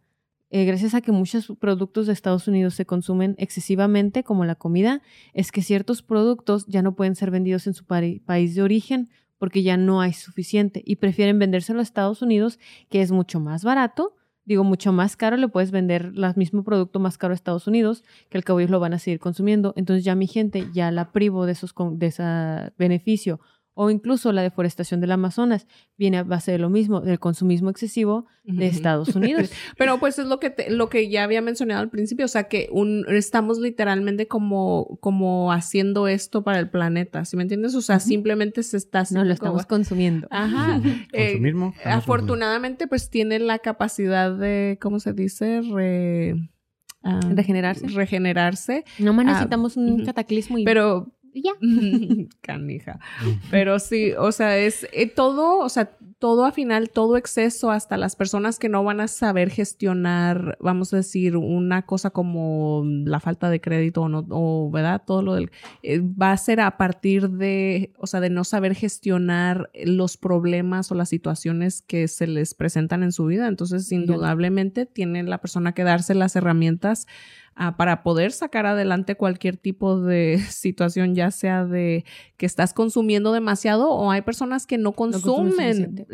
gracias 0.51 0.93
a 0.93 1.01
que 1.01 1.11
muchos 1.11 1.51
productos 1.59 2.05
de 2.05 2.13
Estados 2.13 2.47
Unidos 2.47 2.75
se 2.75 2.85
consumen 2.85 3.35
excesivamente, 3.39 4.23
como 4.23 4.45
la 4.45 4.55
comida, 4.55 5.01
es 5.33 5.51
que 5.51 5.63
ciertos 5.63 6.03
productos 6.03 6.67
ya 6.67 6.83
no 6.83 6.95
pueden 6.95 7.15
ser 7.15 7.31
vendidos 7.31 7.65
en 7.65 7.73
su 7.73 7.83
país 7.83 8.55
de 8.55 8.61
origen 8.61 9.09
porque 9.37 9.63
ya 9.63 9.77
no 9.77 10.01
hay 10.01 10.13
suficiente 10.13 10.81
y 10.85 10.97
prefieren 10.97 11.39
vendérselo 11.39 11.79
a 11.79 11.83
Estados 11.83 12.21
Unidos, 12.21 12.59
que 12.89 13.01
es 13.01 13.11
mucho 13.11 13.39
más 13.39 13.63
barato. 13.63 14.15
Digo, 14.45 14.63
mucho 14.63 14.93
más 14.93 15.17
caro, 15.17 15.35
le 15.35 15.49
puedes 15.49 15.71
vender 15.71 16.13
el 16.15 16.33
mismo 16.37 16.63
producto 16.63 16.99
más 16.99 17.17
caro 17.17 17.33
a 17.33 17.35
Estados 17.35 17.67
Unidos, 17.67 18.05
que 18.29 18.37
al 18.37 18.45
cabo 18.45 18.61
ellos 18.61 18.71
lo 18.71 18.79
van 18.79 18.93
a 18.93 18.99
seguir 18.99 19.19
consumiendo. 19.19 19.73
Entonces 19.75 20.05
ya 20.05 20.15
mi 20.15 20.25
gente 20.25 20.69
ya 20.73 20.89
la 20.89 21.11
privo 21.11 21.45
de, 21.45 21.51
esos, 21.51 21.75
de 21.93 22.07
ese 22.07 22.23
beneficio 22.77 23.41
o 23.77 23.91
incluso 23.91 24.31
la 24.31 24.41
deforestación 24.41 25.01
del 25.01 25.11
Amazonas 25.11 25.67
viene 25.97 26.17
a 26.17 26.23
base 26.23 26.51
de 26.51 26.57
lo 26.57 26.69
mismo, 26.69 26.99
del 26.99 27.19
consumismo 27.19 27.69
excesivo 27.69 28.25
de 28.43 28.65
Estados 28.65 29.15
Unidos. 29.15 29.51
Pero 29.77 29.99
pues 29.99 30.17
es 30.17 30.25
lo 30.25 30.39
que 30.39 30.53
lo 30.69 30.89
que 30.89 31.09
ya 31.09 31.23
había 31.23 31.41
mencionado 31.41 31.81
al 31.81 31.89
principio, 31.89 32.25
o 32.25 32.27
sea 32.27 32.45
que 32.45 32.69
un, 32.71 33.05
estamos 33.07 33.59
literalmente 33.59 34.27
como 34.27 34.97
como 34.99 35.53
haciendo 35.53 36.07
esto 36.07 36.43
para 36.43 36.59
el 36.59 36.69
planeta, 36.69 37.23
¿sí 37.23 37.37
me 37.37 37.43
entiendes? 37.43 37.75
O 37.75 37.81
sea, 37.81 37.99
simplemente 37.99 38.63
se 38.63 38.77
está 38.77 39.03
No, 39.11 39.23
lo 39.23 39.33
estamos 39.33 39.65
consumiendo. 39.65 40.27
Ajá. 40.31 40.81
Eh, 41.13 41.39
afortunadamente 41.85 42.87
pues 42.87 43.09
tiene 43.09 43.39
la 43.39 43.59
capacidad 43.59 44.35
de 44.35 44.77
¿cómo 44.81 44.99
se 44.99 45.13
dice? 45.13 45.61
Ah, 47.03 47.19
regenerarse. 47.33 47.87
Regenerarse. 47.87 48.83
No 48.99 49.13
necesitamos 49.13 49.77
un 49.77 50.03
cataclismo. 50.03 50.57
Y... 50.57 50.65
Pero 50.65 51.16
ya. 51.41 51.53
Canija. 52.41 52.99
Pero 53.51 53.79
sí, 53.79 54.13
o 54.17 54.31
sea, 54.31 54.57
es 54.57 54.87
eh, 54.91 55.07
todo, 55.07 55.59
o 55.59 55.69
sea, 55.69 55.91
todo 56.19 56.45
al 56.45 56.53
final, 56.53 56.89
todo 56.89 57.15
exceso, 57.15 57.69
hasta 57.69 57.95
las 57.95 58.15
personas 58.15 58.57
que 58.57 58.69
no 58.69 58.83
van 58.83 59.01
a 59.01 59.07
saber 59.07 59.51
gestionar, 59.51 60.57
vamos 60.59 60.91
a 60.93 60.97
decir, 60.97 61.37
una 61.37 61.85
cosa 61.85 62.09
como 62.09 62.83
la 62.85 63.19
falta 63.19 63.49
de 63.49 63.61
crédito 63.61 64.01
o 64.01 64.09
no, 64.09 64.25
o, 64.29 64.71
¿verdad? 64.71 65.03
Todo 65.05 65.21
lo 65.21 65.35
del, 65.35 65.51
eh, 65.83 65.99
va 65.99 66.31
a 66.31 66.37
ser 66.37 66.59
a 66.59 66.77
partir 66.77 67.29
de, 67.29 67.93
o 67.99 68.07
sea, 68.07 68.19
de 68.19 68.31
no 68.31 68.43
saber 68.43 68.73
gestionar 68.73 69.69
los 69.85 70.17
problemas 70.17 70.91
o 70.91 70.95
las 70.95 71.09
situaciones 71.09 71.83
que 71.83 72.07
se 72.07 72.25
les 72.25 72.55
presentan 72.55 73.03
en 73.03 73.11
su 73.11 73.25
vida. 73.25 73.47
Entonces, 73.47 73.91
indudablemente, 73.91 74.87
tiene 74.87 75.21
la 75.23 75.37
persona 75.39 75.73
que 75.73 75.83
darse 75.83 76.15
las 76.15 76.35
herramientas 76.35 77.05
Ah, 77.59 77.75
para 77.75 78.03
poder 78.03 78.33
sacar 78.33 78.67
adelante 78.67 79.15
cualquier 79.15 79.57
tipo 79.57 79.99
de 79.99 80.37
situación, 80.51 81.15
ya 81.15 81.31
sea 81.31 81.65
de 81.65 82.05
que 82.37 82.45
estás 82.45 82.71
consumiendo 82.71 83.31
demasiado 83.33 83.89
o 83.89 84.11
hay 84.11 84.21
personas 84.21 84.67
que 84.67 84.77
no 84.77 84.91
consumen 84.91 86.05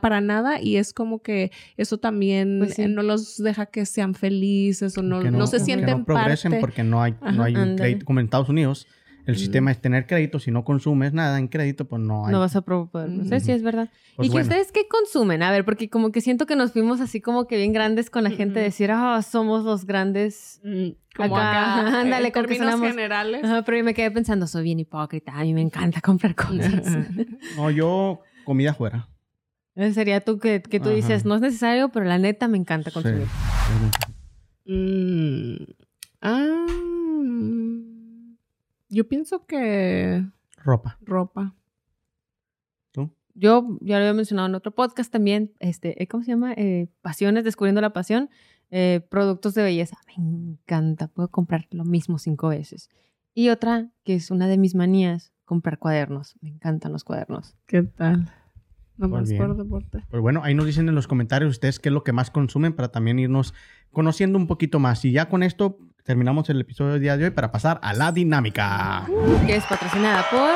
para 0.00 0.20
nada 0.20 0.60
y 0.60 0.76
es 0.76 0.92
como 0.92 1.22
que 1.22 1.50
eso 1.76 1.98
también 1.98 2.58
pues 2.60 2.78
eh, 2.78 2.88
no 2.88 3.02
los 3.02 3.36
deja 3.38 3.66
que 3.66 3.86
sean 3.86 4.14
felices 4.14 4.96
o 4.98 5.02
no, 5.02 5.22
no, 5.22 5.46
se 5.46 5.60
sienten 5.60 5.98
no 5.98 6.04
progresen 6.04 6.58
porque 6.60 6.82
no 6.84 7.02
hay, 7.02 7.14
no 7.34 7.42
hay 7.44 7.54
crédito 7.76 8.04
como 8.04 8.20
en 8.20 8.26
Estados 8.26 8.48
Unidos 8.48 8.86
El 9.24 9.36
sistema 9.36 9.70
es 9.70 9.80
tener 9.80 10.08
crédito. 10.08 10.40
Si 10.40 10.50
no 10.50 10.64
consumes 10.64 11.12
nada 11.12 11.38
en 11.38 11.46
crédito, 11.46 11.84
pues 11.84 12.02
no 12.02 12.26
hay. 12.26 12.32
No 12.32 12.40
vas 12.40 12.56
a 12.56 12.62
poder 12.62 13.08
Mm. 13.08 13.14
procesar, 13.14 13.40
sí, 13.40 13.52
es 13.52 13.62
verdad. 13.62 13.88
Pues 14.16 14.26
¿Y 14.26 14.30
que 14.30 14.32
bueno. 14.32 14.48
ustedes 14.48 14.72
qué 14.72 14.88
consumen? 14.88 15.44
A 15.44 15.52
ver, 15.52 15.64
porque 15.64 15.88
como 15.88 16.10
que 16.10 16.20
siento 16.20 16.44
que 16.44 16.56
nos 16.56 16.72
fuimos 16.72 17.00
así 17.00 17.20
como 17.20 17.46
que 17.46 17.56
bien 17.56 17.72
grandes 17.72 18.10
con 18.10 18.24
la 18.24 18.30
gente, 18.30 18.58
Ujú. 18.58 18.64
decir, 18.64 18.90
ah, 18.90 19.22
somos 19.22 19.62
los 19.62 19.86
grandes. 19.86 20.60
Mm, 20.64 20.88
Como 21.16 21.36
Acá, 21.36 21.82
acá, 21.86 22.00
ándale, 22.00 22.26
en 22.26 22.32
que 22.32 22.40
términos 22.40 22.66
sonamos- 22.74 22.88
generales. 22.90 23.44
Ajá, 23.44 23.62
pero 23.62 23.78
yo 23.78 23.84
me 23.84 23.94
quedé 23.94 24.10
pensando, 24.10 24.48
soy 24.48 24.64
bien 24.64 24.80
hipócrita, 24.80 25.30
a 25.38 25.42
mí 25.44 25.54
me 25.54 25.60
encanta 25.62 26.00
comprar 26.10 26.34
cosas. 26.34 26.82
No, 27.56 27.70
yo 27.70 28.22
comida 28.44 28.74
fuera. 28.74 29.06
Ese 29.74 29.94
Sería 29.94 30.20
tú 30.20 30.38
que, 30.38 30.60
que 30.62 30.80
tú 30.80 30.88
Ajá. 30.90 30.96
dices, 30.96 31.24
no 31.24 31.34
es 31.34 31.40
necesario, 31.40 31.88
pero 31.90 32.04
la 32.06 32.18
neta 32.18 32.46
me 32.48 32.58
encanta 32.58 32.90
Sí. 32.90 32.94
consumir. 32.94 33.26
Mm, 34.64 35.64
ah, 36.20 36.66
yo 38.88 39.08
pienso 39.08 39.46
que 39.46 40.24
Ropa. 40.58 40.98
ropa. 41.00 41.54
¿Tú? 42.92 43.10
Yo 43.34 43.78
ya 43.80 43.96
lo 43.96 44.02
había 44.04 44.12
mencionado 44.14 44.48
en 44.48 44.54
otro 44.54 44.72
podcast 44.74 45.10
también, 45.10 45.52
este, 45.58 46.00
eh, 46.02 46.06
¿cómo 46.06 46.22
se 46.22 46.30
llama? 46.32 46.52
Eh, 46.52 46.88
Pasiones, 47.00 47.44
Descubriendo 47.44 47.80
la 47.80 47.92
Pasión. 47.92 48.30
eh, 48.74 49.06
productos 49.10 49.52
de 49.52 49.62
belleza. 49.62 49.98
Me 50.06 50.14
encanta, 50.24 51.06
puedo 51.08 51.28
comprar 51.30 51.66
lo 51.72 51.84
mismo 51.84 52.18
cinco 52.18 52.48
veces. 52.48 52.88
Y 53.34 53.50
otra, 53.50 53.90
que 54.02 54.14
es 54.14 54.30
una 54.30 54.46
de 54.48 54.56
mis 54.56 54.74
manías, 54.74 55.30
comprar 55.44 55.78
cuadernos. 55.78 56.36
Me 56.40 56.48
encantan 56.48 56.90
los 56.92 57.04
cuadernos. 57.04 57.54
¿Qué 57.66 57.82
tal? 57.82 58.30
Nomás 59.08 59.32
por 59.32 59.56
deporte. 59.56 60.04
Pues 60.10 60.22
bueno, 60.22 60.42
ahí 60.44 60.54
nos 60.54 60.66
dicen 60.66 60.88
en 60.88 60.94
los 60.94 61.06
comentarios 61.06 61.50
ustedes 61.50 61.78
qué 61.78 61.88
es 61.88 61.92
lo 61.92 62.04
que 62.04 62.12
más 62.12 62.30
consumen 62.30 62.72
para 62.72 62.88
también 62.88 63.18
irnos 63.18 63.54
conociendo 63.92 64.38
un 64.38 64.46
poquito 64.46 64.78
más. 64.78 65.04
Y 65.04 65.12
ya 65.12 65.28
con 65.28 65.42
esto 65.42 65.78
terminamos 66.04 66.48
el 66.50 66.60
episodio 66.60 66.92
del 66.92 67.02
día 67.02 67.16
de 67.16 67.24
hoy 67.24 67.30
para 67.30 67.52
pasar 67.52 67.80
a 67.82 67.92
la 67.94 68.12
dinámica. 68.12 69.06
Que 69.46 69.56
es 69.56 69.64
patrocinada 69.64 70.24
por... 70.30 70.50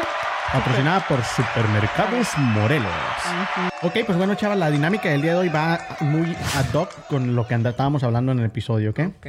Patrocinada 0.52 1.04
por 1.08 1.22
Supermercados 1.24 2.28
Morelos. 2.38 2.92
Ok, 3.82 3.94
pues 4.06 4.16
bueno, 4.16 4.36
chavas, 4.36 4.56
la 4.56 4.70
dinámica 4.70 5.08
del 5.08 5.20
día 5.20 5.32
de 5.32 5.38
hoy 5.38 5.48
va 5.48 5.80
muy 6.00 6.36
ad 6.54 6.72
hoc 6.72 7.08
con 7.08 7.34
lo 7.34 7.46
que 7.48 7.54
estábamos 7.54 8.04
hablando 8.04 8.30
en 8.30 8.38
el 8.38 8.46
episodio, 8.46 8.90
¿ok? 8.90 9.00
Ok. 9.18 9.26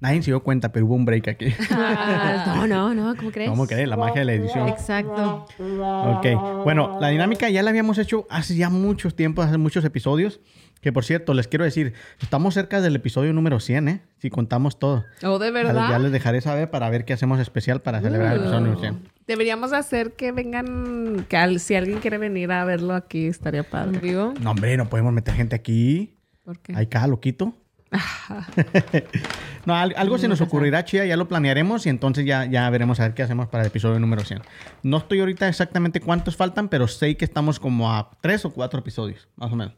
Nadie 0.00 0.22
se 0.22 0.30
dio 0.30 0.42
cuenta, 0.42 0.72
pero 0.72 0.86
hubo 0.86 0.94
un 0.94 1.04
break 1.04 1.28
aquí. 1.28 1.46
Ah, 1.70 2.44
no, 2.56 2.66
no, 2.66 2.94
no, 2.94 3.16
¿cómo 3.16 3.30
crees? 3.30 3.50
¿Cómo 3.50 3.66
crees? 3.66 3.88
La 3.88 3.96
magia 3.96 4.20
de 4.20 4.24
la 4.24 4.32
edición. 4.32 4.68
Exacto. 4.68 5.46
Ok, 5.58 6.64
bueno, 6.64 6.98
la 7.00 7.08
dinámica 7.08 7.48
ya 7.50 7.62
la 7.62 7.70
habíamos 7.70 7.98
hecho 7.98 8.26
hace 8.30 8.56
ya 8.56 8.70
muchos 8.70 9.14
tiempos, 9.14 9.46
hace 9.46 9.58
muchos 9.58 9.84
episodios. 9.84 10.40
Que 10.80 10.92
por 10.94 11.04
cierto, 11.04 11.34
les 11.34 11.46
quiero 11.46 11.66
decir, 11.66 11.92
estamos 12.22 12.54
cerca 12.54 12.80
del 12.80 12.96
episodio 12.96 13.34
número 13.34 13.60
100, 13.60 13.88
¿eh? 13.88 14.00
Si 14.16 14.30
contamos 14.30 14.78
todo. 14.78 15.04
Oh, 15.22 15.38
de 15.38 15.50
verdad. 15.50 15.90
ya 15.90 15.98
les 15.98 16.10
dejaré 16.10 16.40
saber 16.40 16.70
para 16.70 16.88
ver 16.88 17.04
qué 17.04 17.12
hacemos 17.12 17.38
especial 17.38 17.82
para 17.82 18.00
celebrar 18.00 18.32
el 18.32 18.38
episodio 18.40 18.60
número 18.60 18.80
100. 18.80 19.08
Deberíamos 19.26 19.74
hacer 19.74 20.12
que 20.12 20.32
vengan, 20.32 21.26
que 21.28 21.36
al- 21.36 21.60
si 21.60 21.74
alguien 21.74 21.98
quiere 21.98 22.16
venir 22.16 22.50
a 22.50 22.64
verlo 22.64 22.94
aquí, 22.94 23.26
estaría 23.26 23.62
padre. 23.62 23.98
¿Vivo? 23.98 24.32
No, 24.40 24.52
hombre, 24.52 24.74
no 24.78 24.88
podemos 24.88 25.12
meter 25.12 25.34
gente 25.34 25.54
aquí. 25.54 26.14
¿Por 26.46 26.58
qué? 26.60 26.72
Hay 26.74 26.86
cada 26.86 27.06
loquito. 27.08 27.52
no, 29.66 29.74
al- 29.74 29.94
algo 29.96 30.18
se 30.18 30.28
nos 30.28 30.40
ocurrirá, 30.40 30.84
chía, 30.84 31.04
ya 31.06 31.16
lo 31.16 31.28
planearemos 31.28 31.86
y 31.86 31.88
entonces 31.88 32.24
ya, 32.24 32.44
ya 32.44 32.68
veremos 32.70 33.00
a 33.00 33.04
ver 33.04 33.14
qué 33.14 33.22
hacemos 33.22 33.48
para 33.48 33.62
el 33.64 33.68
episodio 33.68 33.98
número 33.98 34.22
100. 34.24 34.40
No 34.82 34.98
estoy 34.98 35.20
ahorita 35.20 35.48
exactamente 35.48 36.00
cuántos 36.00 36.36
faltan, 36.36 36.68
pero 36.68 36.88
sé 36.88 37.16
que 37.16 37.24
estamos 37.24 37.58
como 37.60 37.92
a 37.92 38.10
tres 38.20 38.44
o 38.44 38.50
cuatro 38.50 38.80
episodios, 38.80 39.28
más 39.36 39.52
o 39.52 39.56
menos. 39.56 39.74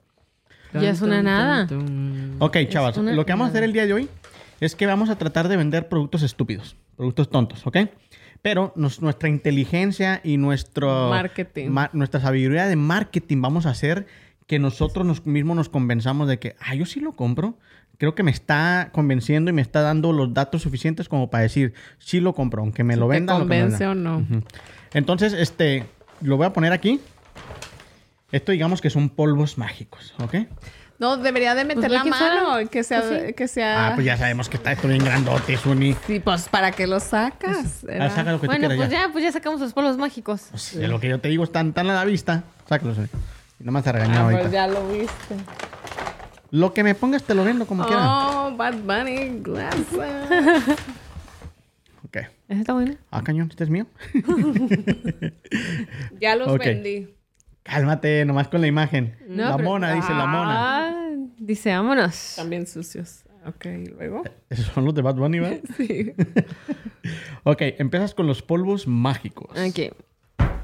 Ya 0.75 0.91
es 0.91 1.03
una 1.03 1.23
nada. 1.23 1.67
Ok, 2.39 2.57
chavas, 2.69 2.97
lo 2.97 3.27
que 3.27 3.33
vamos 3.33 3.47
a 3.47 3.51
hacer 3.51 3.63
el 3.65 3.73
día 3.73 3.87
de 3.87 3.93
hoy 3.93 4.09
es 4.61 4.75
que 4.75 4.87
vamos 4.87 5.11
a 5.11 5.17
tratar 5.17 5.49
de 5.49 5.57
vender 5.57 5.89
productos 5.89 6.23
estúpidos, 6.23 6.77
productos 6.97 7.31
tontos, 7.31 7.67
¿ok? 7.67 7.79
Pero 8.41 8.73
nos- 8.75 9.01
nuestra 9.03 9.29
inteligencia 9.29 10.21
y 10.25 10.37
nuestro 10.37 11.11
Marketing. 11.11 11.69
ma- 11.69 11.91
nuestra 11.93 12.21
sabiduría 12.21 12.67
de 12.67 12.77
marketing 12.77 13.41
vamos 13.41 13.67
a 13.67 13.71
hacer 13.71 14.07
que 14.47 14.59
nosotros 14.59 15.07
nos, 15.07 15.25
mismos 15.27 15.57
nos 15.57 15.69
convenzamos 15.69 16.27
de 16.29 16.39
que, 16.39 16.57
ah, 16.61 16.75
yo 16.75 16.85
sí 16.87 17.01
lo 17.01 17.13
compro. 17.13 17.57
Creo 17.99 18.15
que 18.15 18.23
me 18.23 18.31
está 18.33 18.91
convenciendo 18.93 19.51
y 19.51 19.55
me 19.55 19.63
está 19.63 19.81
dando 19.83 20.13
los 20.13 20.35
datos 20.35 20.63
suficientes 20.63 21.09
como 21.09 21.31
para 21.31 21.43
decir, 21.45 21.73
sí 21.99 22.21
lo 22.21 22.35
compro, 22.35 22.63
aunque 22.63 22.83
me 22.85 22.97
lo 22.97 23.07
¿Te 23.07 23.13
vendan. 23.15 23.37
lo 23.37 23.41
convence 23.43 23.87
vendan". 23.87 24.15
o 24.15 24.21
no? 24.21 24.43
Entonces, 24.93 25.33
este, 25.33 25.85
lo 26.21 26.37
voy 26.37 26.47
a 26.47 26.53
poner 26.53 26.73
aquí. 26.73 27.01
Esto 28.33 28.53
digamos 28.53 28.81
que 28.81 28.91
son 28.91 29.09
polvos 29.11 29.59
mágicos, 29.59 30.15
¿ok? 30.19 30.35
No, 30.99 31.17
debería 31.17 31.55
de 31.55 31.65
meter 31.65 31.83
ve 31.91 31.97
la 31.97 32.03
que 32.05 32.11
mano, 32.11 32.69
que 32.71 32.85
sea, 32.85 33.01
Pues 33.03 33.23
sí. 33.27 33.33
que 33.35 33.49
sea. 33.49 33.89
Ah, 33.89 33.95
pues 33.95 34.07
ya 34.07 34.17
sabemos 34.17 34.49
que 34.49 34.57
está 34.57 34.73
esto 34.73 34.87
bien 34.89 35.05
grandote, 35.05 35.57
Suni. 35.57 35.97
Sí, 36.07 36.21
pues 36.21 36.49
para 36.49 36.71
qué 36.71 36.87
lo 36.87 37.01
sacas. 37.01 37.85
Ah, 37.89 37.93
Era- 37.93 38.11
saca 38.11 38.31
lo 38.33 38.41
que 38.41 38.47
tú 38.47 38.53
Bueno, 38.53 38.69
quieras 38.69 38.77
pues 38.77 38.91
ya. 38.91 39.07
ya, 39.09 39.13
pues 39.13 39.25
ya 39.25 39.33
sacamos 39.33 39.61
los 39.61 39.73
polvos 39.73 39.97
mágicos. 39.99 40.47
Pues, 40.51 40.77
de 40.79 40.87
lo 40.89 41.01
que 41.01 41.09
yo 41.09 41.19
te 41.21 41.29
digo 41.29 41.43
están 41.45 41.73
tan 41.73 41.91
a 41.91 41.95
la 41.95 42.05
vista. 42.05 42.45
Sácalos. 42.69 42.95
Suni. 42.97 43.09
Y 43.61 43.65
no 43.65 43.73
me 43.73 43.81
has 43.81 43.87
regañado 43.87 44.21
Ah, 44.21 44.23
ahorita. 44.25 44.41
pues 44.43 44.53
ya 44.53 44.67
lo 44.69 44.89
viste. 44.89 45.35
Lo 46.53 46.75
que 46.75 46.85
me 46.85 46.95
pongas 46.95 47.23
te 47.25 47.35
lo 47.35 47.45
vendo 47.45 47.67
como 47.67 47.87
quiera. 47.87 48.03
Oh, 48.47 48.55
Bad 48.55 48.75
Bunny 48.83 49.41
glasses. 49.41 49.89
Ok. 52.05 52.17
¿Ese 52.49 52.61
está 52.61 52.75
bueno? 52.75 52.95
Ah, 53.11 53.23
cañón, 53.25 53.49
este 53.51 53.65
es 53.65 53.71
mío. 53.71 53.87
ya 56.21 56.37
los 56.37 56.59
vendí. 56.59 57.09
Cálmate, 57.63 58.27
nomás 58.27 58.49
con 58.49 58.61
la 58.61 58.67
imagen. 58.67 59.17
No, 59.29 59.49
la 59.49 59.57
pero- 59.57 59.69
mona, 59.71 59.95
dice 59.95 60.13
la 60.13 60.27
mona. 60.27 60.89
Ah, 60.89 61.11
dice, 61.39 61.71
vámonos. 61.71 62.35
También 62.37 62.67
sucios. 62.67 63.25
Ok, 63.47 63.65
¿y 63.67 63.87
luego. 63.87 64.23
Esos 64.51 64.67
son 64.67 64.85
los 64.85 64.95
de 64.95 65.01
Bad 65.01 65.15
Bunny, 65.15 65.41
¿verdad? 65.41 65.61
Sí. 65.79 66.13
ok, 67.45 67.63
empiezas 67.79 68.15
con 68.15 68.27
los 68.27 68.43
polvos 68.43 68.87
mágicos. 68.87 69.49
Ok. 69.59 69.95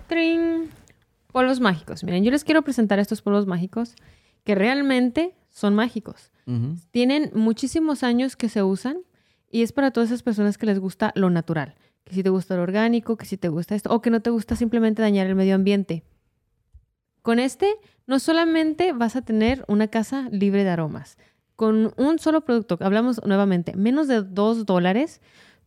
Trin. 0.06 0.68
Polvos 1.32 1.60
mágicos. 1.60 2.04
Miren, 2.04 2.24
yo 2.24 2.30
les 2.30 2.44
quiero 2.44 2.60
presentar 2.60 2.98
estos 2.98 3.22
polvos 3.22 3.46
mágicos 3.46 3.94
que 4.44 4.54
realmente 4.54 5.34
son 5.58 5.74
mágicos. 5.74 6.30
Tienen 6.92 7.30
muchísimos 7.34 8.02
años 8.02 8.36
que 8.36 8.48
se 8.48 8.62
usan 8.62 8.98
y 9.50 9.62
es 9.62 9.72
para 9.72 9.90
todas 9.90 10.08
esas 10.08 10.22
personas 10.22 10.56
que 10.56 10.66
les 10.66 10.78
gusta 10.78 11.12
lo 11.14 11.28
natural. 11.28 11.74
Que 12.04 12.14
si 12.14 12.22
te 12.22 12.30
gusta 12.30 12.56
lo 12.56 12.62
orgánico, 12.62 13.16
que 13.16 13.26
si 13.26 13.36
te 13.36 13.48
gusta 13.48 13.74
esto, 13.74 13.92
o 13.92 14.00
que 14.00 14.08
no 14.08 14.22
te 14.22 14.30
gusta 14.30 14.56
simplemente 14.56 15.02
dañar 15.02 15.26
el 15.26 15.34
medio 15.34 15.54
ambiente. 15.56 16.04
Con 17.22 17.38
este, 17.38 17.74
no 18.06 18.18
solamente 18.18 18.92
vas 18.92 19.16
a 19.16 19.22
tener 19.22 19.64
una 19.68 19.88
casa 19.88 20.28
libre 20.30 20.64
de 20.64 20.70
aromas. 20.70 21.18
Con 21.56 21.92
un 21.96 22.18
solo 22.18 22.42
producto, 22.42 22.78
hablamos 22.80 23.20
nuevamente, 23.26 23.74
menos 23.76 24.06
de 24.06 24.22
dos 24.22 24.64
dólares, 24.64 25.20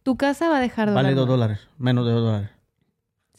tu 0.04 0.16
casa 0.16 0.50
va 0.50 0.58
a 0.58 0.62
dejar 0.62 0.90
de 0.90 0.96
Vale 0.96 1.14
dos 1.14 1.28
dólares. 1.28 1.68
Menos 1.78 2.06
de 2.06 2.12
dos 2.14 2.24
dólares. 2.24 2.50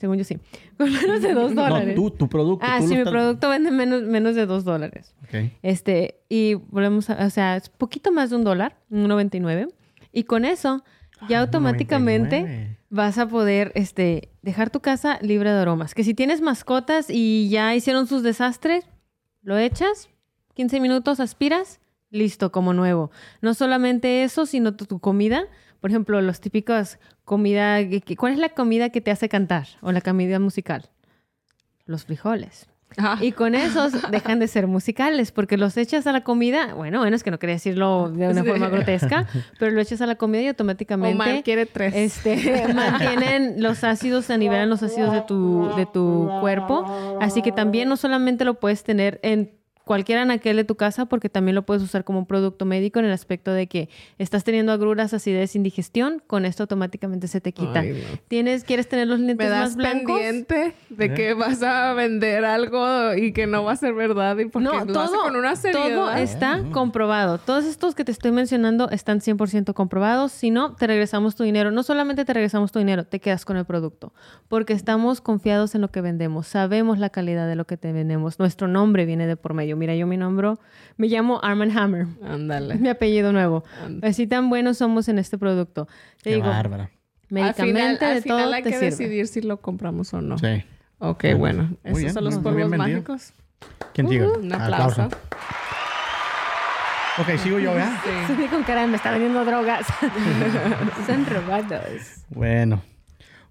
Según 0.03 0.18
yo 0.18 0.24
sí. 0.24 0.36
Con 0.76 0.92
menos 0.92 1.22
de 1.22 1.32
dos 1.32 1.55
dólares. 1.55 1.94
No, 1.96 2.03
tú, 2.03 2.11
tu 2.11 2.28
producto. 2.28 2.66
ah, 2.68 2.78
tú 2.80 2.88
sí, 2.88 2.94
mi 2.94 2.98
estás- 3.03 3.12
producto 3.12 3.48
vende 3.48 3.70
menos, 3.70 4.03
menos 4.03 4.34
de 4.34 4.46
dos 4.46 4.64
dólares. 4.64 5.14
Ok. 5.22 5.53
Este, 5.62 6.24
y 6.28 6.55
volvemos 6.55 7.09
a, 7.09 7.24
o 7.24 7.30
sea, 7.30 7.57
es 7.57 7.68
poquito 7.68 8.11
más 8.11 8.30
de 8.30 8.36
un 8.36 8.42
dólar, 8.42 8.76
un 8.90 9.07
99. 9.07 9.68
Y 10.12 10.24
con 10.24 10.44
eso, 10.44 10.82
ya 11.28 11.38
Ah, 11.38 11.42
automáticamente 11.42 12.40
99. 12.40 12.78
vas 12.90 13.18
a 13.18 13.28
poder, 13.28 13.70
este, 13.76 14.30
dejar 14.42 14.70
tu 14.70 14.80
casa 14.80 15.20
libre 15.22 15.53
de 15.53 15.61
aromas. 15.61 15.94
Que 15.94 16.03
si 16.03 16.14
tienes 16.14 16.40
mascotas 16.40 17.07
y 17.09 17.48
ya 17.48 17.72
hicieron 17.76 18.09
sus 18.09 18.24
desastres, 18.24 18.84
lo 19.42 19.57
echas, 19.57 20.09
15 20.55 20.80
minutos 20.80 21.20
aspiras, 21.20 21.78
listo, 22.11 22.50
como 22.50 22.74
nuevo. 22.74 23.12
No 23.40 23.55
solamente 23.55 24.24
eso, 24.24 24.46
sino 24.46 24.74
tu, 24.74 24.84
tu 24.86 24.98
comida. 24.98 25.44
Por 25.83 25.91
ejemplo, 25.91 26.22
los 26.22 26.41
típicos 26.41 26.99
comida, 27.24 27.78
¿cuál 28.16 28.33
es 28.33 28.39
la 28.39 28.49
comida 28.51 28.89
que 28.89 29.01
te 29.03 29.11
hace 29.11 29.28
cantar? 29.28 29.66
O 29.83 29.93
la 29.93 30.01
comida 30.01 30.39
musical. 30.39 30.89
Los 31.85 32.05
frijoles. 32.07 32.68
Ah, 32.99 33.18
Y 33.20 33.33
con 33.33 33.55
esos 33.55 33.93
dejan 34.12 34.39
de 34.39 34.47
ser 34.49 34.66
musicales, 34.68 35.33
porque 35.33 35.57
los 35.57 35.76
echas 35.76 36.07
a 36.07 36.12
la 36.12 36.22
comida, 36.22 36.74
bueno, 36.74 37.01
bueno, 37.01 37.16
es 37.16 37.24
que 37.24 37.30
no 37.33 37.39
quería 37.39 37.55
decirlo 37.57 38.11
de 38.11 38.28
una 38.28 38.43
Sí. 38.43 38.49
forma 38.49 38.68
grotesca, 38.68 39.26
pero 39.59 39.72
lo 39.72 39.80
echas 39.80 40.01
a 40.03 40.07
la 40.07 40.14
comida 40.14 40.41
y 40.41 40.45
Omar 40.45 40.51
automáticamente 40.51 41.43
quiere 41.43 41.66
tres. 41.66 41.95
este, 41.97 42.68
mantienen 42.74 43.61
los 43.62 43.83
ácidos, 43.83 44.26
se 44.26 44.39
nivelan 44.39 44.68
los 44.70 44.83
ácidos 44.85 45.12
de 45.12 45.22
tu, 45.22 45.74
de 45.74 45.87
tu 45.87 46.28
cuerpo. 46.41 47.18
Así 47.20 47.43
que 47.43 47.51
también 47.51 47.89
no 47.89 47.97
solamente 47.97 48.45
lo 48.45 48.55
puedes 48.61 48.85
tener 48.85 49.18
en 49.22 49.51
cualquier 49.85 50.18
anaquel 50.18 50.57
de 50.57 50.64
tu 50.64 50.76
casa, 50.76 51.07
porque 51.07 51.28
también 51.28 51.55
lo 51.55 51.62
puedes 51.66 51.83
usar 51.83 52.05
como 52.05 52.18
un 52.20 52.26
producto 52.26 52.64
médico 52.64 52.99
en 53.01 53.07
el 53.07 53.12
aspecto 53.12 53.53
de 53.53 53.66
que 53.66 53.89
estás 54.18 54.45
teniendo 54.45 54.72
agruras, 54.72 55.12
acidez, 55.14 55.57
indigestión, 55.57 56.22
con 56.26 56.45
esto 56.45 56.62
automáticamente 56.64 57.26
se 57.28 57.41
te 57.41 57.53
quita. 57.53 57.80
Ay, 57.80 57.91
no. 57.93 58.18
¿Tienes, 58.28 58.64
¿Quieres 58.64 58.89
tener 58.89 59.09
los 59.09 59.18
lentes 59.18 59.37
Me 59.47 59.49
das 59.51 59.70
más 59.70 59.76
blancos? 59.76 60.18
pendiente 60.18 60.74
de 60.91 61.05
¿Eh? 61.07 61.14
que 61.14 61.35
vas 61.35 61.62
a 61.62 61.93
vender 61.95 62.45
algo 62.45 63.14
y 63.14 63.33
que 63.33 63.47
no 63.47 63.64
va 63.64 63.72
a 63.72 63.76
ser 63.76 63.95
verdad 63.95 64.39
y 64.39 64.47
porque 64.47 64.64
No, 64.64 64.72
lo 64.72 64.78
hace 64.78 64.93
todo, 64.93 65.22
con 65.22 65.37
una 65.37 65.57
seriedad. 65.57 65.89
todo 65.95 66.12
está 66.12 66.62
comprobado. 66.72 67.39
Todos 67.39 67.64
estos 67.64 67.95
que 67.95 68.05
te 68.05 68.12
estoy 68.12 68.33
mencionando 68.33 68.89
están 68.91 69.20
100% 69.20 69.74
comprobados. 69.74 70.33
Si 70.33 70.51
no, 70.51 70.74
te 70.76 70.87
regresamos 70.87 71.35
tu 71.35 71.43
dinero. 71.45 71.70
No 71.70 71.83
solamente 71.83 72.24
te 72.24 72.33
regresamos 72.33 72.72
tu 72.72 72.78
dinero, 72.78 73.05
te 73.05 73.20
quedas 73.20 73.45
con 73.45 73.57
el 73.57 73.64
producto. 73.64 74.12
Porque 74.49 74.72
estamos 74.72 75.20
confiados 75.20 75.74
en 75.74 75.80
lo 75.80 75.89
que 75.89 76.01
vendemos. 76.01 76.47
Sabemos 76.47 76.99
la 76.99 77.11
calidad 77.11 77.49
de 77.49 77.57
lo 77.57 77.66
que 77.66 77.76
te 77.76 77.93
vendemos. 77.93 78.39
Nuestro 78.39 78.68
nombre 78.68 79.07
viene 79.07 79.26
de 79.26 79.37
por 79.37 79.55
medio. 79.55 79.71
Mira, 79.76 79.94
yo 79.94 80.06
mi 80.06 80.16
nombre, 80.16 80.54
me 80.96 81.06
llamo 81.08 81.40
Arman 81.42 81.76
Hammer. 81.76 82.06
Ándale. 82.24 82.74
Mi 82.76 82.88
apellido 82.88 83.32
nuevo. 83.32 83.64
Así 84.02 84.26
tan 84.26 84.48
buenos 84.50 84.78
somos 84.78 85.08
en 85.08 85.18
este 85.18 85.38
producto. 85.38 85.86
Te 86.22 86.30
Qué 86.30 86.34
digo, 86.36 86.48
bárbara. 86.48 86.84
Al 86.84 86.90
final, 87.28 87.54
Medicamente, 87.56 88.04
al 88.04 88.22
final 88.22 88.52
hay 88.54 88.62
te 88.62 88.70
que 88.70 88.76
sirve. 88.76 88.90
decidir 88.90 89.26
si 89.28 89.40
lo 89.40 89.56
compramos 89.62 90.12
o 90.12 90.20
no. 90.20 90.36
Sí. 90.38 90.62
Ok, 90.98 91.24
Muy 91.24 91.34
bueno. 91.34 91.62
bien. 91.62 91.78
Esos 91.84 91.98
bien, 91.98 92.12
son 92.14 92.24
los 92.24 92.38
polvos 92.38 92.68
mágicos. 92.70 93.32
¿Quién 93.94 94.08
sigue? 94.08 94.26
Uh, 94.26 94.38
un 94.38 94.52
aplauso. 94.52 95.08
Ok, 97.18 97.28
sigo 97.38 97.58
yo, 97.58 97.74
¿verdad? 97.74 97.92
Sí. 98.04 98.34
Sí, 98.42 98.48
con 98.48 98.62
cara 98.64 98.82
de 98.82 98.86
me 98.86 98.96
está 98.96 99.10
vendiendo 99.10 99.44
drogas. 99.44 99.86
Son 101.06 101.26
robados. 101.26 102.24
Bueno. 102.30 102.82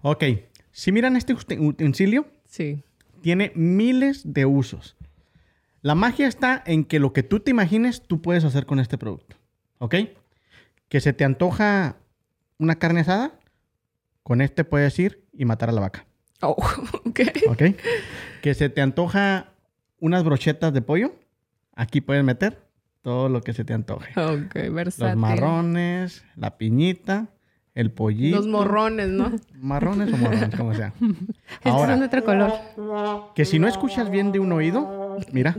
Ok. 0.01 0.23
Si 0.71 0.91
miran 0.91 1.15
este 1.15 1.33
utensilio, 1.33 2.25
Sí. 2.45 2.83
tiene 3.21 3.51
miles 3.55 4.21
de 4.33 4.45
usos. 4.45 4.95
La 5.81 5.95
magia 5.95 6.27
está 6.27 6.61
en 6.65 6.85
que 6.85 6.99
lo 6.99 7.11
que 7.13 7.23
tú 7.23 7.39
te 7.39 7.51
imagines, 7.51 8.03
tú 8.03 8.21
puedes 8.21 8.43
hacer 8.43 8.65
con 8.65 8.79
este 8.79 8.97
producto. 8.97 9.35
¿Ok? 9.79 9.95
Que 10.89 11.01
se 11.01 11.13
te 11.13 11.23
antoja 11.23 11.97
una 12.57 12.75
carne 12.75 13.01
asada, 13.01 13.39
con 14.23 14.41
este 14.41 14.63
puedes 14.63 14.97
ir 14.99 15.25
y 15.33 15.45
matar 15.45 15.69
a 15.69 15.73
la 15.73 15.81
vaca. 15.81 16.05
Oh, 16.41 16.55
ok. 17.05 17.19
¿Ok? 17.49 17.63
que 18.41 18.53
se 18.53 18.69
te 18.69 18.81
antoja 18.81 19.53
unas 19.99 20.23
brochetas 20.23 20.73
de 20.73 20.81
pollo, 20.81 21.13
aquí 21.75 22.01
puedes 22.01 22.23
meter 22.23 22.67
todo 23.01 23.29
lo 23.29 23.41
que 23.41 23.53
se 23.53 23.63
te 23.63 23.73
antoje. 23.73 24.19
Ok, 24.19 24.53
versátil. 24.71 25.13
Los 25.13 25.17
marrones, 25.17 26.25
la 26.35 26.57
piñita, 26.57 27.29
el 27.73 27.91
pollito. 27.91 28.37
Los 28.37 28.47
morrones, 28.47 29.09
¿no? 29.09 29.31
Marrones 29.55 30.11
o 30.13 30.17
morrones, 30.17 30.55
como 30.55 30.73
sea. 30.73 30.93
Estos 30.99 31.09
son 31.09 31.63
de 31.63 31.69
Ahora, 31.69 32.05
otro 32.05 32.23
color. 32.23 32.51
que 33.35 33.45
si 33.45 33.59
no 33.59 33.67
escuchas 33.67 34.09
bien 34.09 34.31
de 34.31 34.39
un 34.39 34.51
oído, 34.51 35.17
mira, 35.31 35.55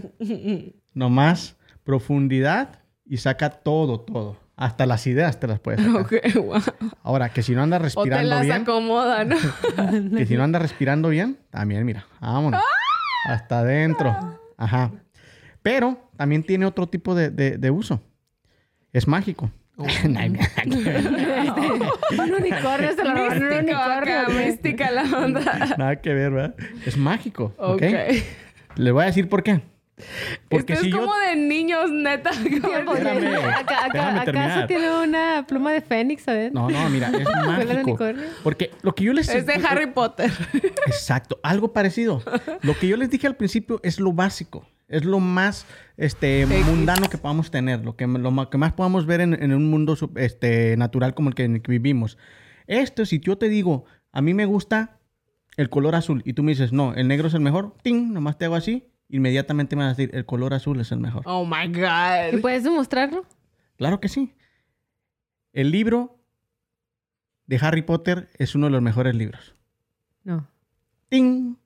nomás 0.94 1.56
profundidad 1.84 2.80
y 3.04 3.16
saca 3.18 3.50
todo, 3.50 4.00
todo. 4.00 4.36
Hasta 4.56 4.86
las 4.86 5.06
ideas 5.06 5.40
te 5.40 5.46
las 5.48 5.58
puedes 5.58 5.80
sacar. 5.80 6.02
Ok, 6.02 6.12
wow. 6.44 6.60
Ahora, 7.02 7.30
que 7.30 7.42
si 7.42 7.54
no 7.54 7.62
andas 7.62 7.78
O 7.96 8.04
te 8.04 8.10
respirando 8.10 8.28
las 8.28 8.42
bien, 8.42 8.52
acomoda, 8.62 9.24
¿no? 9.24 9.36
que 10.16 10.26
si 10.26 10.36
no 10.36 10.44
andas 10.44 10.62
respirando 10.62 11.08
bien, 11.08 11.38
también 11.50 11.84
mira, 11.84 12.06
vámonos. 12.20 12.60
Hasta 13.28 13.60
adentro. 13.60 14.14
Ajá. 14.56 14.92
Pero 15.62 16.10
también 16.16 16.42
tiene 16.44 16.66
otro 16.66 16.86
tipo 16.88 17.14
de, 17.14 17.30
de- 17.30 17.56
de 17.56 17.70
uso. 17.70 18.00
Es 18.92 19.08
mágico. 19.08 19.50
Un 22.18 22.34
unicornio 22.34 22.92
se 22.94 23.04
lo 23.04 23.14
robaron 23.14 23.42
un 23.42 23.52
unicornio. 23.52 24.28
mística 24.46 24.90
la 24.90 25.02
onda. 25.02 25.74
Nada 25.78 25.96
que 26.00 26.14
ver, 26.14 26.30
¿verdad? 26.32 26.54
Es 26.86 26.96
mágico. 26.96 27.54
¿ok? 27.58 27.82
Le 28.76 28.90
voy 28.92 29.02
a 29.02 29.06
decir 29.06 29.28
por 29.28 29.42
qué. 29.42 29.60
Porque 30.48 30.72
Esto 30.72 30.84
si 30.84 30.88
es 30.90 30.94
yo... 30.94 31.00
como 31.00 31.14
de 31.16 31.36
niños, 31.36 31.90
neta. 31.90 32.30
Espérame. 32.44 33.36
Acá- 33.36 33.84
acá- 33.84 33.88
déjame 33.92 34.20
¿Acaso 34.20 34.66
tiene 34.66 34.90
una 35.02 35.44
pluma 35.46 35.72
de 35.72 35.80
fénix? 35.80 36.26
A 36.28 36.32
ver. 36.32 36.52
No, 36.52 36.68
no, 36.68 36.88
mira, 36.88 37.08
es 37.08 37.22
¿Fue 37.22 37.32
la 37.32 37.56
de 37.74 37.74
mágico. 37.74 37.98
Porque 38.42 38.70
lo 38.82 38.94
que 38.94 39.04
yo 39.04 39.12
les... 39.12 39.28
Es 39.28 39.46
de 39.46 39.54
Harry 39.54 39.86
Potter. 39.86 40.30
Exacto, 40.86 41.38
algo 41.42 41.72
parecido. 41.72 42.22
Lo 42.62 42.76
que 42.76 42.88
yo 42.88 42.96
les 42.96 43.10
dije 43.10 43.26
al 43.26 43.36
principio 43.36 43.80
es 43.84 44.00
lo 44.00 44.12
básico. 44.12 44.66
Es 44.92 45.04
lo 45.04 45.20
más 45.20 45.66
este, 45.96 46.42
X. 46.42 46.66
mundano 46.66 47.08
que 47.08 47.18
podamos 47.18 47.50
tener, 47.50 47.84
lo 47.84 47.96
que, 47.96 48.06
lo 48.06 48.50
que 48.50 48.58
más 48.58 48.72
podamos 48.74 49.06
ver 49.06 49.22
en, 49.22 49.34
en 49.42 49.52
un 49.54 49.70
mundo 49.70 49.96
este, 50.16 50.76
natural 50.76 51.14
como 51.14 51.30
el 51.30 51.34
que, 51.34 51.44
en 51.44 51.54
el 51.56 51.62
que 51.62 51.72
vivimos. 51.72 52.18
Esto, 52.66 53.06
si 53.06 53.18
yo 53.18 53.38
te 53.38 53.48
digo, 53.48 53.86
a 54.12 54.20
mí 54.22 54.34
me 54.34 54.44
gusta 54.44 54.98
el 55.56 55.70
color 55.70 55.94
azul 55.94 56.22
y 56.24 56.34
tú 56.34 56.42
me 56.42 56.52
dices, 56.52 56.72
no, 56.72 56.94
el 56.94 57.08
negro 57.08 57.28
es 57.28 57.34
el 57.34 57.40
mejor, 57.40 57.74
¡ting! 57.82 58.12
Nomás 58.12 58.38
te 58.38 58.44
hago 58.44 58.54
así, 58.54 58.86
inmediatamente 59.08 59.76
me 59.76 59.84
vas 59.84 59.94
a 59.94 59.96
decir, 59.96 60.14
el 60.14 60.26
color 60.26 60.54
azul 60.54 60.78
es 60.80 60.92
el 60.92 61.00
mejor. 61.00 61.22
Oh 61.26 61.44
my 61.44 61.64
¿Y 61.66 61.80
God. 61.80 62.40
puedes 62.40 62.64
demostrarlo? 62.64 63.24
Claro 63.76 64.00
que 64.00 64.08
sí. 64.08 64.34
El 65.52 65.70
libro 65.70 66.18
de 67.46 67.58
Harry 67.60 67.82
Potter 67.82 68.30
es 68.38 68.54
uno 68.54 68.66
de 68.66 68.72
los 68.72 68.82
mejores 68.82 69.14
libros. 69.14 69.54
No. 70.24 70.48
¡Ting! 71.08 71.56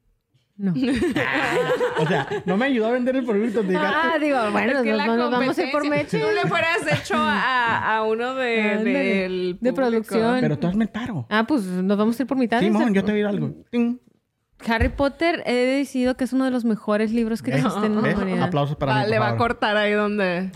No. 0.59 0.73
O 1.99 2.07
sea, 2.07 2.29
no 2.45 2.57
me 2.57 2.67
ayudó 2.67 2.87
a 2.89 2.91
vender 2.93 3.17
el 3.17 3.25
producto. 3.25 3.61
te 3.63 3.69
digas, 3.69 3.93
Ah, 3.95 4.19
digo, 4.21 4.39
bueno, 4.53 4.73
Es 4.79 4.83
que 4.83 4.91
nos, 4.91 4.99
la 4.99 5.17
nos 5.17 5.31
vamos 5.31 5.59
a 5.59 5.63
ir 5.65 5.71
por 5.73 5.89
Meche. 5.89 6.19
Tú 6.19 6.27
le 6.35 6.49
fueras 6.49 6.79
hecho 6.93 7.15
a, 7.17 7.97
a 7.97 8.03
uno 8.05 8.35
de, 8.35 8.51
del 8.85 9.59
De 9.61 9.73
producción. 9.73 10.39
Pero 10.41 10.59
tú 10.59 10.67
hazme 10.67 10.85
el 10.85 10.91
paro. 10.91 11.27
Ah, 11.31 11.45
pues 11.47 11.63
nos 11.65 11.97
vamos 11.97 12.19
a 12.19 12.23
ir 12.23 12.27
por 12.27 12.37
mitad. 12.39 12.61
Simón, 12.61 12.93
yo 12.95 13.05
te 13.05 13.13
voy 13.13 13.21
a 13.21 13.25
ir 13.25 13.27
algo. 13.27 13.55
¡Ting! 13.71 13.99
Harry 14.67 14.89
Potter 14.89 15.43
he 15.45 15.53
decidido 15.55 16.17
que 16.17 16.25
es 16.25 16.33
uno 16.33 16.47
de 16.47 16.51
los 16.51 16.65
mejores 16.65 17.13
libros 17.13 17.43
que 17.43 17.51
existen 17.53 17.85
en 17.85 18.03
la 18.03 18.15
humanidad. 18.15 18.43
Aplausos 18.45 18.77
para 18.77 19.03
mí. 19.05 19.11
le 19.11 19.19
va 19.19 19.29
a 19.31 19.37
cortar 19.37 19.77
ahí 19.77 19.93
donde... 19.93 20.51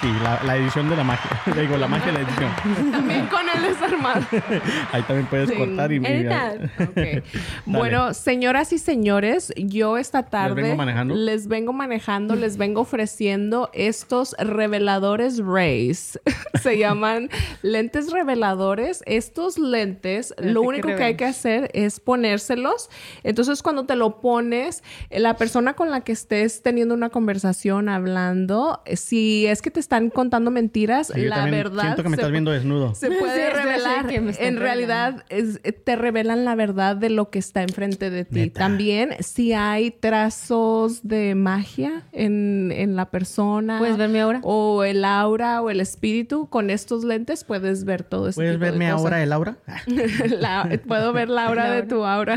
Sí, 0.00 0.08
la, 0.22 0.40
la 0.44 0.56
edición 0.56 0.88
de 0.90 0.96
la 0.96 1.04
magia. 1.04 1.30
Le 1.54 1.62
digo, 1.62 1.76
la 1.76 1.88
magia 1.88 2.06
de 2.12 2.12
la 2.12 2.20
edición. 2.28 2.50
También 2.92 3.26
con 3.26 3.40
el 3.48 3.62
desarmado. 3.62 4.20
Ahí 4.92 5.02
también 5.02 5.26
puedes 5.26 5.48
Sí. 5.50 5.56
cortar 5.56 5.92
y... 5.92 5.96
y- 5.96 6.06
Editar. 6.06 6.70
Ok. 6.84 7.24
Bueno, 7.66 8.14
señoras 8.14 8.72
y 8.72 8.78
señores, 8.78 9.52
yo 9.56 9.96
esta 9.98 10.24
tarde 10.24 10.62
vengo 10.62 10.76
manejando? 10.76 11.14
les 11.14 11.48
vengo 11.48 11.72
manejando, 11.72 12.34
les 12.36 12.56
vengo 12.56 12.80
ofreciendo 12.82 13.70
estos 13.72 14.34
reveladores 14.38 15.38
Rays. 15.44 16.18
Se 16.62 16.78
llaman 16.78 17.30
lentes 17.62 18.10
reveladores. 18.12 19.02
Estos 19.06 19.58
lentes, 19.58 20.34
lo 20.38 20.62
¿qué 20.62 20.66
único 20.68 20.88
que 20.88 21.02
hay 21.02 21.16
que 21.16 21.24
hacer 21.24 21.70
es 21.74 22.00
ponérselos. 22.00 22.90
Entonces, 23.22 23.62
cuando 23.62 23.84
te 23.86 23.96
lo 23.96 24.20
pones, 24.20 24.82
eh, 25.10 25.20
la 25.20 25.36
persona 25.36 25.74
con 25.74 25.90
la 25.90 26.02
que 26.02 26.12
estés 26.12 26.62
teniendo 26.62 26.94
una 26.94 27.10
conversación, 27.10 27.88
hablando, 27.88 28.82
eh, 28.84 28.96
si 28.96 29.46
es 29.46 29.62
que 29.62 29.70
te 29.70 29.80
están 29.94 30.10
contando 30.10 30.50
mentiras, 30.50 31.12
Sí, 31.14 31.22
yo 31.22 31.28
la 31.28 31.44
verdad 31.46 31.82
Siento 31.82 32.02
que 32.02 32.08
me 32.08 32.16
se 32.16 32.22
estás 32.22 32.32
viendo 32.32 32.50
desnudo. 32.50 32.94
se 32.94 33.10
puede 33.10 33.50
sí, 33.50 33.56
revelar. 33.56 34.06
que 34.08 34.20
me 34.20 34.32
en 34.38 34.56
realidad, 34.58 35.24
es- 35.28 35.60
te 35.84 35.96
revelan 35.96 36.44
la 36.44 36.54
verdad 36.54 36.96
de 36.96 37.10
lo 37.10 37.30
que 37.30 37.38
está 37.38 37.62
enfrente 37.62 38.10
de 38.10 38.24
ti. 38.24 38.40
Neta. 38.40 38.58
También, 38.60 39.10
si 39.20 39.52
hay 39.52 39.90
trazos 39.92 41.06
de 41.06 41.34
magia 41.34 42.02
en, 42.12 42.72
en 42.74 42.96
la 42.96 43.06
persona. 43.10 43.78
¿Puedes 43.78 43.96
ver 43.96 44.08
mi 44.08 44.18
aura? 44.18 44.40
O 44.42 44.82
el 44.84 45.04
aura 45.04 45.62
o 45.62 45.70
el 45.70 45.80
espíritu, 45.80 46.48
con 46.48 46.70
estos 46.70 47.04
lentes 47.04 47.44
puedes 47.44 47.84
ver 47.84 48.02
todo 48.02 48.28
eso. 48.28 48.36
¿Puedes 48.36 48.58
verme 48.58 48.88
ahora 48.88 49.22
el 49.22 49.32
aura? 49.32 49.56
puedo 50.88 51.12
ver 51.12 51.28
la 51.28 51.46
aura 51.46 51.70
de 51.70 51.82
tu 51.84 52.04
aura. 52.04 52.36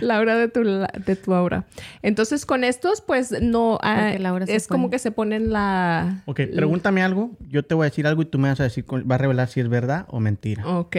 la 0.00 0.18
aura 0.18 0.36
de 0.36 0.48
tu, 0.48 0.62
de 0.62 1.16
tu 1.16 1.32
aura. 1.34 1.64
Entonces, 2.02 2.44
con 2.46 2.64
estos, 2.64 3.00
pues 3.00 3.34
no. 3.40 3.78
ah, 3.82 4.12
es 4.46 4.66
como 4.66 4.90
que 4.90 4.98
se 4.98 5.10
ponen 5.10 5.52
la. 5.52 6.22
Pregúntame 6.56 7.02
algo. 7.02 7.30
Yo 7.48 7.62
te 7.64 7.74
voy 7.74 7.84
a 7.86 7.90
decir 7.90 8.06
algo 8.06 8.22
y 8.22 8.26
tú 8.26 8.38
me 8.38 8.48
vas 8.48 8.60
a 8.60 8.64
decir, 8.64 8.84
va 8.90 9.14
a 9.14 9.18
revelar 9.18 9.48
si 9.48 9.60
es 9.60 9.68
verdad 9.68 10.06
o 10.08 10.20
mentira. 10.20 10.66
Ok. 10.66 10.96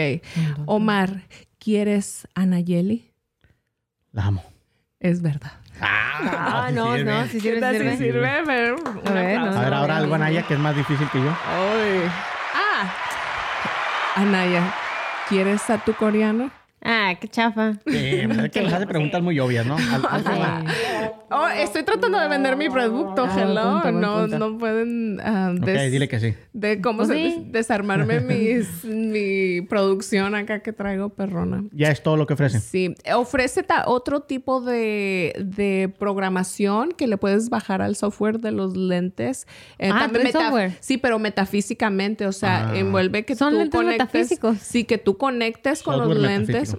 Omar, 0.66 1.24
¿quieres 1.60 2.28
a 2.36 2.46
Nayeli? 2.46 3.12
La 4.12 4.26
amo. 4.26 4.44
Es 5.00 5.22
verdad. 5.22 5.52
Ah, 5.80 6.66
sí 6.70 6.76
no, 6.76 6.96
sirve. 6.96 7.12
no, 7.12 7.24
sí 7.26 7.32
¿Qué 7.34 7.40
sirve, 7.40 7.80
sí 7.80 7.90
si 7.92 7.98
sirve. 7.98 8.30
Pero 8.46 8.76
un 8.78 9.08
A 9.08 9.12
ver, 9.12 9.38
aplauso. 9.38 9.60
A 9.60 9.62
ver, 9.62 9.70
no, 9.72 9.78
ahora 9.78 9.94
no, 9.94 10.00
algo. 10.00 10.16
Anaya, 10.16 10.42
que 10.44 10.54
es 10.56 10.60
más 10.60 10.76
difícil 10.76 11.08
que 11.12 11.20
yo. 11.20 11.30
Ay. 11.46 12.10
Ah. 12.56 12.94
Anaya, 14.16 14.74
¿quieres 15.30 15.70
a 15.70 15.78
tu 15.78 15.94
coreano? 15.94 16.50
Ah, 16.84 17.14
qué 17.20 17.28
chafa. 17.28 17.74
Eh, 17.86 18.28
es 18.46 18.52
que 18.52 18.62
nos 18.62 18.74
hace 18.74 18.88
preguntas 18.88 19.22
muy 19.22 19.40
obvias, 19.40 19.66
¿no? 19.66 19.76
Al- 19.92 20.02
más. 20.02 20.64
Oh, 21.30 21.46
estoy 21.48 21.84
tratando 21.84 22.18
de 22.20 22.28
vender 22.30 22.56
mi 22.56 22.70
producto, 22.70 23.26
Ah, 23.28 23.36
hello. 23.38 23.82
punto, 23.82 23.82
buen 23.84 24.00
no, 24.02 24.18
punto. 24.22 24.40
no 24.40 24.58
pueden 24.58 25.20
Ok, 25.20 25.66
des- 25.66 25.92
dile 25.92 26.08
que 26.08 26.20
sí. 26.22 26.34
de 26.54 26.80
cómo 26.80 27.00
Pues 27.00 27.10
se- 27.10 27.16
sí. 27.16 27.22
des- 27.44 27.52
desarmarme 27.52 28.22
mis, 28.22 28.86
mi 28.86 29.60
producción 29.62 30.36
acá 30.36 30.62
que 30.62 30.72
traigo 30.72 31.10
perrona. 31.10 31.66
Ya 31.74 31.90
es 31.90 32.02
todo 32.02 32.16
lo 32.16 32.26
que 32.28 32.34
ofrece. 32.36 32.62
Sí, 32.62 32.96
ofrece 33.14 33.64
ta- 33.64 33.84
otro 33.88 34.22
tipo 34.22 34.62
de, 34.62 35.34
de 35.44 35.94
programación 36.00 36.94
que 36.94 37.08
le 37.08 37.18
puedes 37.18 37.50
bajar 37.50 37.82
al 37.82 37.98
software 37.98 38.40
de 38.40 38.52
los 38.52 38.78
lentes. 38.78 39.48
Eh, 39.80 39.90
Ah, 39.94 40.00
también 40.00 40.30
¿trae 40.32 40.44
software? 40.46 40.78
Sí, 40.80 40.98
pero 40.98 41.20
metafísicamente, 41.20 42.26
o 42.26 42.32
sea, 42.32 42.70
Ah. 42.70 42.78
envuelve 42.78 43.26
que 43.26 43.36
Son 43.36 43.52
tú 43.52 43.60
lentes 43.60 43.78
conectes. 43.78 44.00
metafísicos. 44.08 44.58
Sí, 44.60 44.86
que 44.86 44.98
tú 44.98 45.18
conectes 45.18 45.84
con 45.84 46.00
los 46.00 46.18
lentes. 46.18 46.78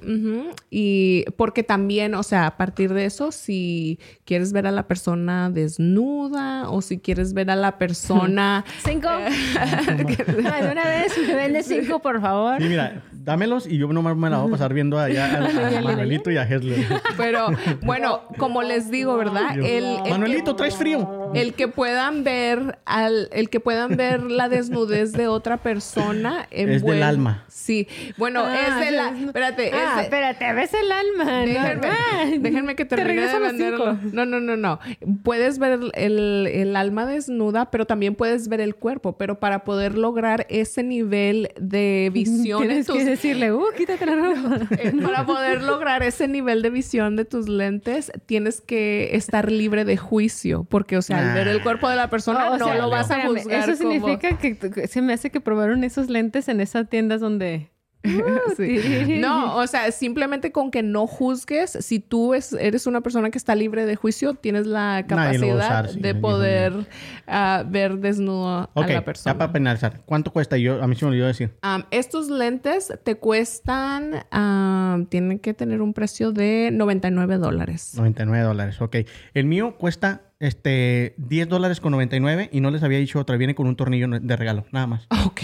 Y 0.70 1.24
porque 1.36 1.62
también, 1.62 2.14
o 2.14 2.22
sea, 2.22 2.46
a 2.46 2.56
partir 2.56 2.94
de 2.94 3.04
eso, 3.04 3.30
si 3.30 3.98
quieres 4.24 4.37
ver 4.52 4.66
a 4.66 4.70
la 4.70 4.86
persona 4.86 5.50
desnuda 5.50 6.70
o 6.70 6.80
si 6.80 6.98
quieres 6.98 7.32
ver 7.34 7.50
a 7.50 7.56
la 7.56 7.78
persona... 7.78 8.64
¿Cinco? 8.84 9.08
Ay, 9.08 9.96
de 10.62 10.70
una 10.70 10.84
vez 10.84 11.12
me 11.26 11.34
vende 11.34 11.62
cinco, 11.62 11.98
por 12.00 12.20
favor. 12.20 12.60
Sí, 12.60 12.68
mira, 12.68 13.02
dámelos 13.28 13.66
y 13.66 13.76
yo 13.76 13.86
nomás 13.92 14.16
me 14.16 14.30
la 14.30 14.38
voy 14.38 14.48
a 14.48 14.50
pasar 14.52 14.72
viendo 14.72 14.98
allá 14.98 15.26
a, 15.34 15.76
a 15.78 15.80
Manuelito 15.82 16.30
y 16.30 16.38
a 16.38 16.42
Hesler. 16.44 16.84
Pero 17.18 17.48
bueno, 17.82 18.22
como 18.38 18.62
les 18.62 18.90
digo, 18.90 19.16
¿verdad? 19.18 19.52
El, 19.58 19.64
el 19.66 20.02
que- 20.02 20.10
Manuelito, 20.10 20.56
¿traes 20.56 20.76
frío? 20.76 21.30
El 21.34 21.52
que 21.52 21.68
puedan 21.68 22.24
ver 22.24 22.78
al, 22.86 23.28
el 23.32 23.50
que 23.50 23.60
puedan 23.60 23.96
ver 23.96 24.22
la 24.22 24.48
desnudez 24.48 25.12
de 25.12 25.28
otra 25.28 25.58
persona 25.58 26.46
Es 26.50 26.66
del 26.66 26.82
envuel- 26.82 27.02
alma. 27.02 27.44
Sí. 27.48 27.86
Bueno, 28.16 28.44
Ah, 28.46 28.80
es 28.80 28.86
de 28.86 28.90
la. 28.96 29.08
Espérate, 29.10 29.70
Ah, 29.74 29.86
es 29.90 29.96
de- 29.96 30.02
espérate, 30.04 30.52
ves 30.54 30.70
el 30.72 30.90
alma. 30.90 31.40
Déjenme, 31.42 31.68
Normal. 31.74 32.42
déjenme 32.42 32.76
que 32.76 32.84
Te 32.86 32.96
termine 32.96 33.20
de 33.20 33.26
regreso 33.26 33.40
los 33.40 33.52
venderlo. 33.52 33.98
No, 34.12 34.24
no, 34.24 34.40
no, 34.40 34.56
no. 34.56 34.78
Puedes 35.22 35.58
ver 35.58 35.78
el, 35.94 36.46
el 36.50 36.76
alma 36.76 37.04
desnuda, 37.04 37.70
pero 37.70 37.84
también 37.84 38.14
puedes 38.14 38.48
ver 38.48 38.62
el 38.62 38.74
cuerpo. 38.74 39.18
Pero 39.18 39.38
para 39.38 39.64
poder 39.64 39.98
lograr 39.98 40.46
ese 40.48 40.82
nivel 40.82 41.50
de 41.60 42.10
visión 42.14 42.62
en 42.70 42.84
tus 42.86 42.96
que 42.96 43.04
decirle, 43.22 43.52
uh, 43.52 43.64
quítate 43.76 44.06
la 44.06 44.14
ropa. 44.16 44.58
Eh, 44.78 44.92
para 45.02 45.26
poder 45.26 45.62
lograr 45.62 46.02
ese 46.02 46.28
nivel 46.28 46.62
de 46.62 46.70
visión 46.70 47.16
de 47.16 47.24
tus 47.24 47.48
lentes, 47.48 48.10
tienes 48.26 48.60
que 48.60 49.10
estar 49.16 49.50
libre 49.50 49.84
de 49.84 49.96
juicio. 49.96 50.64
Porque, 50.64 50.96
o 50.96 51.02
sea, 51.02 51.18
al 51.30 51.34
ver 51.34 51.48
el 51.48 51.62
cuerpo 51.62 51.88
de 51.88 51.96
la 51.96 52.08
persona, 52.10 52.50
O 52.50 52.58
no 52.58 52.64
sea, 52.66 52.78
lo 52.78 52.90
vas 52.90 53.10
a 53.10 53.16
espérame, 53.18 53.36
juzgar 53.38 53.68
Eso 53.70 53.78
como- 53.82 53.92
significa 53.92 54.38
que 54.38 54.86
se 54.88 55.02
me 55.02 55.12
hace 55.12 55.30
que 55.30 55.40
probaron 55.40 55.84
esos 55.84 56.08
lentes 56.08 56.48
en 56.48 56.60
esas 56.60 56.88
tiendas 56.88 57.20
donde... 57.20 57.70
Sí. 58.56 59.18
No, 59.20 59.56
o 59.56 59.66
sea, 59.66 59.90
simplemente 59.92 60.52
con 60.52 60.70
que 60.70 60.82
no 60.82 61.06
juzgues, 61.06 61.70
si 61.80 61.98
tú 62.00 62.34
es- 62.34 62.52
eres 62.52 62.86
una 62.86 63.00
persona 63.00 63.30
que 63.30 63.38
está 63.38 63.54
libre 63.54 63.86
de 63.86 63.96
juicio, 63.96 64.34
tienes 64.34 64.66
la 64.66 65.04
capacidad 65.06 65.56
usar, 65.56 65.88
sí, 65.90 66.00
de 66.00 66.14
poder 66.14 66.86
ah, 67.26 67.64
ver 67.68 67.98
desnudo 67.98 68.48
a 68.48 68.70
la 68.74 68.88
ya 68.88 69.04
persona. 69.04 69.36
para 69.36 69.52
penalizar. 69.52 70.00
¿Cuánto 70.06 70.32
cuesta? 70.32 70.56
Yo, 70.56 70.82
a 70.82 70.86
mí 70.86 70.94
se 70.96 71.04
me 71.04 71.10
olvidó 71.10 71.26
decir. 71.26 71.54
Estos 71.90 72.30
lentes 72.30 72.92
te 73.04 73.16
cuestan, 73.16 74.24
am, 74.30 75.06
tienen 75.06 75.38
que 75.38 75.54
tener 75.54 75.82
un 75.82 75.92
precio 75.92 76.32
de 76.32 76.70
99 76.72 77.36
dólares. 77.38 77.94
99 77.96 78.44
dólares, 78.44 78.80
ok. 78.80 78.96
El 79.34 79.46
mío 79.46 79.76
cuesta 79.76 80.22
este 80.40 81.14
10 81.18 81.48
dólares 81.48 81.80
con 81.80 81.90
99 81.92 82.48
y 82.52 82.60
no 82.60 82.70
les 82.70 82.82
había 82.82 82.98
dicho 82.98 83.18
otra. 83.18 83.36
Viene 83.36 83.54
con 83.54 83.66
un 83.66 83.74
tornillo 83.76 84.06
de 84.08 84.36
regalo, 84.36 84.64
nada 84.72 84.86
más. 84.86 85.06
Ok. 85.26 85.40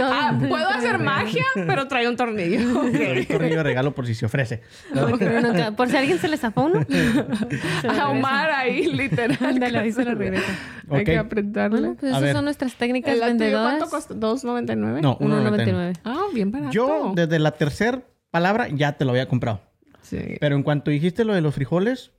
Ah, 0.00 0.36
puedo 0.48 0.68
hacer 0.68 0.98
magia, 0.98 1.44
pero 1.54 1.86
trae 1.88 2.08
un 2.08 2.16
tornillo. 2.16 2.58
Un 2.80 2.92
tornillo 3.26 3.56
de 3.58 3.62
regalo 3.62 3.94
por 3.94 4.06
si 4.06 4.14
se 4.14 4.26
ofrece. 4.26 4.62
No- 4.94 5.76
por 5.76 5.88
si 5.88 5.96
alguien 5.96 6.18
se 6.18 6.28
le 6.28 6.36
zafó 6.36 6.64
uno. 6.64 6.80
A. 7.88 8.08
Omar 8.10 8.50
ahí, 8.50 8.86
literal. 8.86 9.38
Ándale, 9.40 9.78
ahí 9.78 9.92
se 9.92 10.04
lo 10.04 10.14
regresa. 10.16 10.44
Hay 10.90 11.00
Ok. 11.00 11.06
que 11.06 11.18
apretarle. 11.18 11.78
Bueno, 11.80 11.96
pues 11.98 12.04
A 12.12 12.16
esas 12.16 12.22
ver. 12.22 12.32
son 12.34 12.44
nuestras 12.44 12.74
técnicas 12.74 13.12
¿El 13.12 13.18
tuyo 13.20 13.26
vendedoras. 13.28 13.68
cuánto 13.78 13.90
cuesta? 13.90 14.14
¿2.99? 14.14 15.00
No, 15.00 15.18
1.99. 15.18 15.66
1.99. 15.66 15.92
Ah, 16.04 16.20
bien 16.32 16.50
barato. 16.50 16.72
Yo, 16.72 17.12
desde 17.14 17.38
la 17.38 17.52
tercera 17.52 18.02
palabra, 18.30 18.68
ya 18.68 18.92
te 18.96 19.04
lo 19.04 19.12
había 19.12 19.28
comprado. 19.28 19.60
Sí. 20.02 20.18
Pero 20.40 20.56
en 20.56 20.62
cuanto 20.62 20.90
dijiste 20.90 21.24
lo 21.24 21.34
de 21.34 21.40
los 21.40 21.54
frijoles, 21.54 22.10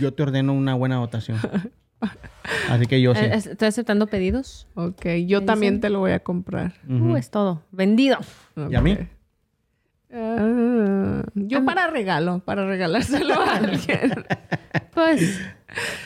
yo 0.00 0.12
te 0.14 0.22
ordeno 0.22 0.52
una 0.52 0.74
buena 0.74 0.96
dotación. 0.96 1.38
Así 2.68 2.86
que 2.86 3.00
yo 3.00 3.14
sí. 3.14 3.24
Eh, 3.24 3.30
es- 3.34 3.46
¿Estoy 3.46 3.68
aceptando 3.68 4.06
pedidos? 4.06 4.66
Ok, 4.74 5.06
yo 5.26 5.40
¿Me 5.40 5.46
también 5.46 5.74
dicen? 5.74 5.80
te 5.82 5.90
lo 5.90 6.00
voy 6.00 6.12
a 6.12 6.20
comprar. 6.22 6.74
Uh, 6.88 7.16
es 7.16 7.30
todo. 7.30 7.62
Vendido. 7.70 8.18
¿Y 8.70 8.74
a 8.74 8.80
mí? 8.80 8.98
Ah, 10.12 11.22
yo 11.34 11.64
para 11.64 11.88
regalo, 11.88 12.40
para 12.40 12.66
regalárselo 12.66 13.34
a 13.34 13.56
alguien. 13.56 14.12
Pues 14.92 15.40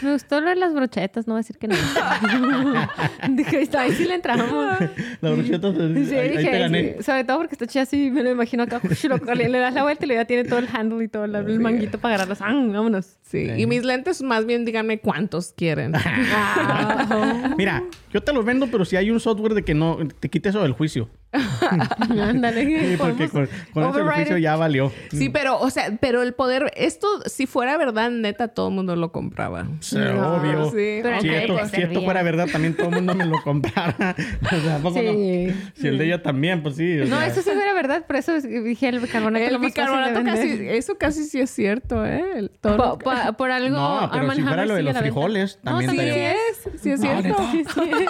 me 0.03 0.13
gustó 0.13 0.41
lo 0.41 0.49
de 0.51 0.57
las 0.57 0.73
brochetas, 0.75 1.27
no 1.27 1.35
voy 1.35 1.39
a 1.39 1.43
decir 1.43 1.59
que 1.59 1.69
no. 1.69 1.75
dije, 3.31 3.57
ahí 3.59 3.63
está, 3.63 3.83
ahí 3.83 3.93
sí 3.93 4.05
le 4.05 4.15
entramos. 4.15 4.77
La 5.21 5.31
brocheta, 5.31 5.73
pues, 5.73 6.09
Sí, 6.09 6.15
ahí, 6.15 6.21
ahí 6.29 6.37
dije, 6.37 6.51
te 6.51 6.59
gané. 6.59 6.95
sí, 6.99 7.03
sobre 7.05 7.25
todo 7.25 7.39
porque 7.39 7.55
está 7.55 7.67
chida 7.67 7.83
así, 7.83 8.11
me 8.11 8.23
lo 8.23 8.31
imagino 8.31 8.63
acá, 8.65 8.81
lo- 9.09 9.35
le, 9.35 9.49
le 9.49 9.59
das 9.59 9.75
la 9.75 9.83
vuelta 9.83 10.07
y 10.07 10.09
ya 10.09 10.25
tiene 10.25 10.45
todo 10.45 10.59
el 10.59 10.69
handle 10.73 11.05
y 11.05 11.09
todo 11.09 11.25
el 11.25 11.61
manguito 11.61 11.99
para 11.99 12.15
agarrarlos. 12.17 12.41
¡Ah, 12.43 12.53
vámonos! 12.53 13.17
Sí, 13.23 13.47
y 13.57 13.67
mis 13.67 13.85
lentes 13.85 14.23
más 14.23 14.47
bien 14.47 14.65
díganme 14.65 15.01
cuántos 15.01 15.53
quieren. 15.53 15.93
Mira, 17.57 17.83
yo 18.13 18.23
te 18.23 18.33
los 18.33 18.45
vendo, 18.45 18.69
pero 18.71 18.85
si 18.85 18.97
hay 18.97 19.11
un 19.11 19.21
software 19.21 19.55
de 19.55 19.63
que 19.65 19.75
no 19.75 19.99
te 20.21 20.29
quite 20.29 20.49
eso 20.49 20.63
del 20.63 20.73
juicio. 20.73 21.09
Ándale. 22.21 22.65
Sí, 22.91 22.97
porque 22.97 23.29
con, 23.29 23.49
con 23.73 23.83
ese 23.83 23.91
override 23.91 24.15
juicio 24.15 24.39
it. 24.39 24.43
ya 24.45 24.57
valió. 24.57 24.93
Sí, 25.11 25.29
pero, 25.29 25.59
o 25.59 25.69
sea, 25.71 25.97
pero 26.01 26.23
el 26.23 26.33
poder, 26.35 26.73
esto, 26.77 27.07
si 27.27 27.47
fuera 27.47 27.77
verdad, 27.77 28.11
neta, 28.11 28.49
todo 28.49 28.69
el 28.69 28.75
mundo 28.75 28.97
lo 28.97 29.13
compraba. 29.13 29.67
Sí, 29.81 29.97
No, 29.99 30.37
obvio. 30.37 30.67
sí. 30.71 31.01
Pero 31.03 31.21
Si 31.21 31.29
esto, 31.29 31.59
si 31.69 31.83
esto 31.83 32.03
fuera 32.03 32.23
verdad, 32.23 32.49
también 32.51 32.75
todo 32.75 32.89
el 32.89 32.95
mundo 32.97 33.15
me 33.15 33.27
lo 33.27 33.43
comprara. 33.45 34.17
O 34.51 34.61
sea, 34.61 34.77
¿a 34.77 34.79
poco 34.79 35.03
no? 35.03 35.13
Sí. 35.13 35.55
Si 35.75 35.87
el 35.89 35.99
de 35.99 36.07
ella 36.07 36.23
también, 36.23 36.63
pues 36.63 36.77
sí. 36.77 37.01
o 37.01 37.05
No, 37.07 37.19
sea. 37.19 37.27
eso 37.27 37.43
sí 37.43 37.51
era 37.51 37.75
verdad, 37.75 38.07
por 38.07 38.17
eso 38.17 38.33
dije 38.41 38.89
el 38.89 39.01
bicarbonato 39.01 39.45
El 39.45 39.59
bicarbonato 39.59 40.25
casi, 40.25 40.67
eso 40.69 40.97
casi 40.99 41.25
sí 41.25 41.41
es 41.41 41.51
cierto, 41.51 42.05
¿eh? 42.07 42.25
El- 42.37 42.51
todo 42.51 42.77
lo 42.77 42.85
Po- 42.93 42.99
que- 42.99 43.05
po- 43.05 43.33
por 43.37 43.51
algo, 43.51 43.77
No, 43.77 44.09
pero 44.13 44.25
Arm 44.25 44.35
si 44.35 44.43
fuera 44.43 44.55
Hammer 44.63 44.69
lo 44.69 44.75
de 44.75 44.83
los 44.83 44.95
la 44.95 45.01
venta. 45.01 45.15
frijoles, 45.15 45.59
No, 45.63 45.71
también 45.73 45.91
sí 45.91 45.99
es, 46.01 46.81
sí 46.83 46.91
es 46.91 47.01
No, 47.01 47.21
cierto. 47.23 47.43
Sí, 47.53 47.65
sí 47.75 47.81
es. 47.91 48.09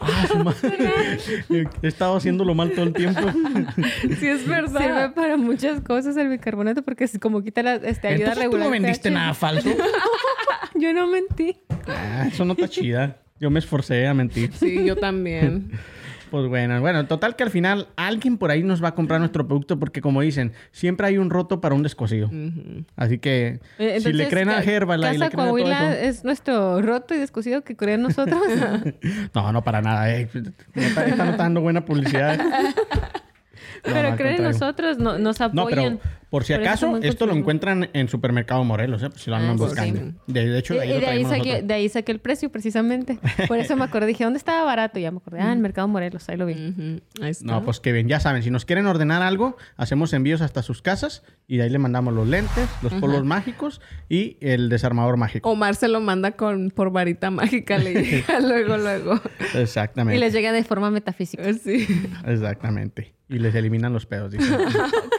Ah, 0.00 0.26
su 0.28 0.38
madre. 0.38 1.68
He 1.82 1.88
estado 1.88 2.18
haciéndolo 2.32 2.54
mal 2.54 2.72
todo 2.72 2.84
el 2.86 2.92
tiempo. 2.92 3.20
Sí 4.18 4.26
es 4.26 4.46
verdad. 4.46 4.80
Sirve 4.80 5.08
para 5.10 5.36
muchas 5.36 5.80
cosas 5.80 6.16
el 6.16 6.28
bicarbonato 6.28 6.82
porque 6.82 7.04
es 7.04 7.18
como 7.18 7.42
quita 7.42 7.62
la 7.62 7.74
este, 7.76 8.08
ayuda 8.08 8.28
a 8.28 8.32
Entonces 8.32 8.34
tú 8.34 8.40
regular 8.40 8.66
no 8.66 8.70
vendiste 8.70 9.08
pH. 9.10 9.14
nada 9.14 9.34
falso. 9.34 9.68
Yo 10.74 10.92
no 10.92 11.06
mentí. 11.06 11.56
Ah, 11.86 12.26
eso 12.28 12.44
no 12.44 12.52
está 12.52 12.68
chida. 12.68 13.18
Yo 13.38 13.50
me 13.50 13.58
esforcé 13.58 14.06
a 14.06 14.14
mentir. 14.14 14.52
Sí, 14.54 14.84
yo 14.84 14.96
también. 14.96 15.72
Pues 16.32 16.48
bueno, 16.48 16.80
bueno, 16.80 17.04
total 17.06 17.36
que 17.36 17.42
al 17.42 17.50
final 17.50 17.88
alguien 17.94 18.38
por 18.38 18.50
ahí 18.50 18.62
nos 18.62 18.82
va 18.82 18.88
a 18.88 18.94
comprar 18.94 19.20
nuestro 19.20 19.46
producto 19.46 19.78
porque 19.78 20.00
como 20.00 20.22
dicen, 20.22 20.54
siempre 20.70 21.06
hay 21.06 21.18
un 21.18 21.28
roto 21.28 21.60
para 21.60 21.74
un 21.74 21.82
descosido. 21.82 22.30
Así 22.96 23.18
que 23.18 23.60
Eh, 23.78 24.00
si 24.00 24.14
le 24.14 24.28
creen 24.28 24.48
a 24.48 24.62
Herbalife 24.62 25.14
y 25.14 25.18
le 25.18 25.26
Casa 25.26 25.30
creen 25.30 25.40
a 25.40 25.44
todo 25.44 25.52
Coahuila 25.52 25.92
eso... 25.92 26.08
es 26.08 26.24
nuestro 26.24 26.80
roto 26.80 27.14
y 27.14 27.18
descosido 27.18 27.64
que 27.64 27.76
creen 27.76 28.00
nosotros. 28.00 28.40
No, 29.34 29.52
no 29.52 29.62
para 29.62 29.82
nada. 29.82 30.10
Eh. 30.10 30.26
No 30.32 30.82
está, 30.82 31.06
está 31.06 31.36
dando 31.36 31.60
buena 31.60 31.84
publicidad. 31.84 32.40
Pero 33.82 34.16
creen 34.16 34.36
en 34.36 34.44
nosotros, 34.44 34.96
no, 34.98 35.18
nos 35.18 35.38
apoyan. 35.42 35.94
No, 35.94 35.98
pero 36.00 36.21
por 36.32 36.44
si 36.44 36.54
Por 36.54 36.62
acaso, 36.62 36.96
esto 37.02 37.26
lo 37.26 37.34
encuentran 37.34 37.90
en 37.92 38.08
Supermercado 38.08 38.64
Morelos, 38.64 39.02
¿eh? 39.02 39.10
Pues 39.10 39.20
si 39.20 39.28
lo 39.28 39.36
andan 39.36 39.50
Ah, 39.50 39.56
buscando. 39.58 40.00
sí. 40.00 40.14
De, 40.28 40.48
de 40.48 40.58
hecho, 40.58 40.72
de 40.72 40.80
ahí 40.80 40.88
y 40.88 40.94
lo 40.94 41.00
de, 41.00 41.06
ahí 41.08 41.24
saqué, 41.26 41.60
de 41.60 41.74
ahí 41.74 41.88
saqué 41.90 42.10
el 42.10 42.20
precio 42.20 42.50
precisamente. 42.50 43.18
Por 43.48 43.58
eso 43.58 43.76
me 43.76 43.84
acordé, 43.84 44.06
dije, 44.06 44.24
¿dónde 44.24 44.38
estaba 44.38 44.64
barato? 44.64 44.98
Y 44.98 45.02
ya 45.02 45.10
me 45.10 45.18
acordé, 45.18 45.40
ah, 45.42 45.52
en 45.52 45.60
Mercado 45.60 45.88
Morelos, 45.88 46.26
ahí 46.30 46.38
lo 46.38 46.46
vi. 46.46 46.54
Ujú. 46.54 47.02
Ahí 47.22 47.32
está. 47.32 47.44
No, 47.44 47.62
pues 47.62 47.80
que 47.80 47.92
bien, 47.92 48.08
ya 48.08 48.18
saben, 48.18 48.42
si 48.42 48.50
nos 48.50 48.64
quieren 48.64 48.86
ordenar 48.86 49.20
algo, 49.20 49.58
hacemos 49.76 50.14
envíos 50.14 50.40
hasta 50.40 50.62
sus 50.62 50.80
casas 50.80 51.22
y 51.46 51.58
de 51.58 51.64
ahí 51.64 51.68
le 51.70 51.78
mandamos 51.78 52.14
los 52.14 52.26
lentes, 52.26 52.66
los 52.82 52.94
polos 52.94 53.24
mágicos 53.24 53.82
y 54.08 54.38
el 54.40 54.70
desarmador 54.70 55.18
mágico. 55.18 55.50
Omar 55.50 55.74
se 55.74 55.88
lo 55.88 56.00
manda 56.00 56.30
con 56.32 56.70
por 56.70 56.92
varita 56.92 57.30
mágica, 57.30 57.76
le 57.76 57.92
llega 58.04 58.40
luego, 58.40 58.78
luego. 58.78 59.20
Exactamente. 59.54 60.16
Y 60.16 60.20
les 60.20 60.32
llega 60.32 60.50
de 60.52 60.64
forma 60.64 60.90
metafísica. 60.90 61.52
Sí. 61.52 61.86
Exactamente. 62.26 63.12
Y 63.28 63.38
les 63.38 63.54
eliminan 63.54 63.92
los 63.94 64.04
pedos, 64.04 64.30
dicen. 64.32 64.58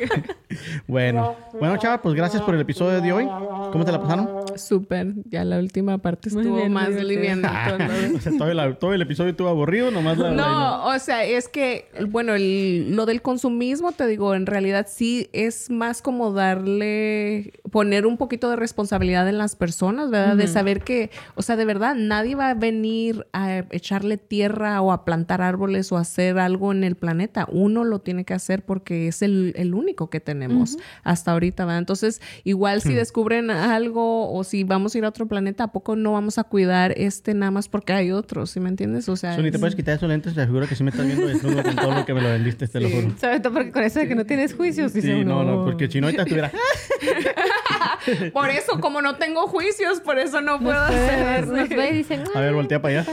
bueno. 0.88 1.03
Bueno, 1.12 1.78
chava, 1.78 2.02
pues 2.02 2.16
gracias 2.16 2.42
por 2.44 2.56
el 2.56 2.62
episodio 2.62 3.02
de 3.02 3.12
hoy. 3.12 3.26
¿Cómo 3.26 3.84
te 3.86 3.92
la 3.92 4.02
pasaron? 4.02 4.30
Súper. 4.58 5.14
Ya 5.26 5.44
la 5.44 5.58
última 5.58 5.98
parte 5.98 6.30
Muy 6.30 6.42
estuvo 6.42 6.58
bien, 6.58 6.72
más 6.74 6.90
liviana. 6.90 7.78
o 8.16 8.20
sea, 8.20 8.32
todo 8.38 8.50
el, 8.52 8.78
todo 8.78 8.94
el 8.94 9.02
episodio 9.02 9.32
estuvo 9.32 9.50
aburrido, 9.50 9.90
nomás 9.92 10.18
la... 10.18 10.32
la- 10.32 10.36
No, 10.36 10.86
o 10.88 11.00
sea, 11.00 11.24
es 11.26 11.48
que, 11.48 11.90
bueno, 12.10 12.34
el- 12.36 12.96
lo 12.96 13.06
del 13.06 13.22
consumismo, 13.22 13.92
te 13.92 14.06
digo, 14.08 14.36
en 14.36 14.46
realidad 14.46 14.88
sí 14.90 15.30
es 15.34 15.70
más 15.70 16.02
como 16.02 16.32
darle, 16.34 17.54
poner 17.72 18.06
un 18.06 18.18
poquito 18.18 18.50
de 18.50 18.56
responsabilidad 18.56 19.28
en 19.28 19.38
las 19.38 19.56
personas, 19.56 20.10
¿verdad? 20.12 20.36
De 20.38 20.48
saber 20.48 20.82
que, 20.82 21.10
o 21.36 21.42
sea, 21.42 21.56
de 21.56 21.66
verdad, 21.66 21.96
nadie 21.96 22.36
va 22.36 22.50
a 22.50 22.54
venir 22.54 23.26
a 23.34 23.64
echarle 23.72 24.18
tierra 24.18 24.82
o 24.82 24.92
a 24.92 25.06
plantar 25.06 25.42
árboles 25.42 25.92
o 25.92 25.98
a 25.98 26.02
hacer 26.02 26.38
algo 26.40 26.72
en 26.72 26.84
el 26.84 26.96
planeta. 26.96 27.48
Uno 27.52 27.84
lo 27.84 28.00
tiene 28.00 28.26
que 28.26 28.34
hacer 28.34 28.64
porque 28.64 29.08
es 29.08 29.22
el, 29.22 29.54
el 29.56 29.74
único 29.74 30.10
que 30.10 30.20
tenemos 30.20 30.78
hasta 31.03 31.32
ahorita, 31.32 31.65
¿verdad? 31.65 31.80
Entonces, 31.80 32.22
igual 32.44 32.82
si 32.82 32.94
descubren 32.94 33.49
algo 33.52 34.32
o 34.34 34.44
si 34.44 34.64
vamos 34.64 34.94
a 34.95 34.98
ir 34.98 35.06
a 35.06 35.10
otro 35.10 35.28
planeta, 35.28 35.65
¿a 35.65 35.72
poco 35.72 35.95
no 35.95 36.11
vamos 36.14 36.38
a 36.38 36.44
cuidar 36.44 36.94
este 36.98 37.34
nada 37.34 37.52
más 37.52 37.68
porque 37.70 37.94
hay 37.94 38.11
otros? 38.11 38.52
¿Sí 38.52 38.60
me 38.60 38.70
entiendes? 38.70 39.10
O 39.10 39.15
sea, 39.15 39.36
Sony, 39.36 39.44
¿te 39.44 39.49
es- 39.49 39.60
puedes 39.60 39.76
quitar 39.76 39.95
esos 39.95 40.07
lentes? 40.10 40.34
Te 40.36 40.41
aseguro 40.41 40.68
que 40.68 40.76
sí 40.76 40.84
me 40.84 40.90
estás 40.91 41.06
viendo 41.06 41.26
desnudo 41.28 41.64
con 41.64 41.76
todo 41.76 41.94
lo 41.95 42.06
que 42.06 42.14
me 42.14 42.22
lo 42.22 42.30
vendiste, 42.30 42.68
te 42.68 42.80
lo 42.80 42.88
Sí. 42.90 43.14
Sobre 43.20 43.40
todo 43.40 43.53
porque 43.53 43.72
con 43.72 43.84
eso 43.84 43.99
de 43.99 44.07
que 44.07 44.15
no 44.15 44.26
tienes 44.26 44.53
juicios, 44.53 44.94
dice 44.94 45.07
Sí, 45.15 45.26
no, 45.26 45.40
uno. 45.41 45.56
no, 45.57 45.65
porque 45.65 45.90
si 45.90 45.99
no 46.02 46.07
ahorita 46.07 46.24
estuviera... 46.24 46.52
Por 48.34 48.49
eso, 48.49 48.80
como 48.80 49.02
no 49.02 49.15
tengo 49.15 49.48
juicios, 49.48 50.02
por 50.02 50.20
eso 50.20 50.41
no 50.41 50.60
puedo 50.60 50.74
Nos 50.80 50.90
hacer. 50.90 51.48
nos 51.48 51.70
ve 51.70 51.90
y 51.91 51.94
dicen, 51.98 52.24
A 52.36 52.40
ver, 52.41 52.53
voltea 52.53 52.82
para 52.82 53.02
allá. 53.02 53.11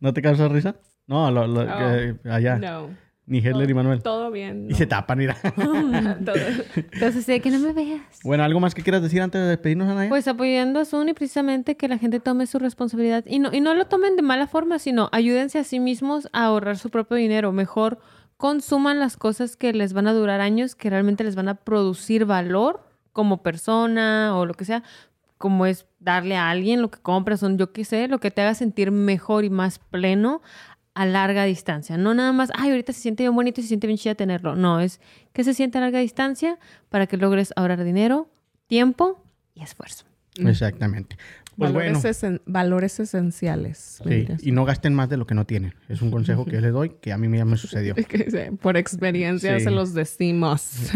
¿No 0.00 0.12
te 0.14 0.22
causa 0.22 0.48
risa? 0.48 0.76
No, 1.06 1.30
lo, 1.30 1.46
lo- 1.46 1.64
No. 1.64 1.76
que- 1.78 2.16
allá. 2.30 2.56
No, 2.56 2.90
Ni 3.28 3.38
Hedler 3.40 3.68
y 3.68 3.74
Manuel. 3.74 4.02
todo 4.02 4.30
bien. 4.30 4.68
Y 4.70 4.74
se 4.74 4.86
tapan, 4.86 5.18
mira. 5.18 5.36
Todo. 6.24 6.34
entonces 6.74 7.26
de 7.26 7.40
que 7.40 7.50
no 7.50 7.58
me 7.58 7.74
veas. 7.74 8.00
bueno, 8.24 8.42
¿algo 8.42 8.58
más 8.58 8.74
que 8.74 8.82
quieras 8.82 9.02
decir 9.02 9.20
antes 9.20 9.40
de 9.40 9.46
despedirnos, 9.46 9.86
Anaya? 9.88 10.08
Pues 10.08 10.26
apoyando 10.26 10.80
a 10.80 10.86
Sony 10.86 11.12
precisamente 11.14 11.76
que 11.76 11.88
la 11.88 11.98
gente 11.98 12.20
tome 12.20 12.46
su 12.46 12.58
responsabilidad 12.58 13.24
y 13.26 13.38
no, 13.38 13.52
y 13.52 13.60
no 13.60 13.74
lo 13.74 13.86
tomen 13.86 14.16
de 14.16 14.22
mala 14.22 14.46
forma, 14.46 14.78
sino 14.78 15.10
ayúdense 15.12 15.58
a 15.58 15.64
sí 15.64 15.78
mismos 15.78 16.28
a 16.32 16.46
ahorrar 16.46 16.78
su 16.78 16.88
propio 16.88 17.18
dinero. 17.18 17.52
Mejor 17.52 17.98
consuman 18.38 18.98
las 18.98 19.16
cosas 19.18 19.56
que 19.56 19.72
les 19.74 19.92
van 19.92 20.06
a 20.08 20.14
durar 20.14 20.40
años, 20.40 20.74
que 20.74 20.88
realmente 20.88 21.22
les 21.22 21.36
van 21.36 21.48
a 21.48 21.54
producir 21.56 22.24
valor 22.24 22.82
como 23.12 23.42
persona 23.42 24.36
o 24.38 24.46
lo 24.46 24.54
que 24.54 24.64
sea, 24.64 24.82
como 25.36 25.66
es 25.66 25.86
darle 26.00 26.36
a 26.36 26.48
alguien 26.48 26.80
lo 26.80 26.90
que 26.90 27.00
compras, 27.00 27.40
son 27.40 27.58
yo 27.58 27.72
qué 27.72 27.84
sé, 27.84 28.08
lo 28.08 28.20
que 28.20 28.30
te 28.30 28.40
haga 28.42 28.54
sentir 28.54 28.90
mejor 28.90 29.44
y 29.44 29.50
más 29.50 29.78
pleno 29.78 30.40
a 30.98 31.06
larga 31.06 31.44
distancia. 31.44 31.96
No 31.96 32.12
nada 32.12 32.32
más, 32.32 32.50
ay, 32.56 32.70
ahorita 32.70 32.92
se 32.92 33.00
siente 33.00 33.22
bien 33.22 33.34
bonito 33.34 33.60
y 33.60 33.62
se 33.62 33.68
siente 33.68 33.86
bien 33.86 33.98
chida 33.98 34.14
tenerlo. 34.16 34.56
No, 34.56 34.80
es 34.80 35.00
que 35.32 35.44
se 35.44 35.54
siente 35.54 35.78
a 35.78 35.80
larga 35.80 36.00
distancia 36.00 36.58
para 36.88 37.06
que 37.06 37.16
logres 37.16 37.52
ahorrar 37.54 37.84
dinero, 37.84 38.28
tiempo 38.66 39.22
y 39.54 39.62
esfuerzo. 39.62 40.04
Exactamente. 40.38 41.16
Pues 41.56 41.72
valores, 41.72 41.92
bueno. 42.02 42.08
esen- 42.08 42.40
valores 42.46 43.00
esenciales. 43.00 44.00
Sí, 44.06 44.26
y 44.42 44.52
no 44.52 44.64
gasten 44.64 44.94
más 44.94 45.08
de 45.08 45.16
lo 45.16 45.26
que 45.26 45.34
no 45.34 45.44
tienen. 45.44 45.74
Es 45.88 46.02
un 46.02 46.10
consejo 46.10 46.44
que 46.44 46.52
yo 46.52 46.60
les 46.60 46.72
doy 46.72 46.90
que 47.00 47.12
a 47.12 47.18
mí 47.18 47.36
ya 47.36 47.44
me 47.44 47.56
sucedió. 47.56 47.94
Por 48.60 48.76
experiencia 48.76 49.58
Sí. 49.58 49.64
se 49.64 49.70
los 49.72 49.94
decimos. 49.94 50.90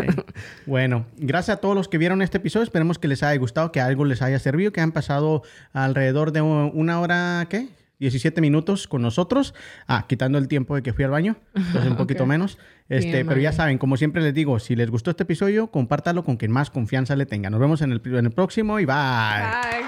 Bueno, 0.67 1.07
gracias 1.17 1.57
a 1.59 1.61
todos 1.61 1.75
los 1.75 1.89
que 1.89 1.99
vieron 1.99 2.23
este 2.23 2.39
episodio. 2.39 2.63
Esperemos 2.65 2.99
que 2.99 3.09
les 3.09 3.23
haya 3.25 3.39
gustado, 3.41 3.73
que 3.73 3.81
algo 3.81 4.05
les 4.05 4.23
haya 4.23 4.39
servido, 4.39 4.73
que 4.73 4.81
han 4.81 4.93
pasado 4.93 5.43
alrededor 5.73 6.31
de 6.33 6.43
una 6.43 7.01
hora, 7.01 7.47
¿qué? 7.49 7.69
17 8.03 8.41
minutos 8.41 8.89
con 8.89 9.01
nosotros. 9.01 9.55
Ah, 9.87 10.07
quitando 10.09 10.39
el 10.39 10.49
tiempo 10.49 10.75
de 10.75 10.83
que 10.83 10.93
fui 10.93 11.05
al 11.05 11.11
baño. 11.11 11.37
Entonces 11.55 11.91
un 11.91 11.97
poquito 12.03 12.27
menos. 12.27 12.59
Este, 12.89 13.13
Bien, 13.13 13.27
pero 13.27 13.41
ya 13.41 13.53
saben, 13.53 13.79
como 13.79 13.97
siempre 13.97 14.23
les 14.23 14.35
digo, 14.35 14.59
si 14.59 14.77
les 14.77 14.91
gustó 14.91 15.11
este 15.11 15.23
episodio, 15.23 15.69
compártalo 15.69 16.25
con 16.25 16.37
quien 16.37 16.51
más 16.51 16.71
confianza 16.71 17.17
le 17.17 17.27
tenga. 17.27 17.49
Nos 17.49 17.61
vemos 17.61 17.81
en 17.81 17.93
el, 17.93 18.03
en 18.05 18.27
el 18.27 18.33
próximo 18.33 18.81
y 18.81 18.85
bye. 18.85 18.95
Bye. 18.95 19.87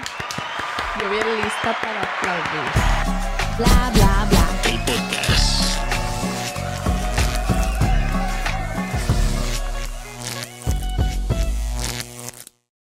Yo 0.99 1.09
bien 1.11 1.25
lista 1.43 1.75
para 1.81 2.01
aplaudir. 2.01 3.57
Bla, 3.57 3.91
bla, 3.93 4.27
bla. 4.29 4.34